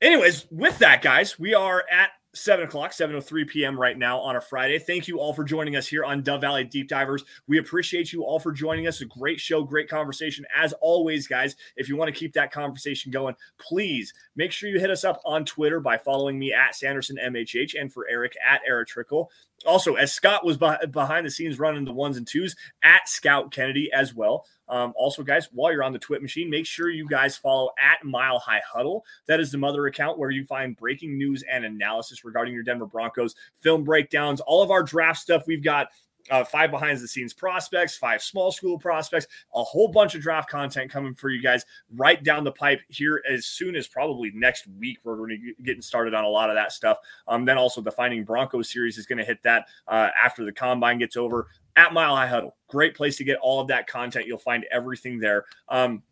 anyways, 0.02 0.46
with 0.52 0.78
that, 0.80 1.02
guys, 1.02 1.40
we 1.40 1.56
are 1.56 1.84
at 1.92 2.12
7 2.36 2.66
o'clock, 2.66 2.92
7.03 2.92 3.48
p.m. 3.48 3.80
right 3.80 3.98
now 3.98 4.20
on 4.20 4.36
a 4.36 4.42
Friday. 4.42 4.78
Thank 4.78 5.08
you 5.08 5.20
all 5.20 5.34
for 5.34 5.44
joining 5.44 5.76
us 5.76 5.88
here 5.88 6.04
on 6.04 6.22
Dove 6.22 6.42
Valley 6.42 6.66
Deep 6.66 6.88
Divers. 6.88 7.24
We 7.48 7.58
appreciate 7.58 8.12
you 8.12 8.24
all 8.24 8.40
for 8.40 8.52
joining 8.52 8.88
us. 8.88 9.02
A 9.02 9.06
great 9.06 9.40
show, 9.40 9.64
great 9.64 9.90
conversation. 9.90 10.46
As 10.56 10.74
always, 10.82 11.28
guys, 11.28 11.56
if 11.78 11.88
you 11.88 11.96
want 11.96 12.14
to 12.14 12.20
keep 12.20 12.34
that 12.34 12.52
conversation 12.52 13.12
going, 13.12 13.36
please 13.58 14.14
make 14.36 14.52
sure 14.52 14.70
you 14.70 14.80
hit 14.80 14.92
us 14.92 15.04
up 15.04 15.22
on 15.26 15.46
Twitter 15.46 15.80
by 15.80 15.98
following 15.98 16.38
me 16.38 16.54
at 16.54 16.76
Sanderson 16.76 17.18
MHH 17.24 17.80
and 17.80 17.92
for 17.92 18.08
Eric 18.10 18.34
at 18.46 18.62
Erick 18.68 18.90
Trickel. 18.90 19.32
Also, 19.66 19.96
as 19.96 20.14
Scott 20.14 20.46
was 20.46 20.58
behind 20.58 21.26
the 21.26 21.32
scenes 21.32 21.60
running 21.60 21.86
the 21.86 21.94
ones 21.94 22.18
and 22.18 22.28
twos 22.28 22.56
at 22.84 23.08
Scout 23.10 23.52
Kennedy 23.52 23.90
as 23.92 24.14
well. 24.14 24.46
Um, 24.68 24.94
also, 24.96 25.24
guys, 25.24 25.50
while 25.52 25.72
you're 25.72 25.84
on 25.84 25.94
the 25.94 26.00
Twit 26.00 26.22
machine, 26.22 26.50
make 26.50 26.66
sure 26.66 26.90
you 26.90 27.08
guys 27.08 27.38
follow 27.38 27.72
at 27.80 28.04
Mile 28.04 28.40
High 28.40 28.62
Huddle. 28.68 29.06
That 29.28 29.40
is 29.40 29.52
the 29.52 29.58
mother 29.58 29.86
account 29.86 30.18
where 30.18 30.32
you 30.32 30.46
find 30.46 30.76
breaking 30.76 31.18
news 31.18 31.44
and 31.52 31.66
analysis 31.66 32.26
regarding 32.26 32.54
your 32.54 32.64
Denver 32.64 32.88
Broncos, 32.88 33.36
film 33.60 33.84
breakdowns, 33.84 34.42
all 34.42 34.64
of 34.64 34.72
our 34.72 34.84
draft 34.84 35.20
stuff. 35.20 35.44
We've 35.46 35.64
got 35.64 35.88
uh, 36.32 36.44
five 36.44 36.72
behind 36.72 37.00
the 37.00 37.08
scenes 37.08 37.34
prospects, 37.34 37.98
five 37.98 38.22
small 38.22 38.52
school 38.52 38.78
prospects, 38.78 39.28
a 39.54 39.64
whole 39.64 39.88
bunch 39.88 40.16
of 40.16 40.22
draft 40.22 40.50
content 40.50 40.92
coming 40.92 41.14
for 41.14 41.30
you 41.30 41.42
guys 41.42 41.66
right 41.96 42.24
down 42.24 42.44
the 42.44 42.52
pipe 42.52 42.82
here 42.90 43.22
as 43.30 43.46
soon 43.46 43.76
as 43.76 43.88
probably 43.88 44.32
next 44.34 44.68
week. 44.80 45.00
We're 45.04 45.18
going 45.18 45.30
to 45.32 45.38
be 45.38 45.64
getting 45.64 45.82
started 45.82 46.14
on 46.14 46.24
a 46.24 46.30
lot 46.30 46.50
of 46.50 46.56
that 46.56 46.72
stuff. 46.72 46.98
Um, 47.28 47.46
then 47.46 47.58
also 47.58 47.82
the 47.82 47.92
Finding 47.92 48.24
Broncos 48.24 48.72
series 48.72 48.98
is 48.98 49.06
going 49.06 49.20
to 49.20 49.26
hit 49.26 49.42
that 49.44 49.68
uh, 49.88 50.10
after 50.22 50.44
the 50.44 50.52
combine 50.52 50.98
gets 50.98 51.18
over 51.18 51.48
at 51.76 51.94
Mile 51.94 52.16
High 52.16 52.28
Huddle. 52.28 52.56
Great 52.68 52.96
place 52.96 53.18
to 53.18 53.24
get 53.24 53.38
all 53.40 53.60
of 53.60 53.68
that 53.68 53.88
content. 53.88 54.26
You'll 54.28 54.38
find 54.38 54.66
everything 54.72 55.20
there. 55.20 55.46
Um, 55.70 56.04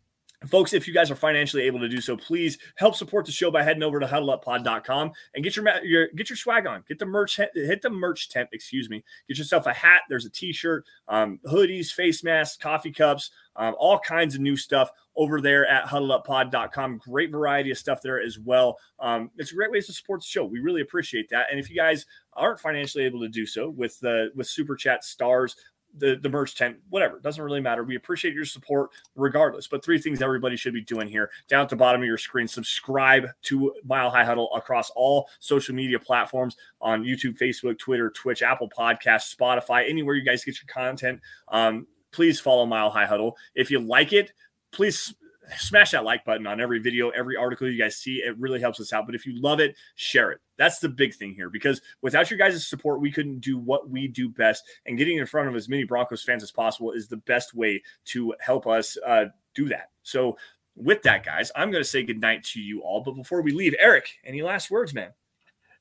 Folks, 0.48 0.72
if 0.72 0.86
you 0.86 0.94
guys 0.94 1.10
are 1.10 1.16
financially 1.16 1.62
able 1.64 1.80
to 1.80 1.88
do 1.88 2.00
so, 2.00 2.16
please 2.16 2.58
help 2.76 2.94
support 2.94 3.26
the 3.26 3.32
show 3.32 3.50
by 3.50 3.62
heading 3.62 3.82
over 3.82 4.00
to 4.00 4.06
huddleuppod.com 4.06 5.12
and 5.34 5.44
get 5.44 5.56
your, 5.56 5.84
your 5.84 6.08
get 6.14 6.30
your 6.30 6.36
swag 6.36 6.66
on. 6.66 6.84
Get 6.88 6.98
the 6.98 7.06
merch 7.06 7.36
hit 7.36 7.82
the 7.82 7.90
merch 7.90 8.28
tent, 8.28 8.48
excuse 8.52 8.90
me. 8.90 9.04
Get 9.28 9.38
yourself 9.38 9.66
a 9.66 9.72
hat, 9.72 10.02
there's 10.08 10.26
a 10.26 10.30
t-shirt, 10.30 10.84
um, 11.08 11.40
hoodies, 11.46 11.92
face 11.92 12.24
masks, 12.24 12.56
coffee 12.56 12.92
cups, 12.92 13.30
um, 13.56 13.74
all 13.78 13.98
kinds 13.98 14.34
of 14.34 14.40
new 14.40 14.56
stuff 14.56 14.90
over 15.16 15.40
there 15.40 15.66
at 15.66 15.86
huddleuppod.com. 15.86 16.98
Great 16.98 17.30
variety 17.30 17.70
of 17.70 17.78
stuff 17.78 18.02
there 18.02 18.20
as 18.20 18.38
well. 18.38 18.76
Um, 18.98 19.30
it's 19.36 19.52
a 19.52 19.54
great 19.54 19.70
way 19.70 19.80
to 19.80 19.92
support 19.92 20.20
the 20.20 20.26
show. 20.26 20.44
We 20.44 20.60
really 20.60 20.80
appreciate 20.80 21.28
that. 21.30 21.46
And 21.50 21.60
if 21.60 21.70
you 21.70 21.76
guys 21.76 22.06
aren't 22.32 22.60
financially 22.60 23.04
able 23.04 23.20
to 23.20 23.28
do 23.28 23.46
so 23.46 23.70
with 23.70 23.98
the 24.00 24.30
with 24.34 24.48
super 24.48 24.74
chat 24.74 25.04
stars 25.04 25.54
the, 25.96 26.18
the 26.20 26.28
merch 26.28 26.54
tent, 26.54 26.78
whatever. 26.88 27.18
Doesn't 27.18 27.42
really 27.42 27.60
matter. 27.60 27.84
We 27.84 27.96
appreciate 27.96 28.34
your 28.34 28.44
support 28.44 28.90
regardless. 29.14 29.66
But 29.66 29.84
three 29.84 29.98
things 29.98 30.22
everybody 30.22 30.56
should 30.56 30.74
be 30.74 30.82
doing 30.82 31.08
here. 31.08 31.30
Down 31.48 31.62
at 31.62 31.68
the 31.68 31.76
bottom 31.76 32.00
of 32.00 32.06
your 32.06 32.18
screen, 32.18 32.48
subscribe 32.48 33.28
to 33.42 33.74
Mile 33.84 34.10
High 34.10 34.24
Huddle 34.24 34.52
across 34.54 34.90
all 34.90 35.28
social 35.40 35.74
media 35.74 35.98
platforms 35.98 36.56
on 36.80 37.04
YouTube, 37.04 37.38
Facebook, 37.38 37.78
Twitter, 37.78 38.10
Twitch, 38.10 38.42
Apple 38.42 38.68
Podcasts, 38.68 39.34
Spotify, 39.34 39.88
anywhere 39.88 40.14
you 40.14 40.24
guys 40.24 40.44
get 40.44 40.56
your 40.60 40.68
content. 40.68 41.20
Um, 41.48 41.86
please 42.12 42.40
follow 42.40 42.66
Mile 42.66 42.90
High 42.90 43.06
Huddle. 43.06 43.36
If 43.54 43.70
you 43.70 43.80
like 43.80 44.12
it, 44.12 44.32
please 44.72 45.14
smash 45.58 45.90
that 45.92 46.04
like 46.04 46.24
button 46.24 46.46
on 46.46 46.60
every 46.60 46.78
video, 46.78 47.10
every 47.10 47.36
article 47.36 47.68
you 47.68 47.78
guys 47.78 47.96
see. 47.96 48.16
It 48.16 48.38
really 48.38 48.60
helps 48.60 48.80
us 48.80 48.92
out. 48.92 49.06
But 49.06 49.14
if 49.14 49.26
you 49.26 49.40
love 49.40 49.60
it, 49.60 49.76
share 49.94 50.30
it. 50.32 50.40
That's 50.56 50.78
the 50.78 50.88
big 50.88 51.14
thing 51.14 51.34
here 51.34 51.50
because 51.50 51.80
without 52.02 52.30
your 52.30 52.38
guys' 52.38 52.66
support, 52.66 53.00
we 53.00 53.10
couldn't 53.10 53.40
do 53.40 53.58
what 53.58 53.88
we 53.88 54.08
do 54.08 54.28
best. 54.28 54.62
And 54.86 54.98
getting 54.98 55.18
in 55.18 55.26
front 55.26 55.48
of 55.48 55.56
as 55.56 55.68
many 55.68 55.84
Broncos 55.84 56.22
fans 56.22 56.42
as 56.42 56.50
possible 56.50 56.92
is 56.92 57.08
the 57.08 57.16
best 57.18 57.54
way 57.54 57.82
to 58.06 58.34
help 58.40 58.66
us 58.66 58.96
uh, 59.06 59.26
do 59.54 59.68
that. 59.68 59.90
So, 60.02 60.36
with 60.76 61.02
that, 61.02 61.24
guys, 61.24 61.52
I'm 61.54 61.70
going 61.70 61.84
to 61.84 61.88
say 61.88 62.02
goodnight 62.02 62.42
to 62.46 62.60
you 62.60 62.82
all. 62.82 63.00
But 63.00 63.12
before 63.12 63.42
we 63.42 63.52
leave, 63.52 63.76
Erick, 63.78 64.08
any 64.24 64.42
last 64.42 64.72
words, 64.72 64.92
man? 64.92 65.10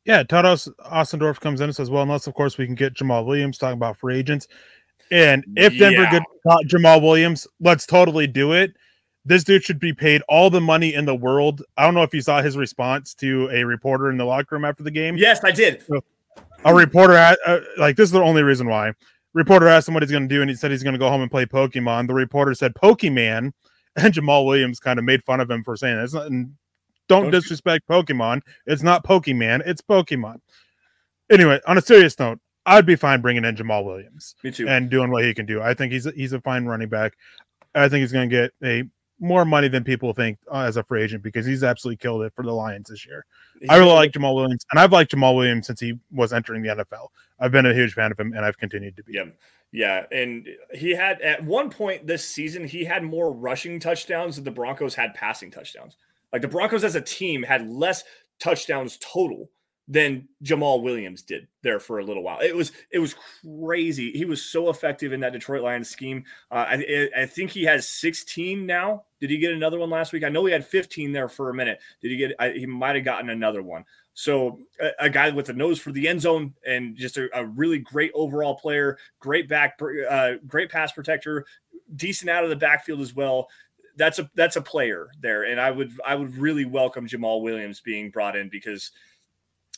Yeah, 0.06 0.22
Todd 0.22 0.46
Ostendorf 0.46 1.40
comes 1.40 1.62
in 1.62 1.66
and 1.66 1.76
says, 1.76 1.90
well, 1.90 2.04
unless, 2.04 2.28
of 2.28 2.36
course, 2.36 2.58
we 2.58 2.66
can 2.68 2.76
get 2.76 2.94
Jamaal 2.94 3.26
Williams 3.26 3.58
talking 3.58 3.78
about 3.78 3.98
free 3.98 4.18
agents. 4.18 4.48
And 5.10 5.44
if 5.56 5.78
Denver 5.80 6.04
yeah. 6.04 6.20
get 6.20 6.24
Jamaal 6.68 7.02
Williams, 7.02 7.48
let's 7.60 7.86
totally 7.88 8.28
do 8.28 8.52
it 8.52 8.76
this 9.26 9.44
dude 9.44 9.64
should 9.64 9.80
be 9.80 9.94
paid 9.94 10.22
all 10.28 10.50
the 10.50 10.62
money 10.62 10.94
in 10.94 11.06
the 11.06 11.16
world. 11.16 11.64
I 11.78 11.84
don't 11.86 11.94
know 11.94 12.04
if 12.04 12.14
you 12.14 12.22
saw 12.22 12.42
his 12.42 12.58
response 12.58 13.14
to 13.16 13.50
a 13.52 13.64
reporter 13.64 14.10
in 14.10 14.18
the 14.18 14.26
locker 14.26 14.56
room 14.56 14.66
after 14.66 14.84
the 14.84 14.92
game. 14.92 15.16
Yes, 15.16 15.44
I 15.44 15.52
did. 15.52 15.84
a 16.66 16.74
reporter, 16.74 17.14
uh, 17.14 17.60
like 17.78 17.96
this 17.96 18.06
is 18.06 18.12
the 18.12 18.22
only 18.22 18.44
reason 18.44 18.68
why. 18.68 18.94
Reporter 19.34 19.68
asked 19.68 19.88
him 19.88 19.94
what 19.94 20.04
he's 20.04 20.12
going 20.12 20.28
to 20.28 20.34
do, 20.34 20.42
and 20.42 20.50
he 20.50 20.56
said 20.56 20.72
he's 20.72 20.84
going 20.84 20.94
to 20.94 21.00
go 21.00 21.10
home 21.10 21.22
and 21.22 21.32
play 21.32 21.46
Pokemon. 21.46 22.08
The 22.08 22.14
reporter 22.14 22.54
said 22.54 22.74
Pokemon, 22.76 23.54
and 23.96 24.14
Jamaal 24.14 24.46
Williams 24.46 24.80
kind 24.80 25.00
of 25.00 25.06
made 25.06 25.24
fun 25.24 25.40
of 25.40 25.50
him 25.50 25.64
for 25.64 25.76
saying 25.76 25.98
this. 25.98 26.12
Don't, 26.12 26.58
don't 27.08 27.32
disrespect 27.32 27.88
Pokemon. 27.88 28.42
It's 28.66 28.84
not 28.84 29.04
Pokemon. 29.04 29.64
It's 29.66 29.82
Pokemon. 29.82 30.40
Anyway, 31.30 31.60
on 31.66 31.78
a 31.78 31.82
serious 31.82 32.18
note, 32.20 32.40
I'd 32.66 32.86
be 32.86 32.96
fine 32.96 33.22
bringing 33.22 33.46
in 33.46 33.56
Jamaal 33.56 33.86
Williams. 33.86 34.36
Me 34.44 34.52
too. 34.52 34.68
And 34.68 34.90
doing 34.90 35.12
what 35.12 35.24
he 35.24 35.34
can 35.34 35.46
do. 35.46 35.62
I 35.62 35.74
think 35.74 35.92
he's 35.92 36.06
he's 36.14 36.34
a 36.34 36.42
fine 36.42 36.66
running 36.66 36.90
back. 36.90 37.14
I 37.76 37.90
think 37.90 38.02
he's 38.02 38.12
going 38.12 38.30
to 38.30 38.36
get 38.36 38.52
a 38.64 38.84
more 39.20 39.46
money 39.46 39.68
than 39.68 39.84
people 39.84 40.14
think 40.14 40.38
uh, 40.52 40.62
as 40.62 40.78
a 40.78 40.84
free 40.84 41.04
agent 41.04 41.24
because 41.24 41.46
he's 41.46 41.64
absolutely 41.64 41.98
killed 41.98 42.24
it 42.24 42.34
for 42.36 42.44
the 42.44 42.52
Lions 42.52 42.90
this 42.90 43.06
year. 43.06 43.26
I 43.70 43.78
really 43.78 43.94
like 43.94 44.12
Jamaal 44.12 44.36
Williams, 44.36 44.66
and 44.72 44.80
I've 44.80 44.92
liked 44.92 45.12
Jamaal 45.12 45.36
Williams 45.36 45.68
since 45.68 45.80
he 45.80 45.94
was 46.12 46.34
entering 46.34 46.62
the 46.62 46.70
NFL. 46.70 47.08
I've 47.40 47.52
been 47.52 47.66
a 47.66 47.74
huge 47.74 47.94
fan 47.94 48.12
of 48.12 48.20
him, 48.20 48.34
and 48.34 48.44
I've 48.44 48.58
continued 48.58 48.98
to 48.98 49.04
be. 49.04 49.14
Yeah, 49.14 49.26
yeah, 49.72 50.06
and 50.12 50.48
he 50.74 50.92
had 50.92 51.22
at 51.22 51.44
one 51.44 51.70
point 51.70 52.06
this 52.06 52.28
season 52.28 52.68
he 52.68 52.84
had 52.84 53.04
more 53.04 53.32
rushing 53.32 53.80
touchdowns 53.80 54.36
than 54.36 54.44
the 54.44 54.52
Broncos 54.52 54.96
had 54.96 55.14
passing 55.14 55.52
touchdowns. 55.52 55.98
Like 56.32 56.42
the 56.42 56.48
Broncos 56.48 56.84
as 56.84 56.96
a 56.96 57.02
team 57.02 57.44
had 57.44 57.70
less 57.70 58.04
touchdowns 58.40 58.98
total 58.98 59.50
than 59.88 60.30
Jamaal 60.44 60.82
Williams 60.82 61.24
did 61.24 61.48
there 61.62 61.80
for 61.80 62.00
a 62.00 62.06
little 62.06 62.24
while. 62.24 62.40
It 62.40 62.56
was 62.56 62.72
it 62.92 63.00
was 63.00 63.16
crazy. 63.42 64.12
He 64.12 64.26
was 64.26 64.42
so 64.42 64.70
effective 64.70 65.12
in 65.12 65.20
that 65.22 65.34
Detroit 65.34 65.62
Lions 65.62 65.90
scheme. 65.90 66.24
Uh, 66.52 66.66
I, 66.70 67.10
I 67.18 67.26
think 67.26 67.52
he 67.52 67.64
has 67.66 67.88
16 67.88 68.66
now. 68.66 69.04
Did 69.20 69.30
he 69.30 69.38
get 69.38 69.54
another 69.54 69.80
one 69.80 69.90
last 69.90 70.14
week? 70.14 70.24
I 70.24 70.30
know 70.30 70.46
he 70.46 70.54
had 70.54 70.66
15 70.66 71.12
there 71.12 71.28
for 71.28 71.50
a 71.50 71.54
minute. 71.54 71.80
Did 72.02 72.12
he 72.12 72.18
get? 72.18 72.32
I, 72.40 72.52
he 72.52 72.66
might 72.66 72.96
have 72.96 73.06
gotten 73.06 73.30
another 73.30 73.62
one. 73.62 73.84
So 74.14 74.60
a, 74.80 75.06
a, 75.06 75.10
guy 75.10 75.32
with 75.32 75.50
a 75.50 75.54
nose 75.54 75.80
for 75.80 75.92
the 75.92 76.08
end 76.08 76.22
zone 76.22 76.54
and 76.68 76.96
just 76.96 77.18
a, 77.18 77.30
a 77.34 77.46
really 77.46 77.80
great 77.80 78.12
overall 78.14 78.56
player, 78.56 78.98
great 79.20 79.50
back, 79.50 79.80
uh, 80.08 80.34
great 80.48 80.70
pass 80.70 80.92
protector, 80.92 81.46
decent 81.96 82.30
out 82.30 82.44
of 82.44 82.52
the 82.52 82.56
backfield 82.56 83.02
as 83.02 83.16
well 83.16 83.48
that's 83.96 84.20
a 84.20 84.30
that's 84.36 84.56
a 84.56 84.62
player 84.62 85.12
there 85.22 85.44
and 85.44 85.60
i 85.60 85.70
would 85.70 85.92
i 86.06 86.16
would 86.16 86.36
really 86.36 86.66
welcome 86.66 87.08
jamaal 87.08 87.44
williams 87.44 87.80
being 87.80 88.10
brought 88.10 88.36
in 88.36 88.50
because 88.50 88.92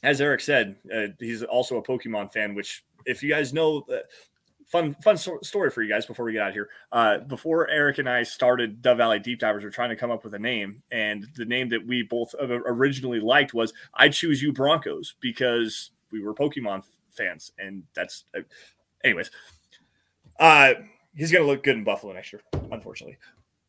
as 0.03 0.21
Erick 0.21 0.41
said, 0.41 0.75
uh, 0.93 1.07
he's 1.19 1.43
also 1.43 1.77
a 1.77 1.83
Pokemon 1.83 2.31
fan. 2.31 2.55
Which, 2.55 2.83
if 3.05 3.23
you 3.23 3.29
guys 3.29 3.53
know, 3.53 3.85
uh, 3.91 3.97
fun 4.67 4.95
fun 5.03 5.17
story 5.17 5.69
for 5.69 5.83
you 5.83 5.89
guys 5.89 6.05
before 6.05 6.25
we 6.25 6.33
get 6.33 6.41
out 6.41 6.53
here. 6.53 6.69
Uh, 6.91 7.19
before 7.19 7.69
Erick 7.69 7.97
and 7.99 8.09
I 8.09 8.23
started 8.23 8.81
Dove 8.81 8.97
Valley 8.97 9.19
Deep 9.19 9.39
Divers, 9.39 9.63
we 9.63 9.67
are 9.67 9.71
trying 9.71 9.89
to 9.89 9.95
come 9.95 10.11
up 10.11 10.23
with 10.23 10.33
a 10.33 10.39
name, 10.39 10.81
and 10.91 11.27
the 11.35 11.45
name 11.45 11.69
that 11.69 11.85
we 11.85 12.03
both 12.03 12.33
originally 12.39 13.19
liked 13.19 13.53
was 13.53 13.73
"I 13.93 14.09
Choose 14.09 14.41
You 14.41 14.51
Broncos" 14.53 15.15
because 15.19 15.91
we 16.11 16.21
were 16.21 16.33
Pokemon 16.33 16.83
fans, 17.11 17.51
and 17.57 17.83
that's, 17.93 18.25
uh, 18.35 18.41
anyways. 19.03 19.31
Uh, 20.39 20.73
he's 21.15 21.31
gonna 21.31 21.45
look 21.45 21.63
good 21.63 21.77
in 21.77 21.83
Buffalo 21.83 22.13
next 22.13 22.33
year, 22.33 22.41
unfortunately. 22.71 23.17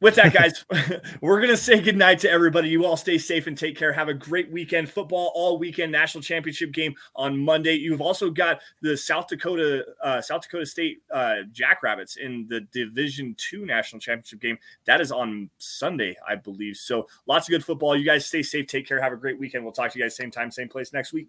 With 0.01 0.15
that, 0.17 0.33
guys, 0.33 0.65
we're 1.23 1.39
going 1.41 1.51
to 1.51 1.57
say 1.57 1.81
goodnight 1.81 2.19
to 2.21 2.31
everybody. 2.31 2.69
You 2.69 2.85
all 2.85 2.97
stay 2.97 3.17
safe 3.17 3.47
and 3.47 3.57
take 3.57 3.77
care. 3.79 3.93
Have 3.93 4.09
a 4.09 4.15
great 4.15 4.51
weekend. 4.53 4.91
Football 4.91 5.33
all 5.35 5.59
weekend, 5.59 5.91
national 5.91 6.23
championship 6.23 6.73
game 6.73 6.95
on 7.15 7.39
Monday. 7.39 7.75
You've 7.75 8.03
also 8.03 8.31
got 8.31 8.61
the 8.83 8.97
South 8.97 9.27
Dakota, 9.27 9.87
uh, 10.03 10.21
South 10.21 10.43
Dakota 10.43 10.67
State 10.67 11.03
uh, 11.11 11.37
Jackrabbits 11.51 12.17
in 12.17 12.47
the 12.49 12.61
Division 12.73 13.35
Two 13.39 13.65
national 13.65 14.01
championship 14.01 14.41
game. 14.41 14.59
That 14.85 15.01
is 15.01 15.11
on 15.11 15.49
Sunday, 15.59 16.17
I 16.29 16.37
believe. 16.37 16.77
So 16.77 17.07
lots 17.27 17.49
of 17.49 17.53
good 17.53 17.65
football. 17.65 17.97
You 17.97 18.05
guys 18.05 18.27
stay 18.27 18.43
safe, 18.43 18.67
take 18.67 18.87
care. 18.87 19.01
Have 19.01 19.13
a 19.13 19.17
great 19.17 19.39
weekend. 19.39 19.65
We'll 19.65 19.73
talk 19.73 19.93
to 19.93 19.99
you 19.99 20.05
guys 20.05 20.15
same 20.15 20.31
time, 20.31 20.51
same 20.51 20.69
place 20.69 20.93
next 20.93 21.13
week. 21.15 21.29